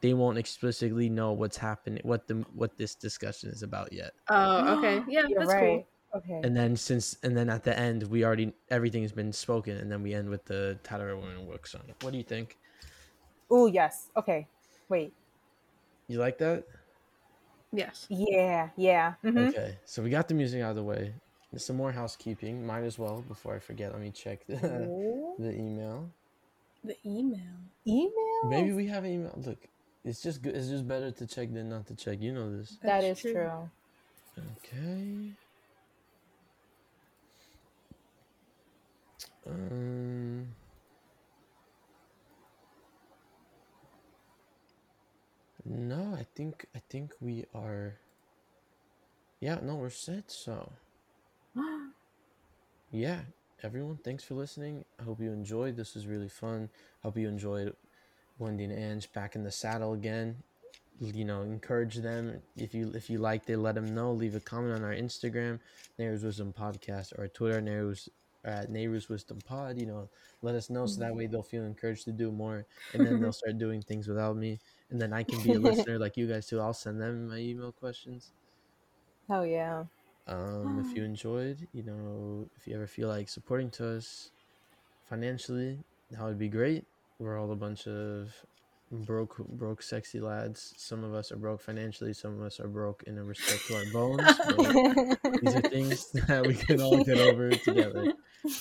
they 0.00 0.14
won't 0.14 0.38
explicitly 0.38 1.08
know 1.08 1.32
what's 1.32 1.56
happening, 1.56 2.00
what 2.04 2.26
the 2.26 2.44
what 2.54 2.76
this 2.76 2.94
discussion 2.94 3.50
is 3.50 3.62
about 3.62 3.92
yet. 3.92 4.12
Oh, 4.28 4.78
okay. 4.78 5.02
Yeah, 5.08 5.26
You're 5.28 5.40
that's 5.40 5.52
right. 5.52 5.86
Okay. 6.14 6.40
And 6.42 6.56
then 6.56 6.76
since 6.76 7.18
and 7.22 7.36
then 7.36 7.50
at 7.50 7.64
the 7.64 7.78
end 7.78 8.04
we 8.04 8.24
already 8.24 8.52
everything's 8.70 9.12
been 9.12 9.32
spoken, 9.32 9.76
and 9.76 9.90
then 9.90 10.02
we 10.02 10.14
end 10.14 10.28
with 10.28 10.44
the 10.44 10.78
Tatara 10.82 11.20
Women 11.20 11.46
Work 11.46 11.66
Song. 11.66 11.82
What 12.02 12.12
do 12.12 12.18
you 12.18 12.24
think? 12.24 12.56
Oh 13.50 13.66
yes. 13.66 14.08
Okay. 14.16 14.46
Wait. 14.88 15.12
You 16.06 16.18
like 16.18 16.38
that? 16.38 16.64
Yes. 17.72 18.06
Yeah. 18.08 18.70
Yeah. 18.76 19.14
Mhm. 19.22 19.48
Okay, 19.48 19.76
so 19.84 20.02
we 20.02 20.08
got 20.08 20.28
the 20.28 20.34
music 20.34 20.62
out 20.62 20.70
of 20.70 20.76
the 20.76 20.82
way. 20.82 21.12
There's 21.50 21.64
some 21.64 21.76
more 21.76 21.92
housekeeping. 21.92 22.64
Might 22.64 22.84
as 22.84 22.98
well 22.98 23.22
before 23.28 23.54
I 23.54 23.58
forget. 23.58 23.92
Let 23.92 24.00
me 24.00 24.10
check 24.10 24.46
the, 24.46 24.56
the 25.38 25.54
email. 25.54 26.10
The 26.84 26.96
email. 27.04 27.40
Email. 27.86 28.44
Maybe 28.46 28.72
we 28.72 28.86
have 28.86 29.04
an 29.04 29.10
email. 29.12 29.38
Look, 29.44 29.58
it's 30.08 30.22
just 30.22 30.42
good. 30.42 30.56
It's 30.56 30.68
just 30.68 30.88
better 30.88 31.10
to 31.10 31.26
check 31.26 31.52
than 31.52 31.68
not 31.68 31.86
to 31.88 31.94
check. 31.94 32.20
You 32.20 32.32
know 32.32 32.56
this. 32.56 32.78
That 32.82 33.02
That's 33.02 33.24
is 33.24 33.32
true. 33.32 33.70
Okay. 34.56 35.32
Um. 39.46 40.48
No, 45.64 46.16
I 46.18 46.26
think 46.34 46.64
I 46.74 46.80
think 46.88 47.12
we 47.20 47.44
are. 47.54 47.98
Yeah, 49.40 49.58
no, 49.62 49.76
we're 49.76 49.90
set. 49.90 50.30
So 50.30 50.72
yeah, 52.90 53.20
everyone, 53.62 53.98
thanks 54.02 54.24
for 54.24 54.34
listening. 54.34 54.84
I 54.98 55.02
hope 55.02 55.20
you 55.20 55.30
enjoyed. 55.32 55.76
This 55.76 55.94
was 55.94 56.06
really 56.06 56.28
fun. 56.28 56.70
Hope 57.02 57.18
you 57.18 57.28
enjoyed 57.28 57.74
Wendy 58.38 58.64
and 58.64 58.72
Ange 58.72 59.12
back 59.12 59.34
in 59.34 59.42
the 59.42 59.50
saddle 59.50 59.92
again. 59.92 60.36
You 61.00 61.24
know, 61.24 61.42
encourage 61.42 61.96
them 61.96 62.42
if 62.56 62.74
you 62.74 62.90
if 62.92 63.08
you 63.08 63.18
liked 63.18 63.48
it, 63.50 63.58
let 63.58 63.76
them 63.76 63.94
know. 63.94 64.12
Leave 64.12 64.34
a 64.34 64.40
comment 64.40 64.74
on 64.74 64.82
our 64.82 64.94
Instagram, 64.94 65.60
Nehru's 65.98 66.24
Wisdom 66.24 66.52
Podcast, 66.58 67.16
or 67.16 67.28
Twitter, 67.28 67.60
Nehru's 67.60 68.08
at 68.44 68.70
Nehru's 68.70 69.08
Wisdom 69.08 69.38
Pod. 69.46 69.78
You 69.78 69.86
know, 69.86 70.08
let 70.42 70.56
us 70.56 70.70
know 70.70 70.86
so 70.86 71.00
that 71.00 71.14
way 71.14 71.26
they'll 71.26 71.42
feel 71.42 71.64
encouraged 71.64 72.04
to 72.06 72.12
do 72.12 72.32
more, 72.32 72.66
and 72.92 73.06
then 73.06 73.20
they'll 73.20 73.32
start 73.44 73.58
doing 73.58 73.80
things 73.80 74.08
without 74.08 74.36
me, 74.36 74.58
and 74.90 75.00
then 75.00 75.12
I 75.12 75.22
can 75.22 75.40
be 75.42 75.52
a 75.52 75.58
listener 75.60 75.98
like 75.98 76.16
you 76.16 76.26
guys 76.26 76.46
too. 76.48 76.60
I'll 76.60 76.74
send 76.74 77.00
them 77.00 77.28
my 77.28 77.38
email 77.38 77.70
questions. 77.70 78.32
Hell 79.28 79.46
yeah. 79.46 79.84
Um, 80.26 80.84
if 80.84 80.96
you 80.96 81.04
enjoyed, 81.04 81.66
you 81.72 81.82
know, 81.82 82.48
if 82.56 82.66
you 82.66 82.74
ever 82.74 82.86
feel 82.86 83.08
like 83.08 83.28
supporting 83.28 83.70
to 83.72 83.96
us 83.96 84.30
financially, 85.08 85.78
that 86.10 86.22
would 86.22 86.38
be 86.38 86.48
great. 86.48 86.84
We're 87.18 87.38
all 87.38 87.50
a 87.52 87.56
bunch 87.56 87.86
of 87.86 88.32
broke, 88.90 89.36
broke, 89.48 89.82
sexy 89.82 90.20
lads. 90.20 90.72
Some 90.76 91.02
of 91.04 91.14
us 91.14 91.32
are 91.32 91.36
broke 91.36 91.60
financially. 91.60 92.12
Some 92.12 92.38
of 92.38 92.42
us 92.46 92.60
are 92.60 92.68
broke 92.68 93.02
in 93.06 93.18
a 93.18 93.24
respect 93.24 93.66
to 93.66 93.76
our 93.76 93.84
bones. 93.92 95.18
but 95.22 95.32
these 95.42 95.54
are 95.56 95.60
things 95.62 96.10
that 96.28 96.46
we 96.46 96.54
can 96.54 96.80
all 96.80 97.02
get 97.04 97.18
over 97.18 97.50
together. 97.50 98.12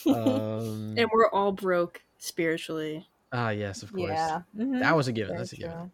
Um, 0.08 0.96
And 0.98 1.08
we're 1.14 1.30
all 1.30 1.52
broke 1.52 2.02
spiritually. 2.18 3.08
ah, 3.32 3.50
yes, 3.50 3.84
of 3.84 3.94
course. 3.94 4.10
yeah. 4.10 4.42
Mhm. 4.58 4.80
That 4.80 4.96
was 4.96 5.08
a 5.08 5.12
given. 5.12 5.30
Very 5.36 5.38
That's 5.40 5.54
a 5.54 5.58
given. 5.58 5.92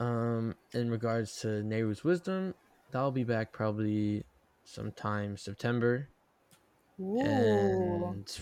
Um, 0.00 0.54
in 0.72 0.90
regards 0.90 1.40
to 1.42 1.48
Nehru's 1.62 2.02
wisdom, 2.04 2.54
that'll 2.92 3.10
be 3.10 3.24
back 3.24 3.52
probably 3.52 4.24
sometime 4.64 5.36
September. 5.36 6.08
Ooh. 7.00 7.20
and 7.20 8.38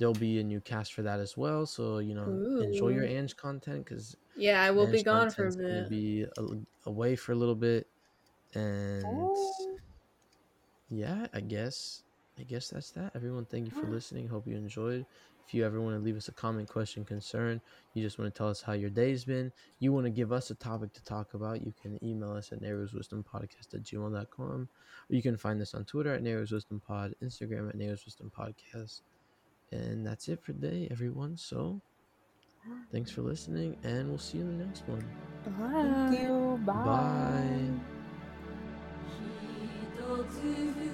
there'll 0.00 0.14
be 0.14 0.40
a 0.40 0.42
new 0.42 0.60
cast 0.60 0.94
for 0.94 1.02
that 1.02 1.20
as 1.20 1.36
well. 1.36 1.66
So 1.66 1.98
you 1.98 2.14
know, 2.14 2.24
enjoy 2.62 2.88
your 2.88 3.04
Ooh. 3.04 3.06
Ange 3.06 3.36
content 3.36 3.84
because 3.84 4.16
Yeah, 4.34 4.60
I 4.60 4.72
will 4.72 4.88
be 4.88 5.02
gone 5.04 5.30
for 5.30 5.46
a 5.46 5.52
bit. 5.52 5.88
Be 5.88 6.22
a, 6.36 6.44
away 6.86 7.14
for 7.14 7.32
a 7.32 7.36
little 7.36 7.54
bit, 7.54 7.86
and 8.54 9.04
Oh. 9.06 9.76
yeah, 10.88 11.26
I 11.32 11.40
guess 11.40 12.02
I 12.38 12.42
guess 12.42 12.70
that's 12.70 12.90
that. 12.92 13.12
Everyone, 13.14 13.44
thank 13.44 13.66
you 13.66 13.72
for 13.72 13.86
listening. 13.86 14.26
Hope 14.26 14.48
you 14.48 14.56
enjoyed. 14.56 15.04
If 15.46 15.54
you 15.54 15.66
ever 15.66 15.80
want 15.80 15.96
to 15.96 16.00
leave 16.00 16.16
us 16.16 16.28
a 16.28 16.32
comment, 16.32 16.68
question, 16.68 17.04
concern, 17.04 17.60
you 17.94 18.04
just 18.04 18.20
want 18.20 18.32
to 18.32 18.38
tell 18.38 18.48
us 18.48 18.62
how 18.62 18.72
your 18.72 18.88
day's 18.88 19.24
been, 19.24 19.50
you 19.80 19.92
want 19.92 20.06
to 20.06 20.10
give 20.10 20.30
us 20.30 20.50
a 20.50 20.54
topic 20.54 20.92
to 20.92 21.02
talk 21.02 21.34
about, 21.34 21.60
you 21.66 21.74
can 21.82 21.98
email 22.04 22.30
us 22.30 22.52
at 22.52 22.60
Podcast 22.60 23.74
at 23.74 23.82
gmail.com. 23.82 24.68
Or 25.10 25.14
you 25.16 25.22
can 25.22 25.36
find 25.36 25.60
us 25.60 25.74
on 25.74 25.84
Twitter 25.86 26.14
at 26.14 26.22
Narrows 26.22 26.52
Wisdom 26.52 26.80
Pod, 26.86 27.16
Instagram 27.20 27.68
at 27.68 27.74
Narrows 27.74 28.04
Wisdom 28.04 28.30
Podcast. 28.30 29.00
And 29.72 30.06
that's 30.06 30.28
it 30.28 30.42
for 30.42 30.52
today, 30.52 30.88
everyone. 30.90 31.36
So 31.36 31.80
thanks 32.92 33.10
for 33.10 33.22
listening, 33.22 33.76
and 33.84 34.08
we'll 34.08 34.18
see 34.18 34.38
you 34.38 34.44
in 34.44 34.58
the 34.58 34.64
next 34.64 34.82
one. 34.88 35.04
Bye. 35.44 36.06
Thank 36.08 36.20
you. 36.20 36.60
Bye. 36.64 37.70
Bye. 40.74 40.90